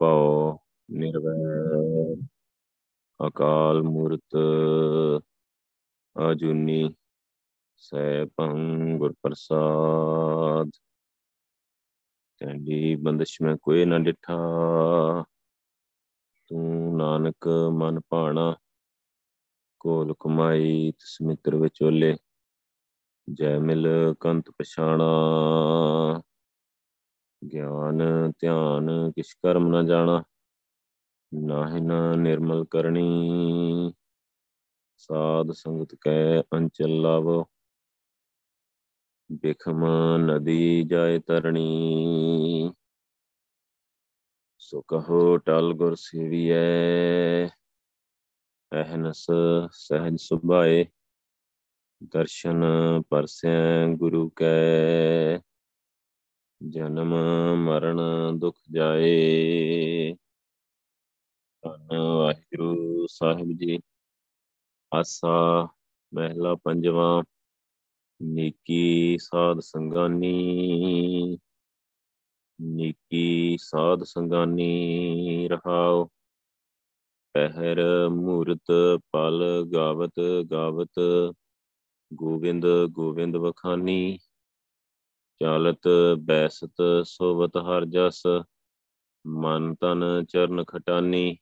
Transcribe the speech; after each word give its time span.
ਨਿਰਭਉ 0.00 0.58
ਨਿਰਵੈਰ, 0.88 2.16
ਅਕਾਲ 3.20 3.82
ਮੂਰਤ, 3.82 4.36
ਅਜੂਨੀ, 6.16 6.94
ਸੈਭੰ 7.76 8.98
ਗੁਰ 8.98 9.14
ਪ੍ਰਸਾਦ 9.22 10.70
ਤੈਂਡੀ 12.38 12.94
ਬੰਦਸ਼ 12.96 13.42
ਮੈਂ 13.42 13.56
ਕੋਈ 13.56 13.84
ਨਾ 13.84 13.98
ਡਿਠਾ, 13.98 14.36
ਤੂੰ 16.48 16.96
ਨਾਨਕ 16.96 17.48
ਮਨ 17.72 18.00
ਭਾਣਾ 18.08 18.56
ਕੋਲ 19.80 20.14
ਕਮਾਈ 20.20 20.92
ਤਿਸ 20.92 21.16
ਮਿੱਤਰ 21.22 21.56
ਵਿਚੋਲੇ 21.56 22.14
ਜੈ 23.28 23.58
ਮਿਲ 23.58 24.14
ਕੰਤ 24.20 24.50
ਪਛਾਣਾ। 24.50 25.10
ਗਿਆਨ, 27.42 28.32
ਧਿਆਨ, 28.40 29.12
ਕਿਛ 29.16 29.32
ਕਰਮ 29.34 29.68
ਨਾ 29.68 29.82
ਜਾਣਾ, 29.82 30.22
ਨਾਹਿ 31.34 31.80
ਨ 31.80 31.92
ਨਿਰਮਲ 32.18 32.64
ਕਰਨੀ। 32.64 33.92
ਸਾਧ 34.96 35.52
ਸੰਗਤ 35.52 35.94
ਕੈ 35.94 36.40
ਅੰਚਲ 36.40 37.00
ਲਾਵੋ, 37.00 37.44
ਬਿਖਮ 39.32 39.84
ਨਦੀ 40.16 40.82
ਜਾਏ 40.82 41.18
ਤਰਣੀ। 41.18 42.72
ਸੋ 44.58 44.82
ਕਹੋ 44.82 45.36
ਟਲ 45.36 45.72
ਗੁਰ 45.72 45.94
ਸੇਵੀਐ, 45.94 47.46
ਅਹਨਸ 48.72 49.26
ਸਹਿਜ 49.72 50.16
ਸੁਭਾਏ, 50.20 50.86
ਦਰਸ਼ਨ 52.02 52.64
ਪਰਸੈ 53.10 53.86
ਗੁਰੂ 53.96 54.28
ਕੈ। 54.36 55.38
ਜਨਮ 56.68 57.14
ਮਰਨ 57.56 58.00
ਦੁਖ 58.38 58.58
ਜਾਏ। 58.72 60.14
ਧੰਨ 61.62 61.98
ਵਾਹਿਗੁਰੂ 61.98 63.06
ਸਾਹਿਬ 63.10 63.48
ਜੀ। 63.56 63.78
ਆਸਾ 64.94 65.68
ਮਹਿਲਾ 66.14 66.54
ਪੰਜਵਾਂ, 66.54 67.22
ਨੀਕੀ 68.22 69.18
ਸਾਧ 69.18 69.58
ਸੰਗਾਨੀ। 69.58 71.38
ਨੀਕੀ 72.60 73.56
ਸਾਧ 73.60 74.02
ਸੰਗਾਨੀ 74.02 75.48
ਰਹਾਓ। 75.48 76.04
ਪਹਿਰ 77.32 78.08
ਮੂਰਤ 78.08 78.98
ਪਲ 79.12 79.66
ਗਾਵਤ 79.74 80.20
ਗਾਵਤ 80.52 80.92
ਗੋਬਿੰਦ 82.14 82.66
ਗੋਬਿੰਦ 82.90 83.36
ਵਖਾਨੀ। 83.36 84.18
ਚਾਲਤ 85.40 85.88
ਬੈਸਤ 86.18 86.82
ਸੋਵਤ 87.04 87.56
ਹਰ 87.56 87.84
ਜਸ, 87.84 88.22
ਮਨ 89.26 89.74
ਤਨ 89.74 90.24
ਚਰਨ 90.24 90.64
ਖਟਾਨੀ। 90.64 91.38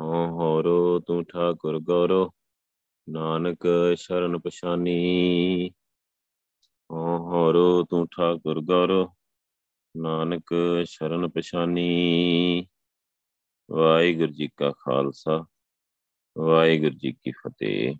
ਹਉ 0.00 0.26
ਹੋਰੋ 0.26 1.00
ਤੂੰ 1.00 1.24
ਠਾਕੁਰ 1.24 1.80
ਗੌਰੋ, 1.80 2.32
ਨਾਨਕ 3.08 3.66
ਸ਼ਰਨ 3.96 4.38
ਪਛਾਨੀ। 4.38 5.70
ਹਉ 6.92 7.18
ਹੋਰੋ 7.18 7.84
ਤੂੰ 7.84 8.06
ਠਾਕੁਰ 8.06 8.60
ਗੌਰੋ, 8.60 9.14
ਨਾਨਕ 9.96 10.54
ਸ਼ਰਨ 10.84 11.28
ਪਛਾਨੀ। 11.28 12.66
ਵਾਹਿਗੁਰੂ 13.70 14.32
ਜੀ 14.32 14.48
ਕਾ 14.56 14.70
ਖਾਲਸਾ, 14.70 15.44
ਵਾਹਿਗੁਰੂ 16.38 16.94
ਜੀ 16.94 17.12
ਕੀ 17.12 17.30
ਫਤਿਹ। 17.30 17.94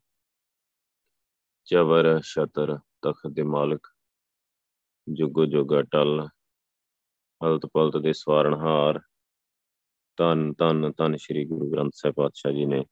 ਚਵਰ 1.65 2.21
ਸ਼ਤਰ 2.21 2.79
ਤਖਤ 3.03 3.27
ਦੇ 3.27 3.43
ਮਾਲਕ 3.43 3.87
ਜੁਗੋ 5.09 5.45
ਜੋਗਾ 5.47 5.81
ਟਲ 5.83 6.21
ਹਲਤ 7.41 7.67
ਪਲਤ 7.67 7.97
ਦੇ 8.03 8.13
ਸਵਾਰਨਹਾਰ, 8.13 9.01
ਧੰਨ 10.19 10.53
ਧੰਨ 10.59 10.93
ਧੰਨ 10.99 11.17
ਸ੍ਰੀ 11.17 11.45
ਗੁਰੂ 11.45 11.71
ਗ੍ਰੰਥ 11.73 11.93
ਸਾਹਿਬ 11.95 12.15
ਪਾਤਸ਼ਾਹ 12.15 12.53
ਜੀ 12.53 12.65
ਨੇ 12.67 12.83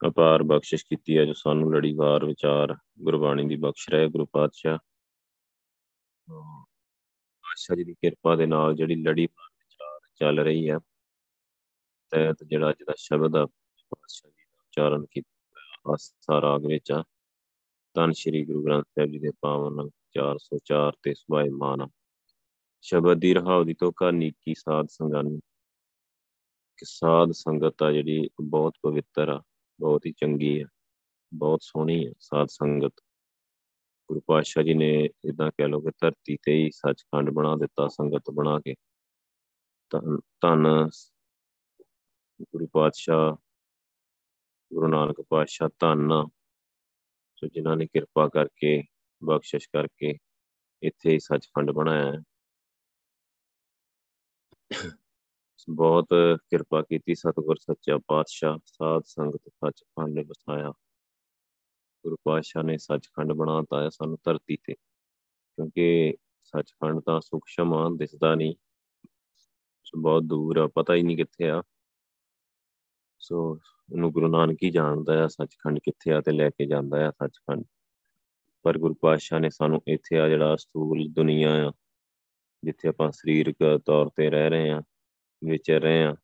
ਅਪਾਰ 0.00 0.42
ਬਖਸ਼ਿਸ਼ 0.42 0.84
ਕੀਤੀ 0.84 1.18
ਹੈ, 1.18 1.24
ਜੋ 1.24 1.32
ਸਾਨੂੰ 1.32 1.72
ਲੜੀਵਾਰ 1.74 2.24
ਵਿਚਾਰ, 2.24 2.76
ਗੁਰਬਾਣੀ 3.02 3.46
ਦੀ 3.48 3.56
ਬਖਸ਼ 3.56 3.88
ਰਹੇ 3.90 4.08
ਗੁਰੂ 4.08 4.26
ਪਾਤਸ਼ਾਹ। 4.32 4.78
ਪਾਤਸ਼ਾਹ 6.28 7.76
ਜੀ 7.76 7.84
ਦੀ 7.84 7.94
ਕਿਰਪਾ 7.94 8.36
ਦੇ 8.36 8.46
ਨਾਲ 8.46 8.74
ਜਿਹੜੀ 8.74 8.94
ਲੜੀਵਾਰ 9.02 9.48
ਵਿਚਾਰ 9.58 9.98
ਚੱਲ 10.16 10.40
ਰਹੀ 10.40 10.68
ਹੈ, 10.70 10.78
ਤਹਿਤ 12.12 12.44
ਜਿਹੜਾ 12.44 12.70
ਅੱਜ 12.70 12.82
ਦਾ 12.86 12.94
ਸ਼ਬਦ 12.98 13.36
ਆ, 13.36 13.46
ਪਾਤਸ਼ਾਹ 13.46 14.30
ਜੀ 14.30 14.44
ਦਾ 14.44 14.58
ਉਚਾਰਨ 14.58 15.06
ਕੀਤਾ 15.06 15.92
ਆਸਾ 15.92 16.40
ਰਾਗ 16.40 16.66
ਵਿੱਚ 16.66 16.92
ਆ। 16.92 17.02
ਧੰਨ 17.96 18.12
ਸ੍ਰੀ 18.12 18.44
ਗੁਰੂ 18.44 18.64
ਗ੍ਰੰਥ 18.64 18.84
ਸਾਹਿਬ 18.86 19.10
ਜੀ 19.10 19.18
ਦੇ 19.18 19.30
ਪਾਵਨ 19.40 19.88
404 20.14 20.92
ਤੇ 21.02 21.14
ਸੁਭਾਏ 21.14 21.48
ਮਾਨ। 21.48 21.86
ਸ਼ਬਦ 22.84 23.18
ਦੀ 23.20 23.32
ਰਹਾਉ 23.34 23.64
ਦੀ 23.64 23.74
ਤੋਕਾ 23.74 24.10
ਨੀਕੀ 24.10 24.54
ਸਾਧ 24.58 24.86
ਸੰਗਾਨੀ 24.90 25.38
ਕਿ 26.78 26.84
ਸਾਧ 26.88 27.30
ਸੰਗਤ 27.30 27.82
ਆ 27.82 27.90
ਜਿਹੜੀ 27.92 28.28
ਬਹੁਤ 28.40 28.74
ਪਵਿੱਤਰ 28.82 29.28
ਆ, 29.28 29.42
ਬਹੁਤ 29.80 30.06
ਹੀ 30.06 30.12
ਚੰਗੀ 30.12 30.60
ਆ, 30.60 30.66
ਬਹੁਤ 31.32 31.62
ਸੋਹਣੀ 31.62 32.04
ਆ 32.06 32.12
ਸਾਧ 32.20 32.46
ਸੰਗਤ। 32.50 33.00
ਗੁਰੂ 34.10 34.20
ਪਾਤਸ਼ਾਹ 34.26 34.62
ਜੀ 34.62 34.74
ਨੇ 34.74 34.92
ਇਦਾਂ 35.24 35.50
ਕਹਿ 35.50 35.68
ਲੋ 35.68 35.80
ਕਿ 35.80 35.90
ਧਰਤੀ 36.00 36.36
ਤੇ 36.42 36.54
ਹੀ 36.54 36.70
ਸੱਚਖੰਡ 36.70 37.30
ਬਣਾ 37.30 37.56
ਦਿੱਤਾ, 37.56 37.88
ਸੰਗਤ 37.88 38.30
ਬਣਾ 38.34 38.58
ਕੇ। 38.60 38.74
ਧੰਨ 40.40 40.88
ਗੁਰੂ 42.42 42.66
ਪਾਤਸ਼ਾਹ, 42.72 43.34
ਗੁਰੂ 44.70 44.88
ਨਾਨਕ 44.88 45.20
ਪਾਤਸ਼ਾਹ 45.28 45.68
ਧੰਨ 45.78 46.08
ਸੋ 47.36 47.46
ਜਿਨ੍ਹਾਂ 47.46 47.76
ਨੇ 47.76 47.86
ਕਿਰਪਾ 47.86 48.28
ਕਰਕੇ 48.28 48.82
ਬਖਸ਼ਿਸ਼ 49.24 49.68
ਕਰਕੇ 49.68 50.14
ਇੱਥੇ 50.82 51.10
ਹੀ 51.10 51.18
ਸੱਚਖੰਡ 51.18 51.70
ਬਣਾਇਆ 51.70 52.12
ਹੈ। 52.12 52.18
ਬਹੁਤ 55.70 56.08
ਕਿਰਪਾ 56.50 56.82
ਕੀਤੀ 56.82 57.14
ਸਤਿਗੁਰ, 57.14 57.56
ਸੱਚਾ 57.56 57.98
ਪਾਤਸ਼ਾਹ, 58.06 58.58
ਸਾਧ 58.66 59.02
ਸੰਗਤ, 59.06 59.48
ਸੱਚਖੰਡ 59.48 60.14
ਨੇ 60.14 60.24
ਬਸਾਇਆ 60.24 60.72
ਗੁਰੂ 62.04 62.16
ਪਾਤਸ਼ਾਹ 62.24 62.62
ਨੇ 62.62 62.76
ਸੱਚਖੰਡ 62.78 63.32
ਬਣਾਤਾ 63.32 63.82
ਹੈ 63.82 63.88
ਸਾਨੂੰ 63.88 64.18
ਧਰਤੀ 64.24 64.56
ਤੇ, 64.56 64.74
ਕਿਉਂਕਿ 64.74 66.16
ਸੱਚਖੰਡ 66.44 67.00
ਤਾਂ 67.00 67.20
ਸੂਖਸ਼ਮ 67.20 67.74
ਆ 67.74 67.88
ਦਿਸਦਾ 67.96 68.34
ਨਹੀਂ। 68.34 68.54
ਬਹੁਤ 69.96 70.22
ਦੂਰ 70.22 70.56
ਆ, 70.56 70.66
ਪਤਾ 70.74 70.94
ਹੀ 70.94 71.02
ਨਹੀਂ 71.02 71.16
ਕਿੱਥੇ 71.16 71.50
ਆ। 71.50 71.62
ਸੋ 73.18 73.38
ਉਹਨੂੰ 73.92 74.10
ਗੁਰੂ 74.12 74.28
ਨਾਨਕ 74.28 74.58
ਹੀ 74.62 74.70
ਜਾਣਦਾ 74.70 75.24
ਆ, 75.24 75.28
ਸੱਚਖੰਡ 75.28 75.78
ਕਿੱਥੇ 75.78 76.12
ਆ 76.12 76.20
ਤੇ 76.20 76.32
ਲੈ 76.32 76.48
ਕੇ 76.50 76.66
ਜਾਂਦਾ 76.66 77.08
ਆ 77.08 77.10
ਸੱਚਖੰਡ। 77.10 77.64
ਪਰ 78.64 78.78
ਗੁਰੂ 78.78 78.94
ਪਾਤਸ਼ਾਹ 78.94 79.40
ਨੇ 79.40 79.50
ਸਾਨੂੰ 79.50 79.80
ਇੱਥੇ 79.88 80.18
ਆ 80.18 80.28
ਜਿਹੜਾ 80.28 80.56
ਸਥੂਲ 80.56 81.08
ਦੁਨੀਆ 81.08 81.68
ਆ, 81.68 81.72
ਜਿੱਥੇ 82.64 82.88
ਆਪਾਂ 82.88 83.10
ਸਰੀਰਕ 83.12 83.56
ਤੌਰ 83.86 84.10
ਤੇ 84.16 84.30
ਰਹਿ 84.30 84.50
ਰਹੇ 84.50 84.70
ਆ 84.70 84.82
ਵਿਚਰ 85.44 85.80
ਰਹੇ 85.80 86.02
ਆ 86.04 86.14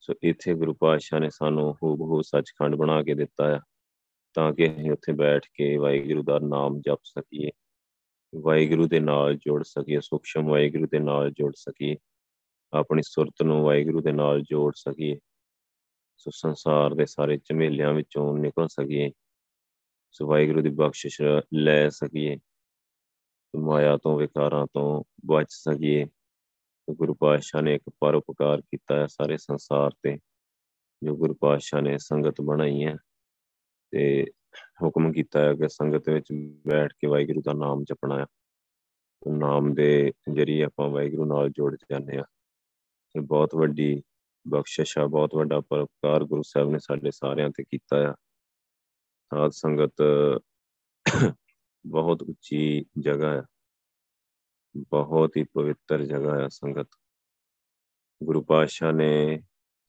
ਸੋ 0.00 0.14
ਇੱਥੇ 0.22 0.54
ਗੁਰੂ 0.54 0.74
ਪਾਤਸ਼ਾਹ 0.74 1.20
ਨੇ 1.20 1.30
ਸਾਨੂੰ 1.30 1.72
ਹੂਬਹੂ 1.72 2.22
ਸੱਚਖੰਡ 2.22 2.74
ਬਣਾ 2.74 3.02
ਕੇ 3.02 3.14
ਦਿੱਤਾ 3.14 3.54
ਆ, 3.56 3.60
ਤਾਂ 4.34 4.52
ਕਿ 4.52 4.66
ਅਸੀਂ 4.72 4.90
ਉੱਥੇ 4.92 5.12
ਬੈਠ 5.12 5.46
ਕੇ 5.54 5.76
ਵਾਹਿਗੁਰੂ 5.76 6.22
ਦਾ 6.22 6.38
ਨਾਮ 6.38 6.80
ਜਪ 6.80 6.98
ਸਕੀਏ, 7.04 7.50
ਵਾਹਿਗੁਰੂ 8.32 8.88
ਦੇ 8.88 9.00
ਨਾਲ 9.00 9.36
ਜੁੜ 9.36 9.62
ਸਕੀਏ, 9.64 10.00
ਸੂਖਸ਼ਮ 10.00 10.48
ਵਾਹਿਗੁਰੂ 10.48 10.86
ਦੇ 10.92 10.98
ਨਾਲ 10.98 11.30
ਜੁੜ 11.30 11.52
ਸਕੀਏ, 11.56 11.96
ਆਪਣੀ 12.72 13.02
ਸੁਰਤ 13.04 13.42
ਨੂੰ 13.42 13.62
ਵਾਹਿਗੁਰੂ 13.64 14.00
ਦੇ 14.00 14.12
ਨਾਲ 14.12 14.42
ਜੋੜ 14.42 14.72
ਸਕੀਏ, 14.76 15.18
ਸੋ 16.16 16.30
ਸੰਸਾਰ 16.34 16.94
ਦੇ 16.94 17.06
ਸਾਰੇ 17.06 17.38
ਝਮੇਲਿਆਂ 17.44 17.92
ਵਿੱਚੋਂ 17.92 18.32
ਨਿਕਲ 18.38 18.68
ਸਕੀਏ 18.68 19.10
ਸੋ 20.14 20.26
ਵਾਹਿਗੁਰੂ 20.26 20.62
ਦੀ 20.62 20.68
ਬਖਸ਼ਿਸ਼ 20.68 21.20
ਲੈ 21.54 21.88
ਸਕੀਏ। 21.88 22.38
ਮਾਇਆ 23.56 23.96
ਤੋਂ, 23.96 24.18
ਵਿਕਾਰਾਂ 24.18 24.66
ਤੋਂ 24.74 25.04
ਬਚ 25.26 25.46
ਸਕੀਏ। 25.48 26.06
ਗੁਰੂ 26.90 27.14
ਪਾਤਸ਼ਾਹ 27.14 27.62
ਨੇ 27.62 27.74
ਇੱਕ 27.74 27.90
ਪਰਉਪਕਾਰ 28.00 28.60
ਕੀਤਾ 28.60 28.96
ਹੈ 28.96 29.06
ਸਾਰੇ 29.06 29.36
ਸੰਸਾਰ 29.36 29.90
ਤੇ, 30.02 30.18
ਜੋ 31.02 31.16
ਗੁਰੂ 31.16 31.34
ਪਾਤਸ਼ਾਹ 31.34 31.80
ਨੇ 31.80 31.98
ਸੰਗਤ 31.98 32.40
ਬਣਾਈ 32.40 32.84
ਹੈ। 32.84 32.96
ਤੇ 33.90 34.26
ਹੁਕਮ 34.82 35.12
ਕੀਤਾ 35.12 35.40
ਹੈ 35.40 35.54
ਕਿ 35.54 35.68
ਸੰਗਤ 35.68 36.08
ਵਿੱਚ 36.08 36.26
ਬੈਠ 36.66 36.92
ਕੇ 36.92 37.06
ਵਾਹਿਗੁਰੂ 37.06 37.42
ਦਾ 37.42 37.52
ਨਾਮ 37.52 37.84
ਜਪਣਾ 37.84 38.18
ਹੈ। 38.18 38.26
ਨਾਮ 39.28 39.74
ਦੇ 39.74 40.12
ਜਰੀਏ 40.32 40.64
ਆਪਾਂ 40.64 40.88
ਵਾਹਿਗੁਰੂ 40.88 41.24
ਨਾਲ 41.24 41.50
ਜੁੜ 41.50 41.76
ਜਾਂਦੇ 41.90 42.16
ਆ 42.16 42.24
ਇਹ 43.16 43.20
ਬਹੁਤ 43.20 43.54
ਵੱਡੀ 43.54 44.02
ਬਖਸ਼ਿਸ਼ 44.48 44.98
ਆ 44.98 45.06
ਬਹੁਤ 45.06 45.34
ਵੱਡਾ 45.34 45.60
ਪਰਉਪਕਾਰ 45.60 46.24
ਗੁਰੂ 46.24 46.42
ਸਾਹਿਬ 46.46 46.70
ਨੇ 46.70 46.78
ਸਾਡੇ 46.78 47.10
ਸਾਰਿਆਂ 47.10 47.50
ਤੇ 47.50 47.64
ਕੀਤਾ 47.64 48.10
ਆ 48.10 48.14
ਸਾਧ 49.32 49.50
ਸੰਗਤ 49.50 50.02
ਬਹੁਤ 51.84 52.22
ਉੱਚੀ 52.22 52.84
ਜਗ੍ਹਾ 52.98 53.32
ਹੈ 53.34 53.42
ਬਹੁਤ 54.88 55.36
ਹੀ 55.36 55.44
ਪਵਿੱਤਰ 55.44 56.04
ਜਗ੍ਹਾ 56.04 56.38
ਹੈ 56.40 56.48
ਸੰਗਤ 56.48 56.88
ਗੁਰੂ 58.20 58.42
ਪਾਤਸ਼ਾਹ 58.42 58.92
ਨੇ 58.92 59.38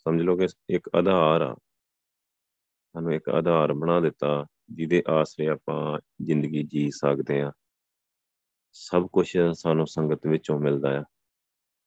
ਸਮਝ 0.06 0.22
ਲਓ 0.22 0.38
ਕਿ 0.38 0.48
ਇੱਕ 0.70 0.90
ਆਧਾਰ 0.96 1.42
ਆ 1.42 1.54
ਸਾਨੂੰ 2.96 3.14
ਇੱਕ 3.14 3.30
ਆਧਾਰ 3.30 3.74
ਬਣਾ 3.74 4.00
ਦਿੱਤਾ 4.00 4.46
ਜਿਹਦੇ 4.70 5.04
ਆਸਰੇ 5.10 5.48
ਆਪਾਂ 5.48 6.00
ਜ਼ਿੰਦਗੀ 6.26 6.64
ਜੀ 6.64 6.90
ਸਕਦੇ 6.92 7.42
ਆ 7.42 7.52
ਸਭ 8.76 9.08
ਕੁਝ 9.08 9.28
ਸਾਨੂੰ 9.54 9.88
ਸੰਗਤ 9.88 10.28
ਵਿੱਚੋਂ 10.28 10.60
ਮਿਲਦਾ 10.60 10.98
ਆ 11.00 11.04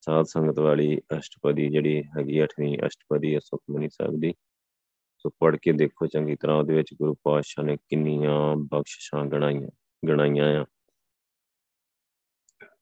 ਸਾਧ 0.03 0.27
ਸੰਗਤ 0.27 0.59
ਵਾਲੀ 0.59 0.99
ਅਸ਼ਟਪਦੀ 1.19 1.69
ਜਿਹੜੀ 1.69 2.03
ਹੈਗੀ 2.19 2.43
8ਵੀਂ 2.43 2.77
ਅਸ਼ਟਪਦੀ 2.87 3.35
ਹੈ 3.35 3.39
ਸੁਖਮਨੀ 3.41 3.89
ਸਾਹਿਬ 3.89 4.21
ਦੀ 4.21 4.33
ਸੋ 5.19 5.31
ਪੜ੍ਹ 5.31 5.57
ਕੇ 5.63 5.73
ਦੇਖੋ 5.73 6.07
ਚੰਗੀ 6.07 6.37
ਤਰ੍ਹਾਂ 6.37 6.57
ਉਹਦੇ 6.57 6.75
ਵਿੱਚ 6.75 6.95
ਗੁਰੂ 6.95 7.15
ਪਾਤਸ਼ਾਹ 7.23 7.65
ਨੇ 7.65 7.77
ਕਿੰਨੀਆਂ 7.77 8.57
ਬਖਸ਼ਿਸ਼ਾਂ 8.57 9.27
ਗਣਾਈਆਂ 9.27 9.69
ਗਣਾਈਆਂ 10.09 10.63
ਆ। 10.63 10.65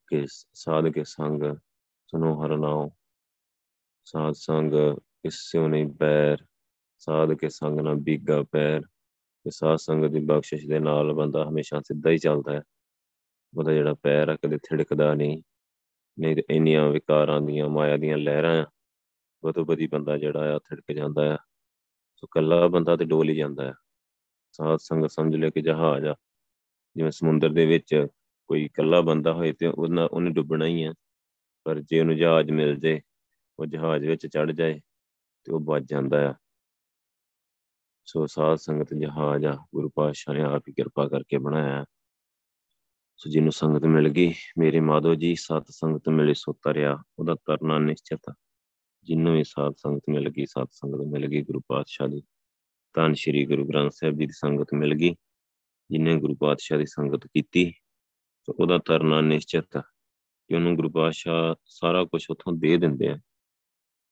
ਕਿ 0.08 0.26
ਸਾਧ 0.54 0.88
ਕੇ 0.88 1.04
ਸੰਗ 1.04 1.56
ਸੁਨੋ 2.06 2.44
ਹਰ 2.44 2.56
ਨਾਉ, 2.56 2.90
ਸਾਧ 4.04 4.32
ਸੰਗ 4.32 4.72
ਇਸਿਓ 5.24 5.68
ਨਹੀਂ 5.68 5.86
ਬੈਰ 5.86 6.36
ਸਾਧ 6.98 7.32
ਕੇ 7.32 7.48
ਸੰਗ 7.48 7.80
ਨਾ 7.80 7.94
ਬੀਗਾ 7.94 8.42
ਪੈਰ, 8.42 8.80
ਤੇ 9.44 9.50
ਸਾਧ 9.50 9.76
ਸੰਗਤ 9.76 10.08
ਦੀ 10.08 10.20
ਬਖਸ਼ਿਸ਼ 10.20 10.68
ਦੇ 10.68 10.78
ਨਾਲ 10.78 11.12
ਬੰਦਾ 11.12 11.48
ਹਮੇਸ਼ਾ 11.48 11.80
ਸਿੱਧਾ 11.80 12.10
ਹੀ 12.10 12.18
ਚੱਲਦਾ 12.18 12.52
ਹੈ। 12.52 12.62
ਉਹਦਾ 13.58 13.72
ਜਿਹੜਾ 13.72 13.94
ਪੈਰ 13.94 14.28
ਆ 14.28 14.36
ਕਦੇ 14.36 14.58
ਥਿੜਕਦਾ 14.58 15.14
ਨਹੀਂ 15.14 15.42
ਨਹੀਂ 16.18 16.36
ਤੇ 16.36 16.42
ਇੰਨੀਆਂ 16.50 16.88
ਵਿਕਾਰਾਂ 16.90 17.40
ਦੀਆਂ, 17.40 17.68
ਮਾਇਆ 17.68 17.96
ਦੀਆਂ 17.96 18.18
ਲਹਿਰਾਂ 18.18 18.62
ਆ 18.62 18.66
ਬਦੋ 19.44 19.64
ਬਦੀ 19.64 19.86
ਬੰਦਾ 19.86 20.18
ਜਿਹੜਾ 20.18 20.56
ਆ 20.56 20.58
ਥਿੜਕ 20.58 20.92
ਜਾਂਦਾ 20.92 21.34
ਆ। 21.34 21.38
ਸੋ 22.16 22.26
ਕੱਲਾ 22.26 22.68
ਬੰਦਾ 22.68 22.96
ਤੇ 22.96 23.04
ਡੋਲ 23.04 23.28
ਹੀ 23.28 23.36
ਜਾਂਦਾ 23.36 23.70
ਆ 23.70 23.74
ਸਾਧ 24.52 24.78
ਸੰਗਤ 24.82 25.10
ਸਮਝ 25.10 25.36
ਲੈ 25.36 25.50
ਕਿ 25.50 25.60
ਜਹਾਜ਼ 25.60 26.06
ਆ। 26.06 26.14
ਜਿਵੇਂ 26.96 27.10
ਸਮੁੰਦਰ 27.10 27.50
ਦੇ 27.50 27.66
ਵਿੱਚ 27.66 28.06
ਕੋਈ 28.46 28.64
ਇਕੱਲਾ 28.64 29.00
ਬੰਦਾ 29.00 29.32
ਹੋਏ 29.32 29.52
ਤੇ 29.52 29.66
ਉਹਨਾਂ, 29.66 30.08
ਉਹਨੇ 30.08 30.30
ਡੁੱਬਣਾ 30.30 30.66
ਹੀ 30.66 30.82
ਆ। 30.82 30.94
ਪਰ 31.64 31.80
ਜੇ 31.80 32.00
ਉਹਨੂੰ 32.00 32.16
ਜਹਾਜ਼ 32.16 32.50
ਮਿਲ 32.50 32.76
ਜੇ, 32.76 33.00
ਉਹ 33.58 33.66
ਜਹਾਜ਼ 33.66 34.06
ਵਿੱਚ 34.06 34.26
ਚੜ 34.26 34.52
ਜਾਏ 34.52 34.80
ਤੇ 35.44 35.52
ਉਹ 35.52 35.60
ਬਚ 35.60 35.82
ਜਾਂਦਾ 35.82 36.30
ਆ। 36.30 36.34
ਸੋ 38.04 38.26
ਸਾਧ 38.26 38.56
ਸੰਗਤ 38.56 38.94
ਜਹਾਜ਼ 38.94 39.46
ਆ, 39.46 39.66
ਗੁਰੂ 39.74 39.90
ਪਾਤਸ਼ਾਹ 39.94 40.34
ਨੇ 40.34 40.42
ਆਪ 40.42 40.62
ਹੀ 40.68 40.72
ਕਿਰਪਾ 40.72 41.08
ਕਰਕੇ 41.08 41.38
ਬਣਾਇਆ 41.38 41.84
ਸੋ 43.16 43.30
ਜਿਹਨੂੰ 43.30 43.52
ਸੰਗਤ 43.52 43.84
ਮਿਲ 43.84 44.08
ਗਈ, 44.08 44.34
ਮੇਰੇ 44.58 44.80
ਮਾਧੋ 44.80 45.14
ਜੀ 45.14 45.34
ਸਤ 45.34 45.66
ਸੰਗਤ 45.70 46.08
ਮਿਲੇ 46.08 46.34
ਸੋ 46.34 46.52
ਤਰਿਆ, 46.52 46.98
ਉਹਦਾ 47.18 47.34
ਤਰਨਾ 47.34 47.78
ਨਿਸ਼ਚਿਤ 47.78 48.34
ਜਿਹਨੂੰ 49.06 49.34
ਵੀ 49.34 49.44
ਸਾਧ 49.44 49.74
ਸੰਗਤ 49.76 50.02
ਮਿਲ 50.08 50.30
ਗਈ 50.30 50.46
ਸਤ 50.46 50.68
ਸੰਗਤ 50.70 51.06
ਮਿਲ 51.06 51.26
ਗਈ, 51.26 51.42
ਗੁਰੂ 51.42 51.60
ਪਾਤਸ਼ਾਹ 51.60 52.08
ਦੀ। 52.08 52.22
ਤਾਂ 52.94 53.14
ਸ੍ਰੀ 53.14 53.46
ਗੁਰੂ 53.46 53.68
ਗ੍ਰੰਥ 53.68 53.92
ਸਾਹਿਬ 53.92 54.18
ਜੀ 54.18 54.26
ਦੀ 54.26 54.32
ਸੰਗਤ 54.32 54.66
ਮਿਲ 54.74 54.94
ਗਈ, 54.94 55.14
ਜਿਨੇ 55.90 56.16
ਗੁਰੂ 56.16 56.34
ਪਾਤਸ਼ਾਹ 56.34 56.78
ਦੀ 56.78 56.86
ਸੰਗਤ 56.86 57.26
ਕੀਤੀ, 57.26 57.70
ਤੇ 58.46 58.52
ਉਹਦਾ 58.60 58.78
ਤਰਨਾ 58.78 59.20
ਨਿਸ਼ਚਿਤ 59.20 59.78
ਕਿ 60.48 60.54
ਉਹਨੂੰ 60.54 60.76
ਗੁਰੂ 60.76 60.90
ਪਾਤਸ਼ਾਹ 60.90 61.54
ਸਾਰਾ 61.66 62.04
ਕੁਝ 62.04 62.26
ਉਥੋਂ 62.30 62.52
ਦੇ 62.52 62.76
ਦਿੰਦੇ 62.76 63.08
ਆ। 63.08 63.18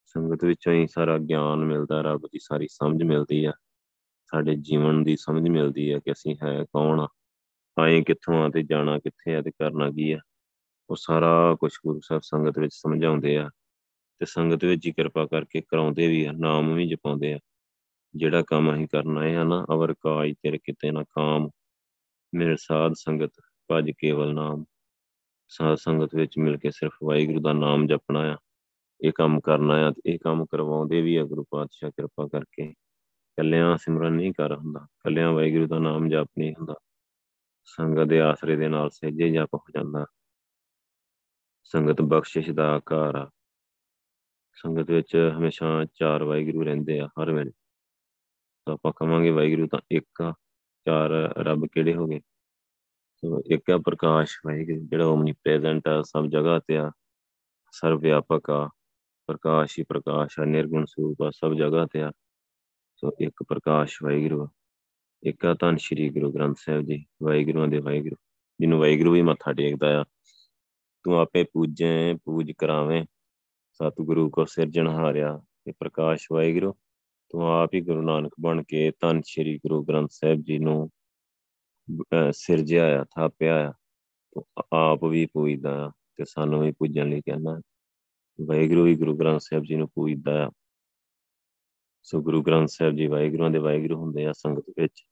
ਸੰਗਤ 0.05 0.43
ਵਿੱਚੋਂ 0.43 0.73
ਹੀ 0.73 0.87
ਸਾਰਾ 0.87 1.17
ਗਿਆਨ 1.17 1.59
ਮਿਲਦਾ, 1.59 2.01
ਰੱਬ 2.01 2.27
ਦੀ 2.31 2.39
ਸਾਰੀ 2.39 2.67
ਸਮਝ 2.67 3.03
ਮਿਲਦੀ 3.03 3.45
ਆ। 3.45 3.53
ਸਾਡੇ 4.25 4.55
ਜੀਵਨ 4.55 5.03
ਦੀ 5.03 5.15
ਸਮਝ 5.17 5.49
ਮਿਲਦੀ 5.49 5.93
ਹੈ 5.93 5.99
ਕਿ 5.99 6.11
ਅਸੀਂ 6.11 6.35
ਹੈ 6.43 6.63
ਕੌਣ 6.63 6.99
ਆ, 6.99 7.07
ਆਏ 7.79 8.03
ਕਿੱਥੋਂ 8.03 8.43
ਆ 8.43 8.49
ਤੇ 8.49 8.63
ਜਾਣਾ 8.63 8.99
ਕਿੱਥੇ 8.99 9.35
ਆ 9.35 9.41
ਤੇ 9.41 9.51
ਕਰਨਾ 9.51 9.89
ਕੀ 9.89 10.11
ਆ। 10.11 10.19
ਉਹ 10.89 10.95
ਸਾਰਾ 10.95 11.55
ਕੁਝ 11.59 11.71
ਗੁਰੂ 11.87 11.99
ਸਾਹਿਬ 12.03 12.21
ਸੰਗਤ 12.25 12.59
ਵਿੱਚ 12.59 12.73
ਸਮਝਾਉਂਦੇ 12.73 13.37
ਆ। 13.37 13.49
ਤੇ 14.19 14.25
ਸੰਗਤ 14.25 14.63
ਵਿੱਚ 14.63 14.87
ਹੀ 14.87 14.91
ਕਿਰਪਾ 14.91 15.25
ਕਰਕੇ 15.25 15.61
ਕਰਾਉਂਦੇ 15.61 16.07
ਵੀ 16.07 16.25
ਆ, 16.25 16.31
ਨਾਮ 16.31 16.73
ਵੀ 16.73 16.89
ਜਪਾਉਂਦੇ 16.89 17.33
ਆ। 17.33 17.39
ਜਿਹੜਾ 18.15 18.41
ਕੰਮ 18.41 18.73
ਅਸੀਂ 18.73 18.87
ਕਰਨਾ 18.87 19.23
ਹੈ 19.23 19.43
ਨਾ, 19.43 19.65
ਅਵਰ 19.73 19.93
ਕਾਜ 19.93 20.33
ਤੇਰੇ 20.41 20.57
ਕਿਤੇ 20.57 20.91
ਨਾ 20.91 21.03
ਕਾਮ। 21.03 21.49
ਮੇਰੇ 22.35 22.55
ਸਾਧ 22.59 22.93
ਸੰਗਤ, 22.93 23.31
ਭਜ 23.71 23.91
ਕੇਵਲ 23.91 24.33
ਨਾਮ। 24.33 24.65
ਸਾਧ 25.49 25.77
ਸੰਗਤ 25.77 26.15
ਵਿੱਚ 26.15 26.37
ਮਿਲ 26.37 26.57
ਕੇ 26.57 26.71
ਸਿਰਫ 26.71 26.93
ਵਾਹਿਗੁਰੂ 27.03 27.41
ਦਾ 27.41 27.53
ਨਾਮ 27.53 27.87
ਜਪਣਾ 27.87 28.33
ਆ। 28.33 28.37
ਇਹ 29.05 29.11
ਕੰਮ 29.15 29.39
ਕਰਨਾ 29.39 29.73
ਆ 29.73 29.91
ਤੇ 29.91 30.01
ਇਹ 30.05 30.19
ਕੰਮ 30.19 30.45
ਕਰਵਾਉਂਦੇ 30.45 31.01
ਵੀ 31.01 31.15
ਆ, 31.15 31.23
ਗੁਰੂ 31.23 31.43
ਪਾਤਸ਼ਾਹ 31.43 31.89
ਕਿਰਪਾ 31.89 32.27
ਕਰਕੇ। 32.31 32.73
ਕੱਲਿਆਂ 33.37 33.77
ਸਿਮਰਨ 33.77 34.13
ਨਹੀਂ 34.13 34.33
ਕਰ 34.33 34.55
ਹੁੰਦਾ, 34.55 34.79
ਕੱਲਿਆਂ 34.79 35.31
ਵਾਹਿਗੁਰੂ 35.31 35.67
ਦਾ 35.67 35.79
ਨਾਮ 35.79 36.09
ਜਪ 36.09 36.27
ਨਹੀਂ 36.37 36.53
ਹੁੰਦਾ। 36.53 36.75
ਸੰਗਤ 37.65 38.03
ਦੇ 38.03 38.21
ਆਸਰੇ 38.21 38.55
ਦੇ 38.55 38.67
ਨਾਲ 38.67 38.89
ਸਹਿਜੇ 38.89 39.29
ਜਪ 39.29 39.49
ਹੋ 39.53 39.59
ਜਾਂਦਾ। 39.73 40.05
ਸੰਗਤ 41.63 42.01
ਬਖਸ਼ਿਸ਼ 42.01 42.49
ਦਾ 42.49 42.75
ਆਕਾਰ 42.75 43.15
ਆ। 43.15 43.29
ਸੰਗਤ 44.55 44.91
ਵਿੱਚ 44.91 45.31
ਹਮੇਸ਼ਾ 45.37 45.85
ਚਾਰ 45.93 46.23
ਵਾਹਿਗੁਰੂ 46.23 46.63
ਰਹਿੰਦੇ 46.63 46.99
ਆ, 46.99 47.07
ਹਰ 47.07 47.31
ਵੇਲੇ। 47.31 47.51
ਤਾਂ 48.65 48.73
ਆਪਾਂ 48.73 48.91
ਕਹਾਂਗੇ 48.91 49.29
ਵਾਹਿਗੁਰੂ 49.29 49.67
ਤਾਂ 49.67 49.79
ਇੱਕ 49.91 50.21
ਆ, 50.21 50.33
ਚਾਰ 50.85 51.09
ਰੱਬ 51.37 51.67
ਕਿਹੜੇ 51.71 51.93
ਹੋ 51.93 52.07
ਗਏ? 52.07 52.19
ਸੋ 53.15 53.41
ਇੱਕ 53.51 53.71
ਆ 53.71 53.77
ਪ੍ਰਕਾਸ਼ 53.77 54.37
ਵਾਹਿਗੁਰੂ, 54.45 54.87
ਜਿਹੜਾ 54.87 55.05
ਓਮਨੀ 55.05 55.31
ਪ੍ਰੈਜ਼ੈਂਟ 55.31 55.87
ਆ, 55.87 56.01
ਸਭ 56.01 56.25
ਜਗ੍ਹਾ 56.25 56.59
ਤੇ 56.59 56.77
ਆ 56.77 56.91
ਸਰਵ 57.71 57.99
ਵਿਆਪਕ 57.99 58.49
ਆ, 58.49 58.69
ਪ੍ਰਕਾਸ਼ 59.27 59.79
ਹੀ 59.79 59.83
ਪ੍ਰਕਾਸ਼ 59.83 60.39
ਆ, 60.39 60.45
ਨਿਰਗੁਣ 60.45 60.85
ਸਰੂਪ 60.85 61.21
ਆ, 61.21 61.29
ਸਭ 61.29 61.53
ਜਗ੍ਹਾ 61.53 61.85
ਤੇ 61.85 62.01
ਆ। 62.01 62.11
ਸੋ 62.95 63.11
ਇੱਕ 63.19 63.43
ਪ੍ਰਕਾਸ਼ 63.43 64.03
ਵਾਹਿਗੁਰੂ 64.03 64.47
ਇੱਕ 65.23 65.45
ਆ 65.45 65.53
ਧੰਨ 65.53 65.77
ਸ਼੍ਰੀ 65.77 66.09
ਗੁਰੂ 66.09 66.31
ਗ੍ਰੰਥ 66.33 66.57
ਸਾਹਿਬ 66.59 66.81
ਜੀ, 66.81 67.05
ਵਾਹਿਗੁਰੂਆਂ 67.23 67.67
ਦੇ 67.67 67.77
ਵਾਹਿਗੁਰੂ, 67.77 68.15
ਜਿਹਨੂੰ 68.59 68.79
ਵਾਹਿਗੁਰੂ 68.79 69.11
ਵੀ 69.11 69.21
ਮੱਥਾ 69.21 69.53
ਟੇਕਦਾ 69.53 70.01
ਆ। 70.01 70.03
ਤੂੰ 71.03 71.19
ਆਪੇ 71.19 71.43
ਪੂਜੇ, 71.43 72.15
ਪੂਜ 72.25 72.51
ਕਰਾਵੇਂ। 72.51 73.05
ਸਤਿਗੁਰੂ 73.75 74.29
ਕੋ 74.29 74.43
ਸਿਰਜਣਹਾਰਿਆ 74.45 75.37
ਤੇ 75.65 75.71
ਪ੍ਰਕਾਸ਼ 75.79 76.27
ਵਾਹਿਗੁਰੂ, 76.31 76.71
ਤੂੰ 77.31 77.41
ਆਪ 77.47 77.73
ਹੀ 77.73 77.81
ਗੁਰੂ 77.81 78.01
ਨਾਨਕ 78.01 78.33
ਬਣ 78.41 78.61
ਕੇ 78.63 78.91
ਧੰਨ 79.01 79.21
ਸ਼੍ਰੀ 79.25 79.57
ਗੁਰੂ 79.57 79.83
ਗ੍ਰੰਥ 79.83 80.11
ਸਾਹਿਬ 80.11 80.41
ਜੀ 80.41 80.57
ਨੂੰ 80.59 80.89
ਸਿਰਜਿਆ 82.33 82.85
ਆ 83.01 83.03
ਥਾਪਿਆ 83.15 83.57
ਆ, 83.67 83.71
ਤੂੰ 84.33 84.43
ਆਪ 84.73 85.03
ਵੀ 85.03 85.25
ਪੂਜਦਾ 85.25 85.91
ਤੇ 86.17 86.25
ਸਾਨੂੰ 86.25 86.61
ਵੀ 86.61 86.71
ਪੂਜਣ 86.71 87.09
ਲਈ 87.09 87.21
ਕਹਿੰਦਾ 87.21 87.59
ਵਾਹਿਗੁਰੂ 88.39 88.83
ਵੀ 88.83 88.95
ਗੁਰੂ 88.95 89.17
ਗ੍ਰੰਥ 89.17 89.41
ਸਾਹਿਬ 89.41 89.65
ਜੀ 89.65 89.75
ਨੂੰ 89.75 89.87
ਪੂਜਦਾ 89.95 90.45
ਆ। 90.45 90.51
ਸੋ 92.05 92.21
ਗੁਰੂ 92.21 92.41
ਗ੍ਰੰਥ 92.43 92.69
ਸਾਹਿਬ 92.69 92.95
ਜੀ 92.95 93.07
ਵਾਹਿਗੁਰੂ 93.07 93.49
ਦੇ 93.49 93.59
ਵਾਹਿਗੁਰੂ 93.59 94.01
ਹੁੰਦੇ 94.01 94.25
ਆ 94.25 94.33
ਸੰਗਤ 94.37 94.69
ਵਿੱਚ। 94.79 95.03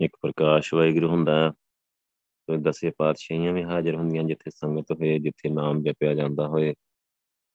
ਇੱਕ 0.00 0.16
ਪ੍ਰਕਾਸ਼ 0.22 0.72
ਵਾਹਿਗੁਰੂ 0.74 1.08
ਹੁੰਦਾ 1.08 1.52
ਤੇ 2.48 2.56
ਦਸੇ 2.62 2.90
ਪਾਤਸ਼ਾਹੀਆਂ 2.98 3.52
ਵੀ 3.52 3.62
ਹਾਜ਼ਰ 3.64 3.94
ਹੁੰਦੀਆਂ 3.94 4.24
ਜਿੱਥੇ 4.24 4.50
ਸੰਗਤ 4.50 4.92
ਹੋਏ, 4.92 5.18
ਜਿੱਥੇ 5.18 5.48
ਨਾਮ 5.50 5.82
ਜਪਿਆ 5.82 6.14
ਜਾਂਦਾ 6.14 6.48
ਹੋਏ। 6.48 6.74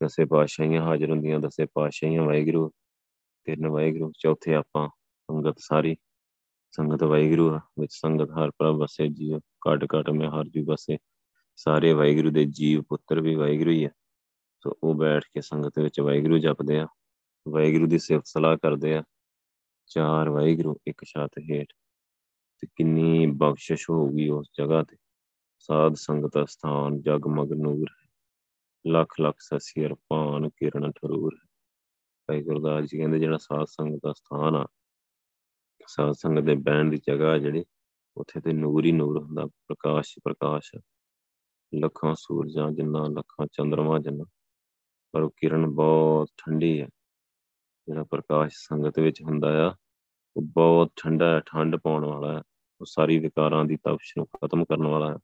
ਦਸੇ 0.03 0.25
ਪਾਤਸ਼ਾਹੀਆਂ 0.25 0.81
ਹਾਜ਼ਰ 0.81 1.09
ਹੁੰਦੀਆਂ, 1.09 1.39
ਦਸੇ 1.39 1.65
ਪਾਤਸ਼ਾਹੀਆਂ 1.73 2.23
ਵਾਹਿਗੁਰੂ, 2.23 2.71
ਤਿੰਨ 3.43 3.67
ਵਾਹਿਗੁਰੂ, 3.67 4.11
ਚੌਥੇ 4.19 4.55
ਆਪਾਂ, 4.55 4.89
ਸੰਗਤ 5.21 5.55
ਸਾਰੀ। 5.59 5.95
ਸੰਗਤ 6.71 7.03
ਵਾਹਿਗੁਰੂ 7.03 7.55
ਵਿੱਚ 7.79 7.93
ਸੰਗਤ 7.93 8.29
ਹਰ 8.31 8.51
ਪ੍ਰਭ 8.51 8.75
ਵਸੇ, 8.75 9.07
ਜੀਵ 9.07 9.39
ਕਾਟ 9.61 9.85
ਕਾਟ 9.85 10.09
ਮੈਂ 10.09 10.29
ਹਰ 10.29 10.45
ਜੀ 10.45 10.63
ਵਸੇ। 10.63 10.97
ਸਾਰੇ 11.55 11.93
ਵਾਹਿਗੁਰੂ 11.93 12.31
ਦੇ 12.31 12.45
ਜੀਵ 12.45 12.81
ਪੁੱਤਰ 12.81 13.21
ਵੀ 13.21 13.35
ਵਾਹਿਗੁਰੂ 13.35 13.71
ਹੀ 13.71 13.83
ਆ। 13.83 13.89
ਸੋ 14.63 14.73
ਉਹ 14.83 14.95
ਬੈਠ 14.95 15.23
ਕੇ 15.23 15.41
ਸੰਗਤ 15.41 15.79
ਵਿੱਚ 15.79 15.99
ਵਾਹਿਗੁਰੂ 15.99 16.37
ਜਪਦੇ 16.37 16.79
ਆ, 16.79 16.87
ਵਾਹਿਗੁਰੂ 17.49 17.87
ਦੀ 17.87 17.99
ਸਿਫਤ 17.99 18.23
ਸਲਾਹ 18.25 18.57
ਕਰਦੇ 18.57 18.95
ਆ। 18.95 19.03
ਚਾਰ 19.87 20.29
ਵਾਹਿਗੁਰੂ, 20.29 20.77
ਇੱਕ 20.87 21.03
ਛੱਤ 21.03 21.31
ਹੇਠ। 21.51 21.67
ਤੇ 22.61 22.67
ਕਿੰਨੀ 22.75 23.27
ਬਖਸ਼ਿਸ਼ 23.31 23.89
ਹੋਊਗੀ 23.89 24.29
ਉਸ 24.29 24.49
ਜਗ੍ਹਾ 24.59 24.83
ਤੇ। 24.83 24.97
ਸਾਧ 25.59 25.93
ਸੰਗਤ 25.93 26.49
ਸਥਾਨ, 26.49 27.01
ਜਗਮਗ 27.01 27.53
ਨੂਰ। 27.53 27.98
ਲੱਖ 28.85 29.13
ਲੱਖ 29.21 29.35
ਸਸੀ 29.39 29.85
ਅਰਪਾਨ 29.85 30.49
ਕਿਰਨ 30.49 30.91
ਠਰੂਰ। 30.91 31.37
ਭਾਈ 32.29 32.43
ਗੁਰਦਾਸ 32.43 32.85
ਜੀ 32.85 32.97
ਕਹਿੰਦੇ 32.97 33.19
ਜਿਹੜਾ 33.19 33.37
ਸਾਧ 33.37 33.65
ਸੰਗਤ 33.65 33.99
ਦਾ 34.03 34.13
ਸਥਾਨ 34.13 34.55
ਆ 34.55 34.65
ਸਾਧ 35.87 36.11
ਸੰਗਤ 36.11 36.43
ਦੇ 36.43 36.55
ਬਹਿਣ 36.55 36.89
ਦੀ 36.89 36.97
ਜਗ੍ਹਾ 36.97 37.37
ਜਿਹੜੀ, 37.37 37.65
ਉੱਥੇ 38.17 38.41
ਤੇ 38.41 38.53
ਨੂਰ 38.53 38.85
ਹੀ 38.85 38.91
ਨੂਰ 38.91 39.17
ਹੁੰਦਾ, 39.19 39.45
ਪ੍ਰਕਾਸ਼ 39.45 40.09
ਹੀ 40.09 40.21
ਪ੍ਰਕਾਸ਼ 40.23 40.75
ਲੱਖਾਂ 41.73 42.15
ਸੂਰਜਾਂ 42.15 42.71
ਜਿੰਨਾ, 42.71 43.07
ਲੱਖਾਂ 43.07 43.47
ਚੰਦਰਮਾ 43.53 43.99
ਜਿੰਨਾ, 43.99 44.25
ਪਰ 45.11 45.21
ਉਹ 45.21 45.33
ਕਿਰਨ 45.37 45.65
ਬਹੁਤ 45.67 46.29
ਠੰਡੀ 46.37 46.81
ਹੈ 46.81 46.87
ਜਿਹੜਾ 47.87 48.03
ਪ੍ਰਕਾਸ਼ 48.03 48.53
ਸੰਗਤ 48.57 48.99
ਵਿੱਚ 48.99 49.21
ਹੁੰਦਾ 49.21 49.67
ਆ, 49.67 49.75
ਉਹ 50.35 50.41
ਬਹੁਤ 50.41 50.91
ਠੰਡਾ 50.95 51.35
ਹੈ 51.35 51.39
ਠੰਡ 51.45 51.75
ਪਾਉਣ 51.75 52.05
ਵਾਲਾ 52.05 52.33
ਹੈ 52.33 52.41
ਉਹ 52.81 52.85
ਸਾਰੀ 52.85 53.19
ਵਿਕਾਰਾਂ 53.19 53.65
ਦੀ 53.65 53.75
ਤਪਸ਼ 53.75 54.13
ਨੂੰ 54.17 54.27
ਖਤਮ 54.27 54.65
ਕਰਨ 54.65 54.87
ਵਾਲਾ 54.87 55.11
ਹੈ 55.11 55.17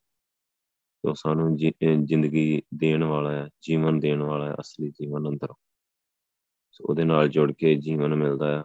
ਤੇ 1.06 1.10
ਉਹ 1.10 1.16
ਸਾਨੂੰ 1.16 1.56
ਜ਼ਿੰਦਗੀ 1.56 2.62
ਦੇਣ 2.74 3.04
ਵਾਲਾ 3.04 3.32
ਹੈ, 3.32 3.50
ਜੀਵਨ 3.62 4.00
ਦੇਣ 4.00 4.22
ਵਾਲਾ 4.22 4.46
ਹੈ, 4.50 4.54
ਅਸਲੀ 4.54 4.90
ਜੀਵਨ 4.92 5.28
ਅੰਦਰ। 5.30 5.54
ਸੋ 6.72 6.86
ਉਹਦੇ 6.90 7.04
ਨਾਲ 7.04 7.28
ਜੁੜ 7.30 7.52
ਕੇ 7.52 7.74
ਜੀਵਨ 7.76 8.16
ਮਿਲਦਾ 8.16 8.48
ਹੈ 8.58 8.64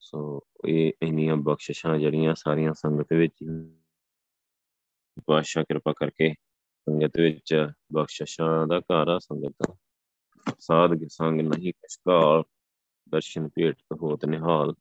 ਸੋ 0.00 0.40
ਇਹ 0.68 0.92
ਇੰਨੀਆਂ 1.02 1.36
ਬਖਸ਼ਿਸ਼ਾਂ 1.36 1.96
ਜਿਹੜੀਆਂ 1.98 2.34
ਸਾਰੀਆਂ 2.34 2.74
ਸੰਗਤ 2.74 3.12
ਵਿੱਚ 3.12 3.44
ਪਾਸ਼ਾ 5.26 5.62
ਕਿਰਪਾ 5.62 5.92
ਕਰਕੇ 5.92 6.32
ਸੰਗਤ 6.86 7.18
ਵਿੱਚ 7.20 7.54
ਬਖਸ਼ਿਸ਼ਾਂ 7.92 8.66
ਦਾ 8.66 8.78
ਘਰ 8.80 9.08
ਆ, 9.08 9.18
ਸੰਗਤ 9.18 9.56
ਦਾ 9.62 9.74
ਸਾਧ 10.58 10.90
ਸੰਗ 11.08 11.40
ਨਹੀਂ 11.40 11.72
ਕਸ਼ਕਾਲ 11.72 12.42
ਦਰਸ਼ਨ 13.08 13.48
ਭੇਟ 13.48 13.82
ਹੋਤ 14.02 14.24
ਨਿਹਾਲ। 14.24 14.74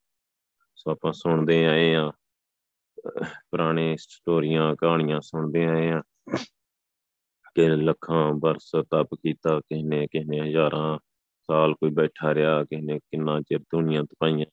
ਸੋ 0.75 0.91
ਆਪਾਂ 0.91 1.13
ਸੁਣਦੇ 1.13 1.65
ਆਏ 1.65 1.93
ਆ, 1.95 2.11
ਪੁਰਾਣੇ 3.51 3.95
ਸਟੋਰੀਆਂ, 3.99 4.75
ਕਹਾਣੀਆਂ 4.75 5.21
ਸੁਣਦੇ 5.21 5.65
ਆਏ 5.65 5.89
ਆ। 5.91 6.01
ਕਿ 7.55 7.67
ਲੱਖਾਂ 7.67 8.33
ਬਰਸ 8.33 8.71
ਤਪ 8.81 9.15
ਕੀਤਾ 9.15 9.59
ਕਿਸੇ 9.59 9.83
ਨੇ 9.83 10.07
ਕਿਸੇ 10.07 10.25
ਨੇ 10.25 10.41
ਹਜ਼ਾਰਾਂ 10.41 10.99
ਸਾਲ 11.47 11.73
ਕੋਈ 11.73 11.91
ਬੈਠਾ 11.91 12.33
ਰਿਹਾ 12.33 12.63
ਕਿਸੇ 12.63 12.81
ਨੇ 12.81 12.99
ਕਿੰਨਾ 12.99 13.41
ਚਿਰ 13.41 13.59
ਦੁਨੀਆ 13.59 14.03
ਤਪਾਈਆਂ। 14.03 14.45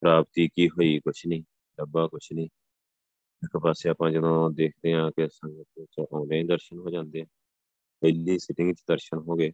ਪ੍ਰਾਪਤੀ 0.00 0.48
ਕੀ 0.48 0.68
ਹੋਈ? 0.68 0.98
ਕੁਛ 0.98 1.26
ਨਹੀਂ 1.26 1.42
ਲੱਭਾ 1.80 2.06
ਕੁਛ 2.06 2.28
ਨਹੀਂ। 2.32 2.48
ਇੱਕ 3.44 3.58
ਪਾਸੇ 3.58 3.88
ਆਪਾਂ 3.88 4.10
ਜਦੋਂ 4.10 4.50
ਦੇਖਦੇ 4.50 4.92
ਆ 4.92 5.10
ਕਿ 5.10 5.28
ਸੰਗਤ 5.28 5.68
ਵਿੱਚ 5.78 6.00
ਆਉਂਦੇ 6.00 6.44
ਦਰਸ਼ਨ 6.44 6.78
ਹੋ 6.78 6.90
ਜਾਂਦੇ 6.90 7.20
ਆ, 7.20 7.24
ਪਹਿਲੀ 8.00 8.38
ਸਿਟਿੰਗ 8.38 8.74
'ਚ 8.74 8.82
ਦਰਸ਼ਨ 8.88 9.18
ਹੋ 9.18 9.34
ਗਏ। 9.34 9.52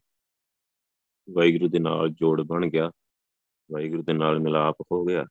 ਵਾਹਿਗੁਰੂ 1.31 1.69
ਦੇ 1.69 1.79
ਨਾਲ 1.79 2.09
ਜੋੜ 2.09 2.43
ਬਣ 2.43 2.67
ਗਿਆ, 2.67 2.91
ਵਾਹਿਗੁਰੂ 3.73 4.03
ਦੇ 4.03 4.13
ਨਾਲ 4.13 4.39
ਮਿਲਾਪ 4.39 4.77
ਹੋ 4.93 5.05
ਗਿਆ। 5.05 5.27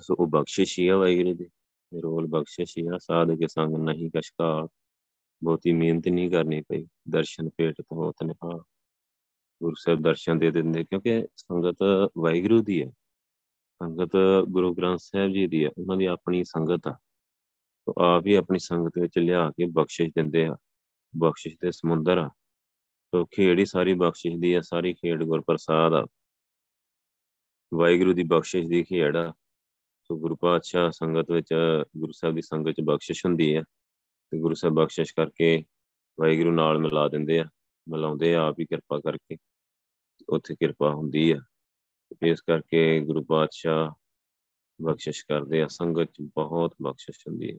ਸੋ 0.00 0.14
ਉਹ 0.14 0.26
ਬਖਸ਼ਿਸ਼ 0.26 0.78
ਹੀ 0.78 0.88
ਆ 0.88 0.96
ਵਾਹਿਗੁਰੂ 0.96 1.34
ਦੀ 1.34 1.44
ਰੋਲ 2.02 2.26
ਬਖਸ਼ਿਸ਼ 2.26 2.78
ਹੀ 2.78 2.86
ਆ, 2.86 2.98
ਸਾਧ 2.98 3.28
ਕੇ 3.28 3.48
ਸੰਗ 3.48 3.76
ਨਹੀਂ 3.76 4.10
ਕਸ਼ਕਾ 4.10 4.68
ਬਹੁਤੀ 5.44 5.72
ਮਿਹਨਤ 5.72 6.08
ਨਹੀਂ 6.08 6.30
ਕਰਨੀ 6.30 6.60
ਪਈ। 6.60 6.86
ਦਰਸ਼ਨ 7.08 7.48
ਭੇਟ 7.48 7.74
ਤੋਂ 7.80 7.96
ਹੋਤ 7.96 8.16
ਨਿਹਾ 8.24 8.64
ਗੁਰੂ 9.62 9.74
ਸਾਹਿਬ 9.78 10.02
ਦਰਸ਼ਨ 10.02 10.38
ਦੇ 10.38 10.50
ਦਿੰਦੇ, 10.50 10.84
ਕਿਉਂਕਿ 10.84 11.26
ਸੰਗਤ 11.36 11.76
ਵਾਹਿਗੁਰੂ 12.18 12.62
ਦੀ 12.62 12.82
ਹੈ। 12.82 12.90
ਸੰਗਤ 13.82 14.10
ਗੁਰੂ 14.48 14.74
ਗ੍ਰੰਥ 14.74 14.98
ਸਾਹਿਬ 15.02 15.32
ਜੀ 15.32 15.46
ਦੀ 15.46 15.64
ਹੈ। 15.64 15.70
ਉਹਨਾਂ 15.78 15.96
ਦੀ 15.96 16.04
ਆਪਣੀ 16.04 16.44
ਸੰਗਤ 16.44 16.88
ਆ। 16.88 16.98
ਤੋ 17.86 17.94
ਆਪ 17.98 18.26
ਹੀ 18.26 18.34
ਆਪਣੀ 18.34 18.58
ਸੰਗਤ 18.58 18.92
ਵਿੱਚ 19.00 19.18
ਲਿਆ 19.18 19.50
ਕੇ 19.50 19.66
ਬਖਸ਼ਿਸ਼ 19.66 20.10
ਦਿੰਦੇ 20.10 20.46
ਆ। 20.46 20.56
ਬਖਸ਼ਿਸ਼ 21.16 21.56
ਦੇ 21.62 21.72
ਸਮੁੰਦਰ 21.72 22.18
ਆ। 22.18 22.28
ਤੋ 23.12 23.24
ਖੇੜ 23.24 23.58
ਹੀ 23.58 23.64
ਸਾਰੀ 23.64 23.94
ਬਖਸ਼ਿਸ਼ 23.94 24.36
ਦੀ 24.36 24.52
ਆ। 24.52 24.60
ਸਾਰੀ 24.60 24.94
ਖੇਡ 24.94 25.24
ਗੁਰਪ੍ਰਸਾਦ 25.24 25.92
ਆ। 25.92 26.06
ਵਾਹਿਗੁਰੂ 27.74 28.12
ਦੀ 28.12 28.22
ਬਖਸ਼ਿਸ਼ 28.22 28.66
ਦੀ 28.66 28.82
ਖੇੜ 28.82 29.16
ਆ। 29.16 29.32
ਸੋ 30.02 30.18
ਗੁਰੂ 30.18 30.36
ਪਾਤਸ਼ਾਹ 30.36 30.90
ਸੰਗਤ 30.90 31.30
ਵਿੱਚ, 31.30 31.54
ਗੁਰੂ 31.96 32.12
ਸਾਹਿਬ 32.12 32.34
ਦੀ 32.34 32.42
ਸੰਗਤ 32.42 32.70
ਚ 32.70 32.80
ਬਖਸ਼ਿਸ਼ 32.84 33.26
ਹੁੰਦੀ 33.26 33.56
ਹੈ 33.56 33.62
ਤੇ 34.30 34.40
ਗੁਰੂ 34.40 34.54
ਸਾਹਿਬ 34.54 34.74
ਬਖਸ਼ਿਸ਼ 34.74 35.14
ਕਰਕੇ 35.14 35.64
ਵਾਹਿਗੁਰੂ 36.20 36.50
ਨਾਲ 36.50 36.78
ਮਿਲਾ 36.78 37.08
ਦਿੰਦੇ 37.08 37.38
ਆ, 37.38 37.44
ਮਿਲਾਉਂਦੇ 37.88 38.34
ਆ 38.34 38.46
ਆਪ 38.48 38.60
ਹੀ 38.60 38.64
ਕਿਰਪਾ 38.64 38.98
ਕਰਕੇ, 38.98 39.36
ਉੱਥੇ 40.28 40.54
ਕਿਰਪਾ 40.54 40.94
ਹੁੰਦੀ 40.94 41.30
ਆ। 41.30 41.38
ਇਸ 42.26 42.40
ਕਰਕੇ 42.40 43.00
ਗੁਰੂ 43.00 43.24
ਪਾਤਸ਼ਾਹ 43.24 43.90
ਬਖਸ਼ਿਸ਼ 44.82 45.24
ਕਰਦੇ 45.28 45.62
ਆ, 45.62 45.66
ਸੰਗਤ 45.68 46.04
ਚ 46.04 46.20
ਬਹੁਤ 46.20 46.74
ਬਖਸ਼ਿਸ਼ 46.82 47.28
ਹੁੰਦੀ 47.28 47.52
ਹੈ 47.52 47.58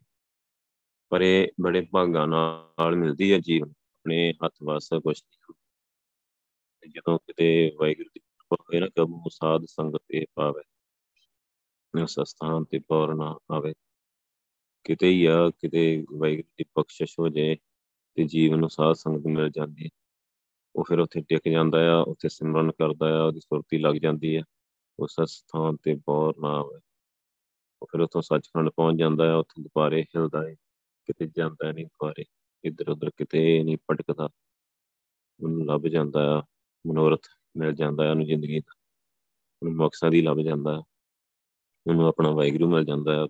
ਪਰ 1.10 1.22
ਇਹ 1.22 1.48
ਬੜੇ 1.62 1.82
ਭਾਗਾਂ 1.82 2.28
ਨਾਲ 2.28 2.96
ਮਿਲਦੀ 2.96 3.34
ਹੈ 3.34 3.40
ਜੀਵਨ, 3.40 3.70
ਆਪਣੇ 3.70 4.34
ਹੱਥ 4.46 4.54
ਵਸ 4.64 4.90
ਕੁਛ 5.04 5.24
ਨਹੀਂ 5.24 6.92
ਜਦੋਂ 6.92 7.18
ਕਿਤੇ 7.20 7.72
ਵਾਹਿਗੁਰੂ 7.80 8.10
ਦੀ 8.14 8.20
ਕਿਰਪਾ 8.20 8.58
ਹੋਏ 8.62 8.80
ਨਾ 8.80 8.88
ਕਬੂ 8.88 9.30
ਸਾਧ 9.30 9.66
ਸੰਗਤ 9.66 10.02
ਤੇ 10.08 10.26
ਪਾਵੇ, 10.36 10.64
ਉਸ 12.04 12.20
ਸਥਾਨ 12.24 12.64
ਤੇ 12.64 12.80
ਪੌਰ 12.80 13.16
ਨਾ 13.16 13.38
ਆਵੇ। 13.52 13.74
ਕਿਤੇ 14.84 15.10
ਹੀ 15.10 15.26
ਆ, 15.26 15.50
ਕਿਤੇ 15.50 16.06
ਵਾਹਿਗੁਰੂ 16.16 16.50
ਦੀ 16.58 16.66
ਬਖਸ਼ਿਸ਼ 16.78 17.20
ਹੋ 17.20 17.30
ਜਾਏ 17.30 17.56
ਤੇ 18.16 18.24
ਜੀਵਨ 18.24 18.60
ਨੂੰ 18.60 18.70
ਸਾਧ 18.70 18.94
ਸੰਗਤ 18.94 19.28
ਮਿਲ 19.28 19.50
ਜਾਂਦੀ 19.50 19.86
ਹੈ। 19.86 19.90
ਉਹ 20.76 20.84
ਫਿਰ 20.84 21.00
ਉੱਥੇ 21.00 21.22
ਟਿਕ 21.22 21.50
ਜਾਂਦਾ 21.50 21.94
ਆ, 21.94 21.98
ਉੱਥੇ 21.98 22.30
ਸਿਮਰਨ 22.30 22.72
ਕਰਦਾ 22.72 23.20
ਆ, 23.20 23.24
ਉਹਦੀ 23.24 23.40
ਸੁਰਤੀ 23.40 23.78
ਲੱਗ 23.78 23.96
ਜਾਂਦੀ 23.96 24.38
ਹੈ 24.38 24.42
ਉਸ 25.00 25.16
ਸਥਾਨ 25.24 25.76
ਤੇ 25.76 25.96
ਪੌਰ 26.06 26.34
ਨਾ 26.40 26.50
ਆਵੇ 26.50 26.80
ਉਹ 27.82 27.88
ਫਿਰ 27.92 28.02
ਉੱਥੋਂ 28.02 28.22
ਸੱਚਖੰਡ 28.22 28.70
ਪਹੁੰਚ 28.70 29.00
ਜਾਂਦਾ 29.00 29.34
ਆ, 29.34 29.36
ਉੱਥੇ 29.36 29.64
ਦੁਬਾਰੇ 29.64 30.04
ਹਿਲਦਾ 30.04 30.48
ਹੈ 30.48 30.56
ਕਿਤੇ 31.06 31.28
ਜਾਂਦਾ 31.38 31.72
ਨਹੀਂ 31.72 31.86
ਦੁਬਾਰੇ। 31.86 32.24
ਇੱਧਰ 32.64 32.90
ਉੱਧਰ 32.90 33.10
ਕਿਤੇ 33.10 33.64
ਨਹੀਂ 33.64 33.78
ਭਟਕਦਾ। 33.92 34.30
ਉਹਨੂੰ 35.44 35.66
ਲੱਭ 35.66 35.88
ਜਾਂਦਾ 35.88 36.40
ਆ, 36.40 36.44
ਮਨੋਰਥ 36.88 37.22
ਮਿਲ 37.58 37.74
ਜਾਂਦਾ 37.74 38.08
ਆ 38.08 38.12
ਉਹਨੂੰ 38.12 38.26
ਜ਼ਿੰਦਗੀ 38.26 38.60
ਦਾ। 38.60 38.74
ਉਹਨੂੰ 39.64 39.86
ਮਕਸਦ 39.86 40.14
ਹੀ 40.14 40.22
ਲੱਭ 40.22 40.38
ਜਾਂਦਾ 40.38 40.84
ਉਹਨੂੰ 41.88 42.08
ਆਪਣਾ 42.08 42.30
ਵਾਹਿਗੁਰੂ 42.30 42.70
ਮਿਲ 42.70 42.86
ਜਾਂਦਾ 42.86 43.24
ਆ। 43.24 43.28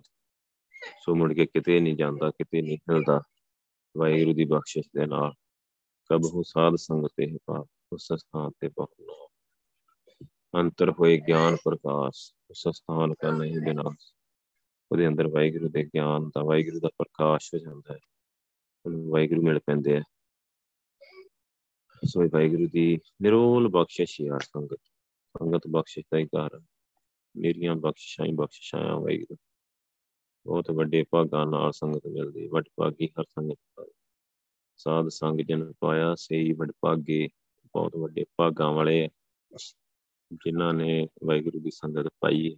ਸੋ 1.00 1.14
ਮੁੜ 1.14 1.32
ਕੇ 1.32 1.46
ਕਿਤੇ 1.46 1.80
ਨਹੀਂ 1.80 1.96
ਜਾਂਦਾ, 1.96 2.30
ਕਿਤੇ 2.30 2.62
ਨਹੀਂ 2.62 2.78
ਹਿਲਦਾ। 2.90 3.22
ਵਾਹਿਗੁਰੂ 3.96 4.34
ਦੀ 4.34 4.44
ਬਖਸ਼ਿਸ਼ 4.44 4.88
ਦੇ 4.96 5.06
ਨਾਲ। 5.06 5.32
ਕਬਹੁ 6.10 6.42
ਸਾਧ 6.42 6.74
ਸੰਗਤ 6.76 7.10
ਤੇ 7.16 7.38
ਪਾ 7.46 7.66
ਉਸ 7.92 8.08
ਸਥਾਨ 8.14 8.50
ਤੇ 8.60 8.68
ਪਹੁੰਚਣਾ 8.68 9.28
ਅੰਤਰ 10.60 10.90
ਹੋਏ 10.90 11.20
ਗਿਆਨ 11.20 11.56
ਪ੍ਰਕਾਸ਼, 11.64 12.34
ਉਸ 12.50 12.68
ਸਥਾਨ 12.68 13.14
ਕਾ 13.14 13.30
ਨਹੀਂ 13.30 13.58
ਬਿਨਾਸ਼ 13.58 14.14
ਉਹਦੇ 14.92 15.08
ਅੰਦਰ 15.08 15.28
ਵਾਹਿਗੁਰੂ 15.28 15.68
ਦੇ 15.68 15.84
ਗਿਆਨ 15.84 16.28
ਦਾ, 16.28 16.44
ਵਾਹਿਗੁਰੂ 16.44 16.80
ਦਾ 16.80 16.88
ਪ੍ਰਕਾਸ਼ 16.98 17.54
ਹੋ 17.54 17.58
ਜਾਂਦਾ 17.58 17.94
ਹੈ। 17.94 17.98
ਉਹਨੂੰ 18.86 19.10
ਵਾਹਿਗੁਰੂ 19.10 19.42
ਮਿਲ 19.42 19.58
ਪੈਂਦੇ 19.58 19.96
ਆ। 19.96 20.02
ਸੋ 22.04 22.22
ਵਾਹਿਗੁਰੂ 22.22 22.68
ਦੀ 22.72 22.98
ਨਿਰੋਲ 23.22 23.68
ਬਖਸ਼ਿਸ਼ 23.68 24.20
ਯਾਰ 24.20 24.40
ਸੰਗਤ। 24.40 24.80
ਸੰਗਤ 25.38 25.60
ਬਖਸ਼ਿਸ਼ 25.70 26.06
ਦਾ 26.12 26.18
ਹੀ 26.18 26.24
ਕਾਰਨ 26.24 26.64
ਮੇਰੀਆਂ 27.36 27.74
ਬਖਸ਼ਿਸ਼ਾਂ 27.74 28.26
ਹੀ 28.26 28.32
ਬਖਸ਼ਿਸ਼ਾਂ 28.32 28.80
ਆ 28.80 28.98
ਵਾਹਿਗੁਰੂ। 28.98 29.36
ਬਹੁਤ 30.46 30.70
ਵੱਡੇ 30.70 31.04
ਭਾਗਾਂ 31.10 31.46
ਨਾਲ 31.46 31.72
ਸੰਗਤ 31.72 32.06
ਮਿਲਦੀ 32.06 32.46
ਵੱਡ 32.46 32.64
ਭਾਗੀ 32.76 33.06
ਹਰ 33.06 33.24
ਸੰਗਤ 33.24 33.90
ਸਾਧ 34.76 35.08
ਸੰਗ 35.08 35.40
ਜਨ 35.40 35.72
ਪਾਇਆ 35.80 36.14
ਸਹੀ 36.14 36.52
ਵੱਡ 36.52 36.72
ਭਾਗੇ 36.80 37.28
ਬਹੁਤ 37.66 37.96
ਵੱਡੇ 37.96 38.24
ਭਾਗਾਂ 38.36 38.72
ਵਾਲੇ 38.72 39.08
ਜਿਨ੍ਹਾਂ 40.32 40.74
ਨੇ 40.74 41.08
ਵਾਹਿਗੁਰੂ 41.24 41.60
ਦੀ 41.60 41.70
ਸੰਗਤ 41.70 42.08
ਪਾਈ 42.20 42.52
ਹੈ। 42.52 42.56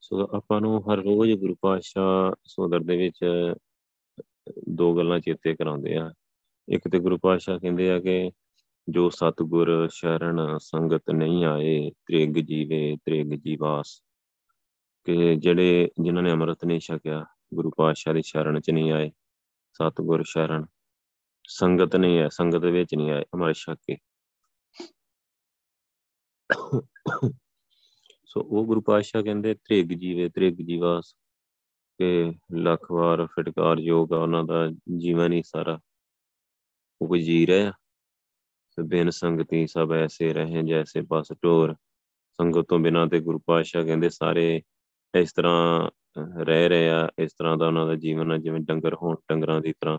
ਸੋ 0.00 0.36
ਆਪਾਂ 0.36 0.60
ਨੂੰ 0.60 0.92
ਹਰ 0.92 0.98
ਰੋਜ਼ 0.98 1.32
ਗੁਰੂ 1.32 1.56
ਪਾਤਸ਼ਾਹ 1.60 2.32
ਸੋਦਰ 2.44 2.80
ਦੇ 2.80 2.96
ਵਿੱਚ 2.96 3.52
ਦੋ 4.68 4.96
ਗੱਲਾਂ 4.96 5.20
ਚੇਤੇ 5.20 5.54
ਕਰਾਉਂਦੇ 5.54 5.96
ਆ। 5.96 6.12
ਇੱਕ 6.68 6.88
ਤੇ 6.88 6.98
ਗੁਰੂ 6.98 7.18
ਪਾਤਸ਼ਾਹ 7.18 7.58
ਕਹਿੰਦੇ 7.58 7.90
ਆ 7.90 8.00
ਕਿ 8.00 8.30
ਜੋ 8.88 9.10
ਸਤਗੁਰ 9.10 9.88
ਸ਼ਰਨ 9.88 10.58
ਸੰਗਤ 10.58 11.10
ਨਹੀਂ 11.14 11.44
ਆਏ, 11.44 11.90
ਤ੍ਰਿਗ 11.90 12.30
ਜੀਵੇ, 12.30 12.96
ਤ੍ਰਿਗ 12.96 13.26
ਜੀਵਾਸ। 13.26 14.02
ਕਿ 15.04 15.36
ਜਿਹੜੇ 15.36 15.88
ਜਿਨ੍ਹਾਂ 16.02 16.22
ਨੇ 16.22 16.32
ਅੰਮ੍ਰਿਤ 16.32 16.64
ਨਹੀਂ 16.64 16.80
ਛਕਿਆ, 16.80 17.24
ਗੁਰੂ 17.54 17.70
ਪਾਤਸ਼ਾਹ 17.76 18.14
ਦੀ 18.14 18.22
ਸ਼ਰਨ 18.22 18.60
ਚ 18.60 18.70
ਨਹੀਂ 18.70 18.92
ਆਏ, 18.92 19.10
ਸਤਗੁਰ 19.72 20.22
ਸ਼ਰਨ, 20.26 20.66
ਸੰਗਤ 21.48 21.96
ਨਹੀਂ 21.96 22.18
ਹੈ 22.18 22.28
ਸੰਗਤ 22.28 22.64
ਵਿੱਚ 22.64 22.94
ਨਹੀਂ 22.94 23.10
ਆਏ, 23.10 23.22
ਅੰਮ੍ਰਿਤ 23.34 23.56
ਛਕ 23.56 23.74
ਕੇ। 23.74 23.96
ਸੋ 28.24 28.40
ਉਹ 28.40 28.66
ਗੁਰੂ 28.66 28.80
ਪਾਤਸ਼ਾਹ 28.80 29.22
ਕਹਿੰਦੇ, 29.22 29.54
ਤ੍ਰਿਗ 29.54 29.86
ਜੀਵੇ, 29.86 30.28
ਤ੍ਰਿਗ 30.28 30.54
ਜੀਵਾਸ, 30.54 31.14
ਕਿ 31.98 32.32
ਲੱਖ 32.54 32.92
ਵਾਰ 32.92 33.26
ਫਟਕਾਰ 33.26 33.78
ਯੋਗ 33.78 34.12
ਆ, 34.12 34.16
ਉਹਨਾਂ 34.16 34.44
ਦਾ 34.44 34.68
ਜੀਵਨ 34.96 35.32
ਹੀ 35.32 35.42
ਸਾਰਾ 35.42 35.78
ਉਹ 37.02 37.08
ਕੋਈ 37.08 37.22
ਜੀ 37.22 37.46
ਰਿਹਾ 37.46 37.72
ਬਿਨ 38.80 39.10
ਸੰਗਤੀ 39.10 39.66
ਸਭ 39.66 39.92
ਐਸੇ 39.92 40.32
ਰਹੇ, 40.32 40.62
ਜੈਸੇ 40.62 41.00
ਬਸ 41.00 41.32
ਢੋਰ। 41.44 41.74
ਸੰਗਤ 42.40 42.64
ਤੋਂ 42.68 42.78
ਬਿਨਾਂ 42.78 43.06
ਤੇ 43.06 43.20
ਗੁਰੂ 43.20 43.38
ਪਾਤਸ਼ਾਹ 43.38 43.84
ਕਹਿੰਦੇ, 43.84 44.08
ਸਾਰੇ 44.08 44.62
ਇਸ 45.18 45.32
ਤਰ੍ਹਾਂ 45.32 45.90
ਰਹਿ 46.44 46.68
ਰਹੇ 46.68 46.90
ਆ, 46.90 47.08
ਇਸ 47.18 47.32
ਤਰ੍ਹਾਂ 47.32 47.56
ਦਾ 47.56 47.66
ਉਹਨਾਂ 47.66 47.86
ਦਾ 47.86 47.94
ਜੀਵਨ 47.94 48.32
ਆ, 48.32 48.36
ਜਿਵੇਂ 48.36 48.60
ਡੰਗਰ 48.60 48.94
ਹੋਣ 48.94 49.16
ਡੰਗਰਾਂ 49.28 49.60
ਦੀ 49.60 49.72
ਤਰ੍ਹਾਂ। 49.72 49.98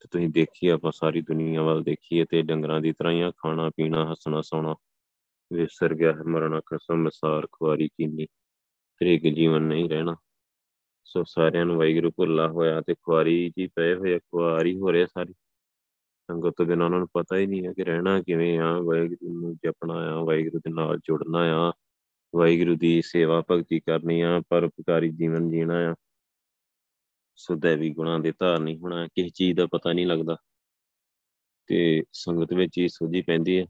ਤੇ 0.00 0.08
ਤੁਸੀਂ 0.10 0.28
ਦੇਖੀਏ, 0.28 0.70
ਆਪਾਂ 0.70 0.92
ਸਾਰੀ 0.92 1.20
ਦੁਨੀਆ 1.20 1.62
ਵੱਲ 1.62 1.82
ਦੇਖੀਏ 1.82 2.24
ਤੇ 2.24 2.42
ਡੰਗਰਾਂ 2.42 2.80
ਦੀ 2.80 2.92
ਤਰ੍ਹਾਂ 2.92 3.12
ਹੀ 3.12 3.20
ਆ, 3.20 3.32
ਖਾਣਾ, 3.38 3.70
ਪੀਣਾ, 3.76 4.10
ਹੱਸਣਾ, 4.10 4.40
ਸੌਣਾ। 4.40 4.74
ਵਿਸਰ 5.52 5.94
ਗਿਆ 5.94 6.12
ਹੈ, 6.12 6.22
ਮਰਨਾ 6.22 6.60
ਕਸਮ 6.60 6.94
ਮਸਾਰ, 6.94 7.46
ਖੁਆਰੀ 7.52 7.88
ਕੀਨੀ 7.88 8.26
ਤ੍ਰਿਗ 8.98 9.34
ਜੀਵਨ 9.34 9.62
ਨਹੀਂ 9.62 9.90
ਰਹਿਣਾ। 9.90 10.16
ਸੋ 11.04 11.24
ਸਾਰਿਆਂ 11.24 11.66
ਨੂੰ 11.66 11.76
ਵਾਹਿਗੁਰੂ 11.76 12.10
ਭੁੱਲਾ 12.10 12.48
ਹੋਇਆ 12.48 12.80
ਤੇ 12.80 12.94
ਖੁਆਰੀ 12.94 13.52
ਜੀ 13.58 13.66
ਪਏ 13.66 13.94
ਹੋਏ 13.94 14.18
ਖੁਆਰੀ 14.18 14.78
ਹੋ 14.78 14.92
ਰਿਹਾ 14.92 15.06
ਸਾਰੀ। 15.06 15.32
ਸੰਗਤ 16.30 16.54
ਤੋਂ 16.56 16.66
ਬਿਨਾਂ 16.66 16.86
ਉਹਨਾਂ 16.86 16.98
ਨੂੰ 16.98 17.08
ਪਤਾ 17.14 17.36
ਹੀ 17.36 17.46
ਨਹੀਂ 17.46 17.66
ਹੈ 17.66 17.72
ਕਿ 17.72 17.84
ਰਹਿਣਾ 17.84 18.22
ਕਿਵੇਂ 18.22 18.58
ਆ, 18.58 18.78
ਵਾਹਿਗੁਰੂ 18.80 19.40
ਨੂੰ 19.40 19.54
ਜਪਣਾ 19.54 19.94
ਆ, 19.94 20.24
ਵਾਹਿਗੁਰੂ 20.24 20.58
ਦੇ 20.58 20.70
ਨਾਲ 20.70 20.98
ਜੁੜਨਾ 20.98 21.68
ਆ। 21.68 21.72
ਵਾਹਿਗੁਰੂ 22.34 22.76
ਦੀ 22.76 23.02
ਸੇਵਾ 23.02 23.42
ਭਗਤੀ 23.50 23.80
ਕਰਨੀ 23.80 24.20
ਆ 24.20 24.42
ਪਰਉਪਕਾਰੀ 24.48 25.10
ਜੀਵਨ 25.10 25.50
ਜੀਣਾ 25.50 25.92
ਆ। 25.92 25.94
ਸੁਦੈਵੀ 27.36 27.90
ਗੁਣਾਂ 27.90 28.20
ਦੇ 28.20 28.32
ਧਾਰਨੀ 28.38 28.78
ਹੋਣਾ, 28.78 29.06
ਕਿਸੇ 29.06 29.28
ਚੀਜ਼ 29.28 29.56
ਦਾ 29.56 29.66
ਪਤਾ 29.66 29.92
ਨਹੀਂ 29.92 30.06
ਲੱਗਦਾ। 30.06 30.36
ਤੇ 31.66 32.02
ਸੰਗਤ 32.12 32.52
ਵਿੱਚ 32.52 32.78
ਹੀ 32.78 32.88
ਸੋਝੀ 32.88 33.22
ਪੈਂਦੀ 33.22 33.58
ਹੈ 33.58 33.64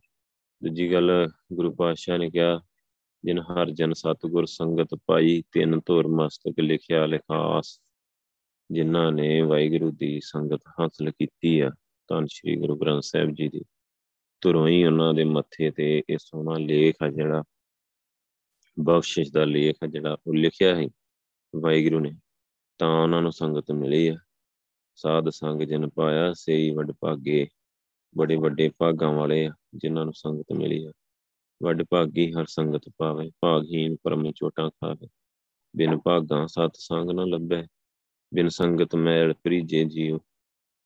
ਦੂਜੀ 0.65 0.93
ਗੱਲ, 0.93 1.29
ਗੁਰੂ 1.53 1.75
ਪਾਤਸ਼ਾਹ 1.75 2.19
ਨੇ 2.19 2.31
ਕਿਹਾ, 2.31 2.61
ਜਿਨ 3.25 3.39
ਹਰ 3.39 3.71
ਜਨ 3.71 3.93
ਸਤਗੁਰ 3.93 4.47
ਸੰਗਤ 4.47 4.99
ਪਾਈ, 5.07 5.43
ਤਿੰਨ 5.53 5.81
ਧੁਰ 5.87 6.09
ਮਸਤਕ 6.09 6.61
ਲਿਖਿਆ 6.61 7.07
ਲਿਖਾਸ। 7.07 7.81
ਜਿਨ੍ਹਾਂ 8.71 9.13
ਨੇ 9.13 9.41
ਵਾਹਿਗੁਰੂ 9.41 9.91
ਦੀ 9.91 10.21
ਸੰਗਤ 10.21 10.61
ਹਾਸਲ 10.81 11.11
ਕੀਤੀ 11.11 11.61
ਆ, 11.61 11.71
ਧੰਨ 12.09 12.27
ਸ਼੍ਰੀ 12.27 12.57
ਗੁਰੂ 12.57 12.77
ਗ੍ਰੰਥ 12.77 13.03
ਸਾਹਿਬ 13.03 13.31
ਜੀ 13.31 13.49
ਦੀ। 13.49 13.65
ਤੁਰੋਂ 14.41 14.69
ਹੀ 14.69 14.85
ਉਹਨਾਂ 14.85 15.15
ਦੇ 15.15 15.25
ਮੱਥੇ 15.25 15.71
ਤੇ 15.71 16.03
ਇਹ 16.11 16.19
ਸੋਹਣਾ 16.19 16.59
ਲੇਖ 16.59 16.95
ਆ 17.03 17.09
ਜਿਹੜਾ 17.09 17.43
ਬਖਸ਼ਿਸ਼ 18.79 19.33
ਦਾ 19.33 19.45
ਲੇਖ 19.45 19.77
ਆ 19.85 19.87
ਜਿਹੜਾ 19.87 20.17
ਉਹ 20.27 20.35
ਲਿਖਿਆ 20.35 20.75
ਹੈ 20.77 20.87
ਵਾਹਿਗੁਰੂ 21.55 22.01
ਨੇ, 22.01 22.13
ਤਾਂ 22.79 22.89
ਉਹਨਾਂ 23.03 23.23
ਨੂੰ 23.23 23.33
ਸੰਗਤ 23.33 23.71
ਮਿਲੀ 23.73 24.09
ਆ। 24.09 24.17
ਸਾਧ 24.99 25.29
ਸੰਗ 25.29 25.63
ਜਨ 25.63 25.89
ਪਾਇਆ, 25.89 26.33
ਸੇਈ 26.33 26.71
ਵੱਡ 26.71 26.93
ਭਾਗੇ, 26.93 27.47
ਬੜੇ 28.15 28.37
ਵੱਡੇ 28.37 28.71
ਭਾਗਾਂ 28.79 29.13
ਵਾਲੇ 29.13 29.47
ਆ, 29.47 29.53
ਜਿਨ੍ਹਾਂ 29.75 30.05
ਨੂੰ 30.05 30.15
ਸੰਗਤ 30.15 30.53
ਮਿਲੀ 30.53 30.85
ਆ। 30.85 30.93
ਵੱਡ 31.63 31.83
ਭਾਗੀ 31.91 32.31
ਹਰ 32.33 32.47
ਸੰਗਤ 32.47 32.89
ਪਾਵੇ 32.99 33.31
ਭਾਗਹੀਨ 33.41 33.97
ਪਰਮ 33.97 34.31
ਚੋਟਾਂ 34.33 34.71
ਖਾਵੇ। 34.71 35.09
ਬਿਨ 35.75 35.99
ਭਾਗਾਂ 35.99 36.47
ਸਤ 36.47 36.77
ਸੰਗ 36.77 37.11
ਨਾ 37.11 37.25
ਲੱਭੈ, 37.25 37.63
ਬਿਨ 38.35 38.49
ਸੰਗਤ 38.49 38.95
ਮੈਲ 38.97 39.33
ਪ੍ਰੀਜੇ 39.35 39.85
ਜੀਉ। 39.85 40.19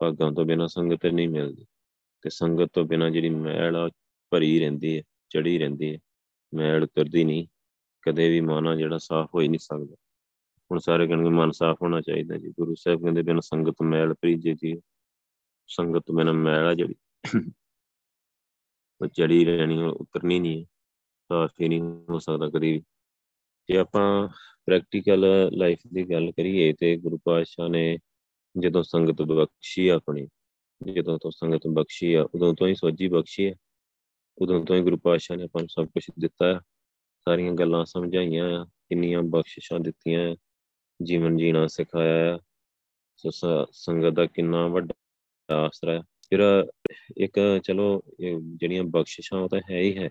ਭਾਗਾਂ 0.01 0.33
ਤੋਂ 0.33 0.45
ਬਿਨਾ 0.45 0.67
ਸੰਗਤ 0.67 1.07
ਨਹੀਂ 1.07 1.29
ਮਿਲਦੀ, 1.29 1.67
ਤੇ 2.25 2.31
ਸੰਗਤ 2.31 2.71
ਤੋਂ 2.73 2.85
ਬਿਨਾ 2.85 3.11
ਜਿਹੜੀ 3.11 3.31
ਮੈਲ 3.31 3.77
ਆ 3.77 3.89
ਭਰੀ 4.33 4.59
ਰਹਿੰਦੀ 4.61 4.97
ਹੈ 4.97 5.03
ਚੜੀ 5.31 5.59
ਰਹਿੰਦੀ 5.59 5.95
ਹੈ। 5.95 5.99
ਮੈਲ 6.53 6.87
ਕਰਦੀ 6.87 7.25
ਨਹੀਂ 7.25 7.47
ਕਦੇ 8.02 8.28
ਵੀ 8.28 8.40
ਮਨ 8.40 8.78
ਜਿਹੜਾ 8.78 8.99
ਸਾਫ਼ 8.99 9.30
ਹੋ 9.35 9.40
ਹੀ 9.40 9.49
ਨਹੀਂ 9.49 9.59
ਸਕਦਾ। 9.59 9.97
ਹੁਣ 10.71 10.78
ਸਾਰੇ 10.78 11.07
ਕਹਿੰਦੇ 11.07 11.30
ਮਨ 11.30 11.50
ਸਾਫ਼ 11.50 11.83
ਹੋਣਾ 11.83 12.00
ਚਾਹੀਦਾ 12.00 12.37
ਜੀ। 12.37 12.49
ਗੁਰੂ 12.49 12.75
ਸਾਹਿਬ 12.75 13.02
ਕਹਿੰਦੇ 13.02 13.23
ਬਿਨ 13.23 13.40
ਸੰਗਤ 13.40 13.75
ਮੈਲ 13.83 14.14
ਪ੍ਰੀਜੇ 14.14 14.54
ਜੀ 14.54 14.80
ਸੰਗਤ 15.66 16.00
ਤੋਂ 16.07 16.14
ਬਿਨਾ 16.14 16.33
ਮੈਲ 16.33 16.66
ਆ 16.66 16.75
ਜਿਹੜੀ। 16.75 16.95
ਉਹ 19.02 19.07
ਚੜੀ 19.07 19.45
ਰਹਿਣੀ, 19.45 19.83
ਉਹ 19.83 19.88
ਉਤਰਨੀ 19.88 20.40
ਨਹੀਂ 20.40 20.64
ਸਾਫ਼ 21.28 21.52
ਹੀ 21.61 21.69
ਨਹੀਂ 21.69 21.83
ਹੋ 21.83 22.19
ਸਕਦਾ 22.19 22.49
ਕਦੀ 22.49 22.73
ਵੀ। 22.73 22.83
ਜੇ 23.69 23.76
ਆਪਾਂ 23.78 24.28
ਪ੍ਰੈਕਟੀਕਲ 24.66 25.50
ਲਾਈਫ 25.52 25.78
ਦੀ 25.92 26.11
ਗੱਲ 26.11 26.33
ਕਰੀਏ 26.33 26.73
ਤੇ 26.73 26.97
ਗੁਰੂ 26.97 27.19
ਪਾਤਸ਼ਾਹ 27.25 27.69
ਨੇ 27.69 27.99
ਜਦੋਂ 28.59 28.83
ਸੰਗਤ 28.83 29.23
ਬਖਸ਼ੀ 29.23 29.88
ਆਪਣੀ, 29.88 30.28
ਜਦੋਂ 30.92 31.19
ਤੋਂ 31.19 31.30
ਸੰਗਤ 31.30 31.61
ਬਖਸ਼ੀ 31.66 32.14
ਆ, 32.14 32.23
ਉਦੋਂ 32.23 32.54
ਤੋਂ 32.54 32.69
ਹੀ 32.69 32.75
ਸੋਝੀ 32.75 33.09
ਬਖਸ਼ੀ 33.09 33.47
ਆ। 33.47 33.54
ਉਦੋਂ 34.38 34.64
ਤੋਂ 34.64 34.76
ਹੀ 34.76 34.83
ਗੁਰੂ 34.83 34.97
ਪਾਤਸ਼ਾਹ 34.97 35.37
ਨੇ 35.37 35.45
ਆਪਾਂ 35.45 35.62
ਨੂੰ 35.62 35.69
ਸਭ 35.69 35.85
ਕੁਝ 35.85 36.11
ਦਿੱਤਾ। 36.19 36.54
ਆ 36.54 36.61
ਸਾਰੀਆਂ 37.29 37.53
ਗੱਲਾਂ 37.53 37.85
ਸਮਝਾਈਆਂ 37.85 38.61
ਆ 38.61 38.65
ਕਿੰਨੀਆਂ 38.65 39.23
ਬਖਸ਼ਿਸ਼ਾਂ 39.23 39.81
ਦਿੱਤੀਆਂ, 39.81 40.37
ਜੀਵਨ 41.03 41.37
ਜੀਣਾ 41.37 41.67
ਸਿਖਾਇਆ 41.67 42.37
ਆ 42.37 42.39
ਸੋ, 43.17 43.31
ਸੰਗਤ 43.73 44.11
ਦਾ 44.11 44.27
ਕਿੰਨਾ 44.27 44.67
ਵੱਡਾ 44.67 44.95
ਆਸਰਾ 45.55 45.93
ਹੈ। 45.93 46.00
ਫਿਰ 46.00 46.65
ਇੱਕ 47.17 47.61
ਚਲੋ 47.65 48.03
ਜਿਹੜੀਆਂ 48.41 48.83
ਬਖਸ਼ਿਸ਼ਾਂ 48.83 49.41
ਉਹ 49.41 49.49
ਤਾਂ 49.49 49.61
ਹੈ 49.71 49.81
ਹੀ 49.81 49.99
ਹੈ। 49.99 50.11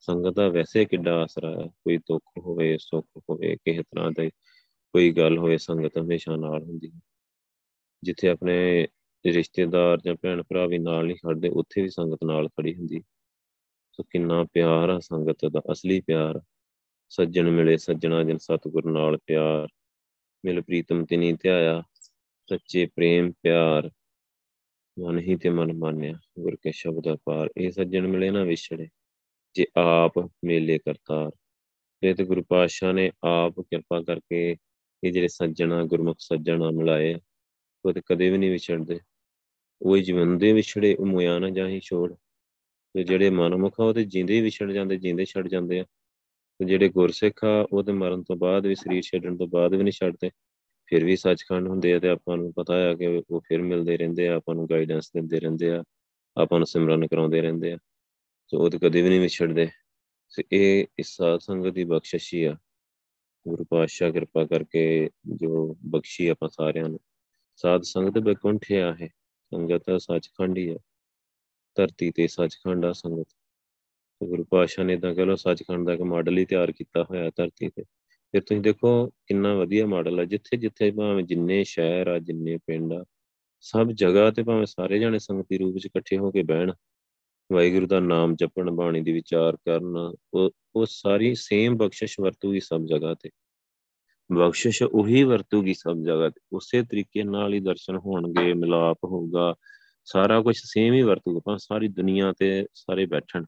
ਸੰਗਤ 0.00 0.30
ਦਾ 0.30 0.48
ਵੈਸੇ 0.48 0.84
ਕਿੱਡਾ 0.84 1.22
ਆਸਰਾ 1.22 1.50
ਹੈ। 1.50 1.66
ਕੋਈ 1.66 1.96
ਦੁੱਖ 1.96 2.24
ਹੋਵੇ, 2.38 2.78
ਸੁੱਖ 2.78 3.06
ਹੋਵੇ, 3.30 3.56
ਕਿਸੇ 3.56 3.82
ਤਰ੍ਹਾਂ 3.82 4.10
ਦਾ 4.10 4.28
ਕੋਈ 4.92 5.12
ਗੱਲ 5.12 5.38
ਹੋਵੇ, 5.38 5.58
ਸੰਗਤ 5.58 5.98
ਹਮੇਸ਼ਾ 5.98 6.36
ਨਾਲ 6.36 6.62
ਹੁੰਦੀ 6.62 6.90
ਹੈ। 6.94 7.00
ਜਿੱਥੇ 8.02 8.28
ਆਪਣੇ 8.28 8.86
ਰਿਸ਼ਤੇਦਾਰ 9.26 9.98
ਜਾਂ 10.04 10.14
ਭੈਣ 10.22 10.42
ਭਰਾ 10.42 10.66
ਵੀ 10.66 10.78
ਨਾਲ 10.78 11.06
ਨਹੀਂ 11.06 11.16
ਖੜਦੇ, 11.16 11.48
ਉੱਥੇ 11.48 11.82
ਵੀ 11.82 11.88
ਸੰਗਤ 11.88 12.18
ਨਾਲ 12.24 12.48
ਖੜੀ 12.48 12.74
ਹੁੰਦੀ 12.74 13.02
ਸੋ 13.98 14.02
ਕਿੰਨਾ 14.02 14.44
ਪਿਆਰ 14.44 14.88
ਆ 14.88 14.98
ਸੰਗਤ 14.98 15.46
ਦਾ, 15.46 15.62
ਅਸਲੀ 15.72 16.00
ਪਿਆਰ 16.00 16.40
ਸੱਜਣ 17.08 17.50
ਮਿਲੇ 17.50 17.76
ਸੱਜਣਾ 17.76 18.22
ਜਨ 18.24 18.38
ਸਤਿਗੁਰ 18.38 18.90
ਨਾਲ 18.90 19.16
ਪਿਆਰ। 19.26 19.68
ਮਿਲ 20.44 20.60
ਪ੍ਰੀਤਮ 20.62 21.04
ਤੇ 21.04 21.16
ਨਹੀਂ 21.16 21.34
ਧਿਆਇਆ, 21.34 21.82
ਸੱਚੇ 22.48 22.86
ਪ੍ਰੇਮ 22.86 23.32
ਪਿਆਰ। 23.42 23.90
ਮਨ 24.98 25.18
ਹੀ 25.18 25.36
ਤੇ 25.36 25.50
ਮਨ 25.50 25.72
ਮਾਨਿਆ, 25.72 26.14
ਗੁਰ 26.40 26.56
ਕੇ 26.56 26.72
ਸ਼ਬਦ 26.72 27.16
ਪਾਰ 27.24 27.50
ਇਹ 27.56 27.70
ਸੱਜਣ 27.70 28.06
ਮਿਲੇ 28.06 28.30
ਨਾ 28.30 28.44
ਵਿਛੜੇ, 28.44 28.88
ਜੇ 29.54 29.66
ਆਪ 29.76 30.30
ਮੇਲੇ 30.44 30.78
ਕਰਤਾਰ। 30.78 31.30
ਤੇ 32.02 32.14
ਤੇ 32.14 32.24
ਗੁਰੂ 32.24 32.42
ਪਾਤਸ਼ਾਹ 32.48 32.92
ਨੇ 32.92 33.10
ਆਪ 33.24 33.60
ਕਿਰਪਾ 33.60 34.02
ਕਰਕੇ 34.02 34.56
ਇਹ 35.04 35.12
ਜਿਹੜੇ 35.12 35.28
ਸੱਜਣਾ, 35.28 35.82
ਗੁਰਮੁਖ 35.84 36.16
ਸੱਜਣਾ 36.20 36.70
ਮਿਲਾਏ 36.70 37.14
ਉਹ 37.84 37.92
ਤੇ 37.92 38.00
ਕਦੇ 38.06 38.30
ਵੀ 38.30 38.38
ਨਹੀਂ 38.38 38.50
ਵਿਛੜਦੇ। 38.50 38.98
ਉਹ 39.82 39.98
ਜੀਵਨ 39.98 40.38
ਦੇ 40.38 40.52
ਵਿਛੜੇ, 40.52 40.94
ਉਹ 40.94 41.06
ਮੋਇਆ 41.06 41.38
ਨਾ 41.38 41.50
ਜਾਹੀ 41.50 41.80
ਛੋੜ। 41.80 42.14
ਤੇ 42.96 43.04
ਜਿਹੜੇ 43.04 43.30
ਮਨਮੁਖ 43.30 43.80
ਆ, 43.80 43.84
ਉਹ 43.84 43.94
ਤੇ 43.94 44.04
ਜਿੰਦੇ 44.04 44.40
ਵਿਛੜ 44.40 44.72
ਜਾਂਦੇ, 44.72 44.96
ਜਿੰਦੇ 44.96 45.24
ਛੱਡ 45.24 45.48
ਜਾਂਦੇ 45.48 45.80
ਆ। 45.80 45.84
ਤੇ 46.58 46.64
ਜਿਹੜੇ 46.64 46.88
ਗੁਰਸਿੱਖ 46.88 47.44
ਆ, 47.44 47.68
ਉਹ 47.72 47.82
ਤੇ 47.82 47.92
ਮਰਨ 47.92 48.22
ਤੋਂ 48.22 48.36
ਬਾਅਦ 48.36 48.66
ਵੀ 48.66 48.74
ਸਰੀਰ 48.74 49.02
ਛੱਡਣ 49.02 49.36
ਤੋਂ 49.36 49.46
ਬਾਅਦ 49.46 49.74
ਵੀ 49.74 49.82
ਨਹੀਂ 49.82 49.92
ਛੱਡਦੇ। 49.92 50.30
ਫਿਰ 50.86 51.04
ਵੀ 51.04 51.16
ਸੱਚਖੰਡ 51.16 51.68
ਹੁੰਦੇ 51.68 51.94
ਆ 51.94 51.98
ਤੇ 51.98 52.08
ਆਪਾਂ 52.08 52.36
ਨੂੰ 52.36 52.52
ਪਤਾ 52.52 52.90
ਆ 52.90 52.94
ਕਿ 52.94 53.22
ਉਹ 53.30 53.40
ਫਿਰ 53.40 53.62
ਮਿਲਦੇ 53.62 53.96
ਰਹਿੰਦੇ 53.96 54.28
ਆ, 54.28 54.34
ਆਪਾਂ 54.36 54.54
ਨੂੰ 54.54 54.68
ਗਾਈਡੈਂਸ 54.70 55.12
ਦਿੰਦੇ 55.12 55.40
ਰਹਿੰਦੇ 55.40 55.70
ਆ, 55.70 55.84
ਆਪਾਂ 56.36 56.58
ਨੂੰ 56.58 56.66
ਸਿਮਰਨ 56.66 57.06
ਕਰਾਉਂਦੇ 57.06 57.42
ਰਹਿੰਦੇ 57.42 57.72
ਆ। 57.72 57.78
ਸੋ 58.46 58.58
ਉਹ 58.58 58.70
ਤੇ 58.70 58.78
ਕਦੇ 58.78 59.02
ਵੀ 59.02 59.08
ਨਹੀਂ 59.08 59.20
ਵਿਛੜਦੇ। 59.20 59.68
ਸੋ 60.28 60.42
ਇਹ 60.52 60.86
ਇਸ 60.98 61.16
ਸਾਧ 61.16 61.38
ਸੰਗਤ 61.40 61.70
ਦੀ 61.70 61.84
ਬਖਸ਼ਿਸ਼ 61.84 62.34
ਹੀ 62.34 62.44
ਆ। 62.44 62.56
ਗੁਰੂ 63.48 63.64
ਪਾਤਸ਼ਾਹ 63.64 64.10
ਕਿਰਪਾ 64.10 64.44
ਕਰਕੇ 64.44 65.10
ਜੋ 65.34 65.76
ਬਖਸ਼ੀ 65.86 66.28
ਆਪਾਂ 66.28 66.48
ਸਾਰਿਆਂ 66.48 66.88
ਨੂੰ। 66.88 67.00
ਸਾਧ 67.56 67.82
ਸੰਗਤ 67.82 68.18
ਬੈਕੁੰਠਿਆ 68.18 68.94
ਹੈ 68.94 69.08
ਸੰਗਤ 69.54 69.84
ਸੱਚਖੰਡ 69.98 70.58
ਹੀ 70.58 70.68
ਆ। 70.68 70.76
ਧਰਤੀ 71.76 72.10
ਤੇ 72.10 72.26
ਸੱਚਖੰਡ 72.26 72.84
ਆ 72.84 72.92
ਸੰਗਤ। 72.92 73.28
ਗੁਰੂ 74.24 74.44
ਪਾਤਸ਼ਾਹ 74.44 74.84
ਨੇ 74.84 74.96
ਤਾਂ 74.96 75.14
ਕਹ 75.14 75.22
ਲੋ 75.22 75.36
ਸੱਚਖੰਡ 75.36 75.86
ਦਾ 75.86 75.92
ਇੱਕ 75.92 76.02
ਮਾਡਲ 76.02 76.38
ਹੀ 76.38 76.44
ਤਿਆਰ 76.44 76.72
ਕੀਤਾ 76.72 77.02
ਹੋਇਆ 77.02 77.30
ਧਰਤੀ 77.36 77.68
ਤੇ। 77.68 77.82
ਫਿਰ 78.32 78.40
ਤੁਸੀਂ 78.40 78.62
ਦੇਖੋ, 78.62 79.06
ਕਿੰਨਾ 79.06 79.54
ਵਧੀਆ 79.54 79.86
ਮਾਡਲ 79.86 80.20
ਆ। 80.20 80.24
ਜਿੱਥੇ 80.24 80.56
ਜਿੱਥੇ 80.56 80.90
ਭਾਵੇਂ 80.90 81.24
ਜਿੰਨੇ 81.24 81.64
ਸ਼ਹਿਰ 81.64 82.06
ਆ, 82.06 82.18
ਜਿੰਨੇ 82.18 82.56
ਪਿੰਡ 82.56 82.92
ਆ, 82.92 83.04
ਸਭ 83.60 83.86
ਜਗ੍ਹਾ 83.86 84.30
ਤੇ 84.30 84.42
ਭਾਵੇਂ 84.42 84.66
ਸਾਰੇ 84.66 84.98
ਜਾਣੇ 84.98 85.18
ਸੰਗਤੀ 85.18 85.58
ਰੂਪ 85.58 85.74
ਵਿੱਚ 85.74 85.86
ਇਕੱਠੇ 85.86 86.18
ਹੋ 86.18 86.30
ਕੇ 86.30 86.42
ਬਹਿਣ, 86.42 86.72
ਵਾਹਿਗੁਰੂ 87.52 87.86
ਦਾ 87.86 88.00
ਨਾਮ 88.00 88.36
ਜਪਣ, 88.36 88.70
ਬਾਣੀ 88.70 89.00
ਦੀ 89.00 89.12
ਵਿਚਾਰ 89.12 89.56
ਕਰਨ, 89.56 90.12
ਉਹ 90.34 90.50
ਉਹ 90.76 90.86
ਸਾਰੀ 90.88 91.34
ਸੇਮ 91.34 91.76
ਬਖਸ਼ਿਸ਼ 91.76 92.20
ਵਰਤੂਗੀ 92.20 92.60
ਸਭ 92.60 92.80
ਜਗ੍ਹਾ 92.80 93.14
ਤੇ। 93.14 93.30
ਬਖਸ਼ਿਸ਼ 94.32 94.82
ਉਹੀ 94.82 95.22
ਵਰਤੂਗੀ 95.22 95.74
ਸਭ 95.74 95.96
ਜਗ੍ਹਾ 95.96 96.28
ਤੇ। 96.28 96.40
ਉਸੇ 96.52 96.82
ਤਰੀਕੇ 96.82 97.22
ਨਾਲ 97.22 97.54
ਹੀ 97.54 97.60
ਦਰਸ਼ਨ 97.60 97.96
ਹੋਣਗੇ, 97.96 98.54
ਮਿਲਾਪ 98.54 98.98
ਹੋਊਗਾ। 99.04 99.54
ਸਾਰਾ 100.06 100.40
ਕੁਝ 100.42 100.56
ਸੇਮ 100.58 100.94
ਹੀ 100.94 101.02
ਵਰਤੂਗਾ 101.02 101.40
ਪਰ 101.44 101.58
ਸਾਰੀ 101.58 101.88
ਦੁਨੀਆ 101.88 102.32
ਤੇ 102.38 102.66
ਸਾਰੇ 102.74 103.06
ਬੈਠਣ। 103.06 103.44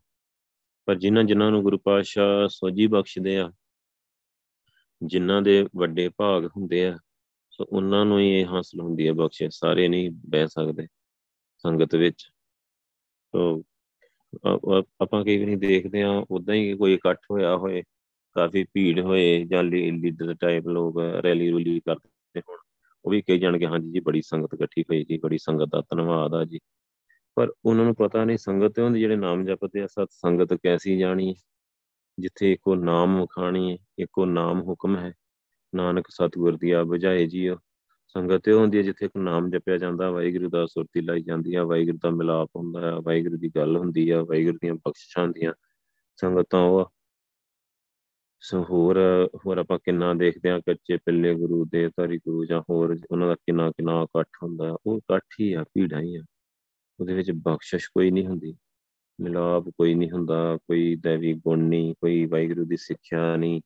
ਪਰ 0.89 0.95
ਜਿਨ੍ਹਾਂ 0.95 1.25
ਜਿਨ੍ਹਾਂ 1.25 1.51
ਨੂੰ 1.51 1.63
ਗੁਰੂ 1.63 1.79
ਪਾਤਸ਼ਾਹ 1.79 2.49
ਸੋਝੀ 2.49 2.87
ਬਖਸ਼ਦੇ 2.87 3.37
ਆ, 3.39 3.51
ਜਿਨ੍ਹਾਂ 5.03 5.43
ਦੇ 5.43 5.67
ਵੱਡੇ 5.77 6.09
ਭਾਗ 6.09 6.47
ਹੁੰਦੇ 6.47 6.85
ਆ, 6.87 6.97
ਸੋ 7.51 7.65
ਉਹਨਾਂ 7.65 8.05
ਨੂੰ 8.05 8.19
ਹੀ 8.21 8.29
ਇਹ 8.31 8.47
ਹਾਸਲ 8.47 8.81
ਹੁੰਦੀ 8.81 9.07
ਹੈ 9.09 9.13
ਬਖਸ਼ਿਸ਼ 9.13 9.59
ਸਾਰੇ 9.59 9.89
ਨਹੀਂ 9.89 10.11
ਬਹਿ 10.11 10.49
ਸਕਦੇ 10.49 10.87
ਸੰਗਤ 11.59 11.95
ਵਿੱਚ। 11.95 12.23
ਸੋ 13.35 13.63
ਆਪਾਂ 15.03 15.25
ਕਈ 15.25 15.39
ਵਾਰੀ 15.39 15.57
ਦੇਖਦੇ 15.57 16.03
ਆ 16.03 16.11
ਉਦਾਂ 16.31 16.55
ਹੀ 16.55 16.75
ਕੋਈ 16.75 16.95
ਇਕੱਠ 16.95 17.19
ਹੋਇਆ 17.31 17.57
ਹੋਏ, 17.57 17.83
ਕਾਫੀ 18.37 18.65
ਭੀੜ 18.65 19.01
ਹੋਏ, 19.01 19.45
ਜਾਂ 19.45 19.63
ਲੀਡਰ 19.65 20.35
ਟਾਈਪ 20.35 20.69
ਲੋਕ 20.69 20.99
ਰੈਲੀ 21.25 21.51
ਰੂਲੀ 21.51 21.81
ਕਰਦੇ 21.81 22.41
ਹੋਣ। 22.41 22.59
ਉਹ 23.09 23.13
ਵੀ 23.13 23.23
ਕਹੀ 23.23 23.39
ਜਾਣਗੇ, 23.39 23.67
ਹਾਂਜੀ 23.67 23.91
ਜੀ, 23.91 24.01
ਬੜੀ 24.01 24.23
ਸੰਗਤ 24.23 24.55
ਇਕੱਠੀ 24.55 24.83
ਹੋਈ 24.83 25.05
ਜੀ, 25.05 25.19
ਬੜੀ 25.19 25.39
ਸੰਗਤ 25.39 25.65
ਦਾ 25.65 25.81
ਧੰਨਵਾਦ 25.81 26.35
ਆ 26.35 26.45
ਜੀ। 26.45 26.59
ਪਰ 27.37 27.53
ਉਹਨਾਂ 27.65 27.85
ਨੂੰ 27.85 27.95
ਪਤਾ 27.95 28.25
ਨਹੀਂ 28.25 28.39
ਸੰਗਤ 28.39 28.73
ਤੇ 28.75 28.83
ਹੁੰਦੀ 28.83 29.01
ਜਿਹੜੇ 29.01 29.17
ਨਾਮ 29.17 29.45
ਜਪਦੇ 29.45 29.83
ਆ, 29.83 29.87
ਸਤ 29.87 30.09
ਸੰਗਤ 30.11 30.55
ਕੈਸੀ 30.55 30.99
ਜਾਣੀ 30.99 31.35
ਜਿੱਥੇ 32.19 32.53
ਇੱਕੋ 32.53 32.75
ਨਾਮ 32.75 33.27
ਖਾਣੀ 33.27 33.73
ਹੈ, 33.73 33.77
ਇੱਕੋ 33.99 34.27
ਨਾਮ 34.27 34.61
ਹੁਕਮ 34.61 34.97
ਹੈ। 34.97 35.13
ਨਾਨਕ 35.75 36.07
ਸਤਿਗੁਰ 36.11 36.57
ਦੀ 36.57 36.71
ਆ 36.71 36.85
ਬੁਝਾਏ 36.85 37.27
ਜੀਓ 37.27 37.57
ਸੰਗਤ 38.09 38.43
ਤੇ 38.43 38.53
ਹੁੰਦੀ 38.53 38.79
ਹੈ 38.79 38.83
ਜਿੱਥੇ 38.83 39.07
ਇੱਕ 39.07 39.17
ਨਾਮ 39.17 39.51
ਜਪਿਆ 39.51 39.77
ਜਾਂਦਾ, 39.77 40.11
ਵਾਹਿਗੁਰੂ 40.11 40.51
ਦਾ 40.51 40.67
ਸੁਰਤੀ 40.67 41.01
ਲਾਈ 41.01 41.23
ਜਾਂਦੀ 41.23 41.55
ਆ, 41.55 41.65
ਵਾਹਿਗੁਰੂ 41.65 41.99
ਦਾ 42.03 42.11
ਮਿਲਾਪ 42.11 42.51
ਹੁੰਦਾ 42.57 42.81
ਹੈ 42.81 42.93
ਵਾਹਿਗੁਰੂ 42.93 43.37
ਦੀ 43.37 43.51
ਗੱਲ 43.57 43.77
ਹੁੰਦੀ 43.77 44.11
ਆ, 44.11 44.23
ਵਾਹਿਗੁਰੂ 44.23 44.59
ਦੀਆਂ 44.63 44.75
ਬਖਸ਼ਿਸ਼ਾਂ 44.75 45.29
ਦੀਆਂ 45.29 45.53
ਸੰਗਤਾਂ 46.17 46.61
ਉਹ 46.61 46.93
ਸੋ 48.41 48.65
ਹੋਰ 48.65 48.99
ਹੋਰ 49.47 49.59
ਆਪਾਂ 49.59 49.79
ਕਿੰਨਾ 49.79 50.15
ਦੇਖਦੇ 50.15 50.51
ਆ 50.51 50.59
ਕੱਚੇ 50.59 50.97
ਪਿੱਲੇ 50.97 51.35
ਗੁਰੂ 51.35 51.65
ਦੇ 51.65 51.89
ਧਾਰੀ 51.89 52.19
ਗੁਰੂ 52.19 52.45
ਜਾਂ 52.45 52.63
ਹੋਰ 52.71 52.97
ਉਹਨਾਂ 53.11 53.29
ਦਾ 53.29 53.35
ਕਿੰਨਾ 53.35 53.71
ਕਿੰਨਾ 53.71 54.03
ਇਕੱਠ 54.03 54.29
ਹੁੰਦਾ 54.43 54.77
ਉਹ 54.87 54.99
ਇਕੱਠ 54.99 55.23
ਹੀ 55.41 55.53
ਆ, 55.53 55.65
ਭੀੜਾਂ 55.65 56.01
ਹੀ 56.01 56.17
ਆ। 56.17 56.23
ਉਹਦੇ 57.01 57.15
ਵਿੱਚ 57.15 57.33
ਬਖਸ਼ਿਸ਼ 57.33 57.89
ਕੋਈ 57.89 58.11
ਨਹੀਂ 58.11 58.27
ਹੁੰਦੀ। 58.27 58.57
ਮਿਲਾਪ 59.21 59.69
ਕੋਈ 59.69 59.95
ਨਹੀਂ 59.95 60.11
ਹੁੰਦਾ, 60.11 60.57
ਕੋਈ 60.57 60.97
ਦੇਵੀ 60.97 61.35
ਗੁਣ 61.35 61.59
ਨਹੀਂ, 61.59 61.95
ਕੋਈ 61.95 62.27
ਵਾਹਿਗੁਰੂ 62.27 62.65
ਦੀ 62.65 62.77
ਸਿੱਖਿਆ 62.77 63.37
ਨਹੀਂ। 63.37 63.61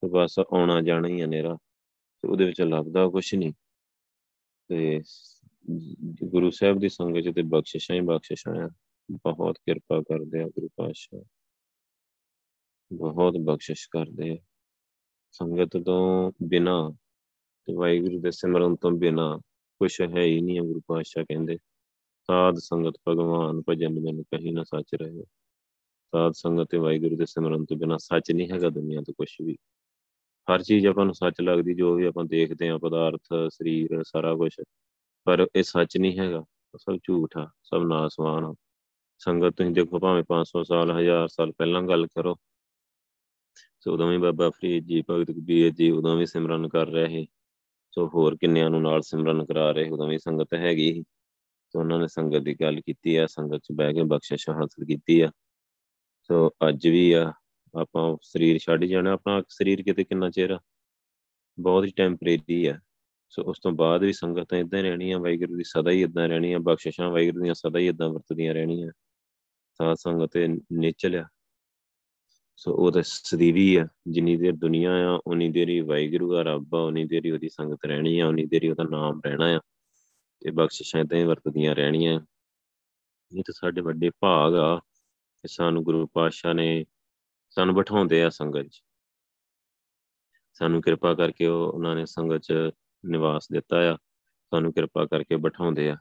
ਤੇ 0.00 0.08
ਬਸ 0.08 0.34
ਆਉਣਾ 0.38 0.80
ਜਾਣਾ 0.80 1.08
ਹੀ 1.08 1.22
ਹਨੇਰਾ। 1.22 1.58
ਤੇ 2.22 2.28
ਉਹਦੇ 2.28 2.44
ਵਿੱਚ 2.44 2.60
ਲੱਭਦਾ 2.60 3.08
ਕੁਝ 3.08 3.34
ਨਹੀਂ। 3.34 3.52
ਤੇ 4.68 5.02
ਗੁਰੂ 6.24 6.50
ਸਾਹਿਬ 6.50 6.78
ਦੀ 6.78 6.88
ਸੰਗਤ 6.88 7.34
ਤੇ 7.34 7.42
ਬਖਸ਼ਿਸ਼ਾਂ 7.42 7.96
ਹੀ 7.96 8.00
ਬਖਸ਼ਿਸ਼ਾਂ 8.00 8.54
ਆ। 8.54 8.70
ਬਹੁਤ 9.10 9.58
ਕਿਰਪਾ 9.58 10.00
ਕਰਦੇ 10.00 10.42
ਆ 10.42 10.48
ਗੁਰੂ 10.48 10.68
ਪਾਤਸ਼ਾਹ। 10.76 11.41
ਬਹੁਤ 12.92 13.34
ਬਖਸ਼ਿਸ਼ 13.36 13.88
ਕਰਦੇ 13.90 14.30
ਆ। 14.30 14.36
ਸੰਗਤ 15.30 15.76
ਤੋਂ 15.84 16.32
ਬਿਨਾ 16.42 16.92
ਤੇ 17.66 17.74
ਵਾਹਿਗੁਰੂ 17.74 18.20
ਦੇ 18.20 18.30
ਸਿਮਰਨ 18.30 18.76
ਤੋਂ 18.76 18.90
ਬਿਨਾ 18.90 19.40
ਕੁਝ 19.78 20.00
ਹੈ 20.00 20.22
ਹੀ 20.22 20.40
ਨਹੀਂ 20.40 20.60
ਗੁਰੂ 20.60 20.80
ਪਾਤਸ਼ਾਹ 20.86 21.24
ਕਹਿੰਦੇ। 21.24 21.56
ਸਾਧ 22.26 22.54
ਸੰਗਤ 22.54 22.94
ਭਗਵਾਨ 23.08 23.62
ਭਜਨ 23.68 23.88
ਮਨ 23.88 24.22
ਕਹੀਂ 24.22 24.52
ਨਾ 24.52 24.64
ਸੱਚ 24.64 24.94
ਰਹੇ। 24.94 25.22
ਸਾਧ 26.14 26.32
ਸੰਗਤ 26.32 26.66
ਤੇ 26.70 26.78
ਵਾਹਿਗੁਰੂ 26.78 27.16
ਦੇ 27.16 27.26
ਸਿਮਰਨ 27.26 27.64
ਤੋਂ 27.64 27.76
ਬਿਨਾ 27.76 27.96
ਸੱਚ 27.96 28.32
ਨਹੀਂ 28.32 28.50
ਹੈਗਾ 28.50 28.68
ਦੁਨੀਆ 28.68 29.00
ਤੇ 29.00 29.12
ਕੁਝ 29.12 29.28
ਵੀ। 29.42 29.56
ਹਰ 30.48 30.62
ਚੀਜ਼ 30.62 30.86
ਆਪਾਂ 30.86 31.04
ਨੂੰ 31.04 31.14
ਸੱਚ 31.14 31.34
ਲੱਗਦੀ, 31.42 31.74
ਜੋ 31.74 31.94
ਵੀ 31.94 32.04
ਆਪਾਂ 32.04 32.24
ਦੇਖਦੇ 32.24 32.68
ਆ 32.68 32.78
ਪਦਾਰਥ, 32.78 33.50
ਸਰੀਰ, 33.50 34.02
ਸਾਰਾ 34.02 34.34
ਕੁਝ 34.34 34.54
ਪਰ 35.24 35.46
ਇਹ 35.56 35.62
ਸੱਚ 35.62 35.98
ਨਹੀਂ 35.98 36.18
ਹੈਗਾ। 36.18 36.44
ਸਭ 36.76 36.96
ਝੂਠ 36.96 37.36
ਆ, 37.36 37.50
ਸਭ 37.62 37.82
ਨਾਸਵਾਨ 37.82 38.44
ਆ। 38.44 38.54
ਸੰਗਤ, 39.18 39.56
ਤੁਸੀਂ 39.56 39.70
ਦੇਖੋ 39.70 39.98
ਭਾਵੇਂ 39.98 40.24
500 40.28 40.64
ਸਾਲ 40.64 40.90
1000 40.90 41.28
ਸਾਲ 41.28 41.52
ਪਹਿਲਾਂ 41.52 41.82
ਗੱਲ 41.82 42.06
ਕਰੋ। 42.06 42.36
ਸੋ 43.84 43.94
ਉਦੋਂ 43.94 44.10
ਵੀ 44.10 44.18
ਬਾਬਾ 44.18 44.50
ਫਰੀਦ 44.50 44.84
ਜੀ, 44.86 45.02
ਭਗਤ 45.10 45.30
ਕਬੀਰ 45.30 45.70
ਜੀ 45.70 45.90
ਉਦੋਂ 45.90 46.16
ਵੀ 46.16 46.26
ਸਿਮਰਨ 46.26 46.68
ਕਰ 46.68 46.86
ਰਹੇ 46.86 47.08
ਸੀ। 47.08 47.26
ਸੋ 47.90 48.08
ਹੋਰ 48.08 48.36
ਕਿੰਨਿਆਂ 48.36 48.70
ਨੂੰ 48.70 48.82
ਨਾਲ 48.82 49.02
ਸਿਮਰਨ 49.02 49.44
ਕਰਾ 49.44 49.70
ਰਹੇ, 49.70 49.90
ਉਦੋਂ 49.90 50.08
ਵੀ 50.08 50.18
ਸੰਗਤ 50.18 50.54
ਹੈਗੀ 50.54 50.92
ਸੀ। 50.92 51.02
ਸੋ 51.66 51.78
ਉਹਨਾਂ 51.78 51.98
ਨੇ 51.98 52.06
ਸੰਗਤ 52.08 52.38
ਦੀ 52.38 52.54
ਗੱਲ 52.54 52.80
ਕੀਤੀ 52.80 53.16
ਆ, 53.16 53.26
ਸੰਗਤ 53.26 53.58
'ਚ 53.58 53.72
ਬਹਿ 53.72 53.94
ਕੇ 53.94 54.02
ਬਖਸ਼ਿਸ਼ 54.02 54.48
ਹਾਸਲ 54.48 54.84
ਕੀਤੀ 54.84 55.20
ਆ। 55.20 55.30
ਸੋ 56.22 56.50
ਅੱਜ 56.68 56.88
ਵੀ 56.88 57.12
ਆ, 57.12 57.32
ਆਪਾਂ 57.80 58.16
ਸਰੀਰ 58.22 58.58
ਛੱਡ 58.58 58.84
ਜਾਣਾ, 58.84 59.12
ਆਪਣਾ 59.12 59.42
ਸਰੀਰ 59.48 59.82
ਕਿਤੇ 59.82 60.04
ਕਿੰਨਾ 60.04 60.30
ਚਿਰ 60.30 60.58
ਬਹੁਤ 61.58 61.84
ਹੀ 61.84 61.92
ਟੈਂਪਰੇਰੀ 61.96 62.66
ਆ। 62.66 62.78
ਸੋ 63.28 63.42
ਉਸ 63.42 63.60
ਤੋਂ 63.62 63.72
ਬਾਅਦ 63.72 64.00
ਵੀ 64.00 64.12
ਸੰਗਤਾਂ 64.12 64.58
ਇਦਾਂ 64.58 64.82
ਰਹਿਣੀਆਂ, 64.82 65.18
ਵਾਹਿਗੁਰੂ 65.18 65.56
ਦੀ 65.56 65.64
ਸਦਾ 65.64 65.90
ਹੀ 65.90 66.02
ਇਦਾਂ 66.02 66.28
ਰਹਿਣੀਆਂ, 66.28 66.60
ਬਖਸ਼ਿਸ਼ਾਂ 66.60 67.10
ਵਾਹਿਗੁਰੂ 67.10 67.42
ਦੀਆਂ 67.42 67.54
ਸਦਾ 67.54 67.78
ਹੀ 67.78 67.86
ਇਦਾਂ 67.86 68.08
ਵਰਤਦੀਆਂ 68.08 68.54
ਰਹਿਣੀਆਂ। 68.54 68.90
ਸਾਧ 69.78 69.96
ਸੰਗਤ 69.96 70.36
ਨਿਚਲਿਆ 70.72 71.28
ਸੋ 72.56 72.74
ਉਹ 72.74 72.92
ਤਾਂ 72.92 73.02
ਸਦੀਵੀ 73.06 73.76
ਆ, 73.76 73.88
ਜਿੰਨੀ 74.08 74.36
ਦੇਰ 74.36 74.52
ਦੁਨੀਆ 74.52 75.14
ਆ, 75.14 75.20
ਉਨੀ 75.26 75.50
ਦੇਰ 75.50 75.68
ਹੀ 75.68 75.80
ਵਾਹਿਗੁਰੂ 75.80 76.36
ਆ 76.36 76.42
ਰੱਬ 76.42 76.74
ਆ, 76.74 76.78
ਉਨੀ 76.78 77.04
ਦੇਰ 77.04 77.24
ਹੀ 77.24 77.30
ਉਹਦੀ 77.30 77.48
ਸੰਗਤ 77.48 77.78
ਰਹਿਣੀ 77.84 78.20
ਆ, 78.20 78.28
ਉਨੀ 78.28 78.46
ਦੇਰ 78.46 78.64
ਹੀ 78.64 78.68
ਉਹਦਾ 78.68 78.84
ਨਾਮ 78.84 79.20
ਰਹਿਣਾ 79.26 79.56
ਆ, 79.56 79.60
ਤੇ 80.40 80.50
ਬਖਸ਼ਿਸ਼ਾਂ 80.50 81.00
ਇਦਾਂ 81.00 81.18
ਹੀ 81.18 81.24
ਵਰਤਦੀਆਂ 81.24 81.74
ਰਹਿਣੀਆਂ। 81.74 82.20
ਇਹ 83.36 83.42
ਤਾਂ 83.42 83.54
ਸਾਡੇ 83.56 83.80
ਵੱਡੇ 83.80 84.10
ਭਾਗ 84.10 84.54
ਆ 84.54 84.76
ਕਿ 85.42 85.48
ਸਾਨੂੰ 85.48 85.84
ਗੁਰੂ 85.84 86.06
ਪਾਤਸ਼ਾਹ 86.06 86.54
ਨੇ 86.54 86.84
ਸਾਨੂੰ 87.50 87.74
ਬਿਠਾਉਂਦੇ 87.74 88.22
ਆ 88.22 88.28
ਸੰਗਤ 88.28 88.68
'ਚ। 88.68 88.82
ਸਾਨੂੰ 90.54 90.82
ਕਿਰਪਾ 90.82 91.14
ਕਰਕੇ 91.14 91.46
ਉਹ, 91.46 91.72
ਉਹਨਾਂ 91.72 91.96
ਨੇ 91.96 92.06
ਸੰਗਤ 92.06 92.38
'ਚ 92.38 92.54
ਨਿਵਾਸ 93.06 93.48
ਦਿੱਤਾ 93.52 93.92
ਆ, 93.92 93.96
ਸਾਨੂੰ 94.50 94.72
ਕਿਰਪਾ 94.72 95.06
ਕਰਕੇ 95.06 95.36
ਬਿਠਾਉਂਦੇ 95.36 95.90
ਆ। 95.90 95.96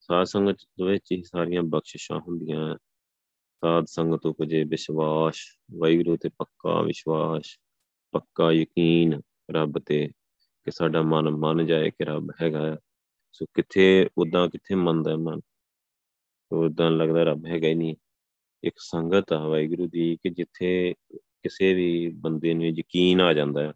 ਸਾਧ 0.00 0.26
ਸੰਗਤ 0.26 0.56
ਵਿੱਚ 0.84 1.12
ਹੀ 1.12 1.22
ਸਾਰੀਆਂ 1.22 1.62
ਬਖਸ਼ਿਸ਼ਾਂ 1.62 2.20
ਹੁੰਦੀਆਂ 2.20 2.76
ਸਾਧ 3.64 3.84
ਸੰਗਤ 3.84 4.26
ਉਪਜੇ 4.26 4.64
ਵਿਸ਼ਵਾਸ 4.64 5.36
ਵਾਹਿਗੁਰੂ 5.72 6.16
ਤੇ 6.16 6.28
ਪੱਕਾ 6.28 6.82
ਵਿਸ਼ਵਾਸ, 6.82 7.58
ਪੱਕਾ 8.12 8.52
ਯਕੀਨ 8.52 9.20
ਰੱਬ 9.50 9.78
ਤੇ 9.78 10.08
ਕਿ 10.64 10.70
ਸਾਡਾ 10.70 11.02
ਮਨ 11.02 11.30
ਮੰਨ 11.30 11.66
ਜਾਏ 11.66 11.90
ਕਿ 11.90 12.04
ਰੱਬ 12.04 12.30
ਹੈਗਾ 12.42 12.78
ਸੋ 13.32 13.46
ਕਿੱਥੇ 13.54 14.08
ਉਦਾਂ 14.18 14.48
ਕਿੱਥੇ 14.48 14.74
ਮੰਨਦਾ 14.74 15.16
ਮਨ? 15.16 15.40
ਉਦਾਂ 16.52 16.90
ਲੱਗਦਾ 16.90 17.22
ਰੱਬ 17.22 17.46
ਹੈਗਾ 17.46 17.68
ਹੀ 17.68 17.74
ਨਹੀਂ। 17.74 17.96
ਇੱਕ 18.64 18.74
ਸੰਗਤ 18.78 19.32
ਆ 19.32 19.48
ਵਾਹਿਗੁਰੂ 19.48 19.88
ਦੀ 19.88 20.16
ਕਿ 20.16 20.30
ਜਿੱਥੇ 20.30 20.94
ਕਿਸੇ 21.18 21.74
ਵੀ 21.74 22.12
ਬੰਦੇ 22.14 22.54
ਨੂੰ 22.54 22.66
ਯਕੀਨ 22.66 23.20
ਆ 23.20 23.32
ਜਾਂਦਾ 23.32 23.62
ਹੈ। 23.62 23.72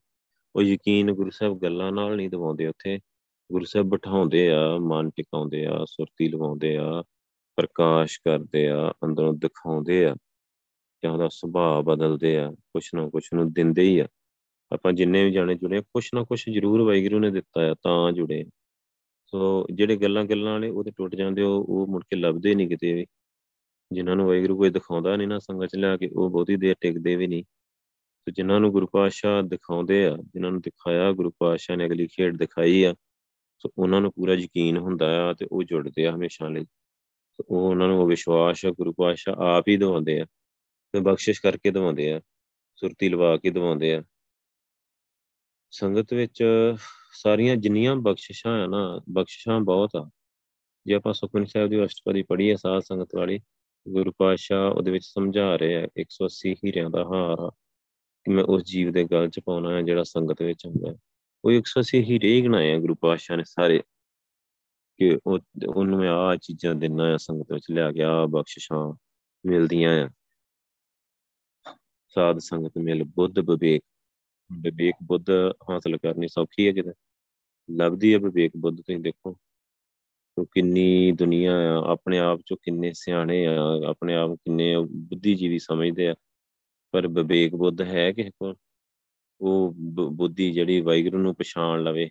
ਉਹ 0.56 0.62
ਯਕੀਨ 0.62 1.12
ਗੁਰੂ 1.12 1.30
ਸਾਹਿਬ 1.30 1.58
ਗੱਲਾਂ 1.58 1.92
ਨਾਲ 1.92 2.16
ਨਹੀਂ 2.16 2.30
ਦਿਵਾਉਂਦੇ 2.30 2.66
ਉੱਥੇ। 2.66 3.00
ਗੁਰੂ 3.52 3.64
ਸਾਹਿਬ 3.64 3.86
ਬਿਠਾਉਂਦੇ 3.88 4.50
ਆ, 4.50 4.76
ਮਨ 4.76 5.10
ਟਿਕਾਉਂਦੇ 5.10 5.66
ਆ, 5.66 5.84
ਸੁਰਤੀ 5.84 6.28
ਲਵਾਉਂਦੇ 6.28 6.76
ਆ। 6.76 7.04
ਪ੍ਰਕਾਸ਼ 7.58 8.20
ਕਰਦੇ 8.24 8.68
ਆ, 8.68 8.92
ਅੰਦਰੋਂ 9.04 9.34
ਦਿਖਾਉਂਦੇ 9.34 10.06
ਆ 10.06 10.16
ਜਾਂ 11.04 11.12
ਉਹਦਾ 11.12 11.28
ਸੁਭਾਅ 11.28 11.82
ਬਦਲਦੇ 11.82 12.38
ਆ, 12.38 12.50
ਕੁਛ 12.50 12.90
ਨਾ 12.94 13.08
ਕੁਛ 13.08 13.28
ਨੂੰ 13.34 13.52
ਦਿੰਦੇ 13.52 13.82
ਹੀ 13.82 13.98
ਆ। 13.98 14.06
ਆਪਾਂ 14.72 14.92
ਜਿੰਨੇ 14.92 15.24
ਵੀ 15.24 15.30
ਜਾਣੇ 15.30 15.54
ਜੁੜੇ 15.54 15.80
ਕੁਛ 15.80 16.10
ਨਾ 16.14 16.24
ਕੁਛ 16.24 16.44
ਜ਼ਰੂਰ 16.48 16.80
ਵਾਹਿਗੁਰੂ 16.80 17.18
ਨੇ 17.18 17.30
ਦਿੱਤਾ 17.30 17.70
ਆ, 17.70 17.74
ਤਾਂ 17.82 18.12
ਜੁੜੇ 18.12 18.44
ਸੋ 19.26 19.66
ਜਿਹੜੇ 19.74 19.96
ਗੱਲਾਂ 19.96 20.24
ਗੱਲਾਂ 20.24 20.52
ਵਾਲੇ 20.52 20.68
ਉਹ 20.68 20.84
ਤੇ 20.84 20.90
ਟੁੱਟ 20.90 21.14
ਜਾਂਦੇ, 21.14 21.42
ਉਹ 21.42 21.66
ਉਹ 21.68 21.86
ਮੁੜ 21.86 22.04
ਕੇ 22.04 22.16
ਲੱਭਦੇ 22.16 22.54
ਨਹੀਂ 22.54 22.68
ਕਿਤੇ 22.68 22.92
ਵੀ। 22.92 23.06
ਜਿਨ੍ਹਾਂ 23.92 24.16
ਨੂੰ 24.16 24.26
ਵਾਹਿਗੁਰੂ 24.26 24.56
ਕੋਈ 24.56 24.70
ਦਿਖਾਉਂਦਾ 24.70 25.16
ਨਹੀਂ 25.16 25.28
ਨਾ 25.28 25.38
ਸੰਗਤ 25.38 25.66
ਚ 25.66 25.76
ਲਿਆ 25.76 25.96
ਕੇ, 25.96 26.08
ਉਹ 26.08 26.30
ਬਹੁਤੀ 26.30 26.56
ਦੇਰ 26.56 26.74
ਟਿਕਦੇ 26.80 27.16
ਵੀ 27.16 27.26
ਨਹੀਂ। 27.26 27.44
ਤੇ 28.26 28.32
ਜਿਨ੍ਹਾਂ 28.32 28.60
ਨੂੰ 28.60 28.72
ਗੁਰੂ 28.72 28.86
ਪਾਤਸ਼ਾਹ 28.86 29.42
ਦਿਖਾਉਂਦੇ 29.42 30.06
ਆ, 30.06 30.16
ਜਿਨ੍ਹਾਂ 30.16 30.52
ਨੂੰ 30.52 30.60
ਦਿਖਾਇਆ, 30.60 31.12
ਗੁਰੂ 31.12 31.30
ਪਾਤਸ਼ਾਹ 31.38 31.76
ਨੇ 31.76 31.86
ਅਗਲੀ 31.86 32.06
ਖੇਡ 32.06 32.36
ਦਿਖਾਈ 32.36 32.82
ਆ, 32.82 32.94
ਸੋ 33.58 33.70
ਉਹਨਾਂ 33.78 34.00
ਨੂੰ 34.00 34.12
ਪੂਰਾ 34.12 34.34
ਯਕੀਨ 34.34 34.76
ਹੁੰਦਾ 34.76 35.30
ਆ 35.30 35.32
ਤੇ 35.32 35.46
ਉਹ 35.52 35.62
ਜੁੜਦੇ 35.62 36.06
ਆ 36.06 36.14
ਹਮੇਸ਼ਾ 36.14 36.48
ਲਈ। 36.48 36.64
ਉਹ 37.40 37.70
ਉਹਨਾਂ 37.70 37.88
ਨੂੰ 37.88 38.02
ਉਹ 38.02 38.06
ਵਿਸ਼ਵਾਸ 38.06 38.64
ਆ 38.66 38.70
ਗੁਰੂ 38.70 38.92
ਪਾਤਸ਼ਾਹ 38.92 39.34
ਆਪ 39.34 39.68
ਹੀ 39.68 39.76
ਦਵਾਉਂਦੇ 39.76 40.20
ਆ। 40.20 40.26
ਤੇ 40.92 41.00
ਬਖਸ਼ਿਸ਼ 41.00 41.42
ਕਰਕੇ 41.42 41.70
ਦਵਾਉਂਦੇ 41.70 42.12
ਆ, 42.12 42.20
ਸੁਰਤੀ 42.76 43.08
ਲਵਾ 43.08 43.36
ਕੇ 43.36 43.50
ਦਵਾਉਂਦੇ 43.50 43.94
ਆ। 43.94 44.02
ਸੰਗਤ 45.70 46.14
ਵਿੱਚ 46.14 46.44
ਸਾਰੀਆਂ 47.12 47.56
ਜਿੰਨੀਆਂ 47.56 47.96
ਬਖਸ਼ਿਸ਼ਾਂ 47.96 48.64
ਆ 48.64 48.66
ਨਾ, 48.66 49.00
ਬਖਸ਼ਿਸ਼ਾਂ 49.10 49.60
ਬਹੁਤ 49.60 49.90
ਆ। 49.96 50.10
ਜੇ 50.86 50.94
ਆਪਾਂ 50.94 51.12
ਸੁਖਮਨੀ 51.12 51.46
ਸਾਹਿਬ 51.46 51.70
ਦੀ 51.70 51.84
ਅਸ਼ਟਪਦੀ 51.84 52.22
ਪੜ੍ਹੀਏ 52.22 52.56
ਸਾਧ 52.56 52.82
ਸੰਗਤ 52.82 53.14
ਵਾਲੀ 53.14 53.40
ਗੁਰੂ 53.88 54.12
ਪਾਤਸ਼ਾਹ 54.18 54.70
ਉਹਦੇ 54.70 54.90
ਵਿੱਚ 54.90 55.04
ਸਮਝਾ 55.04 55.56
ਰਹੇ 55.56 55.76
ਆ 55.76 55.88
180 55.96 56.54
ਹੀਰਿਆਂ 56.54 56.90
ਦਾ 56.90 57.04
ਹਾਰ 57.04 57.40
ਆ, 57.40 57.52
ਕਿ 58.24 58.30
ਮੈਂ 58.30 58.44
ਉਸ 58.44 58.62
ਜੀਵ 58.64 58.92
ਦੇ 58.92 59.04
ਗਲ 59.04 59.28
'ਚ 59.28 59.40
ਪਾਉਣਾ 59.40 59.76
ਹੈ 59.76 59.82
ਜਿਹੜਾ 59.82 60.02
ਸੰਗਤ 60.02 60.42
ਵਿੱਚ 60.42 60.66
ਹੁੰਦਾ 60.66 60.94
ਉਹ 61.44 61.52
180 61.52 62.02
ਹੀਰੇ 62.02 62.28
ਹੀ 62.28 62.44
ਗਣਾਏ 62.44 62.72
ਆ 62.72 62.78
ਗੁਰੂ 62.78 62.94
ਪਾਤਸ਼ਾਹ 62.94 63.36
ਨੇ 63.36 63.44
ਸਾਰੇ। 63.46 63.82
ਕਿ 64.98 65.18
ਉਹ 65.26 65.38
ਉਹਨੂੰ 65.66 66.08
ਆ 66.08 66.36
ਚੀਜ਼ਾਂ 66.36 66.74
ਦੇਣਾ 66.74 67.14
ਆ, 67.14 67.16
ਸੰਗਤ 67.16 67.52
ਵਿੱਚ 67.52 67.64
ਲਿਆ 67.70 67.92
ਗਿਆ 67.92 68.26
ਬਖਸ਼ਿਸ਼ਾਂ 68.26 68.94
ਮਿਲਦੀਆਂ 69.46 70.08
ਆ। 70.08 70.10
ਸਾਧ 72.08 72.38
ਸੰਗਤ 72.38 72.72
ਮਿਲ 72.78 73.04
ਬੁੱਧ 73.04 73.38
ਵਿਵੇਕ 73.38 73.82
ਵਿਵੇਕ 74.62 74.94
ਬੁੱਧ 75.02 75.30
ਹਾਸਲ 75.70 75.96
ਕਰਨੀ 75.96 76.28
ਸੌਖੀ 76.28 76.66
ਹੈ 76.66 76.72
ਕਿਤੇ। 76.72 76.92
ਲੱਭਦੀ 77.70 78.14
ਹੈ 78.14 78.18
ਵਿਵੇਕ 78.18 78.52
ਬੁੱਧ, 78.56 78.76
ਤੁਸੀਂ 78.76 78.98
ਦੇਖੋ। 78.98 79.38
ਉਹ 80.38 80.46
ਕਿੰਨੀ 80.46 81.12
ਦੁਨੀਆ 81.12 81.78
ਆ, 81.78 81.90
ਆਪਣੇ 81.92 82.18
ਆਪ 82.18 82.40
ਚੋਂ 82.46 82.56
ਕਿੰਨੇ 82.62 82.92
ਸਿਆਣੇ 82.92 83.46
ਆ, 83.46 83.56
ਆਪਣੇ 83.86 84.14
ਆਪ 84.14 84.30
ਕਿੰਨੇ 84.30 84.76
ਬੁੱਧੀਜੀਵੀ 84.78 85.58
ਸਮਝਦੇ 85.58 86.08
ਆ। 86.08 86.14
ਪਰ 86.92 87.08
ਵਿਵੇਕ 87.08 87.54
ਬੁੱਧ 87.54 87.80
ਹੈ 87.80 88.12
ਕਿਸੇ 88.12 88.30
ਕੋਲ। 88.30 88.56
ਉਹ 89.40 89.74
ਬੁੱਧੀ 90.10 90.52
ਜਿਹੜੀ 90.52 90.80
ਵਾਹਿਗੁਰੂ 90.80 91.18
ਨੂੰ 91.18 91.34
ਪਛਾਣ 91.34 91.82
ਲਵੇ, 91.82 92.10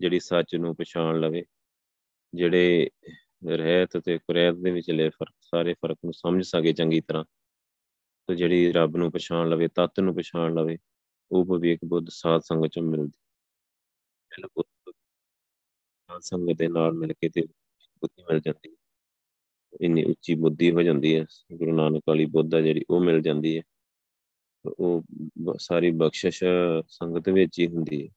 ਜਿਹੜੀ 0.00 0.20
ਸੱਚ 0.20 0.56
ਨੂੰ 0.56 0.76
ਪਛਾਣ 0.76 1.20
ਲਵੇ। 1.20 1.44
ਜਿਹੜੇ 2.36 2.90
ਰਹਿਤ 3.46 3.96
ਤੇ 3.96 4.18
ਕੁਰੈਤ 4.18 4.54
ਦੇ 4.54 4.70
ਵਿਚਲੇ 4.70 5.08
ਫ਼ਰਕ, 5.08 5.34
ਸਾਰੇ 5.40 5.74
ਫ਼ਰਕ 5.74 5.98
ਨੂੰ 6.04 6.12
ਸਮਝ 6.12 6.46
ਸਕੇ 6.46 6.72
ਚੰਗੀ 6.72 7.00
ਤਰ੍ਹਾਂ। 7.00 7.24
ਤੇ 8.28 8.34
ਜਿਹੜੀ 8.34 8.72
ਰੱਬ 8.72 8.96
ਨੂੰ 8.96 9.12
ਪਛਾਣ 9.12 9.48
ਲਵੇ, 9.48 9.68
ਤਤ 9.68 10.00
ਨੂੰ 10.00 10.14
ਪਛਾਣ 10.14 10.54
ਲਵੇ, 10.54 10.78
ਉਹ 11.30 11.44
ਵਿਵੇਕ 11.44 11.80
ਬੁੱਧ 11.84 12.06
ਸਾਧ 12.08 12.40
ਸੰਗਤ 12.40 12.68
ਚ 12.68 12.78
ਮਿਲਦੀ। 12.78 13.18
ਸਾਧ 16.08 16.20
ਸੰਗਤ 16.20 16.58
ਦੇ 16.58 16.68
ਨਾਲ 16.68 16.92
ਮਿਲ 16.92 17.12
ਕੇ 17.12 17.28
ਤੇ 17.28 17.42
ਬੁੱਧੀ 17.96 18.22
ਮਿਲ 18.22 18.40
ਜਾਂਦੀ 18.40 18.70
ਹੈ। 18.70 18.76
ਇੰਨੀ 19.80 20.04
ਉੱਚੀ 20.04 20.34
ਬੁੱਧੀ 20.34 20.70
ਹੋ 20.70 20.82
ਜਾਂਦੀ 20.82 21.16
ਹੈ, 21.16 21.26
ਗੁਰੂ 21.52 21.76
ਨਾਨਕ 21.76 22.02
ਵਾਲੀ 22.08 22.26
ਬੁੱਧ 22.26 22.54
ਆ 22.54 22.60
ਜਿਹੜੀ, 22.60 22.84
ਉਹ 22.90 23.00
ਮਿਲ 23.00 23.20
ਜਾਂਦੀ 23.20 23.58
ਹੈ। 23.58 23.62
ਉਹ 24.78 25.02
ਸਾਰੀ 25.58 25.90
ਬਖਸ਼ਿਸ਼ 25.90 26.44
ਸੰਗਤ 26.88 27.28
ਵਿੱਚ 27.28 27.58
ਹੀ 27.58 27.66
ਹੁੰਦੀ 27.66 28.08
ਹੈ। 28.08 28.12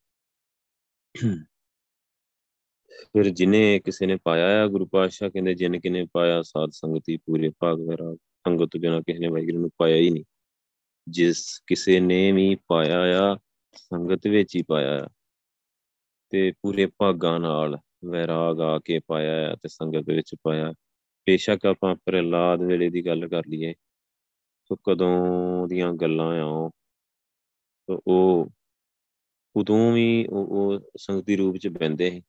ਫਿਰ 3.06 3.30
ਜਿਨੇ 3.30 3.80
ਕਿਸੇ 3.80 4.06
ਨੇ 4.06 4.18
ਪਾਇਆ 4.24 4.64
ਆ 4.64 4.68
ਗੁਰੂ 4.68 4.86
ਪਾਤਸ਼ਾਹ, 4.86 5.30
ਕਹਿੰਦੇ 5.30 5.54
ਜਿਨ 5.54 5.80
ਕਿਨੇ 5.80 6.08
ਪਾਇਆ 6.14 6.42
ਸਾਧ 6.42 6.70
ਸੰਗਤੀ 6.70 7.18
ਪੂਰੇ 7.18 7.50
ਭਾਗ 7.60 7.80
ਵੈਰਾਗ 7.80 8.16
ਸੰਗਤ 8.16 8.78
ਜਨਾ 8.78 9.00
ਕਿਸੇ 9.00 9.20
ਨੇ 9.20 9.28
ਵਾਹਿਗੁਰੂ 9.28 9.60
ਨੂੰ 9.60 9.70
ਪਾਇਆ 9.78 9.96
ਹੀ 9.96 10.10
ਨਹੀਂ। 10.10 10.24
ਜਿਸ 11.10 11.60
ਕਿਸੇ 11.68 12.00
ਨੇ 12.00 12.32
ਵੀ 12.32 12.58
ਪਾਇਆ 12.68 13.32
ਆ, 13.32 13.36
ਸੰਗਤ 13.74 14.28
ਵਿੱਚ 14.28 14.56
ਹੀ 14.56 14.64
ਪਾਇਆ 14.64 15.06
ਆ। 15.06 15.08
ਤੇ 16.30 16.52
ਪੂਰੇ 16.52 16.86
ਭਾਗਾਂ 16.98 17.40
ਨਾਲ 17.40 17.78
ਵੈਰਾਗ 18.06 18.62
ਆ 18.62 18.80
ਕੇ 18.80 19.00
ਪਾਇਆ 19.08 19.52
ਆ 19.52 19.56
ਤੇ 19.56 19.70
ਸੰਗਤ 19.70 20.10
ਵਿੱਚ 20.10 20.36
ਪਾਇਆ। 20.44 20.72
ਬੇਸ਼ੱਕ 21.28 21.66
ਆਪਾਂ 21.66 21.96
ਪ੍ਰਹਿਲਾਦ 21.96 22.62
ਵੇਲੇ 22.62 22.90
ਦੀ 22.90 23.06
ਗੱਲ 23.06 23.28
ਕਰ 23.28 23.42
ਲਈਏ 23.48 23.74
ਸੋ 24.64 24.76
ਕਦੋਂ 24.76 25.68
ਦੀਆਂ 25.68 25.94
ਗੱਲਾਂ 25.94 26.42
ਆ 26.42 26.44
ਉਹ? 26.44 26.72
ਉਹ 28.08 28.50
ਉਦੋਂ 29.56 29.94
ਵੀ 29.94 30.28
ਉਹ 30.30 30.80
ਸੰਗਤੀ 30.98 31.36
ਰੂਪ 31.36 31.58
ਚ 31.58 31.68
ਬੰਦੇ 31.68 32.10
ਸੀ। 32.10 32.22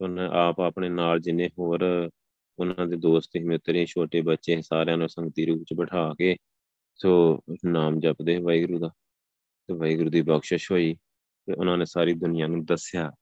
ਉਹਨਾਂ 0.00 0.28
ਆਪ 0.28 0.60
ਆਪਣੇ 0.60 0.88
ਨਾਲ 0.88 1.20
ਜਿੰਨੇ 1.20 1.50
ਹੋਰ 1.58 2.10
ਉਹਨਾਂ 2.58 2.86
ਦੇ 2.86 2.96
ਦੋਸਤ 2.96 3.36
ਹੀ 3.36 3.44
ਮਿੱਤਰ 3.44 3.86
ਛੋਟੇ 3.86 4.20
ਬੱਚੇ 4.20 4.62
ਸਾਰਿਆਂ 4.62 4.96
ਨੂੰ 4.96 5.08
ਸੰਗਤੀ 5.08 5.46
ਰੂਪ 5.46 5.62
ਚ 5.62 5.74
ਬਿਠਾ 5.74 6.14
ਕੇ 6.18 6.36
ਸੋ 6.94 7.40
ਨਾਮ 7.64 8.00
ਜਪਦੇ 8.00 8.38
ਵਾਹਿਗੁਰੂ 8.38 8.78
ਦਾ 8.78 8.88
ਤੇ 9.68 9.74
ਵਾਹਿਗੁਰੂ 9.74 10.10
ਦੀ 10.10 10.22
ਬਖਸ਼ਿਸ਼ 10.22 10.72
ਹੋਈ 10.72 10.94
ਤੇ 11.46 11.52
ਉਹਨਾਂ 11.52 11.78
ਨੇ 11.78 11.84
ਸਾਰੀ 11.84 12.14
ਦੁਨੀਆ 12.14 12.46
ਨੂੰ 12.46 12.64
ਦੱਸਿਆ। 12.64 13.12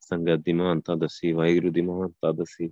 ਸੰਗਤ 0.00 0.38
ਦੀ 0.38 0.52
ਮਹਾਨਤਾ 0.52 0.94
ਦੱਸੀ, 0.94 1.32
ਵਾਹਿਗੁਰੂ 1.32 1.70
ਦੀ 1.70 1.80
ਮਹਾਨਤਾ 1.80 2.32
ਦੱਸੀ, 2.32 2.70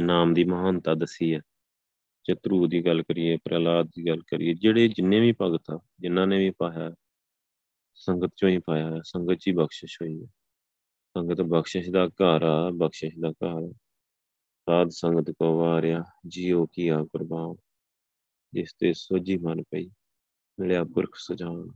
ਨਾਮ 0.00 0.34
ਦੀ 0.34 0.44
ਮਹਾਨਤਾ 0.44 0.94
ਦੱਸੀ 0.94 1.34
ਹੈ। 1.34 1.40
ਚਤਰੂ 2.24 2.66
ਦੀ 2.66 2.86
ਗੱਲ 2.86 3.02
ਕਰੀਏ 3.02 3.36
ਪ੍ਰਲਾਦ 3.36 3.86
ਦੀ 3.86 4.06
ਗੱਲ 4.06 4.20
ਕਰੀਏ, 4.20 4.54
ਜਿਹੜੇ 4.54 4.88
ਜਿੰਨੇ 4.88 5.20
ਵੀ 5.20 5.34
ਭਗਤ 5.42 5.70
ਆ, 5.70 5.80
ਜਿਨ੍ਹਾਂ 6.00 6.26
ਨੇ 6.26 6.38
ਵੀ 6.38 6.50
ਪਾਇਆ, 6.50 6.94
ਸੰਗਤ 7.94 8.30
ਚੋਂ 8.36 8.48
ਹੀ 8.48 8.58
ਪਾਇਆ 8.58 9.00
ਸੰਗਤ 9.04 9.34
ਚ 9.34 9.48
ਹੀ 9.48 9.52
ਬਖਸ਼ਿਸ਼ 9.52 10.02
ਹੋਈ 10.02 10.22
ਹੈ। 10.22 10.28
ਸੰਗਤ 11.16 11.40
ਬਖਸ਼ਿਸ਼ 11.40 11.90
ਦਾ 11.90 12.06
ਘਰ 12.06 12.42
ਆ, 12.42 12.70
ਬਖਸ਼ਿਸ਼ 12.70 13.18
ਦਾ 13.20 13.30
ਘਰ। 13.30 13.72
ਸਾਧ 14.68 14.88
ਸੰਗਤ 14.88 15.30
ਕੋ 15.30 15.58
ਵਾਰਿਆ, 15.58 16.02
ਜੀਉ 16.26 16.66
ਕੀਆ 16.66 17.04
ਕੁਰਬਾਨ 17.04 17.54
ਜਿਸ 18.52 18.74
ਤੇ 18.78 18.92
ਸੋਝੀ 18.92 19.36
ਮਨ 19.38 19.62
ਪਈ, 19.62 19.90
ਮਿਲਿਆ 20.58 20.84
ਪੁਰਖ 20.84 21.14
ਸੁਜਾਨ। 21.16 21.68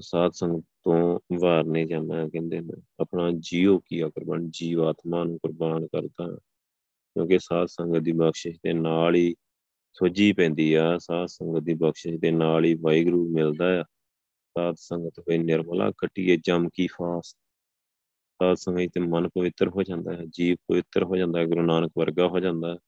ਸਾਧ 0.00 0.32
ਸੰਗਤ 0.32 0.64
ਤੋਂ 0.84 1.18
ਵਾਰਨੇ 1.40 1.84
ਜਾਂਦਾ, 1.86 2.28
ਕਹਿੰਦੇ 2.28 2.60
ਨੇ, 2.60 2.82
ਆਪਣਾ 3.00 3.30
ਜੀਉ 3.38 3.78
ਕੀਆ 3.78 4.08
ਕੁਰਬਾਨ, 4.08 4.50
ਜੀਵ 4.50 4.82
ਆਤਮਾ 4.84 5.24
ਨੂੰ 5.24 5.38
ਕੁਰਬਾਨ 5.38 5.86
ਕਰਦਾ 5.86 6.26
ਕਿਉਂਕਿ 6.36 7.38
ਸਾਧ 7.38 7.66
ਸੰਗਤ 7.66 7.98
ਦੀ 7.98 8.12
ਬਖਸ਼ਿਸ਼ 8.12 8.58
ਦੇ 8.64 8.72
ਨਾਲ 8.72 9.14
ਹੀ 9.14 9.34
ਸੋਝੀ 9.92 10.32
ਪੈਂਦੀ 10.32 10.72
ਆ, 10.74 10.98
ਸਾਧ 10.98 11.26
ਸੰਗਤ 11.26 11.62
ਦੀ 11.62 11.74
ਬਖਸ਼ਿਸ਼ 11.74 12.20
ਦੇ 12.20 12.30
ਨਾਲ 12.30 12.64
ਹੀ 12.64 12.74
ਵਾਹਿਗੁਰੂ 12.74 13.28
ਮਿਲਦਾ 13.28 13.80
ਆ। 13.80 13.84
ਸਾਧ 14.56 14.74
ਸੰਗਤ 14.78 15.18
ਹੋਏ 15.18 15.38
ਨਿਰਮਲਾ 15.38 15.90
ਕਟੀਏ 15.98 16.36
ਜਮ 16.36 16.68
ਕੀ 16.74 16.86
ਫਾਸ 16.86 17.36
ਸਾਧ 18.42 18.56
ਸੰਗਤ 18.56 18.90
ਤੇ 18.94 19.00
ਮਨ 19.00 19.28
ਪਵਿੱਤਰ 19.28 19.68
ਹੋ 19.68 19.82
ਜਾਂਦਾ 19.82 20.12
ਹੈ, 20.12 20.24
ਜੀਵ 20.28 20.56
ਪਵਿੱਤਰ 20.68 21.04
ਹੋ 21.04 21.16
ਜਾਂਦਾ 21.16 21.40
ਹੈ, 21.40 21.46
ਗੁਰੂ 21.46 21.62
ਨਾਨਕ 21.62 21.92
ਵਰਗਾ 21.98 22.28
ਹੋ 22.28 22.40
ਜਾਂਦਾ 22.40 22.74
ਹੈ। 22.74 22.78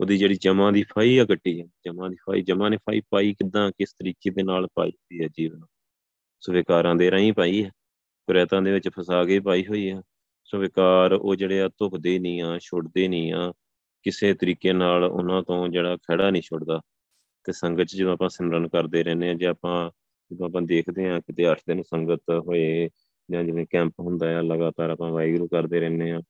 ਉਹਦੀ 0.00 0.18
ਜਿਹੜੀ 0.18 0.34
ਜਮਾਂ 0.34 0.72
ਦੀ 0.72 0.82
ਫਾਈ 0.82 1.18
ਆ 1.18 1.24
ਕੱਟੀ 1.24 1.60
ਹੈ 1.60 1.66
ਜਮਾਂ 1.86 2.10
ਦੀ 2.10 2.16
ਫਾਈ 2.16 2.42
ਜਮਾਂ 2.42 2.70
ਨੇ 2.70 2.76
ਫਾਈ 2.76 3.00
ਪਾਈ 3.10 3.32
ਕਿਦਾਂ, 3.32 3.70
ਕਿਸ 3.70 3.92
ਤਰੀਕੇ 3.92 4.30
ਦੇ 4.30 4.42
ਨਾਲ 4.42 4.66
ਪਾਈ 4.74 4.90
ਹੋਈ 4.90 5.22
ਹੈ 5.22 5.28
ਜੀਵਨ? 5.28 5.60
ਸਵੀਕਾਰਾਂ 6.40 6.94
ਦੇ 6.94 7.10
ਰਾਹੀਂ 7.10 7.32
ਪਾਈ 7.32 7.64
ਹੈ 7.64 7.70
ਕੁਰੈਤਾਂ 8.26 8.62
ਦੇ 8.62 8.72
ਵਿੱਚ 8.72 8.88
ਫਸਾ 8.88 9.24
ਕੇ 9.24 9.40
ਪਾਈ 9.40 9.66
ਹੋਈ 9.66 9.90
ਹੈ। 9.90 10.02
ਸਵੀਕਾਰ 10.44 11.12
ਉਹ 11.12 11.34
ਜਿਹੜੇ 11.34 11.60
ਆ 11.60 11.68
ਧੁਖਦੇ 11.68 12.18
ਨਹੀਂ 12.18 12.42
ਆ, 12.42 12.58
ਛੁੱਟਦੇ 12.58 13.08
ਨਹੀਂ 13.08 13.32
ਆ, 13.32 13.52
ਕਿਸੇ 14.02 14.34
ਤਰੀਕੇ 14.34 14.72
ਨਾਲ 14.72 15.04
ਉਹਨਾਂ 15.04 15.42
ਤੋਂ 15.42 15.68
ਜਿਹੜਾ 15.68 15.96
ਖੜਾ 15.96 16.30
ਨਹੀਂ 16.30 16.42
ਛੁੱਟਦਾ। 16.42 16.80
ਤੇ 17.44 17.52
ਸੰਗਤ 17.52 17.84
'ਚ 17.84 17.96
ਜਦੋਂ 17.96 18.12
ਆਪਾਂ 18.12 18.28
ਸਿਮਰਨ 18.28 18.68
ਕਰਦੇ 18.68 19.02
ਰਹਿੰਦੇ 19.04 19.28
ਆ 19.28 19.34
ਜੇ 19.34 19.46
ਆਪਾਂ, 19.46 19.90
ਜਦੋਂ 20.32 20.46
ਆਪਾਂ 20.46 20.62
ਦੇਖਦੇ 20.62 21.10
ਆ 21.10 21.20
ਕਿਤੇ 21.20 21.50
8 21.50 21.56
ਦਿਨ 21.68 21.82
ਸੰਗਤ 21.82 22.22
ਹੋਏ 22.48 22.88
ਜਾਂ 23.30 23.44
ਜਿਵੇਂ 23.44 23.66
ਕੈਂਪ 23.70 23.94
ਹੁੰਦਾ 24.00 24.38
ਆ, 24.38 24.40
ਲਗਾਤਾਰ 24.40 24.90
ਆਪਾਂ 24.90 25.10
ਵਾਹਿਗੁਰੂ 25.10 25.48
ਕਰਦੇ 25.48 25.80
ਰਹਿੰਦੇ 25.80 26.10
ਆ 26.10 26.20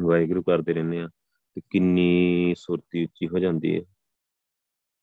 ਵਾਹਿਗੁਰੂ 0.00 0.42
ਕਰਦੇ 0.42 0.72
ਰਹਿੰਦੇ 0.72 1.00
ਆ 1.00 1.08
ਤੇ 1.54 1.60
ਕਿੰਨੀ 1.70 2.54
ਸੁਰਤੀ 2.58 3.04
ਉੱਚੀ 3.04 3.28
ਹੋ 3.28 3.38
ਜਾਂਦੀ 3.38 3.76
ਹੈ। 3.76 3.80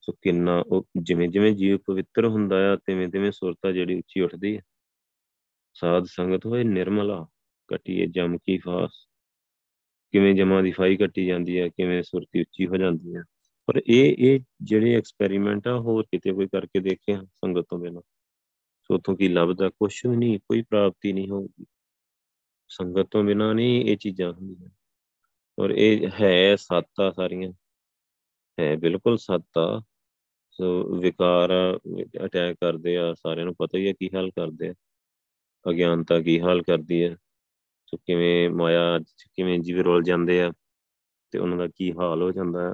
ਸੋ 0.01 0.13
ਕਿੰਨਾ 0.21 0.63
ਉਹ 0.67 0.87
ਜਿਵੇਂ 0.97 1.29
ਜਿਵੇਂ 1.29 1.51
ਜੀਵ 1.51 1.77
ਪਵਿੱਤਰ 1.77 2.25
ਹੁੰਦਾ 2.25 2.73
ਆ, 2.73 2.75
ਤਿਵੇਂ 2.75 3.09
ਤਿਵੇਂ 3.09 3.31
ਸੁਰਤਾ 3.31 3.71
ਜਿਹੜੀ 3.71 3.97
ਉੱਚੀ 3.97 4.21
ਉੱਠਦੀ 4.21 4.57
ਹੈ। 4.57 4.61
ਸਾਧ 5.73 6.03
ਸੰਗਤ 6.03 6.45
ਹੋਏ 6.45 6.63
ਨਿਰਮਲਾ, 6.63 7.27
ਕਟੀਏ 7.67 8.07
ਜਮ 8.07 8.37
ਕੀ 8.37 8.57
ਫਾਸ। 8.57 8.91
ਕਿਵੇਂ 10.11 10.35
ਜਮਾਂ 10.35 10.63
ਦੀ 10.63 10.71
ਫਾਈ 10.71 10.97
ਕੱਟੀ 10.97 11.25
ਜਾਂਦੀ 11.25 11.59
ਹੈ, 11.59 11.67
ਕਿਵੇਂ 11.67 12.03
ਸੁਰਤੀ 12.03 12.41
ਉੱਚੀ 12.41 12.67
ਹੋ 12.67 12.77
ਜਾਂਦੀ 12.77 13.15
ਹੈ। 13.15 13.21
ਪਰ 13.65 13.81
ਇਹ 13.87 14.15
ਇਹ 14.19 14.39
ਜਿਹੜੇ 14.61 14.95
ਐਕਸਪੈਰੀਮੈਂਟ 14.95 15.67
ਆ, 15.67 15.79
ਹੋਰ 15.79 16.03
ਕਿਤੇ 16.03 16.31
ਕੋਈ 16.31 16.47
ਕਰਕੇ 16.47 16.79
ਦੇਖਿਆ 16.79 17.23
ਸੰਗਤ 17.23 17.65
ਤੋਂ 17.69 17.79
ਬਿਨਾਂ? 17.79 18.01
ਸੋ 18.85 18.95
ਉਥੋਂ 18.95 19.15
ਕੀ 19.15 19.27
ਲੱਭਦਾ? 19.27 19.69
ਕੁਝ 19.69 20.05
ਵੀ 20.05 20.15
ਨਹੀਂ, 20.15 20.39
ਕੋਈ 20.39 20.61
ਪ੍ਰਾਪਤੀ 20.61 21.13
ਨਹੀਂ 21.13 21.29
ਹੋਊਗੀ। 21.29 21.65
ਸੰਗਤ 22.69 23.07
ਤੋਂ 23.11 23.23
ਬਿਨਾਂ 23.23 23.55
ਨਹੀਂ 23.55 23.85
ਇਹ 23.85 23.97
ਚੀਜ਼ਾਂ 23.97 24.33
ਹੁੰਦੀਆਂ। 24.33 24.69
ਔਰ 25.59 25.69
ਇਹ 25.69 26.09
ਹੈ 26.21 26.55
ਸੱਤਾ 26.55 27.11
ਸਾਰੀਆਂ। 27.11 27.53
ਹੈ 28.59 28.75
ਬਿਲਕੁਲ 28.75 29.17
ਸੱਤਾ। 29.17 29.81
ਸੋ 30.51 30.95
ਵਿਕਾਰ 30.97 31.79
ਅਟੈਕ 32.25 32.57
ਕਰਦੇ 32.61 32.97
ਆ, 32.97 33.13
ਸਾਰਿਆਂ 33.13 33.45
ਨੂੰ 33.45 33.55
ਪਤਾ 33.55 33.77
ਹੀ 33.77 33.87
ਹੈ 33.87 33.93
ਕੀ 33.93 34.09
ਹਾਲ 34.15 34.29
ਕਰਦੇ 34.31 34.69
ਆ। 34.69 34.73
ਅਗਿਆਨਤਾ 35.69 36.21
ਕੀ 36.21 36.41
ਹਾਲ 36.41 36.61
ਕਰਦੀ 36.61 37.03
ਹੈ 37.03 37.15
ਸੋ 37.85 37.97
ਕਿਵੇਂ 37.97 38.49
ਮਾਇਆ 38.49 38.99
ਕਿਵੇਂ 39.33 39.59
ਜੀਵ 39.59 39.79
ਰੋਲ 39.79 40.03
ਜਾਂਦੇ 40.03 40.41
ਆ। 40.41 40.51
ਤੇ 41.31 41.39
ਉਹਨਾਂ 41.39 41.57
ਦਾ 41.57 41.67
ਕੀ 41.67 41.93
ਹਾਲ 41.93 42.21
ਹੋ 42.21 42.31
ਜਾਂਦਾ 42.31 42.73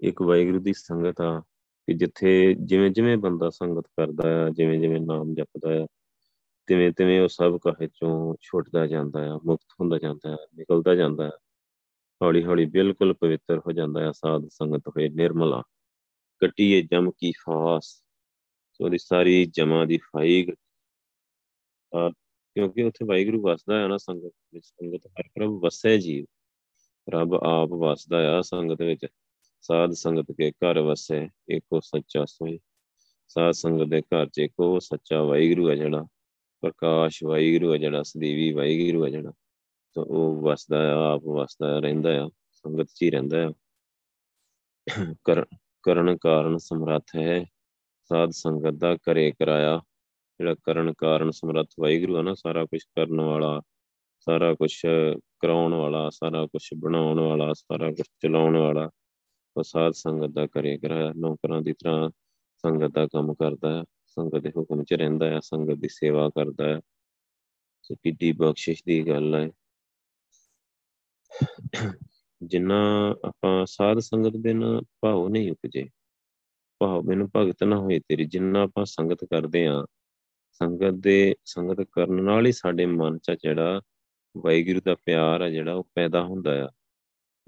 ਇੱਕ 0.00 0.22
ਵਾਹਿਗੁਰੂ 0.22 0.60
ਦੀ 0.60 0.72
ਸੰਗਤ 0.72 1.20
ਆ। 1.20 1.42
ਕਿ 1.90 1.94
ਜਿੱਥੇ 1.94 2.54
ਜਿਵੇਂ 2.54 2.90
ਜਿਵੇਂ 2.90 3.16
ਬੰਦਾ 3.16 3.50
ਸੰਗਤ 3.50 3.86
ਕਰਦਾ 3.86 4.46
ਆ, 4.46 4.50
ਜਿਵੇਂ 4.50 4.80
ਜਿਵੇਂ 4.80 5.00
ਨਾਮ 5.00 5.34
ਜਪਦਾ 5.34 5.82
ਆ, 5.82 5.86
ਤਿਵੇਂ 6.66 6.92
ਤਿਵੇਂ 6.92 7.20
ਉਹ 7.20 7.28
ਸਭ 7.28 7.58
ਕਹੇ 7.58 7.86
ਚੋਂ 7.86 8.36
ਛੁੱਟਦਾ 8.40 8.86
ਜਾਂਦਾ 8.86 9.34
ਆ, 9.34 9.40
ਮੁਕਤ 9.44 9.66
ਹੁੰਦਾ 9.80 9.98
ਜਾਂਦਾ 9.98 10.34
ਆ, 10.34 10.36
ਨਿਕਲਦਾ 10.54 10.94
ਜਾਂਦਾ 10.94 11.26
ਆ। 11.28 11.38
ਹੌਲੀ 12.22 12.44
ਹੌਲੀ 12.44 12.66
ਬਿਲਕੁਲ 12.66 13.14
ਪਵਿੱਤਰ 13.14 13.58
ਹੋ 13.58 13.72
ਜਾਂਦਾ 13.72 14.08
ਆ 14.08 14.12
ਸਾਧ 14.12 14.48
ਸੰਗਤ 14.50 14.88
ਹੋਏ 14.88 15.08
ਨਿਰਮਲਾ। 15.08 15.62
ਕਟੀਏ 16.44 16.82
ਜਮ 16.82 17.10
ਕੀ 17.18 17.32
ਫਾਸ 17.32 17.86
ਸੋ 18.72 18.88
ਦੀ 18.88 18.98
ਸਾਰੀ 18.98 19.44
ਜਮਾ 19.44 19.84
ਦੀ 19.84 19.96
ਫਾਈ 19.96 20.46
ਕਿਉਂਕਿ 22.54 22.82
ਉੱਥੇ 22.82 23.06
ਵਾਹਿਗੁਰੂ 23.06 23.42
ਵਸਦਾ 23.42 23.82
ਹੈ 23.82 23.88
ਨਾ 23.88 23.96
ਸੰਗਤ 23.96 24.32
ਵਿੱਚ, 24.54 24.66
ਸੰਗਤ 24.66 25.06
ਹਰ 25.06 25.22
ਪ੍ਰਭ 25.34 25.50
ਵਸੈ 25.64 25.96
ਜੀਵ। 25.96 26.24
ਰੱਬ 27.14 27.34
ਆਪ 27.34 27.68
ਵਸਦਾ 27.68 28.38
ਆ 28.38 28.40
ਸੰਗਤ 28.40 28.82
ਵਿੱਚ। 28.82 29.06
ਸਾਧ 29.60 29.90
ਸੰਗਤ 29.90 30.32
ਕੇ 30.32 30.50
ਘਰ 30.50 30.78
ਵਸੈ 30.78 31.28
ਇੱਕੋ 31.48 31.80
ਸੱਚਾ 31.80 32.24
ਸੋਈ। 32.24 32.60
ਸਾਧ 33.28 33.50
ਸੰਗਤ 33.50 33.84
ਦੇ 33.84 34.00
ਘਰ 34.00 34.26
'ਚ 34.26 34.38
ਇੱਕੋ 34.38 34.78
ਸੱਚਾ 34.78 35.22
ਵਾਹਿਗੁਰੂ 35.22 35.70
ਹੈ 35.70 35.74
ਜਿਹੜਾ। 35.74 36.06
ਪ੍ਰਕਾਸ਼ 36.60 37.24
ਵਾਹਿਗੁਰੂ 37.24 37.72
ਹੈ 37.72 37.78
ਜਿਹੜਾ, 37.78 38.02
ਸਦੀਵੀ 38.02 38.52
ਵਾਹਿਗੁਰੂ 38.52 39.04
ਹੈ 39.04 39.10
ਜਿਹੜਾ। 39.10 39.32
ਤਾਂ 39.94 40.04
ਉਹ 40.04 40.42
ਵਸਦਾ 40.42 40.94
ਆ, 40.94 41.14
ਆਪ 41.14 41.22
ਵਸਦਾ 41.24 41.78
ਰਹਿੰਦਾ 41.78 42.24
ਆ, 42.24 42.30
ਸੰਗਤ 42.52 42.84
'ਚ 42.84 43.02
ਹੀ 43.02 43.10
ਰਹਿੰਦਾ 43.10 43.48
ਆ। 43.48 43.52
ਕਰਨ, 45.82 46.16
ਕਾਰਨ 46.16 46.58
ਸਮਰੱਥ 46.58 47.16
ਹੈ। 47.16 47.44
ਸਾਧ 48.02 48.30
ਸੰਗਤ 48.30 48.70
ਦਾ 48.70 48.96
ਕਰੇ 48.96 49.30
ਕਰਾਇਆ, 49.30 49.80
ਜਿਹੜਾ 50.38 50.54
ਕਰਨ 50.54 50.92
ਕਾਰਨ 50.98 51.30
ਸਮਰੱਥ 51.30 51.68
ਵਾਹਿਗੁਰੂ 51.80 52.16
ਹੈ 52.16 52.22
ਨਾ, 52.22 52.34
ਸਾਰਾ 52.34 52.64
ਕੁਝ 52.64 52.80
ਕਰਨ 52.82 53.20
ਵਾਲਾ, 53.20 53.60
ਸਾਰਾ 54.20 54.54
ਕੁਝ 54.54 54.80
ਕਰਾਉਣ 55.40 55.74
ਵਾਲਾ, 55.74 56.10
ਸਾਰਾ 56.10 56.46
ਕੁਝ 56.46 56.68
ਬਣਾਉਣ 56.76 57.20
ਵਾਲਾ, 57.20 57.52
ਸਾਰਾ 57.52 57.88
ਕੁਝ 57.88 58.06
ਚਲਾਉਣ 58.22 58.56
ਵਾਲਾ 58.56 58.84
ਉਹ 58.84 58.99
ਸਾਧ 59.62 59.92
ਸੰਗਤ 59.92 60.26
ਦਾ 60.26 60.46
ਕਰੇ 60.46 60.78
ਕਰਾਇਆ 60.78 61.12
ਨੌਕਰਾਂ 61.16 61.62
ਦੀ 61.62 61.72
ਤਰ੍ਹਾਂ 61.72 62.10
ਸੰਗਤ 62.58 62.86
ਦਾ 62.86 63.06
ਕੰਮ 63.06 63.34
ਕਰਦਾ 63.34 63.78
ਹੈ, 63.78 63.84
ਸੰਗਤ 64.06 64.36
ਦੇ 64.36 64.50
ਹੁਕਮ 64.56 64.84
'ਚ 64.84 64.92
ਰਹਿੰਦਾ 64.92 65.30
ਹੈ, 65.30 65.40
ਸੰਗਤ 65.40 65.74
ਦੀ 65.74 65.88
ਸੇਵਾ 65.88 66.28
ਕਰਦਾ 66.28 66.68
ਹੈ। 66.68 66.80
ਸੋ 67.82 67.94
ਕਿੱਡੀ 67.94 68.32
ਬਖਸ਼ਿਸ਼ 68.32 68.82
ਦੀ 68.86 69.08
ਗੱਲ 69.08 69.34
ਹੈ। 69.34 69.50
ਜਿੰਨਾ 72.42 73.14
ਆਪਾਂ 73.24 73.66
ਸਾਧ 73.66 73.98
ਸੰਗਤ 73.98 74.36
ਬਿਨ 74.36 74.80
ਭਾਉ 75.00 75.28
ਨਹੀਂ 75.28 75.52
ਉਪਜੇ 75.52 75.88
ਭਾਵ 76.78 77.02
ਬਿਨ 77.02 77.28
ਭਗਤ 77.36 77.64
ਨਾ 77.64 77.76
ਹੋਏ 77.76 78.00
ਤੇਰੀ, 78.00 78.24
ਜਿੰਨਾ 78.24 78.62
ਆਪਾਂ 78.62 78.84
ਸੰਗਤ 78.84 79.24
ਕਰਦੇ 79.24 79.66
ਆ 79.66 79.86
ਸੰਗਤ 80.52 80.90
ਦੇ, 80.90 81.34
ਸੰਗਤ 81.44 81.86
ਕਰਨ 81.92 82.22
ਨਾਲ 82.22 82.46
ਹੀ 82.46 82.52
ਸਾਡੇ 82.52 82.86
ਮਨ 82.86 83.18
'ਚ 83.18 83.30
ਜਿਹੜਾ 83.30 83.80
ਵਾਹਿਗੁਰੂ 84.36 84.80
ਦਾ 84.84 84.94
ਪਿਆਰ 84.94 85.42
ਹੈ 85.42 85.50
ਜਿਹੜਾ 85.50 85.74
ਉਹ 85.74 85.88
ਪੈਦਾ 85.94 86.22
ਹੁੰਦਾ 86.22 86.64
ਆ। 86.64 86.68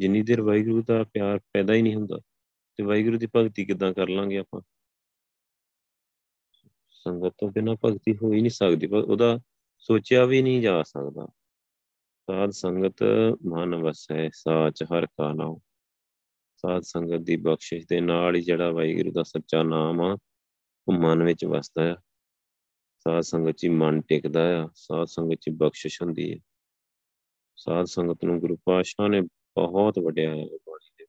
ਜਿੰਨੀ 0.03 0.23
ਦੇਰ 0.23 0.41
ਵਾਹਿਗੁਰੂ 0.41 0.83
ਦਾ 0.83 1.03
ਪਿਆਰ 1.05 1.39
ਪੈਦਾ 1.53 1.75
ਹੀ 1.75 1.83
ਨਹੀਂ 1.83 1.95
ਹੁੰਦਾ 1.95 2.19
ਤੇ 2.79 2.85
ਵਾਹਿਗੁਰੂ 2.85 3.19
ਦੀ 3.19 3.27
ਭਗਤੀ 3.37 3.65
ਕਿੱਦਾਂ 3.65 3.93
ਕਰ 3.95 4.09
ਲਾਂਗੇ 4.09 4.39
ਆਪਾਂ? 4.39 4.61
ਸੰਗਤ 6.91 7.35
ਤੋਂ 7.39 7.51
ਬਿਨਾ 7.51 7.75
ਭਗਤੀ 7.85 8.17
ਹੋ 8.17 8.33
ਹੀ 8.33 8.41
ਨਹੀਂ 8.41 8.51
ਸਕਦੀ, 8.51 8.87
ਪਰ 8.87 9.03
ਉਹਦਾ 9.03 9.39
ਸੋਚਿਆ 9.79 10.25
ਵੀ 10.25 10.43
ਨਹੀਂ 10.43 10.61
ਜਾ 10.63 10.83
ਸਕਦਾ। 10.83 11.27
ਸਾਧ 12.29 12.51
ਸੰਗਤ 12.51 13.03
ਮਨ 13.47 13.75
ਵਸੈ, 13.75 14.29
ਸਾਚ 14.35 14.83
ਹਰ 14.83 15.07
ਕਾ 15.07 15.33
ਨਾਮ 15.33 15.59
ਸਾਧ 16.57 16.83
ਸੰਗਤ 16.83 17.21
ਦੀ 17.21 17.37
ਬਖਸ਼ਿਸ਼ 17.37 17.87
ਦੇ 17.89 18.01
ਨਾਲ 18.01 18.37
ਹੀ 18.37 18.41
ਜਿਹੜਾ 18.41 18.71
ਵਾਹਿਗੁਰੂ 18.71 19.13
ਦਾ 19.13 19.23
ਸੱਚਾ 19.23 19.63
ਨਾਮ 19.63 20.01
ਆ, 20.01 20.17
ਉਹ 20.89 20.93
ਮਨ 20.93 21.23
ਵਿੱਚ 21.23 21.45
ਵਸਦਾ 21.45 21.93
ਆ। 21.93 21.97
ਸਾਧ 23.07 23.21
ਸੰਗਤ 23.21 23.57
'ਚ 23.57 23.67
ਮਨ 23.67 24.01
ਟਿਕਦਾ 24.01 24.63
ਆ, 24.63 24.69
ਸਾਧ 24.75 25.07
ਸੰਗਤ 25.07 25.39
'ਚ 25.41 25.51
ਬਖਸ਼ਿਸ਼ 25.51 26.03
ਹੁੰਦੀ 26.03 26.33
ਹੈ 26.33 26.39
ਸਾਧ 27.57 27.87
ਸੰਗਤ 27.87 28.25
ਨੂੰ 28.25 28.39
ਗੁਰੂ 28.41 28.57
ਪਾਤਸ਼ਾਹ 28.65 29.09
ਨੇ 29.09 29.21
ਬਹੁਤ 29.57 29.99
ਵੱਡਿਆ 29.99 30.31
ਹੈ 30.31 30.37
ਬਾਣੀ 30.37 30.91
ਦੇ। 30.99 31.05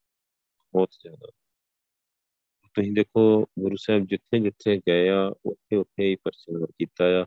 ਬਹੁਤ 0.74 0.90
ਜ਼ਿਆਦਾ। 0.92 1.28
ਤੁਸੀਂ 2.74 2.94
ਦੇਖੋ, 2.94 3.46
ਗੁਰੂ 3.60 3.76
ਸਾਹਿਬ 3.80 4.06
ਜਿੱਥੇ 4.06 4.40
ਜਿੱਥੇ 4.40 4.78
ਗਏ 4.78 5.10
ਆ, 5.10 5.36
ਉੱਥੇ 5.46 5.76
ਉੱਥੇ 5.76 6.04
ਹੀ 6.10 6.16
ਪ੍ਰਚਾਰ 6.16 6.66
ਕੀਤਾ 6.66 7.22
ਆ। 7.22 7.26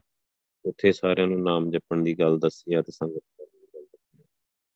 ਉੱਥੇ 0.64 0.92
ਸਾਰਿਆਂ 0.92 1.26
ਨੂੰ 1.26 1.42
ਨਾਮ 1.42 1.70
ਜਪਣ 1.70 2.02
ਦੀ 2.02 2.14
ਗੱਲ 2.14 2.38
ਦੱਸੀ 2.38 2.74
ਆ 2.74 2.83
ਤੇ 2.83 2.92
ਸੰਗਤ 2.92 3.48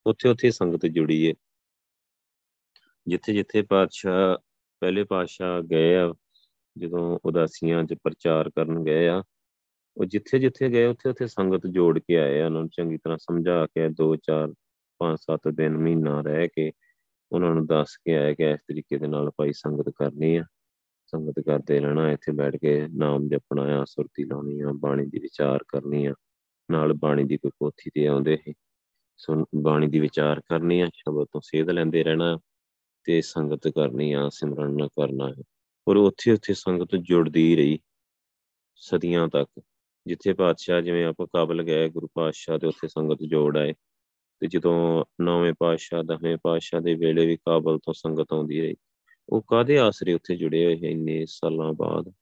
ਉੱਥੇ 0.06 0.28
ਉੱਥੇ 0.28 0.50
ਸੰਗਤ 0.50 0.86
ਜੁੜੀ 0.86 1.24
ਏ। 1.24 1.34
ਜਿੱਥੇ 3.06 3.32
ਜਿੱਥੇ 3.32 3.62
ਪਾਤਸ਼ਾਹ, 3.62 4.38
ਪਹਿਲੇ 4.80 5.04
ਪਾਤਸ਼ਾਹ 5.04 5.62
ਗਏ 5.62 5.96
ਆ, 5.96 6.14
ਜਦੋਂ 6.78 7.18
ਉਦਾਸੀਆਂ 7.24 7.84
'ਚ 7.84 7.94
ਪ੍ਰਚਾਰ 8.02 8.50
ਕਰਨ 8.50 8.84
ਗਏ 8.84 9.08
ਆ, 9.08 9.22
ਉਹ 9.96 10.04
ਜਿੱਥੇ 10.04 10.38
ਜਿੱਥੇ 10.38 10.68
ਗਏ, 10.68 10.86
ਉੱਥੇ 10.86 11.08
ਉੱਥੇ 11.08 11.26
ਸੰਗਤ 11.26 11.66
ਜੋੜ 11.66 11.98
ਕੇ 11.98 12.16
ਆਏ 12.16 12.40
ਆ। 12.40 12.46
ਉਹਨਾਂ 12.46 12.60
ਨੂੰ 12.60 12.70
ਚੰਗੀ 12.70 12.96
ਤਰ੍ਹਾਂ 12.96 13.18
ਸਮਝਾ 13.18 13.66
ਕੇ 13.66 13.88
2 13.88 14.16
4 14.16 14.48
5 15.00 15.18
7 15.18 15.52
ਦਿਨ 15.54 15.78
ਮਹੀਨਾ 15.78 16.20
ਰਹਿ 16.20 16.48
ਕੇ 16.48 16.72
ਉਹਨਾਂ 17.32 17.54
ਨੂੰ 17.54 17.66
ਦੱਸ 17.66 17.96
ਕੇ 17.96 18.16
ਆਏ 18.16 18.34
ਕਿ 18.34 18.50
ਇਸ 18.50 18.60
ਤਰੀਕੇ 18.60 18.98
ਦੇ 18.98 19.06
ਨਾਲ 19.06 19.30
ਭਾਈ 19.30 19.52
ਸੰਗਤ 19.52 19.88
ਕਰਨੀ 19.88 20.36
ਆ। 20.36 20.44
ਸੰਗਤ 21.06 21.40
ਕਰਦੇ 21.40 21.80
ਰਹਿਣਾ, 21.80 22.10
ਇੱਥੇ 22.10 22.32
ਬੈਠ 22.32 22.56
ਕੇ 22.56 22.88
ਨਾਮ 22.88 23.28
ਜਪਣਾ 23.28 23.62
ਆ, 23.62 23.84
ਸੁਰਤੀ 23.84 24.24
ਲਾਉਣੀ 24.24 24.60
ਆ, 24.60 24.72
ਬਾਣੀ 24.74 25.06
ਦੀ 25.06 25.18
ਵਿਚਾਰ 25.18 25.64
ਕਰਨੀ 25.68 26.06
ਆ। 26.06 26.14
ਨਾਲ 26.70 26.92
ਬਾਣੀ 26.92 27.24
ਦੀ 27.24 27.36
ਕੋਈ 27.36 27.50
ਪੋਥੀ 27.58 27.90
ਤੇ 27.94 28.06
ਆਉਂਦੇ 28.06 28.36
ਸੀ। 28.36 28.54
ਸੋ 29.16 29.44
ਬਾਣੀ 29.62 29.88
ਦੀ 29.88 30.00
ਵਿਚਾਰ 30.00 30.40
ਕਰਨੀ 30.40 30.80
ਆ, 30.80 30.86
ਸ਼ਬਦ 30.86 31.24
ਤੋਂ 31.24 31.40
ਸੇਧ 31.44 31.70
ਲੈਂਦੇ 31.70 32.04
ਰਹਿਣਾ 32.04 32.38
ਤੇ 33.04 33.20
ਸੰਗਤ 33.20 33.68
ਕਰਨੀ 33.68 34.12
ਆ, 34.12 34.28
ਸਿਮਰਨ 34.28 34.76
ਨਾ 34.76 34.86
ਕਰਨਾ 34.86 35.28
ਹੈ 35.28 35.42
ਔਰ 35.88 35.96
ਉੱਥੇ 35.96 36.32
ਉੱਥੇ 36.32 36.54
ਸੰਗਤ 36.54 36.96
ਜੁੜਦੀ 36.96 37.56
ਰਹੀ 37.56 37.78
ਸਦੀਆਂ 38.74 39.28
ਤੱਕ। 39.28 39.62
ਜਿੱਥੇ 40.06 40.32
ਪਾਤਸ਼ਾਹ 40.32 40.80
ਜਿਵੇਂ 40.80 41.06
ਆਪਾਂ 41.06 41.26
ਕਾਬਲ 41.26 41.62
ਗਏ, 41.62 41.88
ਗੁਰੂ 41.88 42.08
ਪਾਤਸ਼ਾਹ 42.14 42.58
ਤੇ 42.58 42.66
ਉੱਥੇ 42.66 42.88
ਸੰਗਤ 42.88 43.18
ਜੋੜ 43.28 43.58
ਆਏ। 43.58 43.74
ਤੇ 44.40 44.46
ਜਦੋਂ 44.46 45.04
ਨੌਵੇਂ 45.20 45.54
ਪਾਤਸ਼ਾਹ, 45.58 46.02
ਦਸਵੇਂ 46.02 46.38
ਪਾਤਸ਼ਾਹ 46.42 46.80
ਦੇ 46.80 46.94
ਵੇਲੇ 46.94 47.26
ਵੀ 47.26 47.36
ਕਾਬਲ 47.36 47.78
ਤੋਂ 47.78 47.94
ਸੰਗਤ 47.94 48.32
ਆਉਂਦੀ 48.32 48.60
ਰਹੀ, 48.60 48.76
ਉਹ 49.28 49.42
ਕਾਦੇ 49.42 49.78
ਆਸਰੇ 49.78 50.12
ਉੱਥੇ 50.12 50.36
ਜੁੜੇ 50.36 50.64
ਹੋਏ 50.64 50.78
ਇੰਨੇ 50.82 51.26
ਸਾਲਾਂ 51.26 51.72
ਬਾਅਦ? 51.72 52.12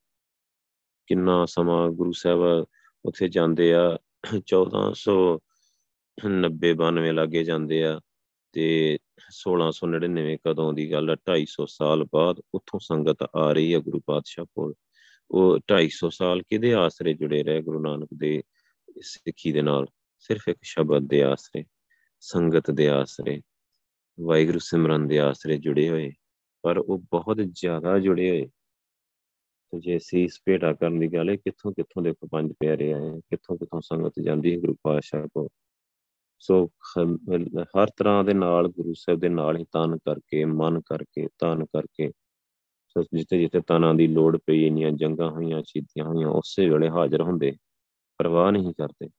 ਕਿੰਨਾ 1.07 1.45
ਸਮਾਂ 1.45 1.89
ਗੁਰੂ 1.89 2.11
ਸਾਹਿਬ 2.11 2.65
ਉੱਥੇ 3.05 3.27
ਜਾਂਦੇ 3.27 3.73
ਆ? 3.73 3.97
1490 4.47 6.73
92 6.73 7.11
ਲੱਗੇ 7.11 7.43
ਜਾਂਦੇ 7.43 7.83
ਆ 7.83 8.01
ਤੇ 8.51 8.97
1699 9.31 10.37
ਕਦੋਂ 10.47 10.73
ਦੀ 10.73 10.91
ਗੱਲ 10.91 11.09
ਹੈ 11.09 11.15
250 11.15 11.65
ਸਾਲ 11.67 12.05
ਬਾਅਦ 12.13 12.41
ਉੱਥੋਂ 12.53 12.79
ਸੰਗਤ 12.79 13.17
ਆ 13.35 13.53
ਰਹੀ 13.53 13.73
ਹੈ 13.73 13.79
ਗੁਰੂ 13.79 14.01
ਪਾਤਸ਼ਾਹ 14.05 14.45
ਕੋਲ। 14.45 14.73
ਉਹ 15.31 15.59
250 15.67 16.09
ਸਾਲ 16.09 16.41
ਕਿਹਦੇ 16.41 16.73
ਆਸਰੇ 16.73 17.13
ਜੁੜੇ 17.13 17.43
ਰਹੇ 17.43 17.61
ਗੁਰੂ 17.61 17.81
ਨਾਨਕ 17.81 18.07
ਦੇ 18.17 18.43
ਸਿੱਖੀ 19.01 19.51
ਦੇ 19.51 19.61
ਨਾਲ? 19.61 19.85
ਸਿਰਫ 20.19 20.47
ਇੱਕ 20.47 20.59
ਸ਼ਬਦ 20.61 21.07
ਦੇ 21.07 21.23
ਆਸਰੇ। 21.23 21.65
ਸੰਗਤ 22.21 22.71
ਦੇ 22.71 22.87
ਆਸਰੇ, 22.89 23.41
ਵਾਹਿਗੁਰੂ 24.19 24.59
ਸਿਮਰਨ 24.59 25.07
ਦੇ 25.07 25.19
ਆਸਰੇ 25.19 25.57
ਜੁੜੇ 25.57 25.89
ਹੋਏ, 25.89 26.11
ਪਰ 26.61 26.77
ਉਹ 26.77 26.97
ਬਹੁਤ 26.97 27.37
ਜ਼ਿਆਦਾ 27.51 27.99
ਜੁੜੇ 27.99 28.29
ਹੋਏ। 28.29 28.47
ਤੇ 29.73 29.79
ਜੇ 29.79 29.99
ਸੀਸ 29.99 30.39
ਭੇਟਾ 30.45 30.73
ਕਰਨ 30.73 30.99
ਦੀ 30.99 31.07
ਗੱਲ 31.07 31.29
ਹੈ, 31.29 31.35
ਕਿੱਥੋਂ 31.35 31.71
ਕਿੱਥੋਂ 31.71 32.03
ਦੇਖੋ 32.03 32.27
ਪੰਜ 32.31 32.53
ਪਿਆਰੇ 32.59 32.93
ਆਏ 32.93 33.19
ਕਿੱਥੋਂ 33.19 33.57
ਕਿੱਥੋਂ 33.57 33.81
ਸੰਗਤ 33.81 34.13
ਜਾਂਦੀ 34.21 34.53
ਹੈ 34.53 34.59
ਗੁਰੂ 34.59 34.75
ਪਾਤਸ਼ਾਹ 34.83 35.27
ਕੋਲ। 35.27 35.47
ਸੋ 36.39 36.65
ਹਰ 37.61 37.87
ਤਰ੍ਹਾਂ 37.97 38.23
ਦੇ 38.23 38.33
ਨਾਲ, 38.33 38.67
ਗੁਰੂ 38.67 38.93
ਸਾਹਿਬ 38.93 39.19
ਦੇ 39.19 39.29
ਨਾਲ 39.29 39.57
ਹੀ 39.57 39.65
ਤਨ 39.73 39.97
ਕਰਕੇ, 39.97 40.45
ਮਨ 40.45 40.81
ਕਰਕੇ, 40.81 41.27
ਤਨ 41.39 41.65
ਕਰਕੇ, 41.65 42.11
ਸੋ 42.87 43.03
ਜਿੱਥੇ 43.03 43.39
ਜਿੱਥੇ 43.39 43.61
ਤਨਾਂ 43.67 43.93
ਦੀ 43.93 44.07
ਲੋੜ 44.07 44.37
ਪਈ, 44.45 44.65
ਇੰਨੀਆਂ 44.67 44.91
ਜੰਗਾਂ 44.91 45.29
ਹੋਈਆਂ 45.29 45.61
ਸ਼ਹੀਦੀਆਂ 45.65 46.05
ਹੋਈਆਂ, 46.05 46.27
ਉਸੇ 46.27 46.69
ਵੇਲੇ 46.69 46.89
ਹਾਜ਼ਰ 46.89 47.21
ਹੁੰਦੇ, 47.21 47.55
ਪਰਵਾਹ 48.17 48.51
ਨਹੀਂ 48.51 48.73
ਕਰਦੇ। 48.73 49.09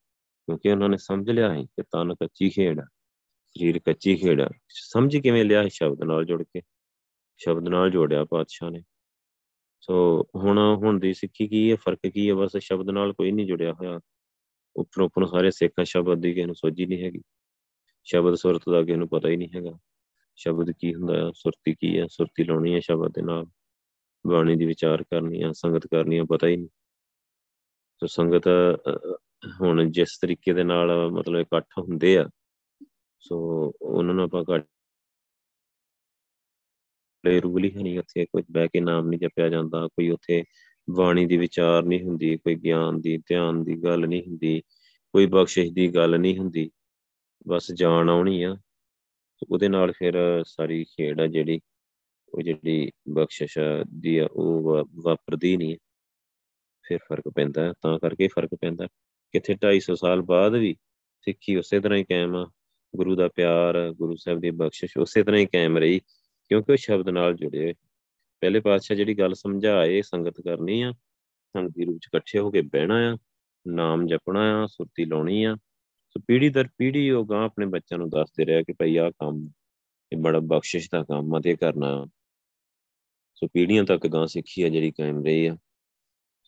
ਕਿਉਂਕਿ 0.47 0.71
ਉਹਨਾਂ 0.73 0.89
ਨੇ 0.89 0.97
ਸਮਝ 0.97 1.31
ਲਿਆ 1.31 1.55
ਹੈ 1.55 1.63
ਕਿ 1.63 1.83
ਤਨ 1.83 2.15
ਕੱਚੀ 2.15 2.51
ਖੇਡ 2.51 2.81
ਹੈ 2.81 2.85
ਸਰੀਰ 3.57 3.79
ਕੱਚੀ 3.79 4.17
ਖੇਡ 4.17 4.41
ਹੈ 4.41 4.49
ਸਮਝ 4.69 5.17
ਕਿਵੇਂ 5.17 5.45
ਲਿਆ 5.45 5.69
ਸ਼ਬਦ 5.69 6.03
ਨਾਲ 6.05 6.25
ਜੁੜ 6.25 6.43
ਕੇ? 6.43 6.63
ਸ਼ਬਦ 7.37 7.69
ਨਾਲ 7.69 7.91
ਜੋੜਿਆ 7.91 8.25
ਪਾਤਸ਼ਾਹ 8.25 8.71
ਨੇ। 8.71 8.83
ਸੋ 9.81 10.27
ਹੁਣ 10.37 10.59
ਹੁਣ 10.59 11.01
ਦੀ 11.01 11.15
ਸਿੱਖੀ 11.15 11.49
ਕੀ 11.49 11.71
ਹੈ, 11.71 11.77
ਫ਼ਰਕ 11.77 11.99
ਕੀ 12.15 12.29
ਹੈ? 12.29 12.35
ਬਸ 12.35 12.57
ਸ਼ਬਦ 12.57 12.91
ਨਾਲ 12.91 13.13
ਕੋਈ 13.13 13.33
ਨਹੀਂ 13.33 13.47
ਜੁੜਿਆ 13.47 13.73
ਹੋਇਆ। 13.73 14.01
ਉੱਪਰ 14.77 15.03
ਉੱਪਰ 15.03 15.27
ਸਾਰੇ 15.27 15.51
ਸਿੱਖ 15.51 15.73
ਸ਼ਬਦ 15.85 16.21
ਦੀ 16.21 16.35
ਕਿਸੇ 16.35 16.47
ਨੂੰ 16.47 16.55
ਸੋਝੀ 16.55 16.87
ਨਹੀਂ 16.87 17.05
ਹੈਗੀ। 17.05 17.23
ਸ਼ਬਦ 18.05 18.35
ਸੁਰਤ 18.35 18.63
ਦਾ 18.71 18.83
ਕਿਸੇ 18.83 18.97
ਨੂੰ 18.97 19.09
ਪਤਾ 19.09 19.29
ਹੀ 19.29 19.37
ਨਹੀਂ 19.37 19.49
ਹੈਗਾ। 19.57 19.79
ਸ਼ਬਦ 20.37 20.71
ਕੀ 20.71 20.95
ਹੁੰਦਾ 20.95 21.17
ਹੈ 21.17 21.31
ਸੁਰਤੀ 21.35 21.75
ਕੀ 21.75 21.99
ਹੈ 21.99 22.07
ਸੁਰਤੀ 22.07 22.45
ਲਾਉਣੀ 22.45 22.75
ਹੈ 22.75 22.81
ਸ਼ਬਦ 22.81 23.13
ਦੇ 23.13 23.23
ਨਾਲ। 23.23 23.47
ਬਾਣੀ 24.27 24.57
ਦੀ 24.57 24.65
ਵਿਚਾਰ 24.65 25.03
ਕਰਨੀ 25.03 25.43
ਹੈ 25.43 25.53
ਸੰਗਤ 25.53 25.87
ਕਰਨੀ 25.87 26.19
ਹੈ 26.19 26.25
ਪਤਾ 26.25 26.47
ਹੀ 26.47 26.57
ਨਹੀਂ। 26.57 26.69
ਸੋ 28.01 28.07
ਸੰਗਤ 28.07 28.45
ਹੁਣ 29.61 29.91
ਜਿਸ 29.91 30.19
ਤਰੀਕੇ 30.19 30.53
ਦੇ 30.53 30.65
ਨਾਲ 30.65 30.91
ਮਤਲਬ 31.11 31.41
ਇਕੱਠ 31.41 31.79
ਹੁੰਦੇ 31.79 32.17
ਆ, 32.19 32.29
ਸੋ 33.21 33.39
ਉਹਨਾਂ 33.83 34.15
ਨੂੰ 34.15 34.25
ਆਪਾਂ 34.25 34.45
ਘੱਟ 34.45 34.67
ਲੈ 37.25 37.39
ਰੂਲੀ 37.41 37.71
ਨਹੀਂ, 37.71 37.99
ਉੱਥੇ 37.99 38.25
ਕੋਈ 38.25 38.43
ਬਹਿ 38.51 38.69
ਕੇ 38.69 38.81
ਨਾਮ 38.81 39.09
ਨਹੀਂ 39.09 39.21
ਜਪਿਆ 39.21 39.49
ਜਾਂਦਾ, 39.49 39.87
ਕੋਈ 39.87 40.11
ਉੱਥੇ 40.11 40.43
ਬਾਣੀ 40.89 41.27
ਦੀ 41.27 41.37
ਵਿਚਾਰ 41.37 41.83
ਨਹੀਂ 41.83 42.03
ਹੁੰਦੀ, 42.03 42.37
ਕੋਈ 42.37 42.55
ਗਿਆਨ 42.55 43.01
ਦੀ, 43.01 43.17
ਧਿਆਨ 43.19 43.63
ਦੀ 43.65 43.77
ਗੱਲ 43.85 44.07
ਨਹੀਂ 44.09 44.23
ਹੁੰਦੀ, 44.23 44.61
ਕੋਈ 45.15 45.27
ਬਖਸ਼ਿਸ਼ 45.27 45.73
ਦੀ 45.73 45.89
ਗੱਲ 45.89 46.19
ਨਹੀਂ 46.21 46.39
ਹੁੰਦੀ, 46.39 46.71
ਬਸ 47.49 47.73
ਜਾਣ 47.73 48.11
ਆਉਣੀ 48.11 48.43
ਆ। 48.43 48.57
ਉਹਦੇ 49.51 49.69
ਨਾਲ 49.69 49.93
ਫਿਰ 49.93 50.15
ਸਾਰੀ 50.47 50.85
ਖੇਡ 50.85 51.21
ਆ 51.21 51.27
ਜਿਹੜੀ, 51.27 51.61
ਉਹ 52.35 52.43
ਜਿਹੜੀ 52.43 52.91
ਬਖਸ਼ਿਸ਼ 53.09 53.59
ਦੀ 54.01 54.19
ਆ, 54.19 54.29
ਉਹ 54.33 54.87
ਵਾਪਰਦੀ 55.03 55.57
ਨਹੀਂ 55.57 55.77
ਫਿਰ 56.85 56.99
ਫ਼ਰਕ 56.99 57.29
ਪੈਂਦਾ, 57.29 57.73
ਤਾਂ 57.83 57.99
ਕਰਕੇ 57.99 58.29
ਫ਼ਰਕ 58.29 58.55
ਪੈਂਦਾ। 58.61 58.87
ਕਿਥੇ 59.33 59.55
250 59.55 59.95
ਸਾਲ 59.95 60.23
ਬਾਅਦ 60.23 60.55
ਵੀ 60.55 60.77
ਸਿੱਖੀ 61.21 61.57
ਉਸੇ 61.57 61.81
ਤਰ੍ਹਾਂ 61.81 61.99
ਹੀ 61.99 62.05
ਕਾਇਮ 62.05 62.37
ਆ। 62.37 62.51
ਗੁਰੂ 62.97 63.17
ਦਾ 63.17 63.29
ਪਿਆਰ, 63.29 63.93
ਗੁਰੂ 63.93 64.17
ਸਾਹਿਬ 64.17 64.41
ਦੀ 64.41 64.51
ਬਖਸ਼ਿਸ਼ 64.51 64.99
ਉਸੇ 64.99 65.23
ਤਰ੍ਹਾਂ 65.23 65.41
ਹੀ 65.41 65.47
ਕਾਇਮ 65.47 65.79
ਰਹੀ, 65.79 65.99
ਕਿਉਂਕਿ 66.49 66.73
ਉਹ 66.73 66.77
ਸ਼ਬਦ 66.77 67.09
ਨਾਲ 67.09 67.35
ਜੁੜੇ 67.35 67.75
ਪਹਿਲੇ 68.41 68.61
ਪਾਤਸ਼ਾਹ 68.61 68.97
ਜਿਹੜੀ 68.97 69.19
ਗੱਲ 69.19 69.35
ਸਮਝਾਏ, 69.35 70.03
ਸੰਗਤ 70.03 70.41
ਕਰਨੀ 70.41 70.83
ਆ, 70.83 70.93
ਸੰਗਤੀ 71.57 71.85
ਰੂਪ 71.85 71.99
ਚ 71.99 72.07
ਇਕੱਠੇ 72.07 72.39
ਹੋ 72.39 72.51
ਕੇ 72.51 72.61
ਬਹਿਣਾ 72.61 73.13
ਆ, 73.13 73.17
ਨਾਮ 73.67 74.07
ਜਪਣਾ 74.07 74.63
ਆ, 74.63 74.67
ਸੁਰਤੀ 74.67 75.05
ਲਾਉਣੀ 75.05 75.45
ਆ। 75.45 75.57
ਸੋ 76.11 76.21
ਪੀੜੀ 76.27 76.49
ਦਰ 76.49 76.69
ਪੀੜੀ 76.79 77.11
ਉਹ 77.11 77.27
ਗਾਂ 77.27 77.45
ਆਪਣੇ 77.45 77.67
ਬੱਚਿਆਂ 77.67 77.99
ਨੂੰ 77.99 78.09
ਦੱਸਦੇ 78.09 78.47
ਰਿਹਾ 78.47 78.63
ਕਿ 78.63 78.73
ਭਈ 78.73 78.97
ਆਹ 78.97 79.11
ਕੰਮ, 79.11 79.51
ਇਹ 80.13 80.19
ਬੜਾ 80.19 80.41
ਬਖਸ਼ਿਸ਼ 80.41 80.89
ਦਾ 80.93 81.03
ਕੰਮ 81.03 81.35
ਆ, 81.35 81.41
ਤੇ 81.41 81.57
ਕਰਨਾ। 81.57 82.07
ਸੋ 83.35 83.47
ਪੀੜੀਆਂ 83.47 83.85
ਤੱਕ 83.85 84.07
ਗਾਂ 84.07 84.27
ਸਿੱਖੀ 84.27 84.63
ਆ 84.63 84.69
ਜਿਹੜੀ 84.69 84.91
ਕਾਇਮ 84.91 85.25
ਰਹੀ 85.25 85.47
ਆ। 85.47 85.57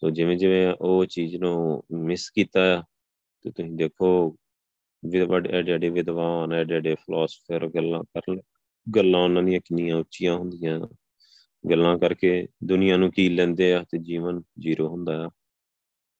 ਸੋ 0.02 0.10
ਜਿਵੇਂ 0.10 0.36
ਜਿਵੇਂ 0.36 0.74
ਉਹ 0.80 1.06
ਚੀਜ਼ 1.06 1.36
ਨੂੰ 1.36 1.82
ਮਿਸ 1.92 2.30
ਕੀਤਾ 2.30 2.78
ਆ 2.78 2.82
ਤੇ 3.42 3.50
ਤੁਸੀਂ 3.50 3.72
ਦੇਖੋ 3.72 4.36
ਵਿਦਵਡ 5.06 5.48
ਐਡੇ 5.48 5.72
ਐਡੇ 5.72 5.88
ਵਿਦਵਾਨ 5.88 6.52
ਐਡੇ 6.52 6.74
ਐਡੇ 6.74 6.94
ਫਿਲਾਸਫਰ 6.94 7.68
ਗੱਲਾਂ 7.68 8.02
ਕਰ 8.02 8.36
ਗੱਲਾਂ 8.96 9.20
ਉਹਨਾਂ 9.20 9.42
ਦੀਆਂ 9.42 9.60
ਕਿੰਨੀਆਂ 9.60 9.96
ਉੱਚੀਆਂ 9.96 10.34
ਹੁੰਦੀਆਂ। 10.34 10.80
ਗੱਲਾਂ 11.70 11.98
ਕਰਕੇ 11.98 12.48
ਦੁਨੀਆ 12.64 12.96
ਨੂੰ 12.96 13.12
ਕੀ 13.12 13.28
ਲੈਂਦੇ 13.28 13.74
ਆ 13.74 13.84
ਤੇ 13.90 13.98
ਜੀਵਨ 13.98 14.42
ਜ਼ੀਰੋ 14.58 14.88
ਹੁੰਦਾ 14.88 15.26
ਆ। 15.26 15.30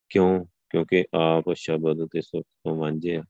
ਕਿਉਂ? 0.09 0.45
ਕਿਉਂਕਿ 0.69 1.05
ਆਪ 1.13 1.53
ਸ਼ਬਦ 1.53 2.05
ਤੇ 2.05 2.21
ਸੁਖ 2.21 2.45
ਤੋਂ 2.63 2.75
ਵਾਂਝੇ 2.75 3.17
ਆ। 3.17 3.23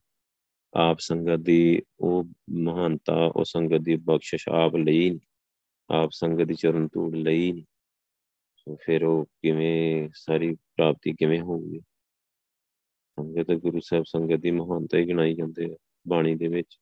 ਆਪ 0.74 0.98
ਸੰਗਤ 1.00 1.36
ਦੀ 1.36 1.82
ਉਹ 2.00 2.24
ਮਹਾਨਤਾ, 2.50 3.32
ਉਹ 3.36 3.44
ਸੰਗਤ 3.44 3.78
ਦੀ 3.78 3.96
ਬਖਸ਼ਿਸ਼ 3.96 4.48
ਆਪ 4.48 4.76
ਲਈ 4.76 5.20
ਆਪ 5.90 6.10
ਸੰਗਤ 6.12 6.42
ਦੀ 6.42 6.54
ਚਰਨ 6.54 6.86
ਧੂੜ 6.86 7.14
ਲਈ 7.14 7.52
ਸੋ 7.52 7.73
ਫਿਰ 8.80 9.04
ਉਹ 9.04 9.24
ਕਿਵੇਂ 9.24 10.08
ਸਾਰੀ 10.14 10.54
ਪ੍ਰਾਪਤੀ 10.54 11.12
ਕਿਵੇਂ 11.12 11.40
ਹੋਊਗੀ? 11.40 11.80
ਸੰਗਤ, 13.18 13.52
ਗੁਰੂ 13.52 13.80
ਸਾਹਿਬ 13.80 14.04
ਸੰਗਤ 14.04 14.34
ਦੀ 14.34 14.50
ਮਹਾਨਤਾ 14.50 14.98
ਹੀ 14.98 15.06
ਗਿਣਾਈ 15.06 15.34
ਜਾਂਦੇ 15.34 15.72
ਆ 15.72 15.76
ਬਾਣੀ 16.08 16.34
ਦੇ 16.34 16.48
ਵਿੱਚ। 16.48 16.78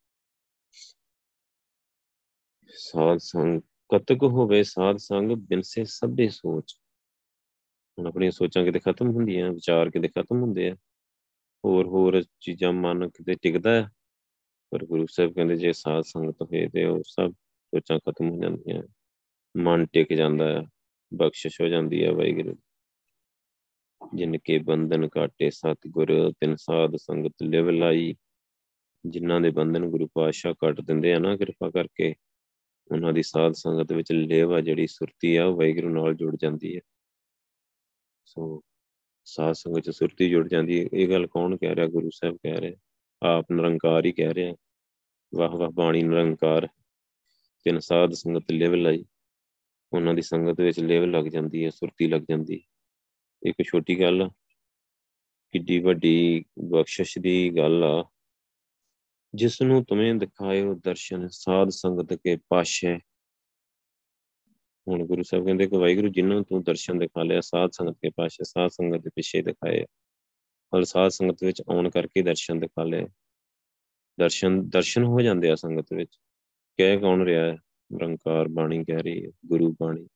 ਸਾਧ 2.68 3.18
ਸੰਗ 3.18 3.60
ਕਤਕ 3.94 4.22
ਹੋਵੇ, 4.22 4.62
ਸਾਧ 4.62 4.96
ਸੰਗ 4.96 5.32
ਬਿਨਸੇ 5.32 5.84
ਸਭੇ 5.84 6.28
ਸੋਚ। 6.28 6.74
ਹੁਣ 7.98 8.06
ਆਪਣੀਆਂ 8.06 8.30
ਸੋਚਾਂ 8.30 8.64
ਕਿਤੇ 8.64 8.78
ਖਤਮ 8.78 9.10
ਹੁੰਦੀਆਂ, 9.10 9.52
ਵਿਚਾਰ 9.52 9.90
ਕਿਤੇ 9.90 10.08
ਖਤਮ 10.08 10.40
ਹੁੰਦੇ 10.40 10.70
ਆ। 10.70 10.74
ਹੋਰ 11.64 11.86
ਹੋਰ 11.86 12.22
ਚੀਜ਼ਾਂ 12.40 12.72
ਮਨ 12.72 13.08
ਕਿਤੇ 13.08 13.34
ਟਿਕਦਾ 13.34 13.70
ਹੈ 13.70 13.90
ਪਰ 14.70 14.86
ਗੁਰੂ 14.86 15.06
ਸਾਹਿਬ 15.06 15.34
ਕਹਿੰਦੇ 15.34 15.56
ਜੇ 15.56 15.72
ਸਾਧ 15.72 16.02
ਸੰਗਤ 16.02 16.42
ਹੋਏ 16.42 16.68
ਤੇ 16.68 16.84
ਉਹ 16.84 17.02
ਸਭ 17.06 17.32
ਸੋਚਾਂ 17.32 17.98
ਖਤਮ 17.98 18.30
ਹੋ 18.30 18.42
ਜਾਂਦੀਆਂ। 18.42 18.82
ਮਨ 19.56 19.86
ਟਿਕ 19.86 20.12
ਜਾਂਦਾ 20.12 20.48
ਹੈ 20.48 20.66
ਬਖਸ਼ਿਸ਼ 21.14 21.60
ਹੋ 21.60 21.66
ਜਾਂਦੀ 21.66 22.04
ਹੈ 22.04 22.12
ਵਾਹਿਗੁਰੂ। 22.12 22.56
ਜਿਨ 24.14 24.38
ਕੇ 24.44 24.58
ਬੰਧਨ 24.58 25.08
ਕਾਟੇ 25.08 25.50
ਸਤਿਗੁਰ, 25.50 26.32
ਤਿਨ 26.32 26.56
ਸਾਧ 26.56 26.96
ਸੰਗਤ 26.96 27.32
ਲਿਵ 27.42 27.70
ਲਾਈ। 27.70 28.14
ਜਿਨ੍ਹਾਂ 29.06 29.40
ਦੇ 29.40 29.50
ਬੰਧਨ 29.50 29.86
ਗੁਰੂ 29.86 30.08
ਪਾਤਸ਼ਾਹ 30.14 30.54
ਕੱਟ 30.54 30.80
ਦਿੰਦੇ 30.80 31.12
ਆ 31.12 31.18
ਨਾ 31.18 31.36
ਕਿਰਪਾ 31.36 31.70
ਕਰਕੇ, 31.70 32.14
ਉਹਨਾਂ 32.92 33.12
ਦੀ 33.12 33.22
ਸਾਧ 33.22 33.52
ਸੰਗਤ 33.52 33.92
ਵਿੱਚ 33.92 34.12
ਲੇਵਾ 34.12 34.60
ਜਿਹੜੀ 34.60 34.86
ਸੁਰਤੀ 34.86 35.36
ਆ, 35.36 35.44
ਉਹ 35.44 35.56
ਵਾਹਿਗੁਰੂ 35.56 35.88
ਨਾਲ 35.88 36.14
ਜੁੜ 36.14 36.36
ਜਾਂਦੀ 36.36 36.76
ਹੈ। 36.76 36.80
ਸੋ 38.24 38.62
ਸਾਧ 39.24 39.52
ਸੰਗਤ 39.52 39.80
ਚ 39.80 39.90
ਸੁਰਤੀ 39.90 40.30
ਜੁੜ 40.30 40.48
ਜਾਂਦੀ 40.48 40.84
ਹੈ। 40.84 40.88
ਇਹ 40.92 41.08
ਗੱਲ 41.08 41.26
ਕੌਣ 41.26 41.56
ਕਹਿ 41.56 41.74
ਰਿਹਾ? 41.74 41.86
ਗੁਰੂ 41.86 42.10
ਸਾਹਿਬ 42.14 42.36
ਕਹਿ 42.36 42.60
ਰਿਹਾ 42.60 42.76
ਆਪ 43.22 43.46
ਨਿਰੰਕਾਰ 43.52 44.04
ਹੀ 44.04 44.12
ਕਹਿ 44.12 44.34
ਰਿਹਾ 44.34 44.54
ਵਾਹ 45.34 45.48
ਵਾਹ 45.48 45.70
ਬਾਣੀ 45.70 46.02
ਨਿਰੰਕਾਰ। 46.02 46.68
ਤਿੰਨ 47.64 47.78
ਸਾਧ 47.78 48.12
ਸੰਗਤ 48.12 48.44
ਲਿਵ 48.52 48.74
ਲਈ। 48.74 49.04
ਉਹਨਾਂ 49.94 50.14
ਦੀ 50.14 50.22
ਸੰਗਤ 50.22 50.60
ਵਿੱਚ 50.60 50.80
ਲਿਵ 50.80 51.04
ਲੱਗ 51.04 51.24
ਜਾਂਦੀ 51.24 51.64
ਹੈ, 51.64 51.70
ਸੁਰਤੀ 51.70 52.08
ਲੱਗ 52.08 52.20
ਜਾਂਦੀ 52.20 52.64
ਇੱਕ 53.46 53.62
ਛੋਟੀ 53.62 54.00
ਗੱਲ, 54.00 54.30
ਕਿੱਡੀ 55.52 55.78
ਵੱਡੀ 55.78 56.44
ਬਖਸ਼ਿਸ਼ 56.70 57.18
ਦੀ 57.18 57.56
ਗੱਲ 57.56 57.84
ਆ। 57.84 58.10
ਜਿਸ 59.34 59.62
ਨੂੰ 59.62 59.84
ਤੁਮੇ 59.84 60.14
ਦਿਖਾਇਓ 60.14 60.74
ਦਰਸ਼ਨ, 60.74 61.28
ਸਾਧ 61.28 61.68
ਸੰਗਤ 61.68 62.12
ਕੇ 62.14 62.36
ਪਾਸ਼ੇ। 62.36 62.98
ਹੁਣ 64.88 65.06
ਗੁਰੂ 65.06 65.22
ਸਾਹਿਬ 65.22 65.44
ਕਹਿੰਦੇ 65.44 65.66
ਕਿ 65.66 65.76
ਵਾਹਿਗੁਰੂ 65.76 66.08
ਜਿਨ੍ਹਾਂ 66.08 66.42
ਤੂੰ 66.42 66.62
ਦਰਸ਼ਨ 66.62 66.98
ਦਿਖਾ 66.98 67.22
ਲਿਆ, 67.22 67.40
ਸਾਧ 67.40 67.70
ਸੰਗਤ 67.70 67.92
ਕੇ 67.92 68.10
ਪਾਸ਼ੇ, 68.10 68.44
ਸਾਧ 68.44 68.70
ਸੰਗਤ 68.70 68.98
ਦੇ 68.98 69.10
ਪਿੱਛੇ 69.10 69.42
ਦਿਖਾਏ। 69.42 69.84
ਔਰ 70.74 70.82
ਸਾਧ 70.82 71.08
ਸੰਗਤ 71.08 71.44
ਵਿੱਚ 71.44 71.62
ਆਉਣ 71.68 71.90
ਕਰਕੇ 71.90 72.22
ਦਰਸ਼ਨ 72.22 72.60
ਦਿਖਾ 72.60 72.84
ਲਏ। 72.84 73.06
ਦਰਸ਼ਨ 74.18 74.68
ਦਰਸ਼ਨ 74.68 75.04
ਹੋ 75.04 75.20
ਜਾਂਦੇ 75.20 75.50
ਆ 75.50 75.54
ਸੰਗਤ 75.54 75.86
ਵਿੱਚ। 75.92 76.18
ਕਹਿ 76.76 76.98
ਕੌਣ 76.98 77.24
ਰਿਹਾ 77.24 77.44
ਹੈ? 77.44 77.58
ਨਿਰੰਕਾਰ 77.92 78.48
ਬਾਣੀ 78.48 78.84
ਕਹਿ 78.84 79.02
ਰਹੀ 79.02 79.26
ਹੈ, 79.26 79.30
ਗੁਰੂ 79.46 79.76
ਬਾਣੀ। 79.80 80.08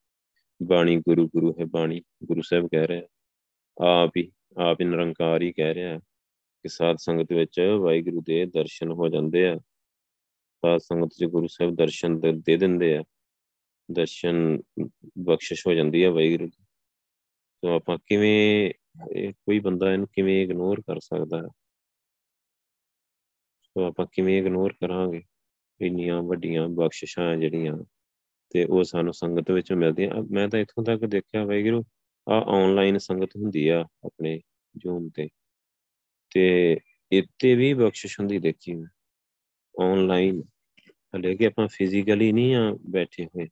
ਬਾਣੀ 0.62 0.96
ਗੁਰੂ 0.96 1.28
ਗੁਰੂ 1.28 1.52
ਹੈ 1.60 1.64
ਬਾਣੀ, 1.64 2.02
ਗੁਰੂ 2.24 2.42
ਸਾਹਿਬ 2.42 2.66
ਕਹਿ 2.66 2.88
ਰਿਹਾ 2.88 3.02
ਆਪ 3.84 4.12
ਹੀ 4.16 4.32
ਆਪ 4.58 4.80
ਹੀ 4.80 4.86
ਨਿਰੰਕਾਰ 4.86 5.42
ਹੀ 5.42 5.52
ਕਹਿ 5.52 5.74
ਰਿਹਾ 5.74 5.98
ਕਿ 6.62 6.68
ਸਾਧ 6.68 6.96
ਸੰਗਤ 6.96 7.32
ਵਿੱਚ 7.32 7.60
ਵਾਹਿਗੁਰੂ 7.80 8.22
ਦੇ 8.22 8.46
ਦਰਸ਼ਨ 8.46 8.90
ਹੋ 8.90 9.08
ਜਾਂਦੇ 9.08 9.48
ਆ। 9.48 9.56
ਸਾਧ 10.64 10.80
ਸੰਗਤ 10.80 11.08
ਚ 11.08 11.24
ਗੁਰੂ 11.24 11.46
ਸਾਹਿਬ 11.46 11.74
ਦਰਸ਼ਨ 11.74 12.20
ਦੇ 12.20 12.56
ਦਿੰਦੇ 12.56 12.96
ਆ। 12.96 13.04
ਦਰਸ਼ਨ, 13.92 14.60
ਬਖਸ਼ਿਸ਼ 15.18 15.66
ਹੋ 15.66 15.72
ਜਾਂਦੀ 15.72 16.04
ਹੈ 16.04 16.10
ਵਾਹਿਗੁਰੂ 16.10 16.46
ਦੀ। 16.46 16.64
ਸੋ 17.64 17.76
ਆਪਾਂ 17.76 17.98
ਕਿਵੇਂ 18.06 18.70
ਕੋਈ 19.30 19.58
ਬੰਦਾ 19.58 19.92
ਇਹਨੂੰ 19.92 20.06
ਕਿਵੇਂ 20.06 20.42
ਇਗਨੋਰ 20.42 20.80
ਕਰ 20.80 21.00
ਸਕਦਾ 21.00 21.38
ਹੈ? 21.38 21.48
ਸੋ 23.62 23.84
ਆਪਾਂ 23.84 24.06
ਕਿਵੇਂ 24.12 24.38
ਇਗਨੋਰ 24.38 24.72
ਕਰਾਂਗੇ? 24.72 25.22
ਇੰਨੀਆਂ 25.80 26.22
ਵੱਡੀਆਂ 26.22 26.68
ਬਖਸ਼ਿਸ਼ਾਂ 26.68 27.36
ਜਿਹੜੀਆਂ 27.36 27.76
ਤੇ 28.50 28.64
ਉਹ 28.64 28.84
ਸਾਨੂੰ 28.84 29.12
ਸੰਗਤ 29.14 29.50
ਵਿੱਚ 29.50 29.72
ਮਿਲਦੀਆਂ। 29.72 30.22
ਮੈਂ 30.30 30.48
ਤਾਂ 30.48 30.60
ਇੱਥੋਂ 30.60 30.84
ਤੱਕ 30.84 31.06
ਦੇਖਿਆ 31.06 31.44
ਵਾਹਿਗੁਰੂ 31.44 31.84
ਆ 32.28 32.44
ਆਨਲਾਈਨ 32.48 32.98
ਸੰਗਤ 32.98 33.30
ਹੁੰਦੀ 33.36 33.68
ਆ 33.68 33.86
ਆਪਣੇ 34.04 34.40
ਜੂਮ 34.76 35.08
ਤੇ। 35.08 35.28
ਤੇ 36.34 36.76
ਇੱਥੇ 37.12 37.54
ਵੀ 37.54 37.74
ਬਖਸ਼ਿਸ਼ 37.74 38.20
ਹੁੰਦੀ 38.20 38.38
ਦੇਖੀ 38.38 38.74
ਮੈਂ। 38.74 38.86
ਆਨਲਾਈਨ 39.84 40.42
ਹਲੇ 41.16 41.36
ਕਿ 41.36 41.46
ਆਪਾਂ 41.46 41.68
ਫਿਜ਼ੀਕਲੀ 41.68 42.32
ਨਹੀਂ 42.32 42.54
ਆ 42.54 42.78
ਬੈਠੇ 42.90 43.26
ਹੋਏ। 43.26 43.48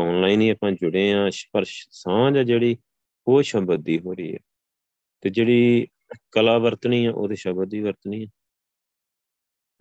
ਆਨਲਾਈਨ 0.00 0.40
ਹੀ 0.40 0.50
ਆਪਾਂ 0.50 0.72
ਜੁੜੇ 0.72 1.12
ਆ, 1.12 1.30
ਪਰ 1.52 1.64
ਸਾਂਝ 1.68 2.38
ਆ 2.38 2.42
ਜਿਹੜੀ, 2.42 2.76
ਉਹ 3.26 3.42
ਸ਼ਬਦ 3.42 3.84
ਦੀ 3.84 3.98
ਹੋ 3.98 4.14
ਰਹੀ 4.14 4.34
ਹੈ 4.34 4.38
ਤੇ 5.20 5.30
ਜਿਹੜੀ 5.30 5.88
ਕਲਾ 6.30 6.58
ਵਰਤਣੀ 6.58 7.04
ਆ, 7.04 7.12
ਉਹਦੇ 7.12 7.34
ਸ਼ਬਦ 7.34 7.68
ਦੀ 7.68 7.80
ਵਰਤਣੀ 7.80 8.24
ਆ। 8.24 8.26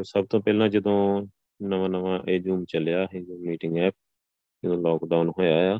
ਸਭ 0.03 0.25
ਤੋਂ 0.25 0.41
ਪਹਿਲਾਂ 0.41 0.69
ਜਦੋਂ 0.69 1.27
ਨਵਾਂ 1.61 1.89
ਨਵਾਂ 1.89 2.19
ਇਹ 2.29 2.39
ਜੂਮ 2.41 2.65
ਚੱਲਿਆ 2.65 3.05
ਹੈ 3.05 3.21
ਮੀਟਿੰਗ 3.39 3.77
ਐਪ 3.77 3.93
ਜਦੋਂ 4.63 4.77
ਲਾਕਡਾਊਨ 4.77 5.29
ਹੋਇਆ 5.29 5.75
ਆ। 5.75 5.79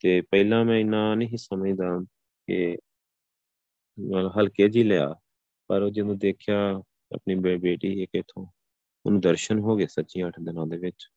ਤੇ 0.00 0.20
ਪਹਿਲਾਂ 0.20 0.64
ਮੈਂ 0.64 0.78
ਇੰਨਾ 0.78 1.14
ਨਹੀਂ 1.14 1.36
ਸਮਝਦਾ 1.36 2.04
ਕਿ 2.48 2.76
ਹਲਕੇ 4.36 4.68
ਜੀ 4.68 4.82
ਲਿਆ, 4.82 5.14
ਪਰ 5.68 5.82
ਉਹ 5.82 5.90
ਜਦੋਂ 5.90 6.14
ਦੇਖਿਆ 6.14 6.82
ਆਪਣੀ 7.14 7.34
ਬੇਟੀ 7.34 8.02
ਇੱਕ 8.02 8.10
ਇਥੋਂ, 8.14 8.46
ਉਹਨੂੰ 9.06 9.20
ਦਰਸ਼ਨ 9.20 9.58
ਹੋ 9.58 9.76
ਗਏ 9.76 9.86
ਸੱਚੀ 9.86 10.22
8 10.22 10.32
ਦਿਨਾਂ 10.40 10.66
ਦੇ 10.66 10.76
ਵਿੱਚ। 10.76 11.08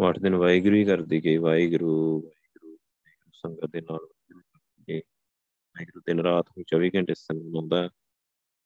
ਉਹ 0.00 0.06
8 0.06 0.18
ਦਿਨ 0.22 0.34
ਵਾਹਿਗੁਰੂ 0.34 0.76
ਹੀ 0.76 0.84
ਕਰਦੀ 0.84 1.24
ਗਈ, 1.24 1.36
ਵਾਹਿਗੁਰੂ 1.36 2.20
ਵਾਹਿਗੁਰੂ, 2.20 2.78
ਸੰਗਤ 3.32 3.70
ਦੇ 3.70 3.80
ਨਾਲ 3.80 4.08
ਵਾਹਿਗੁਰੂ 5.76 6.00
ਦਿਨ 6.00 6.20
ਰਾਤ 6.20 6.46
ਨੂੰ 6.48 6.64
24 6.68 6.90
ਘੰਟੇ 6.96 7.14
ਸੰਗਤ 7.14 7.54
ਹੁੰਦਾ 7.56 7.88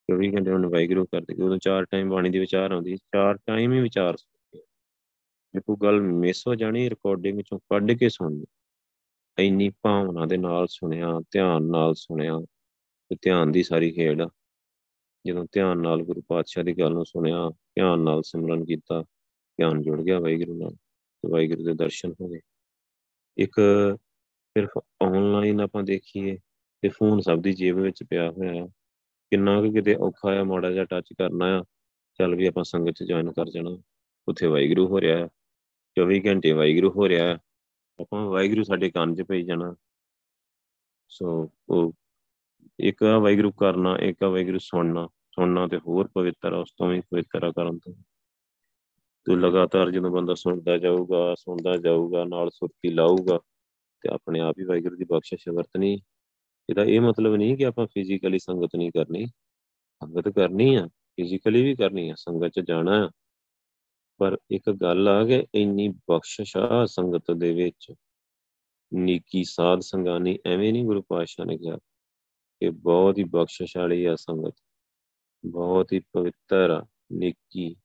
24 0.09 0.33
ਘੰਟੇ 0.35 0.51
ਉਹਨੂੰ 0.51 0.71
ਵਾਹਿਗੁਰੂ 0.71 1.05
ਕਰਦੇ 1.05 1.43
ਉਦੋਂ 1.43 1.59
ਚਾਰ 1.59 1.85
ਟਾਈਮ 1.85 2.11
ਬਾਣੀ 2.11 2.31
ਦੀ 2.31 2.39
ਵਿਚਾਰ 2.39 2.73
ਆਉਂਦੀ 2.73 2.97
ਚਾਰ 2.97 3.37
ਟਾਈਮ 3.37 3.73
ਹੀ 3.73 3.81
ਵਿਚਾਰ 3.81 4.17
ਜੇ 4.17 4.36
ਕੋਈ 5.61 5.77
ਗੱਲ 5.83 6.01
ਮਿਸ 6.01 6.47
ਹੋ 6.47 6.55
ਜਾਣੀ 6.55 6.91
ਰਿਕਾਰਡਿੰਗ 6.91 7.41
ਚੋਂ 7.41 7.59
ਕੱਢ 7.59 7.93
ਕੇ 7.93 8.09
ਸੁਣਨੀ 8.09 8.45
ਇੰਨੀ 9.39 9.71
ਭਾਵਨਾ 9.83 10.27
ਦੇ 10.27 10.37
ਨਾਲ 10.37 10.67
ਸੁਣਿਆ, 10.67 11.21
ਧਿਆਨ 11.31 11.63
ਨਾਲ 11.63 11.95
ਸੁਣਿਆ 11.95 12.39
ਤੇ 13.09 13.17
ਧਿਆਨ 13.23 13.53
ਦੀ 13.53 13.63
ਸਾਰੀ 13.63 13.93
ਖੇਡ 13.93 14.23
ਜਦੋਂ 15.27 15.47
ਧਿਆਨ 15.53 15.79
ਨਾਲ 15.79 16.03
ਗੁਰੂ 16.03 16.23
ਪਾਤਸ਼ਾਹ 16.29 16.65
ਦੀ 16.65 16.73
ਗੱਲ 16.73 16.93
ਨੂੰ 16.93 17.07
ਸੁਣਿਆ, 17.07 17.51
ਧਿਆਨ 17.51 18.01
ਨਾਲ 18.01 18.23
ਸਿਮਰਨ 18.23 18.65
ਕੀਤਾ, 18.65 19.03
ਧਿਆਨ 19.59 19.83
ਜੁੜ 19.83 20.03
ਗਿਆ 20.03 20.21
ਵਾਹਿਗੁਰੂ 20.21 20.59
ਨਾਲ 20.59 20.71
ਤੇ 20.71 21.29
ਵਾਹਿਗੁਰੂ 21.29 21.65
ਦੇ 21.65 21.75
ਦਰਸ਼ਨ 21.75 22.15
ਹੋ 22.21 22.29
ਗਏ। 22.29 22.41
ਇੱਕ 23.39 23.61
ਸਿਰਫ 24.57 24.71
ਆਨਲਾਈਨ 25.03 25.61
ਆਪਾਂ 25.61 25.83
ਦੇਖੀਏ 25.83 26.39
ਤੇ 26.83 26.89
ਫੋਨ 26.89 27.21
ਸਭ 27.21 27.39
ਦੀ 27.39 27.53
ਜੇਬ 27.53 27.79
ਵਿੱਚ 27.79 28.05
ਪਿਆ 28.11 28.31
ਹੋਇਆ 28.31 28.67
ਕਿੰਨਾ 29.31 29.63
ਕੁ 29.63 29.73
ਕਿਤੇ 29.73 29.95
ਔਖਾ 29.95 30.41
ਆ, 30.41 30.45
ਮਾੜਾ 30.45 30.71
ਜਿਹਾ 30.71 30.85
ਟੱਚ 30.85 31.13
ਕਰਨਾ 31.19 31.59
ਆ, 31.59 31.65
ਚੱਲ 32.19 32.35
ਵੀ 32.35 32.47
ਆਪਾਂ 32.47 32.65
ਸੰਗਤ 32.65 32.93
ਚ 32.93 33.03
ਜੁਆਇਨ 33.03 33.33
ਕਰ 33.33 33.51
ਜਾਣਾ। 33.51 33.83
ਉੱਥੇ 34.29 34.47
ਵਾਹਿਗੁਰੂ 34.47 34.87
ਹੋ 34.87 35.01
ਰਿਹਾ 35.01 35.29
24 35.99 36.21
ਘੰਟੇ 36.27 36.53
ਵਾਹਿਗੁਰੂ 36.53 36.91
ਹੋ 36.91 37.09
ਰਿਹਾ 37.09 37.39
ਆਪਾਂ 38.01 38.27
ਵਾਹਿਗੁਰੂ 38.27 38.63
ਸਾਡੇ 38.63 38.91
ਕੰਨ 38.91 39.15
'ਚ 39.15 39.23
ਪਈ 39.23 39.43
ਜਾਣਾ। 39.43 39.77
ਸੋ 41.09 41.51
ਉਹ 41.69 41.93
ਇੱਕ 42.81 43.03
ਆ 43.03 43.19
ਵਾਹਿਗੁਰੂ 43.19 43.53
ਕਰਨਾ, 43.53 43.99
ਇੱਕ 43.99 44.23
ਆ 44.23 44.29
ਵਾਹਿਗੁਰੂ 44.29 44.59
ਸੁਣਨਾ। 44.59 45.07
ਸੁਣਨਾ 45.07 45.67
ਤੇ 45.67 45.79
ਹੋਰ 45.79 46.09
ਪਵਿੱਤਰ 46.09 46.53
ਆ, 46.53 46.59
ਉਸ 46.59 46.73
ਤੋਂ 46.77 46.89
ਵੀ 46.89 47.01
ਪਵਿੱਤਰ 47.01 47.53
ਕਰਨ 47.53 47.79
ਤੋਂ। 47.79 47.95
ਤੂੰ 49.25 49.41
ਲਗਾਤਾਰ 49.41 49.91
ਜਦੋਂ 49.91 50.11
ਬੰਦਾ 50.11 50.35
ਸੁਣਦਾ 50.35 50.79
ਜਾਊਗਾ 50.79 51.35
ਸੁਣਦਾ 51.35 51.77
ਜਾਊਗਾ, 51.77 52.25
ਨਾਲ 52.25 52.51
ਸੁਰਤੀ 52.51 52.91
ਲਾਊਗਾ, 52.91 53.39
ਤੇ 54.01 54.09
ਆਪਣੇ 54.15 54.41
ਆਪ 54.41 54.55
ਹੀ 54.59 54.65
ਵਾਹਿਗੁਰੂ 54.65 54.97
ਦੀ 54.97 55.05
ਬਖਸ਼ਿਸ਼ 55.05 55.49
ਵਰਤਣੀ। 55.49 55.99
ਇਹਦਾ 56.71 56.85
ਇਹ 56.85 57.01
ਮਤਲਬ 57.01 57.35
ਨਹੀਂ 57.35 57.57
ਕਿ 57.57 57.67
ਆਪਾਂ 57.67 57.87
ਫਿਜ਼ੀਕਲੀ 57.87 58.39
ਸੰਗਤ 58.39 58.77
ਨਹੀਂ 58.77 58.91
ਕਰਨੀ। 58.91 59.27
ਸੰਗਤ 60.05 60.29
ਕਰਨੀ 60.29 60.75
ਆ 60.75 60.87
ਫਿਜ਼ੀਕਲੀ 60.87 61.63
ਵੀ 61.63 61.75
ਕਰਨੀ 61.75 62.11
ਆ, 62.11 62.15
ਸੰਗਤ 62.17 62.49
'ਚ 62.49 62.61
ਜਾਣਾ। 62.61 63.11
ਪਰ 64.19 64.39
ਇੱਕ 64.51 64.71
ਗੱਲ 64.71 65.09
ਆ 65.09 65.25
ਕਿ 65.25 65.47
ਇੰਨੀ 65.55 65.89
ਬਖਸ਼ਿਸ਼ 65.89 66.57
ਆ 66.57 66.85
ਸੰਗਤ 66.85 67.31
ਦੇ 67.37 67.55
ਵਿੱਚ। 67.55 67.93
ਨੀਕੀ 68.95 69.45
ਸਾਧ 69.45 69.81
ਸੰਗਾਨੀ 69.81 70.39
ਐਵੇਂ 70.47 70.73
ਨਹੀਂ 70.73 70.85
ਗੁਰੂ 70.85 71.03
ਪਾਤਸ਼ਾਹ 71.03 71.47
ਨੇ 71.47 71.59
ਕਿਹਾ 71.59 71.77
ਕਿ 72.61 72.71
ਬਹੁਤ 72.71 73.19
ਹੀ 73.19 73.25
ਬਖਸ਼ਿਸ਼ 73.25 73.77
ਵਾਲੀ 73.77 74.05
ਆ 74.05 74.17
ਸੰਗਤ। 74.17 74.55
ਬਹੁਤ 75.47 75.93
ਹੀ 75.93 75.99
ਪਵਿੱਤਰ 75.99 76.71
ਆ, 76.71 76.87
ਨੀਕੀ, 77.13 77.77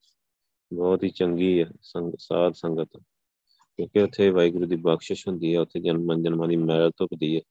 ਬਹੁਤ 0.73 1.03
ਹੀ 1.03 1.09
ਚੰਗੀ 1.09 1.59
ਆ 1.59 1.65
ਸੰਗ, 1.81 2.13
ਸਾਧ 2.19 2.53
ਸੰਗਤ। 2.53 2.89
ਕਿਉਂਕਿ 3.77 4.01
ਉੱਥੇ 4.01 4.29
ਵਾਹਿਗੁਰੂ 4.29 4.65
ਦੀ 4.65 4.75
ਬਖਸ਼ਿਸ਼ 4.75 5.27
ਹੁੰਦੀ 5.27 5.55
ਹੈ 5.55 5.59
ਉੱਥੇ 5.59 5.79
ਜਨਮ 5.79 6.21
ਜਨਮਾਂ 6.21 6.47
ਦੀ 6.47 6.55
ਮੈਲ 6.55 6.91
ਧੁੱਪਦੀ 6.97 7.35
ਹੈ 7.35 7.41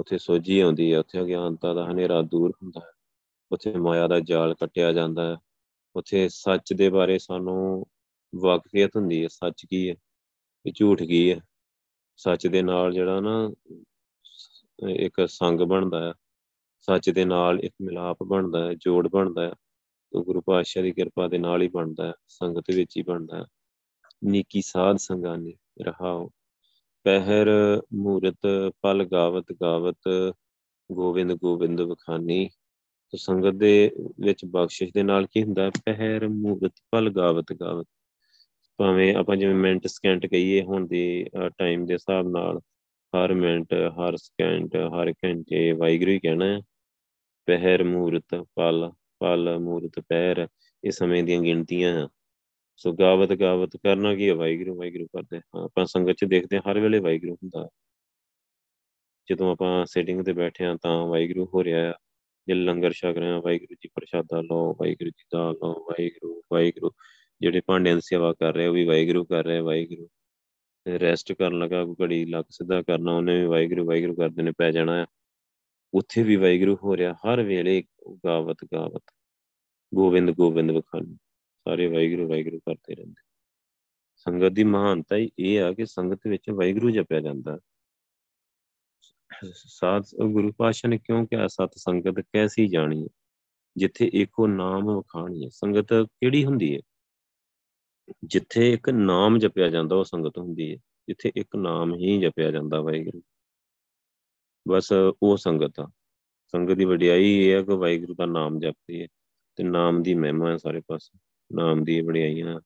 ਉੱਥੇ 0.00 0.18
ਸੋਝੀ 0.18 0.60
ਆਉਂਦੀ 0.60 0.92
ਹੈ 0.92 0.98
ਉੱਥੇ 0.98 1.20
ਅਗਿਆਨਤਾ 1.20 1.74
ਦਾ 1.74 1.90
ਹਨੇਰਾ 1.90 2.22
ਦੂਰ 2.22 2.50
ਹੁੰਦਾ 2.50 2.80
ਹੈ 2.80 2.90
ਉੱਥੇ 3.52 3.72
ਮਾਇਆ 3.72 4.08
ਦਾ 4.08 4.20
ਜਾਲ 4.20 4.54
ਕੱਟਿਆ 4.54 4.92
ਜਾਂਦਾ 4.92 5.32
ਹੈ 5.32 5.36
ਉੱਥੇ 5.96 6.28
ਸੱਚ 6.28 6.72
ਦੇ 6.72 6.88
ਬਾਰੇ 6.88 7.18
ਸਾਨੂੰ 7.18 7.86
ਵਾਕਫੀਅਤ 8.40 8.96
ਹੁੰਦੀ 8.96 9.22
ਹੈ 9.22 9.28
ਸੱਚ 9.28 9.66
ਕੀ 9.70 9.90
ਹੈ 9.90 9.94
ਤੇ 10.64 10.72
ਝੂਠ 10.74 11.02
ਕੀ 11.02 11.30
ਹੈ 11.32 11.40
ਸੱਚ 12.16 12.46
ਦੇ 12.46 12.62
ਨਾਲ 12.62 12.92
ਜਿਹੜਾ 12.92 13.20
ਨਾ 13.20 13.50
ਇੱਕ 14.88 15.28
ਸੰਗ 15.28 15.60
ਬਣਦਾ 15.60 16.08
ਹੈ 16.08 16.12
ਸੱਚ 16.78 17.10
ਦੇ 17.10 17.24
ਨਾਲ 17.24 17.60
ਇੱਕ 17.60 17.74
ਮਿਲਾਪ 17.82 18.22
ਬਣਦਾ 18.22 18.66
ਹੈ 18.66 18.74
ਜੋੜ 18.74 19.08
ਬਣਦਾ 19.08 19.42
ਹੈ 19.42 19.52
ਉਹ 20.12 20.24
ਗੁਰੂ 20.24 20.40
ਪਾਤਸ਼ਾਹ 20.40 20.82
ਦੀ 20.82 20.92
ਕਿਰਪਾ 20.92 21.28
ਦੇ 21.28 21.38
ਨਾਲ 21.38 21.62
ਹੀ 21.62 21.68
ਬਣਦਾ 21.68 22.12
ਸੰਗਤ 22.28 22.64
ਵਿੱਚ 22.74 22.96
ਹੀ 22.96 23.02
ਬਣਦਾ 23.02 23.46
ਨੀਕੀ 24.24 24.62
ਸਾਧ 24.62 24.96
ਸੰਗਾਂ 24.96 25.38
ਨੇ, 25.38 25.54
ਰਹਾਓ। 25.82 26.30
ਪਹਿਰ, 27.04 27.48
ਮੂਰਤ, 27.94 28.72
ਪਲ 28.82 29.04
ਗਾਵਤ 29.04 29.52
ਗਾਵਤ 29.52 30.08
ਗੋਬਿੰਦ 30.92 31.32
ਗੋਬਿੰਦ 31.32 31.80
ਵਖਾਨੀ। 31.80 32.48
ਤੋ 33.10 33.16
ਸੰਗਤ 33.16 33.54
ਦੇ 33.54 33.90
ਵਿੱਚ 34.20 34.44
ਬਖਸ਼ਿਸ਼ 34.44 34.92
ਦੇ 34.94 35.02
ਨਾਲ 35.02 35.26
ਕੀ 35.26 35.42
ਹੁੰਦਾ? 35.42 35.70
ਪਹਿਰ, 35.70 36.28
ਮੂਰਤ, 36.28 36.72
ਪਲ 36.90 37.10
ਗਾਵਤ 37.10 37.52
ਗਾਵਤ। 37.52 37.86
ਭਾਵੇਂ 38.78 39.14
ਆਪਾਂ 39.16 39.36
ਜਿਵੇਂ 39.36 39.54
ਮਿੰਟ 39.54 39.86
ਸਕਿੰਟ 39.86 40.26
ਕਹੀਏ 40.26 40.62
ਹੁਣ 40.62 40.86
ਦੀ 40.86 41.26
ਟਾਈਮ 41.58 41.86
ਦੇ 41.86 41.94
ਹਿਸਾਬ 41.94 42.28
ਨਾਲ, 42.28 42.58
ਹਰ 43.12 43.34
ਮਿੰਟ, 43.34 43.74
ਹਰ 43.74 44.16
ਸਕਿੰਟ 44.16 44.76
ਹਰ 44.76 45.12
ਘੰਟੇ 45.24 45.72
ਵਾਹਿਗੁਰੂ 45.72 46.10
ਹੀ 46.10 46.18
ਕਹਿਣਾ 46.18 46.46
ਹੈ। 46.46 46.60
ਪਹਿਰ, 47.48 47.84
ਮੂਰਤ, 47.84 48.34
ਪਲ 48.56 48.90
ਪਲ, 49.20 49.58
ਮੂਰਤ, 49.58 50.00
ਪਹਿਰ, 50.08 50.46
ਇਹ 50.84 50.90
ਸਮੇਂ 50.90 51.22
ਦੀਆਂ 51.24 51.40
ਗਿਣਤੀਆਂ 51.42 51.94
ਆ। 52.04 52.08
ਸੋ 52.76 52.92
ਗਾਵਤ 52.92 53.32
ਗਾਵਤ 53.32 53.76
ਕਰਨਾ 53.76 54.14
ਕੀ 54.14 54.28
ਹੈ 54.28 54.34
ਵਾਹਿਗੁਰੂ 54.34 54.74
ਵਾਹਿਗੁਰੂ 54.76 55.06
ਕਰਦੇ 55.06 55.38
ਹਾਂ। 55.38 55.64
ਆਪਾਂ 55.64 55.86
ਸੰਗਤ 55.86 56.16
'ਚ 56.16 56.24
ਦੇਖਦੇ 56.24 56.58
ਹਰ 56.58 56.80
ਵੇਲੇ 56.80 56.98
ਵਾਹਿਗੁਰੂ 56.98 57.34
ਹੁੰਦਾ 57.34 57.68
ਜਦੋਂ 59.28 59.50
ਆਪਾਂ 59.52 59.84
ਸੈਟਿੰਗ 59.86 60.24
ਤੇ 60.24 60.32
ਬੈਠੇ 60.32 60.64
ਆ 60.64 60.76
ਤਾਂ 60.82 60.96
ਵਾਹਿਗੁਰੂ 61.06 61.46
ਹੋ 61.54 61.64
ਰਿਹਾ 61.64 61.88
ਆ। 61.90 61.94
ਜੇ 62.48 62.54
ਲੰਗਰ 62.54 62.92
ਛਕ 62.92 63.16
ਰਹੇ 63.18 63.30
ਆ 63.30 63.38
ਵਾਹਿਗੁਰੂ 63.40 63.74
ਜੀ 63.74 63.88
ਪ੍ਰਸ਼ਾਦਾ 63.94 64.40
ਲਓ, 64.40 64.74
ਵਾਹਿਗੁਰੂ 64.74 65.10
ਜੀ 65.10 65.24
ਦਾ 65.32 65.50
ਲਓ, 65.52 65.72
ਵਾਹਿਗੁਰੂ 65.90 66.42
ਵਾਹਿਗੁਰੂ। 66.52 66.90
ਜਿਹੜੇ 67.40 67.60
ਭਾਂਡਿਆਂ 67.66 67.94
ਦੀ 67.94 68.00
ਸੇਵਾ 68.04 68.32
ਕਰ 68.32 68.54
ਰਹੇ 68.54 68.66
ਉਹ 68.66 68.74
ਵੀ 68.74 68.84
ਵਾਹਿਗੁਰੂ 68.84 69.24
ਕਰ 69.24 69.44
ਰਹੇ 69.44 69.60
ਵਾਹਿਗੁਰੂ। 69.60 70.08
ਰੈਸਟ 70.98 71.32
ਕਰਨ 71.32 71.58
ਲੱਗਾ 71.58 71.84
ਕੋਈ 71.84 71.94
ਘੜੀ 72.02 72.24
ਲੱਕ 72.24 72.46
ਸਿੱਧਾ 72.50 72.82
ਕਰਨਾ, 72.82 73.16
ਉਹਨੇ 73.16 73.40
ਵੀ 73.40 73.46
ਵਾਹਿਗੁਰੂ 73.46 73.84
ਵਾਹਿਗੁਰੂ 73.84 74.14
ਕਰਦੇ 74.14 74.42
ਨੇ, 74.42 74.52
ਪੈ 74.58 74.70
ਜਾਣਾ 74.70 75.02
ਆ। 75.02 75.06
ਉੱਥੇ 75.94 76.22
ਵੀ 76.22 76.36
ਵਾਹਿਗੁਰੂ 76.36 76.76
ਹੋ 76.76 76.96
ਰਿਹਾ, 76.96 77.12
ਹਰ 77.12 77.42
ਵੇਲੇ 77.42 77.84
ਗਾਵਤ 78.26 78.56
ਗਾਵਤ। 78.74 79.04
ਗੋਬਿੰਦ 79.94 80.30
ਗੋਬਿੰਦ 80.30 80.70
ਵਖਾਨੀ 80.70 81.14
ਸਾਰੇ 81.64 81.86
ਵਾਹਿਗੁਰੂ 81.86 82.28
ਵਾਹਿਗੁਰੂ 82.28 82.58
ਕਰਦੇ 82.58 82.94
ਰਹਿੰਦੇ। 82.94 83.22
ਸੰਗਤ 84.16 84.48
ਦੀ 84.48 84.64
ਮਹਾਨਤਾ 84.64 85.16
ਹੀ 85.16 85.30
ਇਹ 85.38 85.62
ਆ 85.62 85.72
ਕਿ 85.72 85.86
ਸੰਗਤ 85.86 86.20
ਵਿੱਚ 86.28 86.50
ਵਾਹਿਗੁਰੂ 86.50 86.90
ਜਪਿਆ 86.90 87.20
ਜਾਂਦਾ। 87.20 87.58
ਸਾਧ, 89.52 90.02
ਗੁਰੂ 90.26 90.52
ਪਾਸ਼ਾ 90.52 90.88
ਨੇ 90.88 90.98
ਕਿਉਂ 90.98 91.26
ਕਿਹਾ, 91.26 91.46
ਸਤ 91.46 91.70
ਸੰਗਤ 91.76 92.20
ਕੈਸੀ 92.20 92.68
ਜਾਣੀ 92.68 93.02
ਹੈ? 93.02 93.08
ਜਿੱਥੇ 93.76 94.10
ਇੱਕੋ 94.14 94.46
ਨਾਮ 94.46 94.84
ਵਖਾਣੀ 94.84 95.44
ਹੈ। 95.44 95.48
ਸੰਗਤ 95.48 95.92
ਕਿਹੜੀ 96.02 96.44
ਹੁੰਦੀ 96.44 96.76
ਹੈ? 96.76 96.80
ਜਿੱਥੇ 98.24 98.72
ਇੱਕ 98.72 98.90
ਨਾਮ 98.90 99.38
ਜਪਿਆ 99.38 99.68
ਜਾਂਦਾ, 99.68 99.96
ਉਹ 99.96 100.04
ਸੰਗਤ 100.04 100.38
ਹੁੰਦੀ 100.38 100.72
ਹੈ 100.72 100.76
ਜਿੱਥੇ 100.76 101.32
ਇੱਕ 101.36 101.56
ਨਾਮ 101.56 101.94
ਹੀ 101.94 102.20
ਜਪਿਆ 102.20 102.50
ਜਾਂਦਾ 102.50 102.80
ਵਾਹਿਗੁਰੂ। 102.80 103.22
ਬਸ 104.68 104.92
ਉਹ 105.22 105.36
ਸੰਗਤ 105.36 105.80
ਆ। 105.80 105.90
ਸੰਗਤ 106.46 106.72
ਦੀ 106.72 106.84
ਵਡਿਆਈ 106.84 107.24
ਇਹ 107.24 107.52
ਹੈ 107.52 107.62
ਕਿ 107.62 107.76
ਵਾਹਿਗੁਰੂ 107.76 108.14
ਦਾ 108.14 108.26
ਨਾਮ 108.26 108.58
ਜਪਦੀ 108.58 109.02
ਹੈ 109.02 109.06
ਤੇ 109.56 109.64
ਨਾਮ 109.64 110.02
ਦੀ 110.02 110.14
ਮਹਿਮਾ 110.14 110.50
ਹੈ 110.50 110.56
ਸਾਰੇ 110.56 110.80
ਪਾਸੇ। 110.80 111.18
ਨਾਮ 111.52 111.84
ਦੀ 111.84 112.00
ਵਡਿਆਈਆਂ 112.00 112.60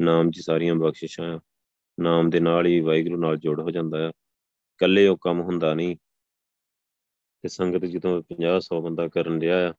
ਨਾਮ 0.00 0.30
'ਚ 0.30 0.40
ਸਾਰੀਆਂ 0.40 0.74
ਬਖਸ਼ਿਸ਼ਾਂ 0.74 1.38
ਨਾਮ 2.00 2.30
ਦੇ 2.30 2.40
ਨਾਲ 2.40 2.66
ਹੀ 2.66 2.80
ਵਾਹਿਗੁਰੂ 2.80 3.16
ਨਾਲ 3.16 3.36
ਜੁੜ 3.36 3.60
ਹੋ 3.60 3.70
ਜਾਂਦਾ 3.70 3.98
ਹੈ 3.98 4.08
ਇਕੱਲੇ 4.08 5.06
ਉਹ 5.06 5.18
ਕੰਮ 5.20 5.40
ਹੁੰਦਾ 5.40 5.74
ਨਹੀਂ। 5.74 5.96
ਤੇ 7.42 7.48
ਸੰਗਤ 7.48 7.84
ਜਦੋਂ 7.84 8.22
50 8.22 8.60
100 8.60 8.80
ਬੰਦਾ 8.80 9.08
ਕਰਨ 9.08 9.38
ਲਿਆ 9.38 9.70
ਆ 9.70 9.74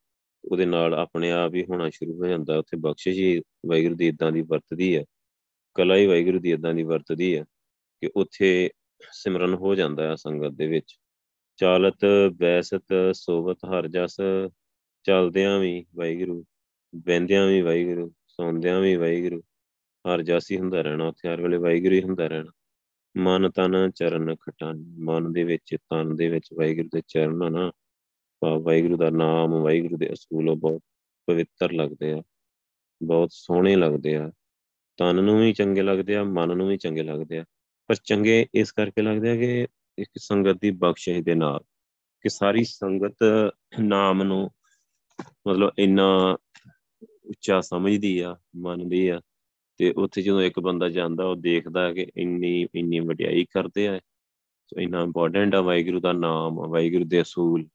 ਉਹਦੇ 0.45 0.65
ਨਾਲ 0.65 0.93
ਆਪਣੇ 0.93 1.31
ਆਪ 1.31 1.53
ਹੀ 1.55 1.65
ਹੋਣਾ 1.69 1.89
ਸ਼ੁਰੂ 1.89 2.13
ਹੋ 2.13 2.25
ਜਾਂਦਾ 2.25 2.57
ਉੱਥੇ 2.57 2.77
ਬਖਸ਼ਿਸ਼ 2.77 3.19
ਹੀ 3.19 3.41
ਵਾਹਿਗੁਰੂ 3.65 3.95
ਦੀ 3.95 4.07
ਇਦਾਂ 4.07 4.31
ਦੀ 4.31 4.41
ਵਰਤਦੀ 4.41 4.97
ਹੈ। 4.97 5.05
ਕਲਾ 5.73 5.95
ਹੀ 5.95 6.05
ਵਾਹਿਗੁਰੂ 6.05 6.39
ਦੀ 6.39 6.51
ਇਦਾਂ 6.51 6.73
ਦੀ 6.73 6.83
ਵਰਤਦੀ 6.83 7.37
ਹੈ 7.37 7.43
ਕਿ 8.01 8.09
ਉੱਥੇ 8.15 8.69
ਸਿਮਰਨ 9.11 9.53
ਹੋ 9.53 9.75
ਜਾਂਦਾ 9.75 10.09
ਹੈ 10.09 10.15
ਸੰਗਤ 10.15 10.51
ਦੇ 10.51 10.67
ਵਿੱਚ। 10.67 10.97
ਚਾਲਤ, 11.57 11.97
ਬੈਸਤ, 12.33 12.85
ਸੋਵਤ, 13.13 13.57
ਹਰ 13.65 13.87
ਜਸ, 13.87 14.17
ਚਲਦਿਆਂ 15.03 15.59
ਵੀ 15.59 15.85
ਵਾਹਿਗੁਰੂ 15.95 16.45
ਬੈੰਦਿਆਂ 16.95 17.47
ਵੀ 17.47 17.61
ਵਾਹਿਗੁਰੂ, 17.61 18.13
ਸੌਂਦਿਆਂ 18.27 18.81
ਵੀ 18.81 18.95
ਵਾਹਿਗੁਰੂ, 18.95 19.43
ਹਰ 20.05 20.21
ਜਾਸੀ 20.21 20.57
ਹੁੰਦਾ 20.57 20.81
ਰਹਿਣਾ, 20.81 21.07
ਉੱਥੇ 21.07 21.29
ਹਰ 21.29 21.41
ਵੇਲੇ 21.41 21.57
ਵਾਹਿਗੁਰੂ 21.57 21.95
ਹੀ 21.95 22.01
ਹੁੰਦਾ 22.01 22.27
ਰਹਿਣਾ। 22.27 22.51
ਮਨ, 23.17 23.49
ਤਨ, 23.49 23.91
ਚਰਨ 23.91 24.35
ਖਟਾਨ 24.35 24.95
ਮਨ 24.99 25.33
ਦੇ 25.33 25.43
ਵਿੱਚ, 25.43 25.75
ਤਨ 25.75 26.15
ਦੇ 26.15 26.29
ਵਿੱਚ 26.29 26.49
ਵਾਹਿਗੁਰੂ 26.53 26.89
ਦੇ 26.93 27.01
ਚਰਨ 27.07 27.51
ਨਾ 27.51 27.71
ਵਾਹਿਗੁਰੂ 28.43 28.97
ਦਾ 28.97 29.09
ਨਾਮ, 29.09 29.51
ਵਾਹਿਗੁਰੂ 29.51 29.97
ਦੇ 29.97 30.13
ਅਸੂਲ 30.13 30.55
ਬਹੁਤ 30.55 30.81
ਪਵਿੱਤਰ 31.25 31.71
ਲੱਗਦੇ 31.71 32.11
ਆ, 32.11 32.23
ਬਹੁਤ 33.03 33.29
ਸੋਹਣੇ 33.31 33.75
ਲੱਗਦੇ 33.75 34.15
ਆ। 34.15 34.31
ਤਨ 34.97 35.23
ਨੂੰ 35.23 35.39
ਵੀ 35.39 35.53
ਚੰਗੇ 35.53 35.81
ਲੱਗਦੇ 35.81 36.15
ਆ, 36.15 36.23
ਮਨ 36.23 36.57
ਨੂੰ 36.57 36.67
ਵੀ 36.67 36.77
ਚੰਗੇ 36.77 37.03
ਲੱਗਦੇ 37.03 37.38
ਆ। 37.38 37.45
ਪਰ 37.88 37.95
ਚੰਗੇ 37.95 38.47
ਇਸ 38.53 38.71
ਕਰਕੇ 38.71 39.01
ਲੱਗਦੇ 39.01 39.29
ਆ 39.29 39.36
ਕਿ 39.36 39.67
ਇੱਕ 39.97 40.09
ਸੰਗਤ 40.17 40.61
ਦੀ 40.61 40.71
ਬਖਸ਼ਿਸ਼ 40.71 41.19
ਦੇ 41.19 41.36
ਨਾਲ 41.36 41.59
ਕਿ 42.21 42.29
ਸਾਰੀ 42.29 42.63
ਸੰਗਤ 42.63 43.15
ਨਾਮ 43.79 44.23
ਨੂੰ 44.23 44.49
ਮਤਲਬ 45.47 45.71
ਇੰਨਾ 45.79 46.38
ਉੱਚਾ 47.25 47.61
ਸਮਝਦੀ 47.61 48.19
ਆ, 48.19 48.38
ਮੰਨਦੀ 48.55 49.07
ਆ 49.07 49.21
ਤੇ 49.77 49.93
ਉੱਥੇ 49.97 50.21
ਜਦੋਂ 50.21 50.41
ਇੱਕ 50.41 50.59
ਬੰਦਾ 50.59 50.89
ਜਾਂਦਾ, 50.89 51.25
ਉਹ 51.25 51.36
ਦੇਖਦਾ 51.36 51.93
ਕਿ 51.93 52.07
ਇੰਨੀ 52.17 52.67
ਇੰਨੀ 52.75 52.99
ਵਡਿਆਈ 52.99 53.45
ਕਰਦੇ 53.45 53.88
ਆ। 53.88 53.99
ਸੋ 54.67 54.81
ਇੰਨਾ 54.81 55.01
ਇੰਪੋਰਟੈਂਟ 55.01 55.55
ਆ 55.55 55.61
ਵਾਹਿਗੁਰੂ 55.61 55.99
ਦਾ 55.99 56.13
ਨਾਮ, 56.13 56.55
ਵਾਹਿਗੁਰੂ 56.55 57.05
ਦੇ 57.05 57.21
ਅਸੂਲ। 57.21 57.67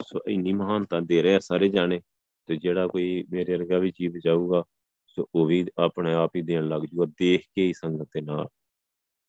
ਸੋ, 0.00 0.20
ਇੰਨੀ 0.28 0.52
ਮਹਾਨਤਾ 0.52 1.00
ਦੇ 1.00 1.22
ਰਿਹਾ 1.22 1.38
ਸਾਰੇ 1.38 1.68
ਜਾਣੇ, 1.68 2.00
ਤੇ 2.48 2.56
ਜਿਹੜਾ 2.56 2.86
ਕੋਈ 2.86 3.24
ਮੇਰੇ 3.30 3.56
ਵਰਗਾ 3.56 3.78
ਵੀ 3.78 3.90
ਜੀਵ 3.90 4.18
ਜਾਊਗਾ, 4.24 4.62
ਸੋ 5.08 5.26
ਉਹ 5.34 5.46
ਵੀ 5.46 5.64
ਆਪਣੇ 5.78 6.14
ਆਪ 6.14 6.36
ਹੀ 6.36 6.42
ਦੇਣ 6.42 6.68
ਲੱਗ 6.68 6.82
ਜੂਗਾ, 6.82 7.06
ਦੇਖ 7.18 7.42
ਕੇ 7.54 7.66
ਹੀ 7.66 7.72
ਸੰਗਤ 7.72 8.08
ਦੇ 8.14 8.20
ਨਾਲ, 8.20 8.46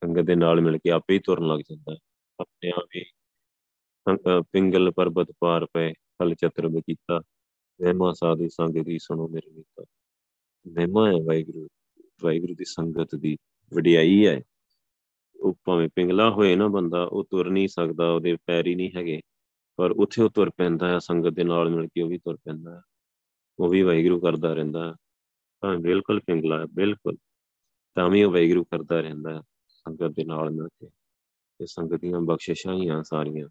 ਸੰਗਤ 0.01 0.21
ਦੇ 0.21 0.35
ਨਾਲ 0.35 0.61
ਮਿਲ 0.61 0.77
ਕੇ 0.77 0.91
ਆਪੇ 0.91 1.13
ਹੀ 1.13 1.19
ਤੁਰਨ 1.19 1.47
ਲੱਗ 1.47 1.59
ਜਾਂਦਾ 1.69 1.97
ਆਪਣੇ 2.39 2.71
ਆਪ 2.77 2.95
ਹੀ 2.95 3.03
ਪਿੰਗਲ 4.51 4.91
ਪਰਬਤ 4.91 5.31
ਪਾਰ 5.39 5.65
ਪਏ, 5.73 5.91
ਹਲ 6.23 6.33
ਚਤਰ 6.35 6.67
ਬਕੀਤਾ 6.67 7.19
ਮਹਿਮਾ 7.79 8.11
ਸਾਧੂ 8.13 8.47
ਸੰਗ 8.49 8.83
ਦੀ 8.85 8.97
ਸੁਣੋ 8.99 9.27
ਮੇਰੇ 9.27 9.51
ਮੀਤਾ 9.51 9.83
ਮਹਿਮਾ 10.65 11.07
ਹੈ 11.07 11.13
ਵਾਹਿਗੁਰੂ 11.25 11.67
ਵਾਹਿਗੁਰੂ 12.23 12.53
ਦੀ 12.55 12.65
ਸੰਗਤ 12.65 13.15
ਦੀ 13.15 13.35
ਵਡਿਆਈ 13.71 14.25
ਹੈ। 14.27 14.39
ਉਹ 15.35 15.55
ਭਾਵੇਂ 15.65 15.87
ਪਿੰਗਲਾ 15.95 16.29
ਹੋਏ 16.31 16.55
ਨਾ 16.55 16.67
ਬੰਦਾ, 16.67 17.03
ਉਹ 17.03 17.23
ਤੁਰ 17.31 17.49
ਨਹੀਂ 17.49 17.67
ਸਕਦਾ, 17.67 18.11
ਉਹਦੇ 18.11 18.35
ਪੈਰ 18.45 18.67
ਹੀ 18.67 18.75
ਨਹੀਂ 18.75 18.91
ਹੈਗੇ। 18.95 19.19
ਪਰ 19.75 19.91
ਉੱਥੇ 19.91 20.23
ਉਹ 20.23 20.29
ਤੁਰ 20.29 20.49
ਪੈਂਦਾ 20.49 20.89
ਹੈ, 20.89 20.99
ਸੰਗਤ 20.99 21.29
ਦੇ 21.29 21.43
ਨਾਲ 21.43 21.69
ਮਿਲ 21.69 21.87
ਕੇ 21.87 22.01
ਉਹ 22.01 22.09
ਵੀ 22.09 22.17
ਤੁਰ 22.17 22.35
ਪੈਂਦਾ 22.35 22.75
ਹੈ। 22.75 22.81
ਉਹ 23.59 23.69
ਵੀ 23.69 23.81
ਵਾਹਿਗੁਰੂ 23.81 24.19
ਕਰਦਾ 24.19 24.53
ਰਹਿੰਦਾ 24.53 24.95
ਤਾਂ 25.61 25.77
ਬਿਲਕੁਲ 25.77 26.19
ਪਿੰਗਲਾ 26.19 26.59
ਹੈ, 26.59 26.65
ਬਿਲਕੁਲ। 26.65 27.17
ਤਾਂ 27.95 28.09
ਵੀ 28.09 28.23
ਉਹ 28.23 28.31
ਵਾਹਿਗੁਰੂ 28.31 28.63
ਕਰਦਾ 28.63 29.01
ਰਹਿੰਦਾ 29.01 29.43
ਸੰਗਤ 29.67 30.07
ਦੇ 30.07 30.23
ਨਾਲ 30.23 30.49
ਮਿਲ 30.49 30.67
ਕੇ। 30.67 30.89
ਤੇ 31.59 31.65
ਸੰਗਤ 31.65 31.95
ਦੀਆਂ 31.95 32.21
ਬਖਸ਼ਿਸ਼ਾਂ 32.21 32.73
ਹੀ 32.73 32.87
ਆ 32.87 33.01
ਸਾਰੀਆਂ। 33.01 33.49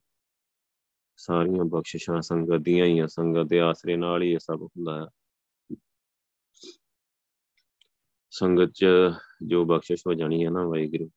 ਸਾਰੀਆਂ 1.16 1.64
ਬਖਸ਼ਿਸ਼ਾਂ 1.64 2.22
ਸੰਗਤ 2.22 2.56
ਦੀਆਂ 2.56 2.86
ਹੀ 2.86 2.98
ਆ, 2.98 3.06
ਸੰਗਤ 3.06 3.48
ਦੇ 3.48 3.60
ਆਸਰੇ 3.60 3.96
ਨਾਲ 3.96 4.22
ਹੀ 4.22 4.32
ਇਹ 4.32 4.38
ਸਭ 4.38 4.62
ਹੁੰਦਾ 4.62 5.06
ਹੈ। 5.06 5.10
ਸੰਗਤ 8.30 8.70
'ਚ 8.70 8.86
ਜੋ 9.46 9.64
ਬਖਸ਼ਿਸ਼ 9.64 10.06
ਹੋ 10.06 10.14
ਜਾਣੀ 10.14 10.44
ਹੈ 10.44 10.50
ਨਾ 10.50 10.66
ਵਾਹਿਗੁਰੂ। 10.66 11.10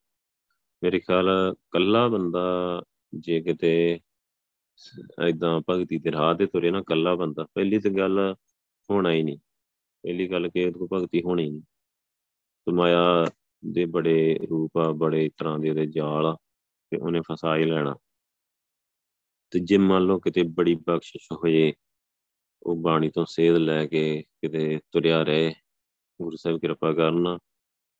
ਮੇਰੇ 0.83 0.99
ਖਿਆਲ 0.99 1.55
ਕੱਲਾ 1.71 2.07
ਬੰਦਾ 2.07 2.83
ਜੇ 3.13 3.41
ਕਿਤੇ 3.41 3.99
ਇਦਾਂ 5.27 5.61
ਭਗਤੀ 5.69 5.97
ਦੇ 5.97 6.11
ਰਾਹ 6.11 6.35
ਤੇ 6.35 6.45
ਤੁਰੇ 6.45 6.71
ਨਾ 6.71 6.81
ਕੱਲਾ 6.81 7.15
ਬੰਦਾ, 7.15 7.43
ਪਹਿਲੀ 7.55 7.79
ਤੇ 7.79 7.89
ਗੱਲ 7.89 8.35
ਹੋਣਾ 8.89 9.11
ਹੀ 9.11 9.23
ਨਹੀਂ, 9.23 9.37
ਪਹਿਲੀ 10.03 10.27
ਗੱਲ 10.31 10.49
ਕਿ 10.49 10.65
ਉਹ 10.69 10.87
ਭਗਤੀ 10.93 11.21
ਹੋਣੀ 11.21 11.49
ਨਹੀਂ। 11.49 11.61
ਤੇ 12.65 12.71
ਮਾਇਆ 12.71 13.25
ਦੇ 13.71 13.85
ਬੜੇ 13.85 14.39
ਰੂਪ 14.49 14.77
ਆ, 14.77 14.91
ਬੜੇ 14.91 15.29
ਤਰ੍ਹਾਂ 15.37 15.59
ਦੇ 15.59 15.69
ਉਹਦੇ 15.69 15.85
ਜਾਲ 15.85 16.25
ਆ, 16.25 16.37
ਤੇ 16.91 16.97
ਉਹਨੇ 16.97 17.21
ਫਸਾ 17.21 17.55
ਹੀ 17.57 17.65
ਲੈਣਾ। 17.65 17.95
ਤੇ 19.51 19.59
ਜੇ 19.59 19.77
ਮੰਨ 19.77 20.03
ਲਓ 20.03 20.19
ਕਿਤੇ 20.19 20.43
ਬੜੀ 20.43 20.75
ਬਖਸ਼ਿਸ਼ 20.75 21.31
ਹੋਏ, 21.31 21.73
ਉਹ 22.63 22.75
ਬਾਣੀ 22.75 23.09
ਤੋਂ 23.09 23.25
ਸੇਧ 23.29 23.55
ਲੈ 23.55 23.85
ਕੇ 23.85 24.21
ਕਿਤੇ 24.21 24.79
ਤੁਰਿਆ 24.91 25.23
ਰਹੇ, 25.23 25.53
ਗੁਰੂ 26.21 26.37
ਸਾਹਿਬ 26.37 26.59
ਕਿਰਪਾ 26.59 26.93
ਕਰਨ, 26.93 27.37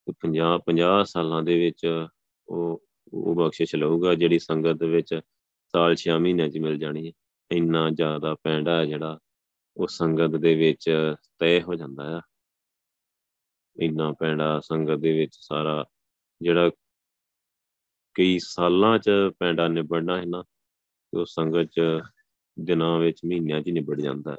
ਤੇ 0.07 0.13
50 0.19 0.59
50 0.67 1.03
ਸਾਲਾਂ 1.05 1.43
ਦੇ 1.43 1.59
ਵਿੱਚ 1.59 2.07
ਉਹ 2.47 2.83
ਉਹ 3.13 3.35
ਬਖਸ਼ਿਸ਼ 3.35 3.75
ਲਊਗਾ, 3.75 4.15
ਜਿਹੜੀ 4.15 4.39
ਸੰਗਤ 4.39 4.73
ਦੇ 4.73 4.87
ਵਿੱਚ 4.87 5.19
ਸਾਲ 5.67 5.95
6 5.95 6.19
ਮਹੀਨਿਆਂ 6.19 6.49
'ਚ 6.49 6.57
ਮਿਲ 6.57 6.77
ਜਾਣੀ 6.77 7.07
ਹੈ। 7.07 7.11
ਇੰਨਾ 7.51 7.89
ਜ਼ਿਆਦਾ 7.89 8.35
ਪੈਂਡਾ 8.35 8.85
ਜਿਹੜਾ, 8.85 9.19
ਉਹ 9.77 9.87
ਸੰਗਤ 9.87 10.35
ਦੇ 10.35 10.55
ਵਿੱਚ 10.55 11.13
ਤੈਅ 11.39 11.61
ਹੋ 11.61 11.75
ਜਾਂਦਾ 11.75 12.17
ਆ। 12.17 12.21
ਇੰਨਾ 13.79 14.11
ਪੈਂਡਾ 14.11 14.59
ਸੰਗਤ 14.59 14.93
ਦੇ 14.93 15.19
ਵਿੱਚ 15.19 15.37
ਸਾਰਾ, 15.41 15.85
ਜਿਹੜਾ 16.41 16.71
ਕਈ 18.13 18.39
ਸਾਲਾਂ 18.39 18.99
'ਚ 18.99 19.11
ਪੈਂਡਾ 19.39 19.67
ਨਿਬੜਨਾ 19.67 20.17
ਹੈ 20.17 20.25
ਨਾ, 20.25 20.43
ਤੇ 21.11 21.19
ਉਹ 21.19 21.25
ਸੰਗਤ 21.25 21.63
'ਚ 21.63 21.81
ਦਿਨਾਂ 22.59 22.99
ਵਿੱਚ 22.99 23.21
ਮਹੀਨਿਆਂ 23.25 23.61
'ਚ 23.61 23.69
ਨਿਬੜ 23.69 24.01
ਜਾਂਦਾ 24.01 24.31
ਹੈ। 24.31 24.37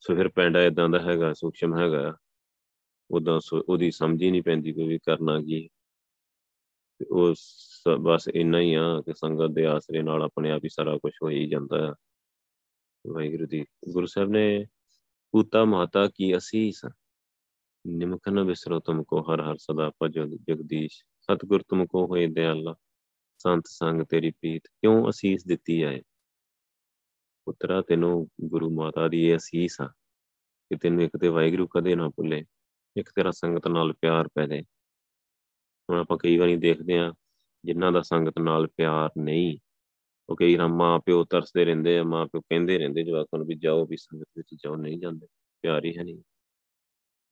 ਸੋ 0.00 0.14
ਫਿਰ 0.14 0.28
ਪੈਂਡਾ 0.28 0.62
ਇਦਾਂ 0.62 0.88
ਦਾ 0.88 0.98
ਹੈਗਾ, 0.98 1.32
ਸੂਖਸ਼ਮ 1.32 1.78
ਹੈਗਾ 1.78 2.16
ਉਦਾਂ 3.10 3.40
ਉਹਦੀ 3.68 3.90
ਸਮਝ 3.90 4.22
ਹੀ 4.22 4.30
ਨਹੀਂ 4.30 4.42
ਪੈਂਦੀ 4.42 4.72
ਕੋਈ 4.72 4.88
ਵੀ 4.88 4.98
ਕਰਨਾ 4.98 5.40
ਕੀ 5.40 5.68
ਤੇ 5.68 5.75
ਉਹ 7.00 7.34
ਬਸ 8.00 8.28
ਇੰਨਾ 8.28 8.60
ਹੀ 8.60 8.72
ਆ 8.74 9.00
ਕਿ 9.06 9.14
ਸੰਗਤ 9.14 9.50
ਦੇ 9.54 9.64
ਆਸਰੇ 9.66 10.02
ਨਾਲ 10.02 10.22
ਆਪਣੇ 10.22 10.50
ਆਪ 10.50 10.64
ਹੀ 10.64 10.68
ਸਾਰਾ 10.68 10.96
ਕੁਝ 10.98 11.12
ਹੋ 11.22 11.28
ਹੀ 11.30 11.46
ਜਾਂਦਾ 11.48 11.86
ਹੈ 11.86 11.92
ਵਾਹਿਗੁਰੂ 13.04 13.46
ਦੀ 13.46 13.64
ਗੁਰੂ 13.92 14.06
ਸਾਹਿਬ 14.06 14.30
ਨੇ 14.30 14.66
ਪੂਤਾ 15.34 15.64
ਮਾਤਾ 15.64 16.06
ਕੀ 16.08 16.36
ਅਸੀਸ? 16.36 16.84
ਨਿਮਖ 17.84 18.28
ਨ 18.28 18.44
ਬਿਸਰੋ 18.44 18.80
ਤੁਮ 18.80 19.02
ਕੋ 19.04 19.20
ਹਰ 19.22 19.40
ਹਰ 19.40 19.56
ਸਦਾ 19.56 19.90
ਭਜੋ 20.02 20.26
ਜਗਦੀਸ਼, 20.26 21.02
ਸਤਗੁਰ 21.20 21.62
ਤੁਮ 21.62 21.86
ਕੋ 21.86 22.06
ਹੋਏ 22.06 22.26
ਦਿਆਲਾ, 22.26 22.74
ਸੰਤ 23.38 23.66
ਸੰਗ 23.66 24.02
ਤੇਰੀ 24.02 24.30
ਪ੍ਰੀਤ 24.30 24.66
ਕਿਉਂ 24.66 25.08
ਅਸੀਸ 25.10 25.44
ਦਿੱਤੀ 25.46 25.82
ਹੈ 25.84 26.00
ਪੁੱਤਰਾ, 27.46 27.80
ਤੈਨੂੰ 27.82 28.28
ਗੁਰੂ 28.44 28.70
ਮਾਤਾ 28.70 29.08
ਦੀ 29.08 29.22
ਇਹ 29.26 29.36
ਅਸੀਸ 29.36 29.80
ਆ 29.80 29.86
ਕਿ 30.70 30.76
ਤੈਨੂੰ 30.76 31.02
ਇੱਕ 31.02 31.16
ਤੇ 31.16 31.28
ਵਾਹਿਗੁਰੂ 31.28 31.66
ਕਦੇ 31.66 31.94
ਨਾ 31.94 32.08
ਭੁੱਲੇ, 32.08 32.44
ਇੱਕ 32.96 33.10
ਤੇਰਾ 33.16 33.30
ਸੰਗਤ 33.30 33.68
ਨਾਲ 33.68 33.92
ਪਿਆਰ 33.92 34.28
ਪੈ 34.28 34.46
ਜਾਏ 34.46 34.62
ਹੁਣ 35.90 35.98
ਆਪਾਂ 35.98 36.18
ਕਈ 36.18 36.36
ਵਾਰੀ 36.36 36.56
ਦੇਖਦੇ 36.56 36.98
ਆ 36.98 37.12
ਜਿਨ੍ਹਾਂ 37.64 37.92
ਦਾ 37.92 38.02
ਸੰਗਤ 38.02 38.38
ਨਾਲ 38.38 38.66
ਪਿਆਰ 38.66 39.10
ਨਹੀਂ, 39.18 39.58
ਉਹ 40.28 40.36
ਕਈ 40.36 40.56
ਵਾਰ 40.56 40.68
ਮਾਂ 40.68 41.00
ਪਿਓ 41.00 41.24
ਤਰਸਦੇ 41.24 41.64
ਰਹਿੰਦੇ 41.64 41.98
ਆ 41.98 42.02
ਮਾਂ 42.02 42.26
ਪਿਓ 42.26 42.40
ਕਹਿੰਦੇ 42.40 42.78
ਰਹਿੰਦੇ 42.78 43.02
ਜਵਾਕਾਂ 43.02 43.38
ਨੂੰ 43.38 43.46
ਵੀ 43.46 43.54
ਜਾਓ 43.54 43.86
ਵੀ 43.86 43.96
ਸੰਗਤ 43.96 44.26
ਵਿੱਚ 44.36 44.48
ਜਾਓ, 44.54 44.76
ਨਹੀਂ 44.76 44.98
ਜਾਂਦੇ, 44.98 45.26
ਪਿਆਰ 45.62 45.84
ਹੀ 45.84 45.96
ਹੈ 45.98 46.04
ਨਹੀਂ। 46.04 46.16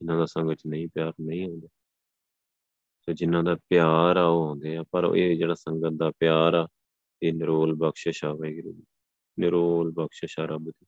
ਇਹਨਾਂ 0.02 0.18
ਦਾ 0.18 0.24
ਸੰਗਤ 0.24 0.54
ਚ 0.54 0.62
ਨਹੀਂ, 0.66 0.88
ਪਿਆਰ 0.88 1.12
ਨਹੀਂ 1.20 1.48
ਹੁੰਦਾ। 1.48 1.68
ਤੇ 3.06 3.14
ਜਿਨ੍ਹਾਂ 3.14 3.44
ਦਾ 3.44 3.54
ਪਿਆਰ 3.54 4.16
ਆ, 4.16 4.24
ਉਹ 4.24 4.48
ਆਉਂਦੇ 4.48 4.76
ਆ, 4.76 4.84
ਪਰ 4.92 5.12
ਇਹ 5.16 5.36
ਜਿਹੜਾ 5.36 5.54
ਸੰਗਤ 5.54 5.92
ਦਾ 5.96 6.10
ਪਿਆਰ 6.10 6.54
ਆ, 6.54 6.68
ਇਹ 7.22 7.32
ਨਿਰੋਲ 7.32 7.74
ਬਖਸ਼ਿਸ਼ 7.74 8.24
ਆ 8.24 8.32
ਵਾਹਿਗੁਰੂ 8.32 8.72
ਦੀ, 8.72 8.84
ਨਿਰੋਲ 9.38 9.92
ਬਖਸ਼ਿਸ਼ 9.92 10.38
ਆ 10.38 10.44
ਰੱਬ 10.44 10.64
ਦੀ। 10.64 10.86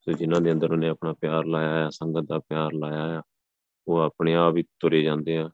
ਸੋ 0.00 0.12
ਜਿਨ੍ਹਾਂ 0.12 0.40
ਦੇ 0.40 0.52
ਅੰਦਰ 0.52 0.72
ਉਹਨੇ 0.72 0.88
ਆਪਣਾ 0.88 1.12
ਪਿਆਰ 1.12 1.44
ਲਾਇਆ 1.44 1.86
ਆ, 1.86 1.90
ਸੰਗਤ 1.90 2.22
ਦਾ 2.28 2.38
ਪਿਆਰ 2.38 2.72
ਲਾਇਆ 2.72 3.18
ਆ, 3.18 3.22
ਉਹ 3.88 3.98
ਆਪਣੇ 3.98 4.34
ਆਪ 4.34 4.56
ਹੀ 4.56 4.62
ਤੁਰੇ 4.62 5.02
ਜਾਂਦੇ 5.02 5.36
ਆ 5.36 5.50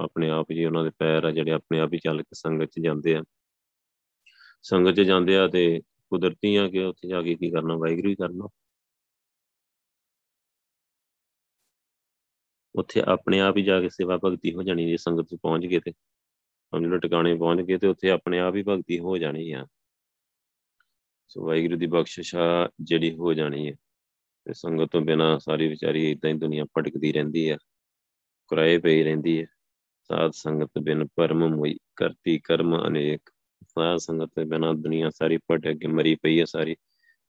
ਆਪਣੇ 0.00 0.30
ਆਪ 0.30 0.52
ਜੀ, 0.52 0.64
ਉਹਨਾਂ 0.64 0.84
ਦੇ 0.84 0.90
ਪੈਰ 0.98 1.24
ਆ 1.24 1.30
ਜਿਹੜੇ 1.30 1.50
ਆਪਣੇ 1.50 1.80
ਆਪ 1.80 1.92
ਹੀ 1.92 1.98
ਚੱਲ 1.98 2.22
ਕੇ 2.22 2.34
ਸੰਗਤ 2.34 2.66
'ਚ 2.66 2.80
ਜਾਂਦੇ 2.80 3.14
ਆ। 3.14 3.22
ਸੰਗਤ 4.62 4.94
'ਚ 4.94 5.00
ਜਾਂਦੇ 5.00 5.36
ਆ 5.36 5.48
ਤੇ 5.48 5.80
ਕੁਦਰਤੀ 5.80 6.56
ਆ 6.56 6.68
ਕਿ 6.68 6.84
ਉੱਥੇ 6.84 7.08
ਜਾ 7.08 7.22
ਕੇ 7.22 7.34
ਕੀ 7.34 7.50
ਕਰਨਾ, 7.50 7.76
ਵਾਹਿਗੁਰੂ 7.76 8.08
ਹੀ 8.08 8.14
ਕਰਨਾ। 8.14 8.48
ਉੱਥੇ 12.74 13.02
ਆਪਣੇ 13.08 13.40
ਆਪ 13.40 13.56
ਹੀ 13.56 13.62
ਜਾ 13.62 13.80
ਕੇ 13.80 13.88
ਸੇਵਾ 13.88 14.18
ਭਗਤੀ 14.24 14.54
ਹੋ 14.54 14.62
ਜਾਣੀ 14.62 14.88
ਜੇ 14.88 14.96
ਸੰਗਤ 14.96 15.24
'ਚ 15.24 15.36
ਪਹੁੰਚ 15.42 15.66
ਗਏ 15.66 15.80
ਤੇ। 15.80 15.92
ਸਮਝ 16.72 16.86
ਲਓ 16.86 16.98
ਟਿਕਾਣੇ 16.98 17.34
ਪਹੁੰਚ 17.34 17.60
ਗਏ 17.60 17.78
ਤੇ 17.78 17.86
ਉੱਥੇ 17.86 18.10
ਆਪਣੇ 18.10 18.38
ਆਪ 18.38 18.54
ਹੀ 18.54 18.62
ਭਗਤੀ 18.62 18.98
ਹੋ 18.98 19.18
ਜਾਣੀ 19.18 19.52
ਆ। 19.52 19.66
ਸੋ 21.28 21.46
ਵਾਹਿਗੁਰੂ 21.46 21.78
ਦੀ 21.78 21.86
ਬਖਸ਼ਿਸ਼ 21.86 22.34
ਆ 22.34 22.70
ਜਿਹੜੀ 22.80 23.16
ਹੋ 23.16 23.34
ਜਾਣੀ 23.34 23.68
ਹੈ 23.68 23.76
ਤੇ 24.44 24.52
ਸੰਗਤ 24.52 24.88
ਤੋਂ 24.92 25.00
ਬਿਨਾ 25.00 25.38
ਸਾਰੀ 25.38 25.68
ਵਿਚਾਰੀ 25.68 26.10
ਇਦਾਂ 26.10 26.30
ਹੀ 26.30 26.38
ਦੁਨੀਆ 26.38 26.64
ਭਟਕਦੀ 26.64 27.12
ਰਹਿੰਦੀ 27.12 27.48
ਆ। 27.48 27.58
ਕੁਰਾਏ 28.48 28.78
ਪਈ 28.78 29.02
ਰਹਿੰਦੀ 29.02 29.40
ਹੈ 29.40 29.46
ਸਾਧ 30.10 30.30
ਸੰਗਤ 30.34 30.78
ਬਿਨ 30.82 31.06
ਪਰਮ 31.06 31.48
ਮੋਈ 31.48 31.76
ਕਰਤੀ 31.96 32.38
ਕਰਮ 32.38 32.86
ਅਨੇਕ। 32.86 33.20
ਸਾਧ 33.64 33.98
ਸੰਗਤ 33.98 34.30
ਦੇ 34.36 34.44
ਬਿਨਾ 34.44 34.72
ਦੁਨੀਆ 34.72 35.10
ਸਾਰੀ 35.10 35.36
ਭਟਕ 35.36 35.72
ਕੇ 35.72 35.86
ਮਰੀ 35.86 36.14
ਪਈ 36.14 36.40
ਹੈ 36.40 36.44
ਸਾਰੀ। 36.44 36.76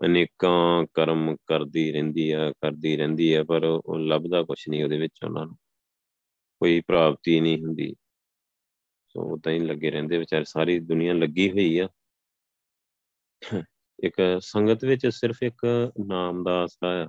ਅਨੇਕਾਂ 0.05 0.85
ਕਰਮ 0.93 1.35
ਕਰਦੀ 1.47 1.91
ਰਹਿੰਦੀ 1.91 2.31
ਆ 2.31 2.51
ਕਰਦੀ 2.51 2.97
ਰਹਿੰਦੀ 2.97 3.33
ਆ 3.33 3.43
ਪਰ 3.43 3.63
ਉਹ 3.63 3.99
ਲੱਭਦਾ 3.99 4.43
ਕੁਛ 4.43 4.69
ਨਹੀਂ 4.69 4.83
ਉਹਦੇ 4.83 4.97
ਵਿੱਚ 4.97 5.19
ਉਹਨਾਂ 5.25 5.45
ਨੂੰ। 5.45 5.55
ਕੋਈ 6.59 6.81
ਪ੍ਰਾਪਤੀ 6.81 7.39
ਨਹੀਂ 7.39 7.63
ਹੁੰਦੀ। 7.63 7.95
ਸੋ 9.07 9.33
ਉਦਾਂ 9.33 9.53
ਹੀ 9.53 9.59
ਲੱਗੇ 9.59 9.91
ਰਹਿੰਦੇ 9.91 10.17
ਵਿਚਾਰੇ, 10.17 10.43
ਸਾਰੀ 10.43 10.79
ਦੁਨੀਆ 10.79 11.13
ਲੱਗੀ 11.13 11.51
ਹੋਈ 11.51 11.77
ਆ। 11.77 11.87
ਇੱਕ 14.03 14.15
ਸੰਗਤ 14.41 14.85
ਵਿੱਚ 14.85 15.07
ਸਿਰਫ 15.07 15.43
ਇੱਕ 15.43 15.91
ਨਾਮ 16.05 16.43
ਦਾ 16.43 16.63
ਆਸਰਾ 16.63 17.05
ਆ। 17.05 17.07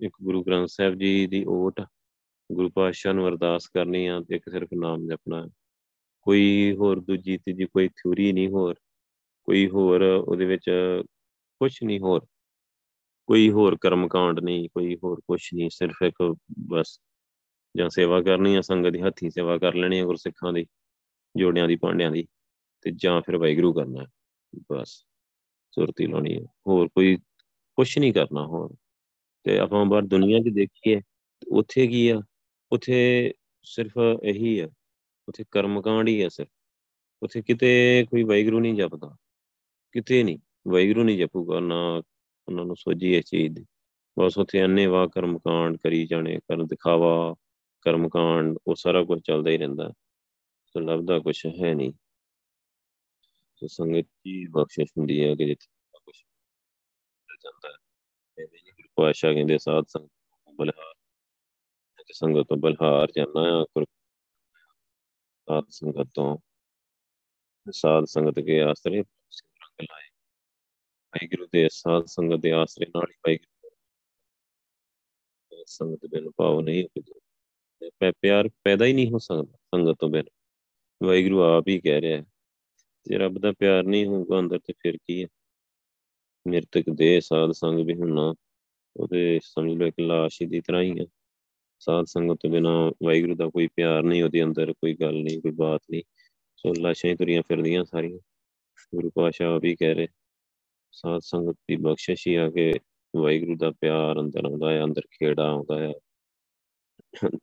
ਇੱਕ 0.00 0.16
ਗੁਰੂ 0.22 0.44
ਗ੍ਰੰਥ 0.44 0.68
ਸਾਹਿਬ 0.68 0.94
ਜੀ 0.94 1.26
ਦੀ 1.26 1.44
ਓਟ। 1.48 1.80
ਗੁਰੂ 2.52 2.70
ਪਾਤਸ਼ਾਹ 2.70 3.14
ਨੂੰ 3.14 3.28
ਅਰਦਾਸ 3.28 3.68
ਕਰਨੀ 3.68 4.06
ਆ 4.06 4.20
ਤੇ 4.28 4.36
ਇੱਕ 4.36 4.50
ਸਿਰਫ 4.50 4.68
ਨਾਮ 4.74 5.08
ਜਪਣਾ। 5.08 5.48
ਕੋਈ 6.22 6.76
ਹੋਰ 6.78 7.00
ਦੂਜੀ 7.00 7.36
ਤੀਜੀ 7.36 7.64
ਕੋਈ 7.64 7.88
ਥਿਊਰੀ 7.88 8.32
ਨਹੀਂ 8.32 8.48
ਹੋਰ। 8.48 8.74
ਕੋਈ 9.44 9.68
ਹੋਰ 9.68 10.00
ਉਹਦੇ 10.02 10.44
ਵਿੱਚ 10.44 10.70
ਕੁਝ 11.60 11.78
ਨਹੀਂ 11.84 12.00
ਹੋਰ। 12.00 12.26
ਕੋਈ 13.26 13.50
ਹੋਰ 13.50 13.76
ਕਰਮ 13.80 14.08
ਕਾਂਡ 14.08 14.40
ਨਹੀਂ, 14.40 14.68
ਕੋਈ 14.68 14.96
ਹੋਰ 15.04 15.20
ਕੁਝ 15.20 15.48
ਨਹੀਂ, 15.54 15.70
ਸਿਰਫ 15.70 15.96
ਇੱਕ 16.02 16.36
ਬਸ। 16.58 17.00
ਜਾਂ 17.76 17.88
ਸੇਵਾ 17.88 18.22
ਕਰਨੀ 18.22 18.56
ਆ, 18.56 18.60
ਸੰਗਤ 18.60 18.90
ਦੀ 18.90 19.00
ਹੱਥੀ 19.00 19.30
ਸੇਵਾ 19.30 19.58
ਕਰ 19.58 19.74
ਲੈਣੀ 19.74 19.98
ਆ 19.98 20.04
ਗੁਰਸਿੱਖਾਂ 20.04 20.52
ਦੀ, 20.52 20.66
ਜੋੜਿਆਂ 21.36 21.68
ਦੀ 21.68 21.76
ਪਾਂਡਿਆਂ 21.76 22.10
ਦੀ, 22.10 22.26
ਤੇ 22.82 22.90
ਜਾਂ 22.90 23.20
ਫਿਰ 23.20 23.36
ਵਾਹਿਗੁਰੂ 23.36 23.72
ਕਰਨਾ, 23.72 24.06
ਬਸ। 24.72 25.04
ਸੁਰਤੀ 25.70 26.06
ਲਾਉਣੀ 26.06 26.34
ਹੈ 26.34 26.46
ਹੋਰ 26.66 26.88
ਕੋਈ 26.88 27.16
ਕੁਝ 27.74 27.98
ਨਹੀਂ 27.98 28.12
ਕਰਨਾ 28.12 28.46
ਹੋਰ। 28.46 28.74
ਤੇ 29.44 29.58
ਆਪਾਂ 29.58 29.84
ਬਾਹਰ 29.84 30.02
ਦੁਨੀਆ 30.02 30.38
'ਚ 30.38 30.48
ਦੇਖੀਏ, 30.52 31.00
ਉੱਥੇ 31.52 31.86
ਕੀ 31.86 32.08
ਆ? 32.08 32.20
ਉੱਥੇ 32.72 33.32
ਸਿਰਫ 33.62 33.92
ਇਹੀ 34.22 34.58
ਆ, 34.58 34.68
ਉੱਥੇ 35.28 35.44
ਕਰਮ 35.50 35.82
ਕਾਂਡ 35.82 36.08
ਹੀ 36.08 36.22
ਆ 36.22 36.28
ਸਿਰਫ। 36.28 36.48
ਉੱਥੇ 37.22 37.42
ਕਿਤੇ 37.42 38.04
ਕੋਈ 38.10 38.22
ਵਾਹਿਗੁਰੂ 38.22 38.60
ਨਹੀਂ 38.60 38.74
ਜਪਦਾ, 38.74 39.16
ਕਿਤੇ 39.92 40.22
ਨਹੀਂ, 40.22 40.38
ਵਾਹਿਗੁਰੂ 40.68 41.04
ਨਹੀਂ 41.04 41.18
ਜਪੂਗਾ 41.18 41.60
ਨਾ 41.60 42.02
ਉਹਨਾਂ 42.48 42.64
ਨੂੰ 42.64 42.76
ਸੋਝੀ 42.76 43.16
ਇਸ 43.16 43.24
ਚੀਜ਼ 43.24 43.54
ਦੀ। 43.54 43.66
ਬਸ 44.18 44.38
ਉੱਥੇ 44.38 44.64
ਅੰਨੇ 44.64 44.86
ਵਾ 44.86 45.06
ਕਰਮ 45.06 45.38
ਕਾਂਡ 45.38 45.76
ਕਰੀ 45.76 46.06
ਜਾਣੇ 46.06 46.38
ਕਰ 46.38 46.62
ਦਿਖਾਵਾ 46.62 47.34
ਕਰਮ 47.80 48.08
ਕਾਂਡ 48.08 48.58
ਉਹ 48.66 48.74
ਸਾਰਾ 48.74 49.04
ਕੁਝ 49.04 49.20
ਚੱਲਦਾ 49.24 49.50
ਹੀ 49.50 49.58
ਰਹਿੰਦਾ। 49.58 49.92
ਸੋ 50.66 50.80
ਲੱਭਦਾ 50.80 51.18
ਕੁਝ 51.18 51.46
ਹੈ 51.46 51.74
ਨਹੀਂ। 51.74 51.92
ਸੋ 53.56 53.66
ਸੰਗਤ 53.66 54.06
ਦੀ 54.24 54.46
ਬਖਸ਼ਿਸ਼ 54.46 54.90
ਹੁੰਦੀ 54.98 55.24
ਹੈ 55.24 55.34
ਕਿ 55.34 55.44
ਜਿੱਥੇ 55.44 55.98
ਕੁਝ 56.04 56.16
ਜਾਂਦਾ 57.42 57.68
ਹੈ। 57.68 58.42
ਇਹ 58.42 58.48
ਵੀ 58.52 58.70
ਗੁਰੂ 58.70 58.88
ਪਾਸ਼ਾ 58.96 59.32
ਕਹਿੰਦੇ, 59.32 59.58
ਸਾਧ 59.58 59.84
ਸੰਗਤ 59.88 60.10
ਬਲਹਾਰ 60.54 60.94
ਕਿ 62.08 62.12
ਸੰਗਤ 62.12 62.46
ਤੋਂ 62.48 62.56
ਬਲਹਾਰ 62.56 63.12
ਜਾਣਾ 63.16 63.40
ਆ 63.52 63.84
ਸਾਧ 65.48 65.64
ਸੰਗਤ 65.70 66.08
ਤੋਂ 66.14 66.36
ਸਾਧ 67.66 68.04
ਸੰਗਤ 68.04 68.38
ਕੇ 68.40 68.60
ਆਸਰੇ 68.60 69.00
ਰੰਗ 69.00 69.80
ਲਾਏ 69.80 70.08
ਵਾਹਿਗੁਰੂ 71.12 71.46
ਦੇ 71.52 71.68
ਸਾਧ 71.72 72.06
ਸੰਗਤ 72.06 72.40
ਦੇ 72.40 72.52
ਆਸਰੇ 72.52 72.86
ਨਾਲ 72.86 73.10
ਹੀ 73.10 73.14
ਵਾਹਿਗੁਰੂ 73.26 73.74
ਸੰਗਤ 75.68 76.06
ਬਿਨ 76.06 76.30
ਭਾਵ 76.30 76.60
ਨਹੀਂ 76.60 76.84
ਹੁੰਦਾ 76.84 78.10
ਪਿਆਰ 78.12 78.48
ਪੈਦਾ 78.64 78.84
ਹੀ 78.84 78.92
ਨਹੀਂ 78.92 79.10
ਹੋ 79.12 79.18
ਸਕਦਾ 79.18 79.58
ਸੰਗਤ 79.74 79.96
ਤੋਂ 80.00 80.08
ਬਿਨ 80.08 80.24
ਵਾਹਿਗੁਰੂ 81.00 81.42
ਆਪ 81.42 81.68
ਹੀ 81.68 81.78
ਕਹਿ 81.80 82.00
ਰਿਹਾ 82.00 82.18
ਹੈ 82.18 82.24
ਜੇ 83.06 83.18
ਰੱਬ 83.18 83.38
ਦਾ 83.38 83.52
ਪਿਆਰ 83.52 83.82
ਨਹੀਂ 83.84 84.06
ਹੋਊਗਾ 84.06 84.38
ਅੰਦਰ 84.38 84.58
ਤੇ 84.58 84.72
ਫਿਰ 84.72 84.96
ਕੀ 84.96 85.22
ਹੈ 85.22 85.28
ਮਿਰਤਕ 86.46 86.90
ਦੇ 86.90 87.20
ਸਾਧ 87.20 87.52
ਸੰਗ 87.52 87.86
ਵੀ 87.86 87.94
ਹੁੰਨਾ 87.94 88.32
ਉਹਦੇ 88.96 89.38
ਸਮਝ 89.42 89.76
ਲਓ 89.78 89.86
ਇੱਕ 89.86 90.00
ਲਾਸ਼ 90.00 90.42
ਦੀ 90.42 90.60
ਤਰ੍ਹਾਂ 90.60 90.82
ਹੀ 90.82 90.98
ਹੈ 91.00 91.06
ਸਾਧ 91.78 92.04
ਸੰਗਤ 92.04 92.36
ਤੋਂ 92.40 92.50
ਬਿਨਾ 92.50 92.70
ਵਾਹਿਗੁਰੂ 93.04 93.34
ਦਾ 93.34 93.48
ਕੋਈ 93.48 93.66
ਪਿਆਰ 93.66 94.02
ਨਹੀਂ, 94.02 94.22
ਉਹਦੇ 94.22 94.42
ਅੰਦਰ 94.42 94.72
ਕੋਈ 94.72 94.94
ਗੱਲ 94.94 95.14
ਨਹੀਂ, 95.14 95.40
ਕੋਈ 95.40 95.50
ਬਾਤ 95.50 95.82
ਨਹੀਂ। 95.90 96.02
ਸੋ 96.56 96.72
ਲਾਸ਼ਾਂ 96.80 97.10
ਹੀ 97.10 97.16
ਤੁਰੀਆਂ 97.16 97.42
ਫਿਰਦੀਆਂ 97.42 97.84
ਸਾਰੀਆਂ। 97.84 98.18
ਗੁਰੂ 98.94 99.10
ਪਾਸ਼ਾ 99.10 99.58
ਵੀ 99.58 99.76
ਕਹਿ 99.76 99.94
ਰਹੇ, 99.94 100.08
ਸਾਧ 100.92 101.20
ਸੰਗਤ 101.20 101.56
ਦੀ 101.68 101.76
ਬਖਸ਼ਿਸ਼ 101.76 102.28
ਹੀ 102.28 102.34
ਆ 102.34 102.50
ਕੇ 102.50 102.72
ਵਾਹਿਗੁਰੂ 103.16 103.56
ਦਾ 103.56 103.70
ਪਿਆਰ 103.70 104.20
ਅੰਦਰ 104.20 104.44
ਆਉਂਦਾ 104.44 104.70
ਹੈ, 104.70 104.84
ਅੰਦਰ 104.84 105.02
ਖੇੜਾ 105.10 105.48
ਆਉਂਦਾ 105.48 105.80
ਹੈ। 105.80 105.92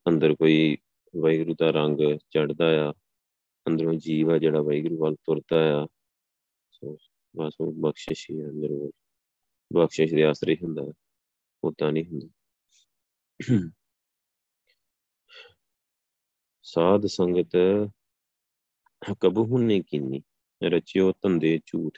ਅੰਦਰ 0.09 0.35
ਕੋਈ 0.35 0.77
ਵਾਹਿਗੁਰੂ 1.15 1.55
ਦਾ 1.59 1.69
ਰੰਗ 1.71 1.97
ਚੜਦਾ 2.29 2.89
ਆ, 2.89 2.93
ਅੰਦਰੋਂ 3.67 3.93
ਜੀਵ 3.93 4.31
ਆ 4.31 4.37
ਜਿਹੜਾ 4.37 4.61
ਵਾਹਿਗੁਰੂ 4.61 4.97
ਵੱਲ 4.97 5.15
ਤੁਰਦਾ 5.15 5.83
ਆ। 5.83 5.87
ਸੋ 6.71 6.97
ਬਸ 7.35 7.53
ਉਹ 7.59 7.73
ਬਖਸ਼ਿਸ਼ 7.73 8.31
ਹੀ 8.31 8.43
ਅੰਦਰ, 8.43 8.71
ਉਹ 8.71 8.91
ਬਖਸ਼ਿਸ਼ 9.73 10.13
ਦੇ 10.15 10.23
ਆਸਰੇ 10.23 10.57
ਹੁੰਦਾ 10.63 10.91
ਉਦਾਂ 11.63 11.91
ਨਹੀਂ 11.91 12.05
ਹੁੰਦਾ। 12.05 12.29
ਸਾਧ 16.65 17.05
ਸੰਗਤ 17.05 17.55
ਕਬਹੂ 19.21 19.57
ਨਹੀਂ 19.57 19.81
ਕੀਨੀ, 19.83 20.21
ਰਚਿਓ 20.61 21.11
ਧੰਦੇ 21.21 21.59
ਝੂਠ। 21.65 21.97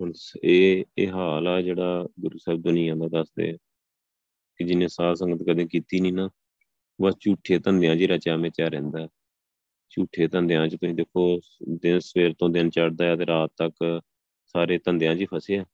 ਹੁਣ 0.00 0.12
ਇਹ 0.44 0.84
ਇਹ 0.98 1.10
ਹਾਲ 1.12 1.48
ਆ 1.48 1.60
ਜਿਹੜਾ 1.62 2.06
ਗੁਰੂ 2.20 2.38
ਸਾਹਿਬ 2.38 2.62
ਦੁਨੀਆ 2.62 2.94
ਦਾ 2.94 3.08
ਦੱਸਦੇ 3.08 3.52
ਕਿ 4.60 4.64
ਜਿਹਨੇ 4.64 4.88
ਸਾਧ 4.88 5.16
ਸੰਗਤ 5.16 5.42
ਕਦੇ 5.48 5.66
ਕੀਤੀ 5.66 6.00
ਨਹੀਂ 6.00 6.12
ਨਾ, 6.12 6.28
ਬਸ 6.98 7.14
ਝੂਠੇ 7.20 7.58
ਧੰਦਿਆਂ 7.58 7.96
'ਚ 7.96 8.10
ਰਚਿਆ 8.10 8.36
ਮੇਚਿਆ 8.36 8.68
ਰਹਿੰਦਾ 8.68 9.06
ਝੂਠੇ 9.90 10.26
ਧੰਦਿਆਂ 10.28 10.66
'ਚ 10.68 10.76
ਤੁਸੀਂ 10.76 10.94
ਦੇਖੋ, 10.94 11.40
ਦਿਨ 11.82 11.98
ਸਵੇਰ 12.00 12.34
ਤੋਂ 12.38 12.48
ਦਿਨ 12.50 12.70
ਚੜ੍ਹਦਾ 12.70 13.04
ਹੈ 13.04 13.16
ਤੇ 13.16 13.26
ਰਾਤ 13.26 13.50
ਤੱਕ 13.56 14.00
ਸਾਰੇ 14.54 14.78
ਧੰਦਿਆਂ 14.78 15.14
'ਚ 15.16 15.20
ਹੀ 15.20 15.26
ਫਸਿਆ 15.34 15.64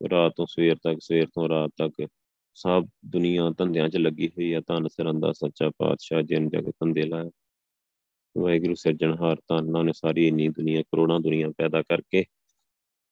ਰਾਤ 0.00 0.32
ਤੋਂ 0.36 0.46
ਸਵੇਰ 0.46 0.76
ਤੱਕ, 0.76 0.98
ਸਵੇਰ 1.02 1.26
ਤੋਂ 1.26 1.48
ਰਾਤ 1.48 1.70
ਤੱਕ 1.78 2.06
ਸਭ 2.54 2.86
ਦੁਨੀਆ 3.06 3.50
ਧੰਦਿਆਂ 3.58 3.88
'ਚ 3.88 3.96
ਲੱਗੀ 3.96 4.28
ਹੋਈ 4.28 4.52
ਆ, 4.52 4.60
ਧੰਨ 4.60 4.88
ਸਰੰਦਾ 4.88 5.32
ਸੱਚਾ 5.32 5.70
ਪਾਤਸ਼ਾਹ 5.70 6.22
ਜਿਨ 6.22 6.48
ਜਗ 6.48 6.70
ਧੰਦੇ 6.70 7.02
ਲਾਇਆ। 7.02 7.30
ਵਾਹਿਗੁਰੂ 8.38 8.74
ਸਿਰਜਣਹਾਰ 8.74 9.36
ਧੰਨਾਂ 9.48 9.84
ਨੇ 9.84 9.92
ਸਾਰੀ 9.92 10.28
ਇੰਨੀ 10.28 10.48
ਦੁਨੀਆ, 10.48 10.82
ਕਰੋੜਾਂ 10.82 11.20
ਦੁਨੀਆ 11.20 11.50
ਪੈਦਾ 11.58 11.82
ਕਰਕੇ 11.82 12.24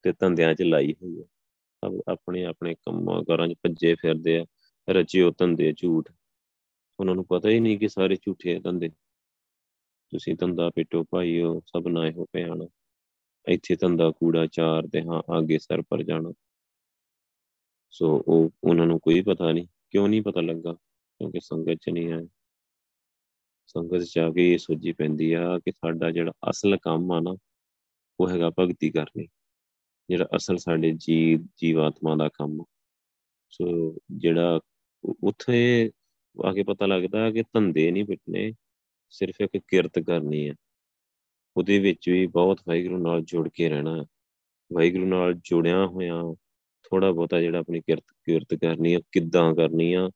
ਤੇ 0.03 0.13
ਧੰਦਿਆਂ 0.13 0.55
'ਚ 0.55 0.63
ਲਾਈ 0.63 0.93
ਹੋਈ 0.93 1.21
ਆ। 1.21 1.25
ਸਭ 1.85 2.01
ਆਪਣੇ 2.09 2.45
ਆਪਣੇ 2.45 2.75
ਕੰਮਾਂ 2.75 3.25
ਕਾਰਾਂ 3.25 3.49
'ਚ 3.49 3.55
ਭੱਜੇ 3.63 3.95
ਫਿਰਦੇ 3.95 4.39
ਆ, 4.39 4.47
ਰਚਿਓ 4.91 5.31
ਧੰਦੇ 5.31 5.73
ਝੂਠ। 5.73 6.13
ਉਹਨਾਂ 7.01 7.15
ਨੂੰ 7.15 7.25
ਪਤਾ 7.25 7.49
ਹੀ 7.49 7.61
ਨਹੀਂ 7.61 7.79
ਕਿ 7.79 7.89
ਸਾਰੇ 7.89 8.17
ਝੂਠੇ 8.17 8.61
ਧੰਦੇ। 8.61 8.89
ਤੁਸੀਂ 10.11 10.35
ਧੰਦਾ 10.35 10.71
ਪਿੱਟੋ 10.71 11.05
ਭਾਈਓ, 11.11 11.61
ਸਭ 11.61 11.89
ਨਾ 11.89 12.07
ਇਹੋ 12.07 12.27
ਪਿਆਣਾ 12.33 12.69
ਇੱਥੇ 13.49 13.77
ਧੰਦਾ 13.77 14.11
ਕੂੜਾ 14.11 14.47
ਚਾਰ 14.47 14.87
ਤੇ 14.87 15.03
ਹਾਂ, 15.03 15.39
ਅੱਗੇ 15.39 15.59
ਸਰ 15.59 15.83
ਪਰ 15.83 16.03
ਜਾਣਾ। 16.03 16.33
ਸੋ 17.91 18.25
ਉਹ 18.29 18.51
ਉਹਨਾਂ 18.65 18.87
ਨੂੰ 18.87 19.01
ਕੋਈ 19.01 19.23
ਪਤਾ 19.23 19.53
ਨਹੀਂ, 19.53 19.67
ਕਿਉਂ 19.91 20.09
ਨਹੀਂ 20.09 20.23
ਪਤਾ 20.23 20.41
ਲੱਗਾ? 20.41 20.73
ਕਿਉਂਕਿ 21.19 21.41
ਸੰਗਤ 21.41 21.75
ਚ 21.75 21.89
ਨਹੀਂ 21.89 22.13
ਆਏ। 22.13 22.29
ਸੰਗਤ 23.67 24.03
ਚ 24.03 24.19
ਆ 24.19 24.31
ਕੇ 24.31 24.53
ਇਹ 24.53 24.59
ਸੋਝੀ 24.59 24.93
ਪੈਂਦੀ 24.93 25.33
ਆ 25.33 25.59
ਕਿ 25.59 25.73
ਸਾਡਾ 25.73 26.11
ਜਿਹੜਾ 26.11 26.33
ਅਸਲ 26.51 26.77
ਕੰਮ 26.77 27.13
ਆ 27.13 27.21
ਨਾ, 27.21 27.37
ਉਹ 28.21 28.31
ਹੈਗਾ 28.31 28.51
ਭਗਤੀ 28.59 28.91
ਕਰਨੀ। 28.91 29.29
ਜਿਹੜਾ 30.09 30.29
ਅਸਲ 30.37 30.57
ਸਾਡੇ 30.57 30.93
ਜੀਵ 30.97 31.47
ਜੀਵਾਤਮਾ 31.57 32.17
ਦਾ 32.17 32.29
ਕੰਮ 32.29 32.65
ਸੋ 33.51 33.97
ਜਿਹੜਾ 34.11 34.61
ਉੱਥੇ 35.23 35.91
ਆ 36.45 36.53
ਕੇ 36.53 36.63
ਪਤਾ 36.63 36.87
ਲੱਗਦਾ 36.87 37.31
ਕਿ 37.31 37.43
ਧੰਦੇ 37.43 37.91
ਨਹੀਂ 37.91 38.05
ਪਿੱਟਨੇ 38.05 38.53
ਸਿਰਫ 39.11 39.35
ਇੱਕ 39.41 39.65
ਕਿਰਤ 39.69 39.99
ਕਰਨੀ 39.99 40.49
ਹੈ 40.49 40.55
ਉਹਦੇ 41.57 41.79
ਵਿੱਚ 41.79 42.09
ਵੀ 42.09 42.27
ਬਹੁਤ 42.27 42.61
ਵਾਹਿਗੁਰੂ 42.69 42.99
ਨਾਲ 42.99 43.23
ਜੁੜ 43.23 43.49
ਕੇ 43.49 43.69
ਰਹਿਣਾ। 43.69 44.05
ਵਾਹਿਗੁਰੂ 44.73 45.07
ਨਾਲ 45.07 45.35
ਜੁੜਿਆ 45.35 45.87
ਹੋਇਆ 45.87 46.23
ਥੋੜਾ 46.91 47.11
ਬਹੁਤਾ 47.11 47.41
ਜਿਹੜਾ 47.41 47.59
ਆਪਣੀ 47.59 47.81
ਕਿਰਤ 47.81 48.05
ਕਿਰਤ 48.25 48.55
ਕਰਨੀ 48.55 48.95
ਆ, 48.95 49.01
ਕਿੱਦਾਂ 49.13 49.55
ਕਰਨੀ 49.55 49.93
ਆ, 49.95 50.11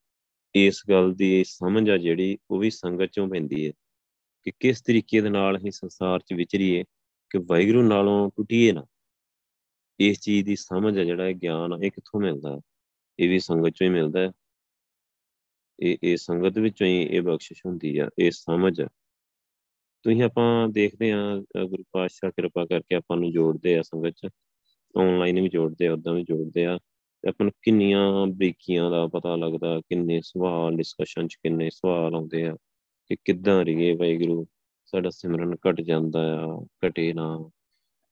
ਇਸ 0.54 0.82
ਗੱਲ 0.90 1.12
ਦੀ 1.12 1.44
ਸਮਝ 1.44 1.88
ਆ 1.90 1.96
ਜਿਹੜੀ, 1.96 2.38
ਉਹ 2.50 2.58
ਵੀ 2.58 2.70
ਸੰਗਤ 2.70 3.10
ਚੋਂ 3.12 3.28
ਪੈਂਦੀ 3.28 3.66
ਹੈ 3.66 3.72
ਕਿ 4.42 4.52
ਕਿਸ 4.60 4.82
ਤਰੀਕੇ 4.82 5.20
ਦੇ 5.20 5.30
ਨਾਲ 5.30 5.56
ਅਸੀਂ 5.56 5.70
ਸੰਸਾਰ 5.70 6.20
'ਚ 6.20 6.32
ਵਿਚਰੀਏ 6.32 6.82
ਕਿ 7.30 7.38
ਵਾਹਿਗੁਰੂ 7.38 7.82
ਨਾਲੋਂ 7.82 8.30
ਟੁੱਟੀਏ 8.36 8.72
ਨਾ। 8.72 8.84
ਇਸ 10.00 10.20
ਚੀਜ਼ 10.20 10.46
ਦੀ 10.46 10.56
ਸਮਝ 10.56 10.98
ਹੈ 10.98 11.04
ਜਿਹੜਾ 11.04 11.28
ਇਹ 11.28 11.34
ਗਿਆਨ 11.34 11.72
ਇਹ 11.84 11.90
ਕਿੱਥੋਂ 11.90 12.20
ਮਿਲਦਾ 12.20 12.60
ਇਹ 13.18 13.28
ਵੀ 13.28 13.38
ਸੰਗਤ 13.38 13.70
ਚੋਂ 13.70 13.86
ਹੀ 13.86 13.92
ਮਿਲਦਾ 13.92 14.20
ਹੈ 14.20 14.30
ਇਹ 15.80 15.96
ਇਹ 16.02 16.16
ਸੰਗਤ 16.16 16.58
ਵਿੱਚੋਂ 16.58 16.86
ਹੀ 16.86 17.02
ਇਹ 17.02 17.22
ਬਖਸ਼ਿਸ਼ 17.22 17.60
ਹੁੰਦੀ 17.66 17.98
ਆ, 17.98 18.08
ਇਹ 18.18 18.30
ਸਮਝ 18.30 18.82
ਤੁਸੀਂ 20.04 20.22
ਆਪਾਂ 20.22 20.68
ਦੇਖਦੇ 20.68 21.10
ਆ 21.12 21.36
ਗੁਰੂ 21.64 21.84
ਪਾਤਸ਼ਾਹ 21.92 22.30
ਕਿਰਪਾ 22.30 22.64
ਕਰਕੇ 22.66 22.94
ਆਪਾਂ 22.94 23.16
ਨੂੰ 23.16 23.30
ਜੋੜਦੇ 23.32 23.76
ਆ 23.78 23.82
ਸੰਗਤ 23.82 24.14
ਚ। 24.16 24.28
ਆਨਲਾਈਨ 24.98 25.40
ਵੀ 25.40 25.48
ਜੋੜਦੇ 25.48 25.86
ਆ 25.86 25.92
ਉਦਾਂ 25.92 26.14
ਵੀ 26.14 26.24
ਜੋੜਦੇ 26.24 26.66
ਆ। 26.66 26.78
ਤੇ 27.22 27.28
ਆਪਾਂ 27.28 27.44
ਨੂੰ 27.44 27.52
ਕਿੰਨੀਆਂ 27.62 28.26
ਬਰੀਕੀਆਂ 28.26 28.90
ਦਾ 28.90 29.06
ਪਤਾ 29.06 29.36
ਲੱਗਦਾ, 29.36 29.80
ਕਿੰਨੇ 29.80 30.20
ਸਵਾਲ 30.20 30.76
ਡਿਸਕਸ਼ਨ 30.76 31.28
ਚ 31.28 31.34
ਕਿੰਨੇ 31.34 31.70
ਸਵਾਲ 31.70 32.14
ਆਉਂਦੇ 32.14 32.46
ਆ, 32.46 32.56
ਕਿ 33.06 33.16
ਕਿੱਦਾਂ 33.24 33.64
ਰਹੀਏ 33.64 33.96
ਵਾਹਿਗੁਰੂ, 33.96 34.46
ਸਾਡਾ 34.84 35.10
ਸਿਮਰਨ 35.10 35.54
ਘਟ 35.54 35.80
ਜਾਂਦਾ 35.80 36.40
ਆ, 36.40 36.66
ਘਟੇ 36.86 37.12
ਨਾ। 37.12 37.50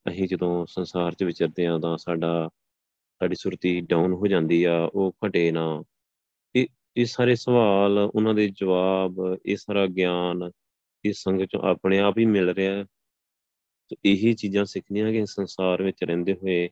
ਅਸੀਂ 0.09 0.27
ਜਦੋਂ 0.27 0.65
ਸੰਸਾਰ 0.65 1.13
'ਚ 1.13 1.23
ਵਿਚਰਦੇ 1.23 1.67
ਆ 1.67 1.79
ਤਾਂ 1.79 1.97
ਸਾਡਾ, 1.97 2.49
ਸਾਡੀ 3.19 3.35
ਸੁਰਤੀ 3.35 3.81
ਡਾਊਨ 3.81 4.13
ਹੋ 4.13 4.27
ਜਾਂਦੀ 4.27 4.63
ਆ, 4.63 4.89
ਉਹ 4.93 5.15
ਘਟੇ 5.27 5.51
ਨਾ। 5.51 5.83
ਇਹ 6.55 6.67
ਇਹ 6.97 7.05
ਸਾਰੇ 7.05 7.35
ਸਵਾਲ, 7.35 7.97
ਉਹਨਾਂ 8.15 8.33
ਦੇ 8.33 8.49
ਜਵਾਬ, 8.49 9.37
ਇਹ 9.45 9.57
ਸਾਰਾ 9.57 9.87
ਗਿਆਨ, 9.87 10.51
ਇਹ 11.05 11.13
ਸੰਗਤ 11.13 11.45
ਚੋਂ 11.45 11.61
ਆਪਣੇ 11.61 11.99
ਆਪ 11.99 12.17
ਹੀ 12.17 12.25
ਮਿਲ 12.25 12.49
ਰਿਹਾ। 12.49 12.85
ਹੈ 13.91 13.95
ਤੇ 14.03 14.11
ਇਹੀ 14.11 14.33
ਚੀਜ਼ਾਂ 14.33 14.65
ਸਿੱਖਣੀਆਂ 14.65 15.11
ਕਿ 15.11 15.25
ਸੰਸਾਰ 15.25 15.83
ਵਿੱਚ 15.83 16.03
ਰਹਿੰਦੇ 16.03 16.33
ਹੋਏ 16.33 16.69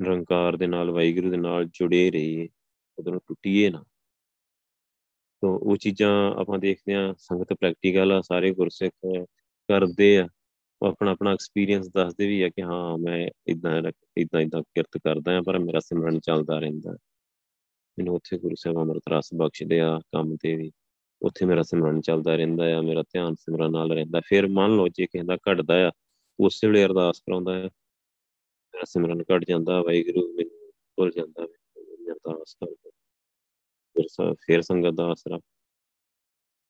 ਨਿਰੰਕਾਰ 0.00 0.56
ਦੇ 0.56 0.66
ਨਾਲ, 0.66 0.90
ਵਾਹਿਗੁਰੂ 0.90 1.30
ਦੇ 1.30 1.36
ਨਾਲ 1.36 1.64
ਜੁੜੇ 1.64 2.10
ਰਹੀਏ 2.10 2.48
ਉਹਦੋਂ 2.98 3.20
ਟੁੱਟੀਏ 3.26 3.70
ਨਾ। 3.70 3.84
ਤੋਂ 5.42 5.58
ਉਹ 5.58 5.76
ਚੀਜ਼ਾਂ 5.76 6.34
ਆਪਾਂ 6.34 6.58
ਦੇਖਦੇ 6.58 6.94
ਆ 6.94 7.14
ਸੰਗਤ 7.18 7.52
ਪ੍ਰੈਕਟੀਕਲ 7.52 8.12
ਆ, 8.12 8.20
ਸਾਰੇ 8.20 8.54
ਗੁਰਸਿੱਖ 8.54 9.24
ਕਰਦੇ 9.68 10.18
ਆ। 10.18 10.28
ਉਹ 10.82 10.88
ਆਪਣਾ 10.88 11.10
ਆਪਣਾ 11.10 11.32
ਐਕਸਪੀਰੀਅੰਸ 11.32 11.88
ਦੱਸਦੇ 11.88 12.26
ਵੀ 12.26 12.42
ਆ 12.42 12.48
ਕਿ 12.48 12.62
ਹਾਂ, 12.62 12.98
ਮੈਂ 12.98 13.28
ਇਦਾਂ 13.46 13.82
ਇਦਾਂ 14.16 14.40
ਇਦਾਂ 14.40 14.62
ਕਿਰਤ 14.62 14.98
ਕਰਦਾ 15.04 15.38
ਆ 15.38 15.42
ਪਰ 15.46 15.58
ਮੇਰਾ 15.58 15.80
ਸਿਮਰਨ 15.80 16.20
ਚੱਲਦਾ 16.20 16.58
ਰਹਿੰਦਾ। 16.58 16.92
ਮੈਨੂੰ 17.98 18.14
ਉੱਥੇ 18.14 18.38
ਗੁਰੂ 18.38 18.54
ਸਾਹਿਬ 18.58 18.78
ਅੰਮ੍ਰਿਤ 18.78 19.02
ਰਸ 19.08 19.30
ਬਖਸ਼ਦੇ 19.36 19.80
ਆ, 19.80 19.98
ਕੰਮ 19.98 20.36
ਤੇ 20.40 20.56
ਵੀ। 20.56 20.70
ਉੱਥੇ 21.22 21.46
ਮੇਰਾ 21.46 21.62
ਸਿਮਰਨ 21.62 22.00
ਚੱਲਦਾ 22.00 22.36
ਰਹਿੰਦਾ 22.36 22.78
ਆ, 22.78 22.80
ਮੇਰਾ 22.80 23.02
ਧਿਆਨ 23.02 23.34
ਸਿਮਰਨ 23.34 23.72
ਨਾਲ 23.72 23.92
ਰਹਿੰਦਾ। 23.92 24.20
ਫਿਰ 24.26 24.48
ਮੰਨ 24.48 24.76
ਲਓ 24.76 24.88
ਜੇ 24.88 25.06
ਕਿਸੇ 25.06 25.24
ਦਾ 25.24 25.36
ਘਟਦਾ 25.36 25.88
ਆ 25.88 25.90
ਉਸੇ 26.46 26.66
ਵੇਲੇ 26.66 26.84
ਅਰਦਾਸ 26.84 27.20
ਕਰਾਉਂਦਾ 27.20 27.52
ਆ 27.52 27.68
ਮੇਰਾ 28.74 28.84
ਸਿਮਰਨ 28.84 29.22
ਘਟ 29.22 29.44
ਜਾਂਦਾ, 29.48 29.80
ਵਾਹਿਗੁਰੂ 29.82 30.32
ਮੈਨੂੰ 30.34 30.72
ਭੁੱਲ 30.96 31.10
ਜਾਂਦਾ 31.10 31.44
ਅਰਦਾਸ 31.44 32.54
ਕਰਦਾ 32.54 32.90
ਫਿਰ 33.96 34.34
ਫਿਰ 34.34 34.62
ਸੰਗਤ 34.62 34.94
ਦਾ 34.94 35.06
ਆਸਰਾ। 35.06 35.38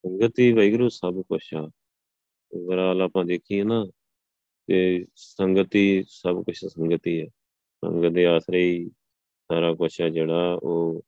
ਸੰਗਤ 0.05 0.39
ਹੀ 0.39 0.53
ਵਾਹਿਗੁਰੂ 0.53 0.89
ਸਭ 0.89 1.23
ਕੁਛ 1.23 1.55
ਆ। 1.55 1.71
ਓਵਰਆਲ 2.55 3.03
ਆਪਾਂ 3.03 3.25
ਦੇਖੀਏ 3.25 3.62
ਨਾ, 3.62 3.85
ਤੇ 4.68 5.07
ਸੰਗਤ 5.14 5.75
ਹੀ 5.75 6.05
ਸਭ 6.09 6.45
ਕੁਝ 6.45 6.57
ਸੰਗਤ 6.57 7.07
ਹੀ 7.07 7.21
ਹੈ 7.21 7.27
ਸੰਗਤ 7.85 8.09
ਦੇ 8.09 8.27
ਆਸਰੇ 8.27 8.62
ਹੀ 8.71 8.89
ਸਾਰਾ 9.51 9.75
ਕੁਝ 9.75 10.01
ਹੈ 10.01 10.09
ਜਿਹੜਾ 10.09 10.59
ਉਹ 10.62 11.03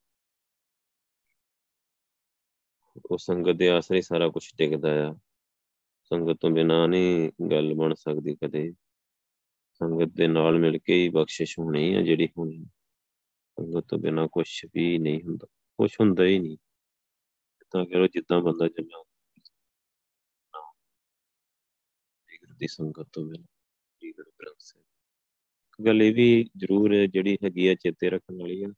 ਉਹ 3.07 3.19
ਸੰਗਤ 3.19 3.51
ਦੇ 3.51 3.69
ਆਸਰੇ 3.69 4.01
ਸਾਰਾ 4.03 4.29
ਕੁਝ 4.29 4.45
ਟਿਕਦਾ 4.59 5.11
ਆ। 5.11 5.15
ਸੰਗਤ 6.13 6.37
ਤੋਂ 6.41 6.51
ਬਿਨਾ 6.51 6.87
ਨਹੀਂ 6.87 7.31
ਗੱਲ 7.51 7.75
ਬਣ 7.75 7.95
ਸਕਦੀ 7.95 8.35
ਕਦੇ। 8.35 8.73
ਸੰਗਤ 9.73 10.13
ਦੇ 10.13 10.27
ਨਾਲ 10.27 10.59
ਮਿਲ 10.59 10.79
ਕੇ 10.79 11.03
ਹੀ 11.03 11.09
ਬਖਸ਼ਿਸ਼ 11.09 11.59
ਹੋਣੀ 11.59 11.95
ਹੈ 11.95 12.03
ਜਿਹੜੀ 12.03 12.29
ਹੋਣੀ। 12.39 12.65
ਸੰਗਤ 13.51 13.85
ਤੋਂ 13.89 13.99
ਬਿਨਾ 13.99 14.27
ਕੁਝ 14.33 14.65
ਵੀ 14.75 14.99
ਨਹੀਂ 14.99 15.23
ਹੁੰਦਾ 15.23 15.47
ਕੁਝ 15.79 15.97
ਹੁੰਦਾ 16.01 16.25
ਹੀ 16.25 16.39
ਨਹੀਂ। 16.39 16.57
ਤਾਂ 17.71 17.85
ਕਰੋ 17.87 18.07
ਜਿੱਦਾਂ 18.07 18.41
ਬੰਦਾ 18.41 18.69
ਜੰਮਿਆ 18.69 19.05
ਦੀ 22.59 22.67
ਸੰਗਤ 22.67 23.09
ਤੋਂ 23.13 23.25
ਮਿਲ 23.25 23.43
ਜੀ 24.03 24.13
ਗੁਰੂ 24.13 24.31
ਗ੍ਰੰਥ 24.31 24.57
ਸਾਹਿਬ। 24.59 24.85
ਇੱਕ 25.63 25.87
ਗੱਲ 25.87 26.03
ਇਹ 26.03 26.15
ਵੀ 26.15 26.51
ਜ਼ਰੂਰ 26.57 27.07
ਜਿਹੜੀ 27.07 27.39
ਹੈਗੀ 27.45 27.67
ਆ 27.67 27.75
ਚੇਤੇ 27.75 28.11
ਰੱਖਣ 28.11 28.35
ਵਾਲੀ 28.35 28.63
ਆ 28.63 28.69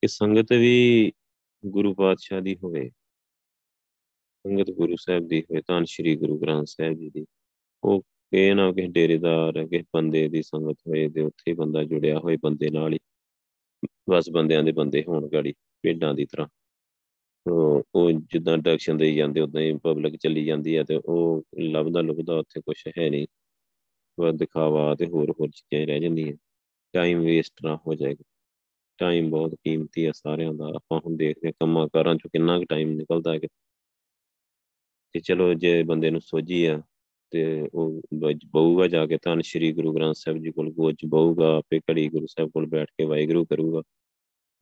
ਕਿ 0.00 0.08
ਸੰਗਤ 0.08 0.52
ਵੀ 0.52 1.12
ਗੁਰੂ 1.66 1.94
ਪਾਤਸ਼ਾਹ 1.94 2.40
ਦੀ 2.40 2.56
ਹੋਵੇ। 2.56 2.90
ਸੰਗਤ 4.44 4.70
ਗੁਰੂ 4.70 4.96
ਸਾਹਿਬ 4.96 5.28
ਦੀ 5.28 5.40
ਹੋਵੇ 5.40 5.60
ਤਾਂ 5.66 5.84
ਸ੍ਰੀ 5.84 6.16
ਗੁਰੂ 6.16 6.38
ਗ੍ਰੰਥ 6.38 6.66
ਸਾਹਿਬ 6.66 6.94
ਜੀ 6.94 7.10
ਦੀ। 7.10 7.24
ਉਹ 7.82 8.02
ਇਹ 8.32 8.54
ਨਾ 8.54 8.72
ਕਿ 8.72 8.86
ਡੇਰੇਦਾਰ 8.86 9.66
ਕਿ 9.66 9.82
ਬੰਦੇ 9.94 10.28
ਦੀ 10.28 10.42
ਸੰਗਤ 10.42 10.76
ਹੋਏ 10.88 11.08
ਤੇ 11.08 11.20
ਉੱਥੇ 11.20 11.52
ਬੰਦਾ 11.52 11.82
ਜੁੜਿਆ 11.84 12.18
ਹੋਏ, 12.18 12.36
ਬੰਦੇ 12.42 12.70
ਨਾਲ 12.70 12.92
ਹੀ। 12.92 12.98
ਬਸ 14.10 14.30
ਬੰਦਿਆਂ 14.30 14.62
ਦੇ 14.62 14.72
ਬੰਦੇ 14.72 15.04
ਹੋਣ 15.08 15.28
ਗਾੜੀ, 15.28 15.54
ਭੇਡਾਂ 15.82 16.14
ਦੀ 16.14 16.24
ਤਰ੍ਹਾਂ। 16.24 16.48
ਉਹ 17.94 18.10
ਜਿੱਦਾਂ 18.12 18.58
ਡਾਇਰੈਕਸ਼ਨ 18.58 18.96
ਦੇਈ 18.96 19.14
ਜਾਂਦੇ 19.16 19.40
ਉਦਾਂ 19.40 19.60
ਹੀ 19.62 19.72
ਪਬਲਿਕ 19.82 20.16
ਚੱਲੀ 20.16 20.44
ਜਾਂਦੀ 20.44 20.76
ਹੈ 20.76 20.82
ਤੇ 20.84 20.96
ਉਹ 20.96 21.42
ਲੱਭਦਾ 21.60 22.00
ਲੁਭਦਾ 22.00 22.38
ਉੱਥੇ 22.38 22.60
ਕੁਝ 22.60 22.76
ਹੈ 22.98 23.08
ਨਹੀਂ। 23.10 23.26
ਬਸ 24.20 24.34
ਦਿਖਾਵਾ 24.34 24.94
ਤੇ 24.94 25.06
ਹੋਰ 25.06 25.30
ਹੋਰ 25.40 25.48
ਚੀਜ਼ਾਂ 25.48 25.86
ਰਹਿ 25.86 26.00
ਜਾਂਦੀਆਂ। 26.00 26.34
ਟਾਈਮ 26.94 27.20
ਵੇਸਟ 27.20 27.64
ਨਾ 27.64 27.76
ਹੋ 27.86 27.94
ਜਾਏਗਾ 27.94 28.24
ਟਾਈਮ 28.98 29.30
ਬਹੁਤ 29.30 29.54
ਕੀਮਤੀ 29.54 30.06
ਹੈ 30.06 30.10
ਸਾਰਿਆਂ 30.14 30.54
ਦਾ। 30.54 30.66
ਆਪਾਂ 30.76 31.00
ਹੁਣ 31.06 31.16
ਦੇਖਦੇ 31.16 31.52
ਕੰਮਾਂ 31.52 31.88
ਕਾਰਾਂ 31.92 32.14
ਚ 32.14 32.28
ਕਿੰਨਾ 32.32 32.58
ਕੁ 32.58 32.64
ਟਾਈਮ 32.64 32.90
ਨਿਕਲਦਾ 32.90 33.34
ਹੈ 33.34 33.38
ਤੇ 35.12 35.20
ਚਲੋ 35.20 35.54
ਜੇ 35.54 35.82
ਬੰਦੇ 35.82 36.10
ਨੂੰ 36.10 36.20
ਸੋਝੀ 36.20 36.64
ਆ 36.64 36.82
ਤੇ 37.30 37.68
ਉਹ 37.74 38.00
ਬਹੂਗਾ 38.44 38.86
ਜਾ 38.86 39.06
ਕੇ 39.06 39.18
ਤਾਂ 39.22 39.36
ਸ੍ਰੀ 39.42 39.72
ਗੁਰੂ 39.72 39.92
ਗ੍ਰੰਥ 39.94 40.14
ਸਾਹਿਬ 40.14 40.38
ਜੀ 40.38 40.50
ਕੋਲ 40.50 40.70
ਗੋਚ 40.70 40.96
ਬਹੂਗਾ, 41.06 41.56
ਆਪੇ 41.56 41.78
ਘੜੀ 41.78 42.08
ਗੁਰੂ 42.08 42.26
ਸਾਹਿਬ 42.26 42.50
ਕੋਲ 42.50 42.66
ਬੈਠ 42.66 42.88
ਕੇ 42.88 43.04
ਵਾਹਿਗੁਰੂ 43.04 43.44
ਕਰੂਗਾ, 43.44 43.82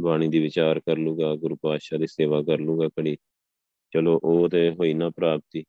ਬਾਣੀ 0.03 0.29
ਦੀ 0.29 0.39
ਵਿਚਾਰ 0.39 0.81
ਕਰ 0.81 0.97
ਲੂਗਾ, 0.99 1.35
ਗੁਰੂ 1.37 1.57
ਪਾਤਸ਼ਾਹ 1.63 1.99
ਦੀ 1.99 2.07
ਸੇਵਾ 2.07 2.43
ਕਰ 2.43 2.59
ਲੂਗਾ 2.59 2.89
ਕੜੀ 2.89 3.17
ਚਲੋ 3.93 4.21
ਉਹ 4.25 4.49
ਤੇ 4.49 4.71
ਹੋਈ 4.71 4.95
ਨਾ 4.95 5.11
ਪ੍ਰਾਪਤੀ 5.11 5.63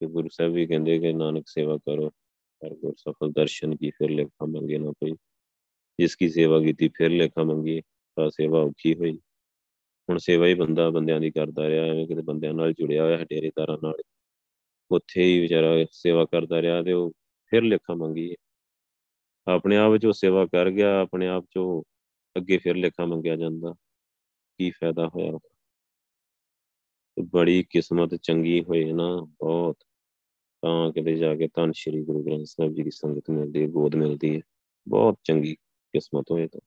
ਤੇ 0.00 0.06
ਗੁਰੂ 0.06 0.28
ਸਾਹਿਬ 0.32 0.52
ਵੀ 0.52 0.66
ਕਹਿੰਦੇ 0.66 0.98
ਕਿ 0.98 1.12
ਨਾਨਕ 1.12 1.44
ਸੇਵਾ 1.48 1.76
ਕਰੋ, 1.76 2.08
ਹਰ 2.62 2.74
ਗੁਰ 2.74 2.94
ਸਫਲ 2.98 3.32
ਦਰਸ਼ਨ 3.32 3.76
ਕੀ 3.76 3.90
ਫਿਰ 3.90 4.10
ਲੇਖਾ 4.10 4.46
ਮੰਗੇ 4.46 4.78
ਨਾ 4.78 4.90
ਕੋਈ। 4.90 5.12
ਜਿਸ 6.00 6.16
ਕੀ 6.16 6.28
ਸੇਵਾ 6.28 6.60
ਕੀਤੀ 6.60 6.88
ਫਿਰ 6.88 7.10
ਲੇਖਾ 7.10 7.44
ਮੰਗੀ 7.44 7.80
ਤਾਂ 8.16 8.30
ਸੇਵਾ 8.30 8.60
ਔਖੀ 8.60 8.94
ਹੋਈ। 8.94 9.18
ਹੁਣ 10.10 10.18
ਸੇਵਾ 10.18 10.46
ਹੀ 10.46 10.54
ਬੰਦਾ 10.54 10.90
ਬੰਦਿਆਂ 10.90 11.20
ਦੀ 11.20 11.30
ਕਰਦਾ 11.30 11.68
ਰਿਹਾ, 11.68 11.84
ਐਵੇਂ 11.84 12.08
ਕਿਤੇ 12.08 12.22
ਬੰਦਿਆਂ 12.22 12.54
ਨਾਲ 12.54 12.72
ਜੁੜਿਆ 12.72 13.04
ਹੋਇਆ 13.04 13.24
ਡੇਰੇਦਾਰਾਂ 13.24 13.78
ਨਾਲ। 13.82 13.94
ਉੱਥੇ 14.90 15.22
ਹੀ 15.22 15.40
ਵਿਚਾਰਾ 15.40 15.86
ਸੇਵਾ 15.90 16.24
ਕਰਦਾ 16.24 16.62
ਰਿਹਾ 16.62 16.82
ਤੇ 16.82 16.92
ਉਹ 16.92 17.12
ਫਿਰ 17.46 17.62
ਲੇਖਾ 17.62 17.94
ਮੰਗੀ। 17.94 18.34
ਆਪਣੇ 19.46 19.76
ਆਪ 19.76 19.92
ਵਿੱਚ 19.92 20.06
ਉਹ 20.06 20.12
ਸੇਵਾ 20.12 20.46
ਕਰ 20.46 20.70
ਗਿਆ, 20.70 21.00
ਆਪਣੇ 21.00 21.28
ਆਪ 21.28 21.44
ਚ 21.44 21.56
ਉਹ 21.56 21.84
ਅੱਗੇ 22.36 22.58
ਫਿਰ 22.58 22.76
ਲੇਖਾ 22.76 23.04
ਮੰਗਿਆ 23.04 23.36
ਜਾਂਦਾ। 23.36 23.74
ਕੀ 24.58 24.70
ਫਾਇਦਾ 24.70 25.08
ਹੋਇਆ? 25.08 25.38
ਬੜੀ 27.30 27.64
ਕਿਸਮਤ 27.70 28.14
ਚੰਗੀ 28.14 28.64
ਹੋਏ 28.64 28.92
ਨਾ, 28.92 29.16
ਬਹੁਤ। 29.16 29.76
ਤਾਂ 30.62 30.92
ਕਿਤੇ 30.92 31.14
ਜਾ 31.14 31.34
ਕੇ 31.34 31.48
ਧੰਨ 31.54 31.72
ਸ਼੍ਰੀ 31.72 32.04
ਗੁਰੂ 32.04 32.24
ਗ੍ਰੰਥ 32.24 32.46
ਸਾਹਿਬ 32.46 32.74
ਜੀ 32.74 32.82
ਦੀ 32.82 32.90
ਸੰਗਤ 32.90 33.30
ਮਿਲਦੀ 33.30 33.62
ਹੈ, 33.62 33.68
ਗੋਦ 33.68 33.94
ਮਿਲਦੀ 33.94 34.36
ਹੈ। 34.36 34.40
ਬਹੁਤ 34.88 35.18
ਚੰਗੀ 35.24 35.54
ਕਿਸਮਤ 35.92 36.24
ਹੋਏ 36.30 36.48
ਤਾਂ। 36.48 36.60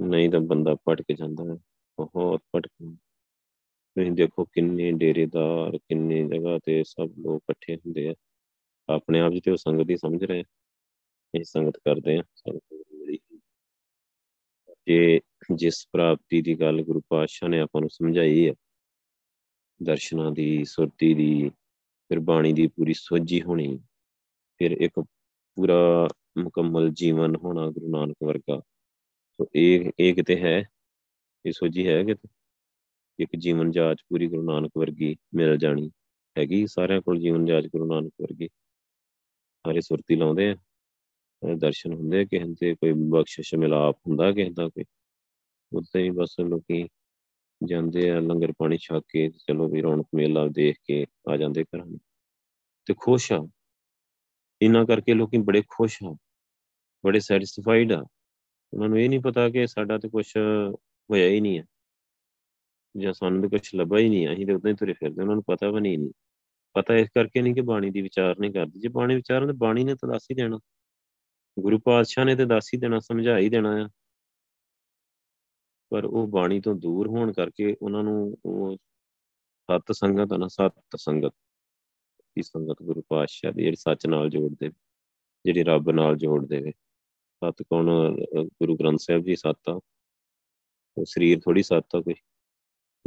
ਨਹੀਂ 0.00 0.30
ਤਾਂ 0.30 0.40
ਬੰਦਾ 0.40 0.76
ਭਟਕ 0.88 1.04
ਜਾਂਦਾ 1.12 1.44
ਹੈ। 1.54 1.58
ਬਹੁਤ 2.06 2.42
ਭਟਕ 2.56 2.70
ਤੁਸੀਂ 3.96 4.12
ਦੇਖੋ 4.12 4.44
ਕਿੰਨੇ 4.44 4.92
ਡੇਰੇਦਾਰ, 4.92 5.78
ਕਿੰਨੇ 5.78 6.28
ਜਗ੍ਹਾ 6.28 6.58
ਤੇ 6.64 6.84
ਸਭ 6.84 7.10
ਲੋਕ 7.18 7.42
ਇਕੱਠੇ 7.42 7.76
ਹੁੰਦੇ 7.76 8.08
ਆ। 8.08 8.14
ਆਪਣੇ 8.88 9.20
ਆਪ 9.20 9.32
ਜੀ 9.32 9.40
ਤੇ 9.40 9.50
ਉਹ 9.50 9.56
ਸੰਗਤ 9.56 9.90
ਹੀ 9.90 9.96
ਸਮਝ 9.96 10.24
ਰਹੇ 10.24 10.44
ਇਹ 11.34 11.44
ਸੰਗਤ 11.44 11.76
ਕਰਦੇ 11.76 12.18
ਆ, 12.18 12.22
ਸੰਗਤ 12.34 12.62
ਮਿਲੀ 12.72 13.18
ਕਿ 14.86 15.20
ਜਿਸ 15.54 15.86
ਪ੍ਰਾਪਤੀ 15.92 16.42
ਦੀ 16.42 16.60
ਗੱਲ 16.60 16.82
ਗੁਰੂ 16.82 17.02
ਪਾਤਸ਼ਾਹ 17.08 17.48
ਨੇ 17.48 17.60
ਆਪਾਂ 17.60 17.80
ਨੂੰ 17.80 17.90
ਸਮਝਾਈ 17.90 18.48
ਹੈ 18.48 18.54
ਦਰਸ਼ਨਾਂ 19.82 20.32
ਦੀ, 20.32 20.64
ਸੁਰਤੀ 20.64 21.14
ਦੀ, 21.14 21.48
ਫਿਰ 22.08 22.20
ਬਾਣੀ 22.20 22.52
ਦੀ 22.52 22.66
ਪੂਰੀ 22.66 22.94
ਸੋਝੀ 22.94 23.42
ਹੋਣੀ, 23.42 23.78
ਫਿਰ 24.58 24.70
ਇੱਕ 24.70 25.00
ਪੂਰਾ 25.54 26.08
ਮੁਕੰਮਲ 26.38 26.90
ਜੀਵਨ 26.90 27.36
ਹੋਣਾ 27.36 27.70
ਗੁਰੂ 27.70 27.90
ਨਾਨਕ 27.90 28.16
ਵਰਗਾ। 28.24 28.60
ਸੋ 29.32 29.46
ਇਹ 29.54 29.90
ਇਹ 29.98 30.14
ਕਿਤੇ 30.14 30.36
ਹੈ। 30.36 30.68
ਇਹ 31.46 31.52
ਸੋਝੀ 31.52 31.88
ਹੈ 31.88 32.04
ਕਿ 32.04 32.14
ਇੱਕ 33.18 33.36
ਜੀਵਨ 33.38 33.70
ਜਾਚ 33.70 34.02
ਪੂਰੀ 34.08 34.26
ਗੁਰੂ 34.26 34.42
ਨਾਨਕ 34.42 34.70
ਵਰਗੀ 34.78 35.16
ਮਿਲ 35.34 35.56
ਜਾਣੀ 35.56 35.90
ਹੈਗੀ, 36.38 36.66
ਸਾਰਿਆਂ 36.66 37.00
ਕੋਲ 37.00 37.20
ਜੀਵਨ 37.20 37.46
ਜਾਚ 37.46 37.66
ਗੁਰੂ 37.66 37.86
ਨਾਨਕ 37.86 38.12
ਵਰਗੀ। 38.22 38.48
ਸਾਰੇ 39.66 39.80
ਸੁਰਤੀ 39.80 40.16
ਲਾਉਂਦੇ 40.16 40.50
ਆ 40.50 40.56
ਦਰਸ਼ਨ 41.56 41.92
ਹੁੰਦੇ 41.94 42.24
ਕਿਸੇ 42.24 42.54
ਦੇ 42.60 42.74
ਕੋਈ 42.74 42.92
ਬਖਸ਼ਿਸ਼ 42.92 43.54
ਮਿਲਾਪ 43.54 43.98
ਹੁੰਦਾ, 44.06 44.32
ਕਿਸੇ 44.32 44.50
ਦਾ 44.50 44.68
ਕੋਈ। 44.68 44.84
ਉੱਤੇ 45.72 46.02
ਹੀ 46.02 46.10
ਬਸ 46.10 46.36
ਲੋਕੀ 46.40 46.88
ਜਾਂਦੇ 47.64 48.10
ਆ, 48.10 48.20
ਲੰਗਰ 48.20 48.52
ਪਾਣੀ 48.52 48.78
ਛਕ 48.78 49.02
ਕੇ, 49.08 49.30
ਚਲੋ 49.30 49.68
ਵੀ 49.68 49.82
ਰੌਣਕ 49.82 50.06
ਮੇਲਾ 50.14 50.48
ਦੇਖ 50.48 50.76
ਕੇ 50.84 51.06
ਆ 51.30 51.36
ਜਾਂਦੇ 51.36 51.64
ਘਰਾਂ 51.64 51.86
ਨੂੰ। 51.86 52.00
ਤੇ 52.86 52.94
ਖੁਸ਼ 52.94 53.32
ਆ। 53.32 53.48
ਇਹਨਾਂ 54.62 54.86
ਕਰਕੇ 54.86 55.14
ਲੋਕੀ 55.14 55.38
ਬੜੇ 55.38 55.62
ਖੁਸ਼ 55.68 55.98
ਆ, 56.04 56.16
ਬੜੇ 57.04 57.20
ਸੈਟੀਸਫਾਈਡ 57.20 57.92
ਆ। 57.92 58.06
ਉਹਨਾਂ 58.72 58.88
ਨੂੰ 58.88 59.00
ਇਹ 59.00 59.08
ਨਹੀਂ 59.08 59.20
ਪਤਾ 59.20 59.48
ਕਿ 59.50 59.66
ਸਾਡਾ 59.66 59.98
ਤੇ 59.98 60.08
ਕੁਝ 60.08 60.32
ਹੋਇਆ 61.10 61.26
ਹੀ 61.26 61.40
ਨਹੀਂ 61.40 61.58
ਹੈ 61.58 61.64
ਜਾਂ 62.96 63.12
ਸਾਨੂੰ 63.12 63.42
ਤੇ 63.42 63.48
ਕੁਝ 63.48 63.74
ਲੱਭਾ 63.74 63.98
ਹੀ 63.98 64.08
ਨਹੀਂ 64.08 64.28
ਅਸੀਂ 64.32 64.46
ਤੇ 64.46 64.52
ਉਦਾਂ 64.52 64.70
ਹੀ 64.70 64.76
ਤੁਰੇ 64.76 64.92
ਫਿਰਦੇ 64.92 65.22
ਉਹਨਾਂ 65.22 65.34
ਨੂੰ 65.34 65.44
ਪਤਾ 65.44 65.70
ਵੀ 65.70 65.80
ਨਹੀਂ 65.80 66.10
ਪਤਾ 66.74 66.96
ਇਸ 66.96 67.08
ਕਰਕੇ 67.08 67.42
ਨਹੀਂ 67.42 67.54
ਕਿ 67.54 67.60
ਬਾਣੀ 67.60 67.90
ਦੀ 67.90 68.02
ਵਿਚਾਰ 68.02 68.38
ਨਹੀਂ 68.38 68.52
ਕਰਦੇ। 68.52 68.80
ਜੇ 68.80 68.88
ਬਾਣੀ 68.88 69.14
ਵਿਚਾਰਨ 69.14 69.46
ਤੇ 69.46 69.52
ਬਾਣੀ 69.52 69.84
ਨੇ 69.84 69.94
ਤਾਂ 69.94 70.08
ਦੱਸ 70.08 70.26
ਹੀ 70.30 70.34
ਦੇਣਾ। 70.34 70.58
ਗੁਰੂ 71.60 71.78
ਪਾਤਸ਼ਾਹ 71.78 72.24
ਨੇ 72.24 72.36
ਤੇ 72.36 72.44
ਦੱਸ 72.44 72.70
ਹੀ 72.74 72.78
ਦੇਣਾ, 72.78 72.98
ਸਮਝਾ 72.98 73.38
ਹੀ 73.38 73.48
ਦੇਣਾ 73.48 73.84
ਆ। 73.84 73.88
ਪਰ 75.90 76.04
ਉਹ 76.04 76.28
ਬਾਣੀ 76.28 76.60
ਤੋਂ 76.60 76.74
ਦੂਰ 76.74 77.08
ਹੋਣ 77.08 77.32
ਕਰਕੇ 77.32 77.76
ਉਹਨਾਂ 77.82 78.02
ਨੂੰ 78.02 78.38
ਉਹ 78.44 78.76
ਸਤ 79.70 79.92
ਸੰਗਤ 79.92 80.32
ਨਾ 80.32 80.48
ਸਤ 80.48 80.82
ਸੰਗਤ। 80.96 81.34
ਦੀ 82.36 82.42
ਸੰਗਤ 82.42 82.82
ਗੁਰੂ 82.82 83.02
ਪਾਤਸ਼ਾਹ 83.08 83.52
ਦੀ 83.52 83.62
ਜਿਹੜੀ 83.62 83.76
ਸੱਚ 83.76 84.06
ਨਾਲ 84.06 84.30
ਜੋੜ 84.30 84.50
ਦੇ 84.60 84.70
ਜਿਹੜੀ 85.44 85.62
ਰੱਬ 85.62 85.90
ਨਾਲ 85.90 86.16
ਜੋੜ 86.16 86.46
ਦੇਵੇ 86.46 86.72
ਸਤ 87.44 87.62
ਕੌਣ 87.62 87.90
ਗੁਰੂ 88.44 88.76
ਗ੍ਰੰਥ 88.76 88.98
ਸਾਹਿਬ 88.98 89.24
ਜੀ 89.24 89.36
ਸਤ 89.36 89.60
ਆ। 89.68 89.80
ਉਹ 90.98 91.04
ਸਰੀਰ 91.04 91.40
ਥੋੜੀ 91.40 91.62
ਸਤ 91.62 91.94
ਆ 91.96 92.00
ਕੋਈ। 92.00 92.14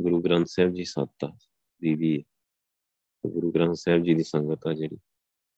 ਗੁਰੂ 0.01 0.21
ਗ੍ਰੰਥ 0.21 0.47
ਸਾਹਿਬ 0.47 0.73
ਜੀ 0.73 0.83
ਸਤ 0.83 1.23
ਆ 1.25 1.37
ਦੀ 1.81 1.95
ਵੀ 1.95 2.23
ਗੁਰੂ 3.27 3.51
ਗ੍ਰੰਥ 3.51 3.75
ਸਾਹਿਬ 3.75 4.03
ਜੀ 4.03 4.13
ਦੀ 4.13 4.23
ਸੰਗਤ 4.23 4.67
ਆ 4.67 4.73
ਜਿਹੜੀ 4.73 4.95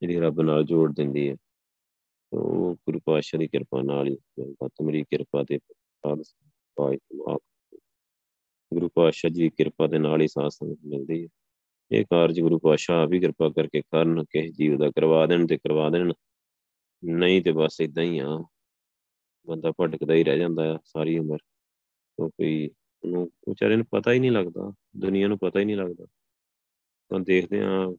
ਜਿਹੜੀ 0.02 0.20
ਰੱਬ 0.20 0.42
ਨਾਲ 0.42 0.64
ਜੋੜ 0.64 0.94
ਦਿੰਦੀ 0.96 1.30
ਹੈ। 1.30 1.36
ਉਹ 2.34 2.76
ਗੁਰੂ 2.76 3.00
ਪਾਤਸ਼ਾਹ 3.06 3.40
ਦੀ 3.40 3.48
ਕਿਰਪਾ 3.48 3.82
ਨਾਲ 3.82 4.08
ਹੀ 4.08 4.18
ਪਤਮਰੀ 4.54 5.04
ਕਿਰਪਾ 5.04 5.44
ਦੇ 5.44 5.60
ਬਾਦ 5.78 6.24
ਪਾਈ 6.76 6.98
ਗੁਰੂ 8.74 8.90
ਪਾਤਸ਼ਾਹ 8.90 9.32
ਜੀ 9.32 9.42
ਦੀ 9.44 9.50
ਕਿਰਪਾ 9.50 9.88
ਦੇ 9.88 10.00
ਨਾਲ 10.00 10.22
ਹੀ 10.22 10.28
ਸਾਧ 10.28 10.50
ਸੰਗਤ 10.50 10.80
ਮਿਲਦੀ 10.86 11.24
ਹੈ। 11.24 11.28
ਇਹ 11.92 12.06
ਕਾਰਜ 12.06 12.42
ਗੁਰੂ 12.42 12.60
ਪਾਤਸ਼ਾਹ 12.60 12.96
ਆ 12.96 13.06
ਵੀ 13.06 13.20
ਕਿਰਪਾ 13.20 13.50
ਕਰਕੇ 13.50 13.82
ਕਰਨ, 13.82 14.24
ਕਿਸੇ 14.24 14.52
ਜੀਵ 14.52 14.78
ਦਾ 14.78 14.90
ਕਰਵਾ 14.90 15.26
ਦੇਣ 15.26 15.48
ਤੇ 15.48 15.58
ਕਰਵਾ 15.58 15.90
ਦੇਣ। 15.90 16.14
ਨਹੀਂ 17.04 17.42
ਤੇ 17.42 17.52
ਬਸ 17.52 17.78
ਇਦਾਂ 17.82 18.04
ਹੀ 18.04 18.20
ਆ। 18.20 18.46
ਬੰਦਾ 19.46 19.72
ਭਟਕਦਾ 19.72 20.14
ਹੀ 20.14 20.24
ਰਹਿ 20.24 20.40
ਜਾਂਦਾ 20.40 20.76
ਆ, 20.76 20.80
ਸਾਰੀ 20.86 21.20
ਉਮਰ। 21.20 21.38
ਉਹ 22.20 22.30
ਕੋਈ 22.30 22.70
ਉਹਨੂੰ 23.04 23.32
ਵਿਚਾਰੇ 23.50 23.76
ਨੂੰ 23.76 23.86
ਪਤਾ 23.86 24.14
ਹੀ 24.14 24.20
ਨਹੀਂ 24.20 24.32
ਲੱਗਦਾ, 24.32 24.74
ਦੁਨੀਆ 24.98 25.28
ਨੂੰ 25.28 25.38
ਪਤਾ 25.38 25.60
ਹੀ 25.60 25.66
ਨਹੀਂ 25.66 25.78
ਲੱਗਦਾ। 25.78 26.06
ਤਾਂ 27.12 27.20
ਦੇਖਦੇ 27.20 27.62
ਆ 27.62 27.94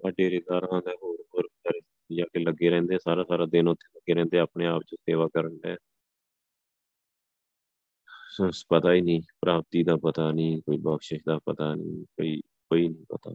ਆ 0.00 0.10
ਡੇਰੇਦਾਰਾਂ 0.10 0.82
ਦਾ 0.82 0.92
ਹੋਰ 1.02 1.22
ਹੋਰ 1.34 1.48
ਜਾ 2.12 2.24
ਕੇ 2.24 2.38
ਲੱਗੇ 2.38 2.70
ਰਹਿੰਦੇ 2.70 2.98
ਸਾਰਾ 2.98 3.24
ਸਾਰਾ 3.24 3.46
ਦਿਨ 3.46 3.68
ਉੱਥੇ 3.68 3.88
ਲੱਗੇ 3.96 4.14
ਰਹਿੰਦੇ 4.14 4.38
ਆਪਣੇ 4.38 4.66
ਆਪ 4.66 4.82
'ਚ 4.82 4.94
ਸੇਵਾ 4.94 5.28
ਕਰਨ 5.34 5.56
ਦੇ। 5.58 5.76
ਸਸ 8.30 8.64
ਪਤਾ 8.68 8.92
ਹੀ 8.92 9.00
ਨਹੀਂ, 9.00 9.22
ਪ੍ਰਾਪਤੀ 9.40 9.82
ਦਾ 9.84 9.96
ਪਤਾ 9.96 10.32
ਨਹੀਂ, 10.32 10.62
ਕੋਈ 10.62 10.76
ਬਖਸ਼ਿਸ਼ 10.76 11.22
ਦਾ 11.26 11.38
ਪਤਾ 11.38 11.74
ਨਹੀਂ, 11.74 12.04
ਕੋਈ 12.04 12.40
ਕੋਈ 12.40 12.88
ਨਹੀਂ 12.88 13.04
ਪਤਾ। 13.08 13.34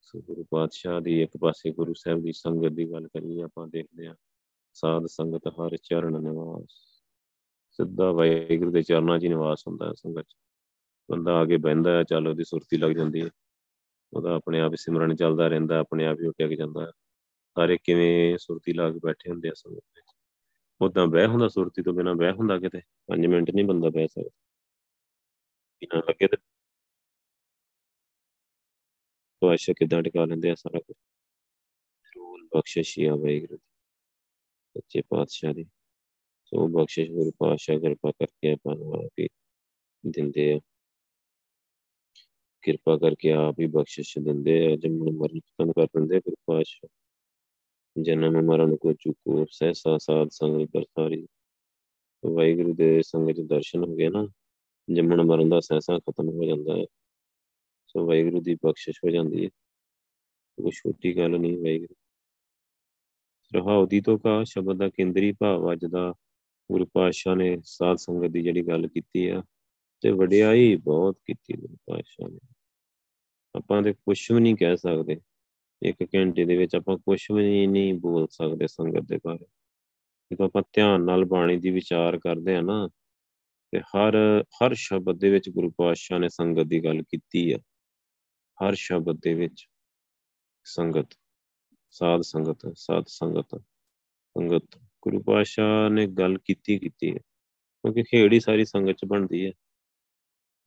ਸੋ 0.00 0.20
ਗੁਰੂ 0.20 0.44
ਪਾਤਸ਼ਾਹ 0.50 1.00
ਦੀ 1.00 1.22
ਇੱਕ 1.22 1.36
ਪਾਸੇ 1.40 1.70
ਗੁਰੂ 1.70 1.94
ਸਾਹਿਬ 1.94 2.22
ਦੀ 2.22 2.32
ਸੰਗਤ 2.32 2.72
ਦੀ 2.72 2.90
ਗੱਲ 2.92 3.08
ਕਰੀਏ, 3.08 3.42
ਆਪਾਂ 3.42 3.66
ਦੇਖਦੇ 3.68 4.06
ਆ 4.06 4.14
ਸਾਧ 4.72 5.06
ਸੰਗਤ 5.06 5.48
ਹਰ 5.48 5.76
ਚਰਨ 5.76 6.22
ਨਿਵਾਸ। 6.22 6.93
ਸਿੱਧਾ 7.74 8.12
ਵਾਹਿਗੁਰੂ 8.12 8.70
ਦੇ 8.70 8.82
ਚਰਨਾਂ 8.82 9.18
'ਚ 9.18 9.26
ਨਿਵਾਸ 9.26 9.64
ਹੁੰਦਾ 9.66 9.88
ਹੈ 9.88 9.92
ਸੰਗਤ 9.92 10.22
'ਚ। 10.22 10.36
ਬੰਦਾ 11.10 11.34
ਆ 11.34 11.44
ਕੇ 11.44 11.56
ਬਹਿੰਦਾ 11.56 11.98
ਹੈ, 11.98 12.02
ਚੱਲ 12.02 12.28
ਉਹਦੀ 12.28 12.44
ਸੁਰਤੀ 12.44 12.76
ਲੱਗ 12.76 12.90
ਜਾਂਦੀ 12.90 13.22
ਹੈ। 13.22 13.30
ਉਹਦਾ 14.12 14.34
ਆਪਣੇ 14.34 14.60
ਆਪ 14.60 14.74
ਸਿਮਰਨ 14.74 15.16
ਚੱਲਦਾ 15.16 15.48
ਰਹਿੰਦਾ, 15.48 15.78
ਆਪਣੇ 15.78 16.06
ਆਪ 16.06 16.18
ਹੀ 16.20 16.26
ਉੱਠਿਆ 16.26 16.48
ਕੇ 16.48 16.56
ਜਾਂਦਾ 16.56 16.92
ਸਾਰੇ 17.56 17.78
ਕਿਵੇਂ 17.84 18.38
ਸੁਰਤੀ 18.38 18.72
ਲਾ 18.72 18.90
ਕੇ 18.90 18.98
ਬੈਠੇ 18.98 19.30
ਹੁੰਦੇ 19.30 19.48
ਆ 19.48 19.52
ਸੰਗਤ 19.54 19.82
ਵਿੱਚ। 19.96 20.12
ਉਦਾਂ 20.80 21.06
ਬਹਿ 21.06 21.26
ਹੁੰਦਾ 21.26 21.48
ਸੁਰਤੀ 21.48 21.82
ਤੋਂ 21.82 21.94
ਬਿਨਾ 21.94 22.14
ਬਹਿ 22.14 22.32
ਹੁੰਦਾ 22.32 22.58
ਕਿਤੇ? 22.58 22.80
5 23.06 23.26
ਮਿੰਟ 23.26 23.50
ਨਹੀਂ 23.50 23.64
ਬੰਦਾ 23.64 23.90
ਬਹਿ 23.90 24.08
ਸਕਦਾ। 24.08 24.30
ਬਿਨਾਂ 25.80 26.02
ਲੱਗੇ 26.08 26.26
ਤੇ 26.26 26.36
ਪਾਸ਼ਾ 29.42 29.72
ਕਿਦਾਂ 29.72 30.02
ਟਿਕਾ 30.02 30.24
ਲੈਂਦੇ 30.24 30.50
ਆ 30.50 30.54
ਸਾਰਾ 30.54 30.80
ਕੁਝ 30.80 30.96
ਰੂਲ 32.16 32.48
ਬਖਸ਼ਿਸ਼ 32.56 32.98
ਆ 33.00 33.14
ਵਾਹਿਗੁਰੂ 33.14 33.58
ਸੱਚੇ 34.76 35.02
ਪਾਤਸ਼ਾਹ 35.02 35.54
ਦੀ। 35.54 35.64
ਸੋ 36.44 36.68
ਬਖਸ਼ਿਸ਼ 36.68 37.10
ਗੁਰੂ 37.10 37.30
ਪਾਤਸ਼ਾਹ, 37.38 37.78
ਕਿਰਪਾ 37.78 38.10
ਕਰਕੇ 38.10 38.52
ਆਪਾਂ 38.52 38.76
ਨੂੰ 38.76 38.94
ਆਪ 38.94 39.12
ਹੀ 39.18 39.28
ਦਿੰਦੇ 40.06 40.52
ਆ। 40.52 40.60
ਕਿਰਪਾ 42.62 42.96
ਕਰਕੇ 42.96 43.32
ਆਪ 43.32 43.60
ਹੀ 43.60 43.66
ਬਖਸ਼ਿਸ਼ 43.66 44.18
ਦਿੰਦੇ 44.18 44.72
ਆ। 44.72 44.76
ਜਨਮ 44.76 44.94
ਮਰਨ 44.94 45.40
ਖਤਮ 45.40 45.72
ਕਰ 45.72 45.86
ਦਿੰਦੇ 45.86 46.18
ਗੁਰੂ 46.18 46.36
ਪਾਤਸ਼ਾਹ। 46.46 46.88
ਜਨਮ 48.02 48.32
ਮਰਨ 48.46 48.76
ਕੋ 48.76 48.92
ਚੁਕੋ 48.92 49.46
ਸਹਿਸਾ 49.50 49.98
ਸਾਧ 49.98 50.28
ਸੰਗ 50.28 50.66
ਪ੍ਰਸਾਰੀ 50.66 51.26
ਵਾਹਿਗੁਰੂ 52.26 52.74
ਦੇ 52.74 53.02
ਸੰਗ 53.02 53.30
ਚ 53.30 53.40
ਦਰਸ਼ਨ 53.40 53.84
ਹੋ 53.84 53.96
ਗਏ 53.96 54.08
ਨਾ। 54.08 54.28
ਜੰਮਣ 54.92 55.22
ਮਰਨ 55.22 55.48
ਦਾ 55.48 55.60
ਸਹਿਸਾ 55.60 55.98
ਖਤਮ 55.98 56.28
ਹੋ 56.28 56.44
ਜਾਂਦਾ 56.44 56.76
ਹੈ। 56.76 56.86
ਸੋ 57.86 58.06
ਵਾਹਿਗੁਰੂ 58.06 58.42
ਦੀ 58.42 58.54
ਬਖਸ਼ਿਸ਼ 58.54 58.98
ਹੋ 59.04 59.10
ਜਾਂਦੀ 59.10 59.44
ਹੈ। 59.44 59.50
ਕੋਈ 60.56 60.70
ਛੋਟੀ 60.70 61.16
ਗੱਲ 61.16 61.38
ਨਹੀਂ 61.38 61.56
ਵਾਹਿਗੁਰੂ। 61.56 61.94
ਰਹਾਉ 63.54 63.86
ਦੀ 63.86 64.00
ਤੋਂ 64.00 64.18
ਕਾ 64.18 64.44
ਸ਼ਬਦ 64.44 64.76
ਦਾ 64.76 64.88
ਕੇਂਦਰੀ 64.88 65.32
ਭਾਵ 65.32 65.72
ਅੱਜ 65.72 65.84
ਦਾ 65.90 66.14
ਗੁਰੂ 66.72 66.86
ਪਾਤਸ਼ਾਹ 66.86 67.36
ਨੇ 67.36 67.58
ਸਾਧ 67.64 67.96
ਸੰਗਤ 67.96 68.26
ਦੀ 68.26 68.42
ਜਿਹੜੀ 68.42 68.62
ਗੱਲ 68.68 68.88
ਕੀਤੀ 68.88 69.28
ਆ, 69.28 69.42
ਤੇ 70.00 70.10
ਵਡਿਆਈ 70.10 70.76
ਬਹੁਤ 70.76 71.18
ਕੀਤੀ 71.26 71.56
ਗੁਰੂ 71.56 71.76
ਪਾਤਸ਼ਾਹ 71.76 72.28
ਨੇ। 72.28 72.38
ਆਪਾਂ 73.56 73.82
ਤੇ 73.82 73.92
ਕੁਝ 73.92 74.32
ਵੀ 74.32 74.40
ਨਹੀਂ 74.40 74.56
ਕਹਿ 74.56 74.76
ਸਕਦੇ। 74.76 75.20
ਇੱਕ 75.82 76.16
ਘੰਟੇ 76.16 76.44
ਦੇ 76.44 76.56
ਵਿੱਚ 76.56 76.76
ਆਪਾਂ 76.76 76.96
ਕੁਝ 76.96 77.26
ਵੀ 77.30 77.66
ਨਹੀਂ 77.66 77.94
ਬੋਲ 77.94 78.26
ਸਕਦੇ 78.30 78.66
ਸੰਗਤ 78.66 79.00
ਦੇ 79.00 79.16
ਬਾਰੇ। 79.16 79.46
ਜਦੋਂ 80.32 80.46
ਆਪਾਂ 80.46 80.62
ਧਿਆਨ 80.72 81.04
ਨਾਲ 81.04 81.24
ਬਾਣੀ 81.24 81.56
ਦੀ 81.56 81.70
ਵਿਚਾਰ 81.70 82.18
ਕਰਦੇ 82.18 82.56
ਆ 82.56 82.60
ਨਾ, 82.60 82.88
ਤੇ 83.72 83.80
ਹਰ 83.80 84.14
ਹਰ 84.42 84.74
ਸ਼ਬਦ 84.74 85.18
ਦੇ 85.18 85.30
ਵਿੱਚ 85.30 85.50
ਗੁਰੂ 85.50 85.70
ਪਾਤਸ਼ਾਹ 85.70 86.18
ਨੇ 86.18 86.28
ਸੰਗਤ 86.28 86.62
ਦੀ 86.62 86.84
ਗੱਲ 86.84 87.02
ਕੀਤੀ 87.02 87.52
ਆ। 87.52 87.58
ਹਰ 88.58 88.74
ਸ਼ਬਦ 88.74 89.16
ਦੇ 89.22 89.34
ਵਿੱਚ 89.34 89.68
ਸੰਗਤ, 90.64 91.18
ਸਾਧ 91.90 92.20
ਸੰਗਤ 92.20 92.72
ਸਾਧ 92.76 93.04
ਸੰਗਤ 93.08 93.62
ਸੰਗਤ। 94.36 94.83
ਗੁਰੂ 95.04 95.22
ਪਾਤਸ਼ਾਹ 95.22 95.90
ਨੇ 95.90 96.06
ਗੱਲ 96.06 96.38
ਕੀਤੀ 96.38 96.78
ਕੀਤੀ 96.78 97.10
ਹੈ। 97.10 97.18
ਕਿਉਂਕਿ 97.84 98.02
ਖੇੜੀ 98.02 98.40
ਸਾਰੀ 98.40 98.64
ਸੰਗਤ 98.64 98.92
ਚ 98.92 99.04
ਬਣਦੀ 99.04 99.46
ਹੈ। 99.46 99.52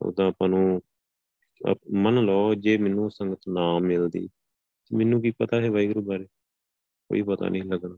ਉਹਦਾ 0.01 0.27
ਆਪਾਂ 0.27 0.49
ਨੂੰ 0.49 0.81
ਮੰਨ 1.93 2.25
ਲਓ 2.25 2.53
ਜੇ 2.53 2.77
ਮੈਨੂੰ 2.77 3.11
ਸੰਗਤ 3.11 3.39
ਨਾ 3.49 3.79
ਮਿਲਦੀ, 3.79 4.29
ਮੈਨੂੰ 4.93 5.21
ਕੀ 5.21 5.31
ਪਤਾ 5.31 5.61
ਹੈ 5.61 5.71
ਵਾਹਿਗੁਰੂ 5.71 6.01
ਬਾਰੇ? 6.01 6.25
ਕੋਈ 7.09 7.21
ਪਤਾ 7.21 7.49
ਨਹੀਂ 7.49 7.63
ਲੱਗਣਾ। 7.63 7.97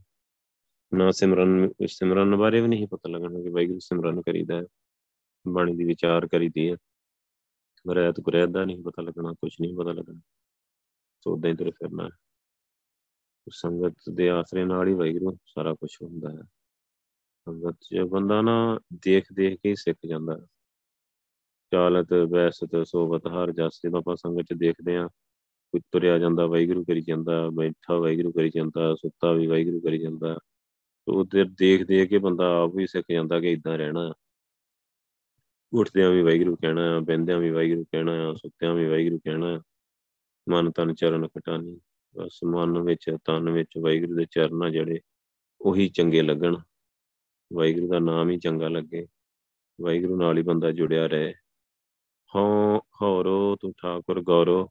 ਨਾ 0.93 1.11
ਸਿਮਰਨ 1.11 1.69
ਸਿਮਰਨ 1.87 2.35
ਬਾਰੇ 2.35 2.61
ਵੀ 2.61 2.67
ਨਹੀਂ 2.67 2.87
ਪਤਾ 2.87 3.09
ਲੱਗਣਾ 3.09 3.41
ਕਿ 3.41 3.49
ਵਾਹਿਗੁਰੂ 3.49 3.79
ਸਿਮਰਨ 3.79 4.21
ਕਰੀਦਾ 4.21 4.55
ਹੈ, 4.55 4.63
ਬਾਣੀ 5.47 5.75
ਦੀ 5.75 5.83
ਵਿਚਾਰ 5.83 6.27
ਕਰੀਦੀ 6.27 6.71
ਹੈ। 6.71 6.75
ਰਹਿਤ 7.93 8.19
ਗੁਰੈਤ 8.19 8.49
ਦਾ 8.49 8.65
ਨਹੀਂ 8.65 8.83
ਪਤਾ 8.83 9.01
ਲੱਗਣਾ 9.01 9.33
ਕੁਝ 9.33 9.51
ਨਹੀਂ 9.61 9.75
ਪਤਾ 9.75 9.91
ਲੱਗਣਾ। 9.91 10.19
ਸੋ 11.21 11.33
ਉਦਾਂ 11.33 11.51
ਹੀ 11.51 11.55
ਤੁਰ 11.55 11.71
ਫਿਰਨਾ 11.71 12.05
ਹੈ। 12.05 12.28
ਸੰਗਤ 13.51 13.95
ਦੇ 14.13 14.29
ਆਸਰੇ 14.29 14.65
ਨਾਲ 14.65 14.87
ਹੀ 14.87 14.93
ਵਾਹਿਗੁਰੂ 14.93 15.37
ਸਾਰਾ 15.45 15.73
ਕੁਝ 15.73 15.89
ਹੁੰਦਾ 16.03 16.29
ਹੈ। 16.29 16.43
ਸੰਗਤ 17.45 17.77
ਜੇ 17.91 18.03
ਬੰਦਾ 18.03 18.41
ਨਾ 18.41 18.79
ਦੇਖ 18.93 19.25
ਦੇਖ 19.33 19.59
ਕੇ 19.63 19.75
ਸਿੱਖ 19.75 19.97
ਜਾਂਦਾ 20.07 20.37
ਹੈ। 20.37 20.45
ਚਾਲਤ 21.71 22.13
ਵੈਸਤ 22.13 22.87
ਸੋਵਤ 22.87 23.27
ਹਰ 23.27 23.51
ਜਸ 23.51 23.79
ਜਦੋਂ 23.85 23.99
ਆਪਾਂ 23.99 24.15
ਸੰਗਤ 24.15 24.43
ਚ 24.43 24.53
ਦੇਖਦੇ 24.53 24.97
ਆ 24.97 25.07
ਕੋਈ 25.71 25.81
ਤੁਰਿਆ 25.91 26.17
ਜਾਂਦਾ 26.17 26.47
ਵਾਹਿਗੁਰੂ 26.47 26.83
ਕਰੀ 26.83 27.01
ਜਾਂਦਾ, 27.01 27.49
ਬੈਠਾ 27.49 27.97
ਵਾਹਿਗੁਰੂ 27.97 28.31
ਕਰੀ 28.31 28.49
ਜਾਂਦਾ, 28.49 28.95
ਸੁੱਤਾ 28.95 29.31
ਵੀ 29.31 29.47
ਵਾਹਿਗੁਰੂ 29.47 29.79
ਕਰੀ 29.79 29.97
ਜਾਂਦਾ 29.97 30.39
ਉਹ 31.07 31.25
ਤੇ 31.25 31.43
ਦੇਖ 31.43 31.83
ਦੇਖ 31.83 32.09
ਕੇ 32.09 32.17
ਬੰਦਾ 32.17 32.63
ਆਪ 32.63 32.75
ਵੀ 32.75 32.87
ਸਿੱਖ 32.87 33.05
ਜਾਂਦਾ 33.11 33.39
ਕਿ 33.39 33.51
ਇਦਾਂ 33.51 33.77
ਰਹਿਣਾ 33.77 34.13
ਉੱਠਦਿਆਂ 35.73 36.11
ਵੀ 36.11 36.21
ਵਾਹਿਗੁਰੂ 36.21 36.55
ਕਹਿਣਾ 36.55 36.99
ਬੈੰਦਿਆਂ 36.99 37.39
ਵੀ 37.39 37.49
ਵਾਹਿਗੁਰੂ 37.49 37.83
ਕਹਿਣਾ 37.83 38.33
ਸੁੱਤਿਆਂ 38.33 38.73
ਵੀ 38.73 38.87
ਵਾਹਿਗੁਰੂ 38.87 39.19
ਕਹਿਣਾ 39.19 39.61
ਮਨ 40.49 40.71
ਤਨ 40.71 40.93
ਚਰਨ 40.93 41.27
ਕਟਾਨੀ 41.27 41.79
ਬਸ 42.15 42.39
ਮਨ 42.43 42.79
ਵਿੱਚ, 42.79 43.11
ਤਨ 43.25 43.49
ਵਿੱਚ 43.49 43.69
ਵਾਹਿਗੁਰੂ 43.81 44.15
ਦੇ 44.15 44.25
ਚਰਨ 44.31 44.71
ਜਿਹੜੇ, 44.71 44.99
ਉਹੀ 45.61 45.89
ਚੰਗੇ 45.89 46.21
ਲੱਗਣ। 46.21 46.55
ਵਾਹਿਗੁਰੂ 47.53 47.87
ਦਾ 47.87 47.99
ਨਾਮ 47.99 48.29
ਹੀ 48.29 48.37
ਚੰਗਾ 48.37 48.67
ਲੱਗੇ। 48.67 49.07
ਵਾਹਿਗੁਰੂ 49.81 50.15
ਨਾਲ 50.15 50.37
ਹੀ 50.37 50.43
ਬੰਦਾ 50.43 50.71
ਜੁੜਿਆ 50.71 51.07
ਰਹੇ। 51.07 51.33
ਹਉ 52.35 52.79
ਹੌਰੋ 53.01 53.55
ਤੂੰ 53.55 53.73
ਠਾਕੁਰ 53.81 54.21
ਗੌਰੋ। 54.21 54.69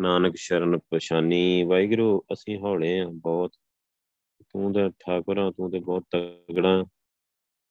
ਨਾਨਕ 0.00 0.32
ਸ਼ਰਨ 0.36 0.78
ਪਛਾਨੀ। 0.78 1.62
ਵਾਹਿਗੁਰੂ, 1.62 2.22
ਅਸੀਂ 2.32 2.58
ਹੌਲੇ 2.58 3.00
ਆ 3.00 3.06
ਬਹੁਤ। 3.12 3.52
ਤੂੰ 4.42 4.72
ਤੇ 4.72 4.90
ਠਾਕੁਰ 4.90 5.38
ਆ, 5.38 5.50
ਤੂੰ 5.50 5.70
ਤੇ 5.70 5.78
ਬਹੁਤ 5.78 6.04
ਤਗੜਾ 6.10 6.82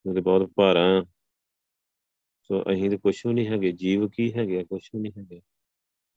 ਤੂੰ 0.04 0.14
ਤੇ 0.14 0.20
ਬਹੁਤ 0.20 0.50
ਭਾਰਾ 0.56 1.04
ਸੋ 2.42 2.62
ਅਸੀਂ 2.62 2.90
ਤੇ 2.90 2.96
ਕੁਛ 2.96 3.26
ਵੀ 3.26 3.34
ਨਹੀਂ 3.34 3.46
ਹੈਗੇ, 3.46 3.72
ਜੀਵ 3.72 4.08
ਕੀ 4.08 4.32
ਹੈਗੇ 4.32 4.64
ਕੁਛ 4.64 4.90
ਵੀ 4.94 5.00
ਨਹੀਂ 5.00 5.12
ਹੈਗੇ। 5.18 5.40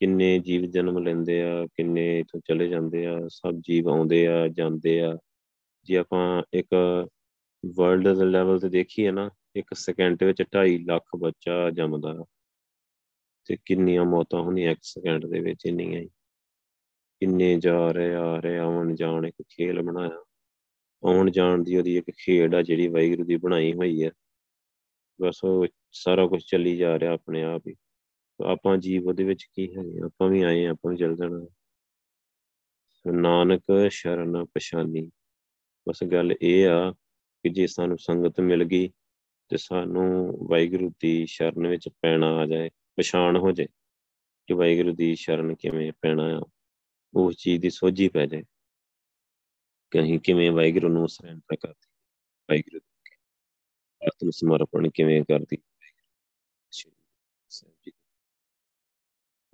ਕਿੰਨੇ 0.04 0.40
ਜੀਵ 0.40 0.62
ਜਨਮ 0.62 0.98
ਲੈਂਦੇ 0.98 1.44
ਆ, 1.44 1.66
ਕਿੰਨੇ 1.66 2.20
ਇਥੋਂ 2.20 2.42
ਚਲੇ 2.48 2.68
ਜਾਂਦੇ 2.68 3.06
ਆ, 3.06 3.20
ਸਭ 3.28 3.54
ਜੀਵ 3.60 3.90
ਆਉਂਦੇ 3.90 4.28
ਆ, 4.28 4.48
ਜਾਂਦੇ 4.48 5.02
ਆ। 5.02 5.18
ਜੇ 5.84 5.98
ਆਪਾਂ 5.98 6.44
ਇੱਕ 6.54 6.68
ਵਰਲਡ 7.76 8.08
ਦੇ 8.08 8.26
ਲੈਵਲ 8.26 8.60
ਤੇ 8.60 8.70
ਦੇਖੀਏ 8.70 9.12
ਨਾ, 9.12 9.30
ਇੱਕ 9.56 9.74
ਸਕਿੰਟ 9.74 10.24
ਵਿੱਚ 10.24 10.42
2.5 10.42 10.78
ਲੱਖ 10.78 11.04
ਬੱਚਾ 11.20 11.70
ਜੰਮਦਾ। 11.70 12.26
ਤੇ 13.46 13.58
ਕਿੰਨੀਆਂ 13.66 14.06
ਮੌਤਾਂ 14.06 14.42
ਹੁੰਦੀਆਂ 14.42 14.72
ਇੱਕ 14.72 14.80
ਸਕਿੰਟ 14.84 15.26
ਦੇ 15.26 15.40
ਵਿੱਚ, 15.40 15.66
ਇੰਨੀਆਂ 15.66 16.02
ਹੀ। 16.02 16.08
ਕਿੰਨੇ 17.20 17.60
ਜਾ 17.60 17.92
ਰਹੇ 17.92 18.16
ਆ 18.16 18.40
ਰਹੇ 18.40 18.58
ਆਉਣ 18.58 18.96
ਜਾਣ 18.96 19.26
ਇੱਕ 19.26 19.44
ਖੇਲ 19.50 19.82
ਬਣਾਇਆ। 19.82 20.26
ਆਉਣ 21.04 21.32
ਜਾਣ 21.32 21.64
ਦੀ 21.64 21.78
ਉਹਦੀ 21.78 21.98
ਇੱਕ 21.98 22.12
ਖੇਡ 22.12 22.56
ਆ, 22.56 22.62
ਜਿਹੜੀ 22.62 22.88
ਵਾਹਿਗੁਰੂ 22.88 23.24
ਦੀ 23.24 23.36
ਬਣਾਈ 23.36 23.74
ਹੋਈ 23.74 24.04
ਹੈ 24.04 24.12
ਬਸ 25.22 25.40
ਉਹ 25.44 25.68
ਸਾਰਾ 25.92 26.28
ਕੁਝ 26.28 26.44
ਚੱਲੀ 26.44 26.78
ਜਾ 26.78 27.00
ਰਿਹਾ 27.00 27.14
ਆਪਣੇ 27.14 27.44
ਆਪ 27.44 27.68
ਹੀ। 27.68 27.76
ਆਪਾਂ 28.42 28.78
ਜੀਵ 28.78 29.08
ਉਹਦੇ 29.08 29.24
ਵਿੱਚ 29.24 29.44
ਕੀ 29.44 29.76
ਹੈਗੇ 29.78 30.00
ਆਪਾਂ 30.06 30.30
ਵੀ 30.30 30.42
ਆਏ 30.42 30.66
ਆਪਾਂ 30.66 30.92
ਵੀ 30.92 30.98
ਚੱਲ 30.98 31.16
ਜਾਣਾ। 31.16 31.48
ਨਾਨਕ 33.12 33.64
ਸ਼ਰਨ 33.90 34.46
ਪਛਾਨੀ। 34.46 35.12
ਬਸ 35.90 36.04
ਗੱਲ 36.04 36.34
ਇਹ 36.42 36.68
ਆ 36.68 36.92
ਕਿ 37.44 37.50
ਜੇ 37.50 37.68
ਸਾਨੂੰ 37.68 37.98
ਸੰਗਤ 37.98 38.40
ਮਿਲ 38.40 38.64
ਗਈ 38.64 38.90
ਤੇ 39.50 39.58
ਸਾਨੂੰ 39.58 40.38
ਵਾਹਿਗੁਰੂ 40.48 40.92
ਦੀ 41.00 41.26
ਸ਼ਰਨ 41.26 41.68
ਵਿੱਚ 41.68 41.90
ਪੈਣਾ 42.02 42.36
ਆ 42.36 42.46
ਜਾਏ, 42.46 42.70
ਪਛਾਣ 42.96 43.38
ਹੋ 43.38 43.52
ਜਾਏ 43.52 43.68
ਕਿ 44.48 44.54
ਵਾਹਿਗੁਰੂ 44.54 44.96
ਦੀ 44.96 45.16
ਸ਼ਰਨ 45.16 45.56
ਕਿਵੇਂ 45.56 45.92
ਪੈਣਾ 46.02 46.40
ਆ 46.40 46.46
ਉਸ 47.14 47.36
ਚੀਜ਼ 47.36 47.62
ਦੀ 47.62 47.70
ਸੋਝੀ 47.70 48.08
ਪੈ 48.08 48.26
ਜਾਏ। 48.26 48.44
ਕਿ 49.92 50.02
ਅਸੀਂ 50.02 50.20
ਕਿਵੇਂ 50.20 50.52
ਵਾਹਿਗੁਰੂ 50.52 50.90
ਨੂੰ 50.90 51.10
ਸਰੈਂਡਰ 51.10 51.56
ਕਰਦੇ, 51.56 51.88
ਵਾਹਿਗੁਰੂ 52.50 52.80
ਆਤਮ 54.08 54.30
ਸਮਰਪਣ 54.30 54.90
ਕਿਵੇਂ 54.90 55.24
ਕਰਦੀ। 55.24 55.58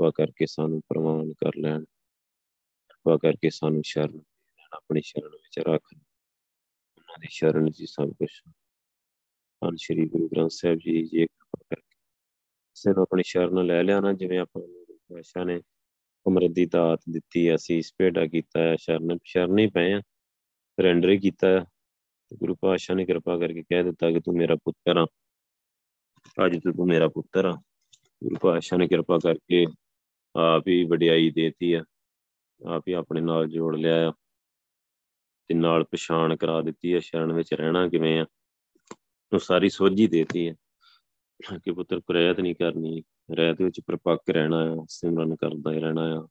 ਵਾ 0.01 0.11
ਕਰਕੇ 0.15 0.45
ਸਾਨੂੰ 0.45 0.81
ਪ੍ਰਮਾਨ 0.81 1.33
ਕਰ 1.33 1.51
ਲੈਣ। 1.57 1.85
ਵਾ 3.07 3.17
ਕਰਕੇ 3.17 3.49
ਸਾਨੂੰ 3.49 3.81
ਸ਼ਰਨ 3.85 4.21
ਆਪਣੀ 4.73 5.01
ਸ਼ਰਨ 5.01 5.29
ਵਿੱਚ 5.29 5.59
ਰੱਖ 5.59 5.89
ਉਹਨਾਂ 5.93 7.19
ਦੀ 7.19 7.27
ਸ਼ਰਨ 7.31 7.71
ਜੀ 7.71 7.85
ਸਭ 7.85 8.09
ਕੁਝ 8.09 8.53
ਹਨ 9.65 9.75
ਸ਼੍ਰੀ 9.75 10.09
ਗੁਰੂ 10.09 10.27
ਗ੍ਰੰਥ 10.27 10.51
ਸਾਹਿਬ 10.51 10.77
ਜੀ 10.77 11.05
ਜੀ 11.05 11.25
ਕਰਕੇ। 11.25 11.95
ਸਿਰ 12.73 12.97
ਆਪਣੀ 12.97 13.23
ਸ਼ਰਨ 13.25 13.65
ਲੈ 13.65 13.83
ਲਿਆ 13.83 13.99
ਨਾ, 13.99 14.13
ਜਿਵੇਂ 14.13 14.39
ਆਪਾਂ 14.39 14.61
ਨੂੰ 14.61 14.85
ਭਾਸ਼ਾ 14.89 15.43
ਨੇ 15.43 15.59
ਅਮਰਤ 16.27 16.51
ਦੀ 16.51 16.65
ਦਾਤ 16.65 16.99
ਦਿੱਤੀ 17.09 17.55
ਅਸੀਂ 17.55 17.81
ਸਪੇਡਾ 17.81 18.25
ਕੀਤਾ 18.25 18.59
ਹੈ 18.59 18.75
ਸ਼ਰਨ 18.75 19.17
ਸ਼ਰਨ 19.23 19.59
ਹੀ 19.59 19.67
ਪਏ 19.67 19.93
ਆ 19.93 19.99
ਸਰੈਂਡਰ 20.75 21.09
ਹੀ 21.09 21.17
ਕੀਤਾ 21.17 21.47
ਹੈ 21.47 21.65
ਗੁਰੂ 22.33 22.55
ਪਾਤਸ਼ਾਹ 22.55 22.95
ਨੇ 22.95 23.05
ਕਿਰਪਾ 23.05 23.37
ਕਰਕੇ 23.37 23.63
ਕਹਿ 23.63 23.83
ਦਿੱਤਾ 23.83 24.11
ਕਿ 24.11 24.19
ਤੂੰ 24.19 24.35
ਮੇਰਾ 24.35 24.55
ਪੁੱਤਰ 24.55 24.97
ਆ। 24.97 25.07
ਅੱਜ 26.45 26.57
ਤੂੰ 26.57 26.87
ਮੇਰਾ 26.87 27.07
ਪੁੱਤਰ 27.07 27.45
ਆ। 27.45 27.61
ਗੁਰੂ 28.23 28.35
ਪਾਤਸ਼ਾਹ 28.41 28.79
ਨੇ 28.79 28.87
ਕਿਰਪਾ 28.87 29.17
ਕਰਕੇ 29.23 29.65
ਆਪ 30.35 30.67
ਹੀ 30.67 30.83
ਵਡਿਆਈ 30.83 31.29
ਦੇਤੀ 31.29 31.73
ਆ, 31.73 31.83
ਆਪ 32.61 32.87
ਹੀ 32.87 32.93
ਆਪਣੇ 32.93 33.21
ਨਾਲ 33.21 33.47
ਜੋੜ 33.49 33.75
ਲਿਆ 33.75 34.07
ਆ 34.09 34.13
ਤੇ 35.49 35.53
ਨਾਲ 35.53 35.83
ਪਛਾਣ 35.83 36.35
ਕਰਾ 36.35 36.61
ਦਿੱਤੀ 36.61 36.93
ਹੈ 36.93 36.99
ਸ਼ਰਨ 36.99 37.33
ਵਿੱਚ 37.33 37.53
ਰਹਿਣਾ 37.53 37.87
ਕਿਵੇਂ 37.89 38.19
ਆ 38.19 38.25
ਉਹ 39.31 39.39
ਸਾਰੀ 39.39 39.69
ਸੋਝੀ 39.69 40.07
ਦੇਤੀ 40.07 40.47
ਹੈ 40.49 40.55
ਕਿ 41.57 41.71
ਪੁੱਤਰ 41.71 41.99
ਪ੍ਰਯਤ 41.99 42.39
ਨਹੀਂ 42.39 42.55
ਕਰਨੀ, 42.55 43.01
ਰਹਿਤ 43.35 43.61
ਵਿੱਚ 43.61 43.79
ਪ੍ਰਪੱਕ 43.87 44.29
ਰਹਿਣਾ 44.29 44.57
ਆ, 44.71 44.85
ਸਿਮਰਨ 44.89 45.35
ਕਰਦਾ 45.35 45.71
ਹੀ 45.71 45.79
ਰਹਿਣਾ 45.79 46.01
ਆ, 46.17 46.27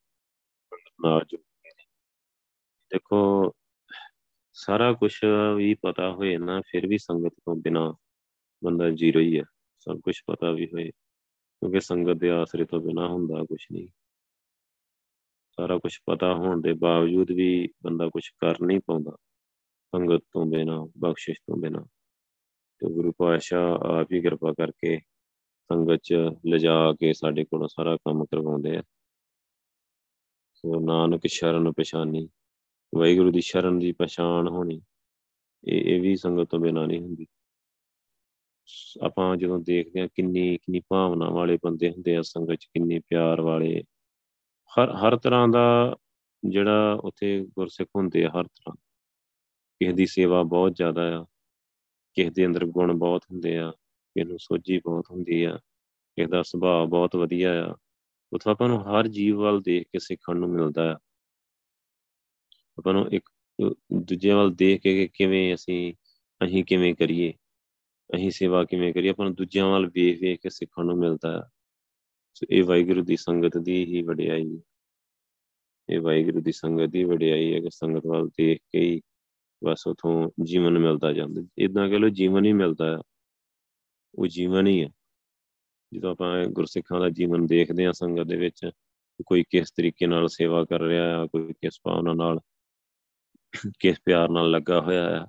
ਨਾਲ 1.05 1.25
ਜੋ 1.29 1.39
ਦੇਖੋ, 2.91 3.53
ਸਾਰਾ 4.57 4.93
ਕੁਝ 4.93 5.13
ਵੀ 5.57 5.75
ਪਤਾ 5.83 6.11
ਹੋਏ 6.13 6.37
ਨਾ, 6.39 6.61
ਫਿਰ 6.61 6.87
ਵੀ 6.87 6.99
ਸੰਗਤ 6.99 7.35
ਤੋਂ 7.45 7.55
ਬਿਨਾ 7.57 7.93
ਬੰਦਾ 8.63 8.89
ਜ਼ੀਰੋ 8.91 9.21
ਹੀ 9.21 9.39
ਹੈ 9.39 9.45
ਸਭ 9.79 10.01
ਕੁਝ 10.01 10.15
ਪਤਾ 10.27 10.51
ਵੀ 10.51 10.67
ਹੋਏ। 10.67 10.91
ਕਿਉਂਕਿ 11.61 11.81
ਸੰਗਤ 11.81 12.13
ਦੇ 12.13 12.31
ਆਸਰੇ 12.31 12.65
ਤੋਂ 12.65 12.81
ਬਿਨਾ 12.81 13.09
ਹੁੰਦਾ 13.09 13.45
ਕੁਝ 13.45 13.67
ਨਹੀਂ। 13.73 13.89
ਸਾਰਾ 15.51 15.79
ਕੁਝ 15.79 15.99
ਪਤਾ 16.07 16.35
ਹੋਣ 16.35 16.61
ਦੇ 16.61 16.73
ਬਾਵਜੂਦ 16.73 17.31
ਵੀ 17.31 17.69
ਬੰਦਾ 17.83 18.09
ਕੁਝ 18.09 18.29
ਕਰ 18.39 18.55
ਨਹੀਂ 18.63 18.81
ਪਾਉਂਦਾ। 18.87 19.17
ਸੰਗਤ 19.95 20.21
ਤੋਂ 20.33 20.47
ਬਿਨਾ, 20.47 20.89
ਬਖਸ਼ਿਸ਼ 20.99 21.41
ਤੋਂ 21.47 21.57
ਬਿਨਾ। 21.57 21.87
ਤੇ 22.79 22.95
ਗੁਰੂ 22.95 23.13
ਪਾਤਸ਼ਾਹ 23.13 23.75
ਆਪ 23.75 24.13
ਹੀ 24.13 24.21
ਕਿਰਪਾ 24.21 24.53
ਕਰਕੇ 24.53 24.99
ਸੰਗਤ 25.71 26.01
ਚ 26.03 26.15
ਲਿਜਾ 26.47 26.93
ਕੇ 26.93 27.13
ਸਾਡੇ 27.13 27.45
ਕੋਲੋਂ 27.45 27.69
ਸਾਰਾ 27.69 27.97
ਕੰਮ 27.97 28.25
ਕਰਵਾਉਂਦੇ 28.25 28.77
ਆ। 28.77 28.83
ਸੋ 30.55 30.81
ਨਾਨਕ 30.81 31.27
ਸ਼ਰਨ 31.27 31.73
ਪਛਾਨੀ, 31.73 32.29
ਵਾਹਿਗੁਰੂ 32.95 33.33
ਦੀ 33.33 33.41
ਸ਼ਰਨ 33.41 33.79
ਦੀ 33.79 33.93
ਪਛਾਣ 33.93 34.49
ਹੋਣੀ, 34.49 34.81
ਇਹ 35.65 35.97
ਇਹ 35.97 36.01
ਵੀ 36.01 36.17
ਸੰਗਤ 36.17 36.51
ਤੋਂ 36.51 36.59
ਬਿਨਾ 36.59 36.87
ਨਹੀਂ 36.87 37.01
ਹੁੰਦੀ। 37.01 37.27
ਆਪਾਂ 39.03 39.37
ਜਦੋਂ 39.37 39.59
ਦੇਖਦੇ 39.59 40.01
ਆ 40.01 40.07
ਕਿੰਨੀ 40.07 40.57
ਕਿੰਨੀ 40.57 40.81
ਭਾਵਨਾ 40.89 41.31
ਵਾਲੇ 41.31 41.59
ਬੰਦੇ 41.64 41.91
ਹੁੰਦੇ 41.91 42.16
ਆ 42.16 42.23
ਸੰਗਤ 42.23 42.55
ਚ, 42.55 42.64
ਕਿੰਨੇ 42.64 42.99
ਪਿਆਰ 42.99 43.41
ਵਾਲੇ। 43.41 43.83
ਹਰ 44.71 44.91
ਹਰ 44.91 45.16
ਤਰ੍ਹਾਂ 45.16 45.49
ਦਾ 45.49 45.97
ਜਿਹੜਾ 46.49 47.01
ਉੱਥੇ 47.05 47.47
ਗੁਰਸਿੱਖ 47.47 47.91
ਹੁੰਦੇ 47.97 48.25
ਆ, 48.25 48.29
ਹਰ 48.29 48.45
ਤਰ੍ਹਾਂ। 48.45 48.77
ਕਿਸੇ 49.81 49.93
ਦੀ 49.93 50.07
ਸੇਵਾ 50.07 50.43
ਬਹੁਤ 50.43 50.75
ਜ਼ਿਆਦਾ 50.75 51.21
ਆ, 51.21 51.25
ਕਿਸੇ 52.14 52.31
ਦੇ 52.31 52.47
ਅੰਦਰ 52.47 52.66
ਗੁਣ 52.66 52.93
ਬਹੁਤ 52.93 53.25
ਹੁੰਦੇ 53.33 53.59
ਆ, 53.59 53.71
ਕਿਸੇ 53.71 54.25
ਨੂੰ 54.25 54.39
ਸੋਝੀ 54.39 54.79
ਬਹੁਤ 54.79 55.05
ਹੁੰਦੀ 55.11 55.45
ਆ, 55.45 55.57
ਕਿਸੇ 56.16 56.27
ਦਾ 56.27 56.43
ਸੁਭਾਅ 56.43 56.87
ਬਹੁਤ 56.87 57.16
ਵਧੀਆ 57.16 57.66
ਆ। 57.66 57.77
ਉਥੋਂ 58.33 58.53
ਆਪਾਂ 58.53 58.69
ਨੂੰ 58.69 58.81
ਹਰ 58.87 59.09
ਜੀਵ 59.09 59.39
ਵੱਲ 59.39 59.61
ਦੇਖ 59.61 59.83
ਕੇ 59.83 59.99
ਸਿੱਖਣ 59.99 60.37
ਨੂੰ 60.37 60.49
ਮਿਲਦਾ 60.49 60.93
ਆ। 60.93 60.97
ਆਪਾਂ 62.79 62.93
ਨੂੰ 62.93 63.12
ਇੱਕ 63.12 63.31
ਦੂਜੇ 63.93 64.31
ਵੱਲ 64.31 64.55
ਦੇਖ 64.55 64.81
ਕੇ 64.81 65.09
ਕਿਵੇਂ 65.14 65.55
ਅਸੀਂ 65.55 65.95
ਅਸੀਂ 66.45 66.64
ਕਿਵੇਂ 66.64 66.95
ਕਰੀਏ। 66.95 67.35
ਅਸੀਂ 68.17 68.31
ਸੇਵਾ 68.31 68.65
ਕਿਵੇਂ 68.65 68.95
ਕਰੀਏ? 68.95 69.11
ਆਪਾਂ 69.11 69.27
ਨੂੰ 69.27 69.35
ਦੂਜਿਆਂ 69.35 69.67
ਵੱਲ 69.67 69.87
ਵੇਖ 69.87 70.21
ਵੇਖ 70.21 70.41
ਕੇ 70.41 70.51
ਸਿੱਖਣ 70.51 70.85
ਨੂੰ 70.85 70.99
ਮਿਲਦਾ 70.99 71.39
ਆ 71.39 71.49
ਸੋ 72.35 72.47
ਇਹ 72.51 72.65
ਵਾਹਿਗੁਰੂ 72.65 73.05
ਦੀ 73.05 73.17
ਸੰਗਤ 73.17 73.59
ਦੀ 73.59 73.85
ਹੀ 73.85 74.03
ਵਡਿਆਈ 74.03 74.57
ਹੈ। 74.57 74.61
ਇਹ 75.89 76.01
ਵਾਹਿਗੁਰੂ 76.01 76.41
ਦੀ 76.41 76.53
ਸੰਗਤ 76.53 76.87
ਦੀ 76.87 77.05
ਵਡਿਆਈ 77.05 77.55
ਹੈ 77.55 77.61
ਕਿ 77.61 77.71
ਸੰਗਤ 77.71 78.07
ਵੱਲ 78.07 78.29
ਦੇਖ 78.29 78.59
ਕੇ 78.71 78.81
ਹੀ 78.81 79.01
ਬਸ 79.65 79.87
ਉਥੋਂ 79.87 80.31
ਜੀਵਨ 80.45 80.79
ਮਿਲਦਾ 80.79 81.13
ਜਾਂਦਾ 81.13 81.43
ਇਦਾਂ 81.59 81.89
ਕਹ 81.89 81.95
ਲੋ 81.95 82.09
ਜੀਵਨ 82.09 82.45
ਹੀ 82.45 82.53
ਮਿਲਦਾ 82.53 82.97
ਆ 82.97 83.03
ਉਹ 84.15 84.27
ਜੀਵਨ 84.27 84.67
ਹੀ 84.67 84.85
ਹੈ। 84.85 84.89
ਜਦੋਂ 85.95 86.11
ਆਪਾਂ 86.11 86.45
ਗੁਰਸਿੱਖਾਂ 86.45 87.01
ਦਾ 87.01 87.11
ਜੀਵਨ 87.11 87.47
ਦੇਖਦੇ 87.47 87.87
ਆ 87.87 87.93
ਸੰਗਤ 87.93 88.23
ਦੇ 88.23 88.37
ਵਿੱਚ, 88.37 88.71
ਕੋਈ 89.27 89.45
ਕਿਸ 89.51 89.71
ਤਰੀਕੇ 89.71 90.07
ਨਾਲ 90.07 90.29
ਸੇਵਾ 90.29 90.65
ਕਰ 90.65 90.81
ਰਿਹਾ 90.81 91.23
ਆ 91.23 91.27
ਕੋਈ 91.27 91.53
ਕਿਸ 91.53 91.79
ਭਾਵਨਾ 91.83 92.15
ਨਾਲ, 92.15 92.41
ਕਿਸ 93.81 93.97
ਪਿਆਰ 94.05 94.29
ਨਾਲ 94.29 94.51
ਲੱਗਾ 94.51 94.81
ਹੋਇਆ 94.81 95.23
ਆ 95.23 95.27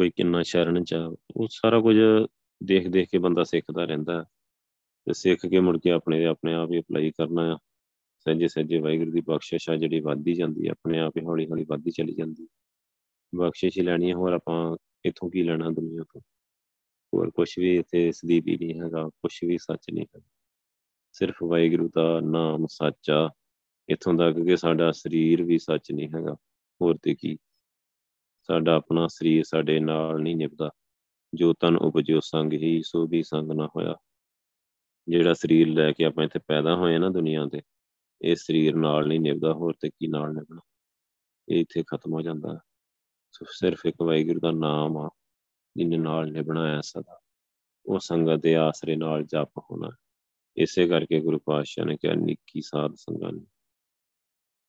ਕੋਈ 0.00 0.10
ਕਿੰਨਾ 0.10 0.42
ਸ਼ਰਨ 0.42 0.84
ਚ 0.84 0.94
ਉਹ 1.36 1.48
ਸਾਰਾ 1.50 1.80
ਕੁਝ 1.80 1.96
ਦੇਖ 2.62 2.88
ਦੇਖ 2.88 3.08
ਕੇ 3.10 3.18
ਬੰਦਾ 3.18 3.44
ਸਿੱਖਦਾ 3.44 3.84
ਰਹਿੰਦਾ 3.84 4.22
ਤੇ 5.06 5.12
ਸਿੱਖ 5.12 5.46
ਕੇ 5.46 5.60
ਮੁੜ 5.60 5.78
ਕੇ 5.78 5.90
ਆਪਣੇ 5.90 6.24
ਆਪਣੇ 6.24 6.54
ਆਪ 6.54 6.70
ਹੀ 6.70 6.78
ਅਪਲਾਈ 6.80 7.10
ਕਰਨਾ 7.10 7.42
ਆ। 7.54 7.58
ਸੱਜੇ 8.18 8.48
ਸੱਜੇ 8.48 8.78
ਵਾਹਿਗੁਰੂ 8.78 9.12
ਦੀ 9.12 9.20
ਬਖਸ਼ਿਸ਼ 9.20 9.70
ਆ, 9.70 9.76
ਜਿਹੜੀ 9.76 10.00
ਵੱਧਦੀ 10.00 10.34
ਜਾਂਦੀ 10.34 10.66
ਹੈ 10.66 10.70
ਆਪਣੇ 10.70 10.98
ਆਪ 10.98 11.16
ਹੀ 11.16 11.24
ਹੌਲੀ 11.24 11.46
ਹੌਲੀ 11.46 11.64
ਵੱਧਦੀ 11.68 11.90
ਚਲੀ 11.90 12.14
ਜਾਂਦੀ 12.14 12.48
ਬਖਸ਼ਿਸ਼ 13.34 13.78
ਹੀ 13.78 13.82
ਲੈਣੀ 13.82 14.12
ਹੋਰ 14.12 14.32
ਆਪਾਂ 14.32 14.76
ਇਥੋਂ 15.04 15.30
ਕੀ 15.30 15.42
ਲੈਣਾ 15.42 15.70
ਦੁਨੀਆ 15.70 16.02
ਤੋਂ? 16.02 16.20
ਹੋਰ 17.14 17.30
ਕੁਝ 17.30 17.58
ਵੀ 17.58 17.76
ਇੱਥੇ 17.76 18.12
ਸਦੀਪ 18.12 18.48
ਹੀ 18.48 18.56
ਨਹੀਂ 18.56 18.80
ਹੈਗਾ 18.80 19.08
ਕੁਝ 19.08 19.44
ਵੀ 19.44 19.58
ਸੱਚ 19.58 19.90
ਨਹੀਂ 19.92 20.06
ਹੈ 20.16 20.20
ਸਿਰਫ 21.12 21.42
ਵਾਹਿਗੁਰੂ 21.42 21.90
ਦਾ 21.94 22.20
ਨਾਮ 22.20 22.66
ਸੱਚਾ 22.66 23.30
ਇਥੋਂ 23.88 24.14
ਤੱਕ 24.14 24.36
ਕਿ 24.36 24.56
ਸਾਡਾ 24.56 24.92
ਸਰੀਰ 24.92 25.42
ਵੀ 25.42 25.58
ਸੱਚ 25.58 25.92
ਨਹੀਂ 25.92 26.08
ਹੈਗਾ। 26.08 26.36
ਹੋਰ 26.82 26.98
ਤੇ 27.02 27.14
ਕੀ? 27.14 27.38
ਸਾਡਾ 28.50 28.74
ਆਪਣਾ 28.74 29.06
ਸਰੀਰ 29.06 29.44
ਸਾਡੇ 29.44 29.80
ਨਾਲ 29.80 30.20
ਨਹੀਂ 30.20 30.36
ਨਿਭਦਾ। 30.36 30.70
ਜੋ 31.34 31.52
ਤਨ 31.52 31.76
ਉਪਜੋ 31.76 32.20
ਸੰਗ 32.20 32.52
ਹੀ, 32.52 32.82
ਸੋ 32.82 33.06
ਵੀ 33.06 33.22
ਸੰਗ 33.22 33.52
ਨਾ 33.52 33.68
ਹੋਇਆ। 33.76 33.94
ਜਿਹੜਾ 35.08 35.34
ਸਰੀਰ 35.34 35.68
ਲੈ 35.68 35.92
ਕੇ 35.92 36.04
ਆਪਾਂ 36.04 36.24
ਇੱਥੇ 36.24 36.38
ਪੈਦਾ 36.38 36.76
ਹੋਏ 36.76 36.98
ਨਾ 36.98 37.08
ਦੁਨੀਆ 37.08 37.46
ਤੇ, 37.46 37.60
ਇਹ 38.22 38.36
ਸਰੀਰ 38.36 38.74
ਨਾਲ 38.74 39.06
ਨਹੀਂ 39.06 39.20
ਨਿਭਦਾ, 39.20 39.52
ਹੋਰ 39.52 39.74
ਤੇ 39.80 39.90
ਕੀ 39.90 40.06
ਨਾਲ 40.06 40.32
ਨਿਭਣਾ? 40.32 40.60
ਇਹ 41.48 41.60
ਇੱਥੇ 41.60 41.82
ਖਤਮ 41.82 42.12
ਹੋ 42.12 42.22
ਜਾਂਦਾ। 42.22 42.60
ਸੋ 43.32 43.46
ਸਿਰਫ 43.52 43.86
ਇੱਕ 43.86 44.02
ਵਾਹਿਗੁਰੂ 44.02 44.40
ਦਾ 44.40 44.50
ਨਾਮ 44.50 44.96
ਆ 44.96 45.10
ਜਿਨੇ 45.76 45.96
ਨਾਲ 45.96 46.32
ਨਿਭਣਾ 46.32 46.76
ਹੈ 46.76 46.80
ਸਦਾ। 46.80 47.20
ਉਹ 47.86 47.98
ਸੰਗਤ 47.98 48.42
ਦੇ 48.42 48.56
ਆਸਰੇ 48.56 48.96
ਨਾਲ 48.96 49.24
ਜਪ 49.24 49.58
ਹੋਣਾ। 49.58 49.90
ਇਸੇ 50.56 50.88
ਕਰਕੇ 50.88 51.20
ਗੁਰੂ 51.20 51.38
ਪਾਤਸ਼ਾਹ 51.38 51.84
ਨੇ 51.84 51.96
ਕਿਹਾ, 51.96 52.14
ਨਿੱਕੀ 52.14 52.60
ਸਾਧ 52.60 52.94
ਸੰਗਤ 52.94 53.48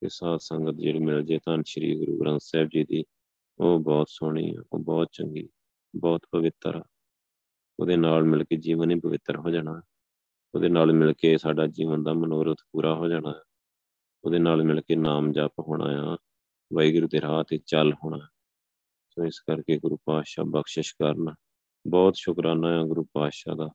ਇਹ 0.04 0.10
ਸਾਧ 0.12 0.40
ਸੰਗਤ 0.40 0.72
ਜਿਹੜੀ 0.72 1.00
ਮਿਲ 1.00 1.22
ਜੇ 1.22 1.40
ਤਾਂ 1.46 1.58
ਸ੍ਰੀ 1.66 2.00
ਗੁਰੂ 2.00 2.20
ਗ੍ਰੰਥ 2.20 2.40
ਸਾਹਿਬ 2.44 2.68
ਜੀ 2.68 2.84
ਦੀ 2.84 3.04
ਉਹ 3.62 3.80
ਬਹੁਤ 3.80 4.08
ਸੋਹਣੀ 4.10 4.56
ਆ, 4.56 4.64
ਉਹ 4.74 4.80
ਬਹੁਤ 4.80 5.08
ਚੰਗੀ, 5.12 5.50
ਬਹੁਤ 5.96 6.22
ਪਵਿੱਤਰ 6.32 6.76
ਆ। 6.76 6.84
ਉਹਦੇ 7.80 7.98
ਨਾਲ 7.98 8.24
ਮਿਲ 8.24 8.44
ਕੇ 8.44 8.56
ਜੀਵਨ 8.56 8.92
ਹੀ 8.92 9.00
ਪਵਿੱਤਰ 9.00 9.36
ਹੋ 9.36 9.50
ਜਾਣਾ। 9.50 9.82
ਉਹਦੇ 10.56 10.70
ਨਾਲ 10.70 10.94
ਮਿਲ 10.94 11.14
ਕੇ 11.14 11.38
ਸਾਡਾ 11.38 11.68
ਜੀਵਨ 11.68 12.04
ਦਾ 12.04 12.14
ਮਨੋਰਥ 12.14 12.58
ਪੂਰਾ 12.72 12.96
ਹੋ 12.96 13.08
ਜਾਣਾ। 13.08 13.44
ਉਹਦੇ 14.24 14.40
ਨਾਲ 14.40 14.64
ਮਿਲ 14.64 14.82
ਕੇ 14.82 14.96
ਨਾਮ 14.96 15.32
ਜਪ 15.32 15.52
ਹੋਣਾ 15.60 15.86
ਆ, 15.86 16.18
ਵਾਹਿਗੁਰੂ 16.74 17.08
ਦੇ 17.08 17.22
ਰਾਹ 17.22 17.44
ਤੇ 17.44 17.58
ਚੱਲ 17.58 17.94
ਹੋਣਾ। 17.94 18.20
ਸੋ 19.10 19.26
ਇਸ 19.26 19.40
ਕਰਕੇ 19.40 19.80
ਗੁਰੂ 19.80 19.98
ਪਾਤਸ਼ਾਹ 20.06 20.46
ਬਖਸ਼ਿਸ਼ 20.46 20.94
ਕਰਨਾ। 20.94 21.36
ਬਹੁਤ 21.88 22.14
ਸ਼ੁਕਰਾਨਾ 22.16 22.80
ਹੈ 22.80 22.84
ਗੁਰੂ 22.84 23.04
ਪਾਤਸ਼ਾਹ 23.14 23.56
ਦਾ 23.56 23.68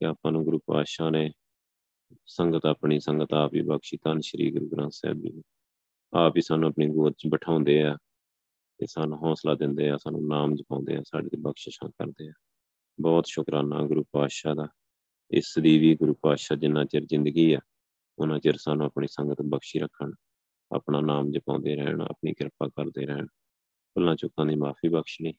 ਕਿ 0.00 0.06
ਆਪਾਂ 0.06 0.32
ਨੂੰ 0.32 0.44
ਗੁਰੂ 0.44 0.58
ਪਾਤਸ਼ਾਹ 0.58 1.10
ਨੇ 1.10 1.32
ਸੰਗਤ 2.26 2.66
ਆਪਣੀ 2.66 3.00
ਸੰਗਤ 3.00 3.32
ਆਪ 3.32 3.54
ਹੀ 3.54 3.62
ਬਖਸ਼ੀ। 3.62 3.96
ਤਾਂ 3.96 4.20
ਸ੍ਰੀ 4.20 4.50
ਗੁਰੂ 4.50 4.68
ਗ੍ਰੰਥ 4.68 4.92
ਸਾਹਿਬ 4.92 5.18
ਜੀ। 5.18 5.42
ਆਪ 6.16 6.36
ਹੀ 6.36 6.42
ਸਾਨੂੰ 6.42 6.68
ਆਪਣੀ 6.68 6.86
ਗੋਦ 6.88 7.12
'ਚ 7.12 7.26
ਬਿਠਾਉਂਦੇ 7.26 7.82
ਆ। 7.82 7.98
ਤੇ 8.84 8.88
ਸਾਨੂੰ 8.88 9.18
ਹੌਸਲਾ 9.18 9.54
ਦਿੰਦੇ 9.54 9.90
ਆ, 9.90 9.96
ਸਾਨੂੰ 9.96 10.28
ਨਾਮ 10.28 10.54
ਜਪਾਉਂਦੇ 10.54 10.96
ਆ, 10.96 11.02
ਸਾਡੇ 11.02 11.28
ਤੇ 11.28 11.36
ਬਖਸ਼ਿਸ਼ਾਂ 11.36 11.90
ਕਰਦੇ 11.90 12.28
ਆ। 12.28 12.32
ਬਹੁਤ 13.00 13.24
ਸ਼ੁਕਰਾਨਾ 13.26 13.86
ਗੁਰੂ 13.86 14.04
ਪਾਤਸ਼ਾਹ 14.12 14.54
ਦਾ। 14.54 14.68
ਇਸ 15.30 15.54
ਦੀ 15.62 15.78
ਵੀ 15.78 15.94
ਗੁਰੂ 15.94 16.14
ਪਾਤਸ਼ਾਹ 16.14 16.58
ਜਿੰਨਾ 16.58 16.84
ਚਿਰ 16.84 17.04
ਜ਼ਿੰਦਗੀ 17.04 17.52
ਆ 17.52 17.60
ਉਹਨਾਂ 18.18 18.38
ਚਿਰ 18.38 18.56
ਸਾਨੂੰ 18.56 18.86
ਆਪਣੀ 18.86 19.06
ਸੰਗਤ 19.10 19.36
ਬਖਸ਼ੀ 19.42 19.78
ਰੱਖਣ, 19.78 20.12
ਆਪਣਾ 20.74 21.00
ਨਾਮ 21.00 21.30
ਜਪਾਉਂਦੇ 21.30 21.76
ਰਹਿਣ, 21.76 22.00
ਆਪਣੀ 22.00 22.34
ਕਿਰਪਾ 22.34 22.68
ਕਰਦੇ 22.68 23.06
ਰਹਿਣ। 23.06 23.26
ਭੁੱਲਾਂ 23.94 24.16
ਚੁੱਕਾਂ 24.16 24.46
ਦੀ 24.46 24.54
ਮਾਫੀ 24.54 24.88
ਬਖਸ਼ਣੀ 24.88 25.34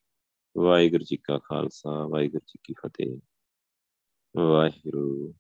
ਵਾਹਿਗੁਰੂ 0.58 1.04
ਜੀ 1.04 1.18
ਕਾ 1.18 1.38
ਖਾਲਸਾ, 1.38 2.08
ਵਾਹਿਗੁਰੂ 2.08 2.46
ਜੀ 2.48 2.60
ਕੀ 2.64 2.74
ਫਤਿਹ। 2.74 3.20
ਵਾਹਿਗੁਰੂ। 4.38 5.36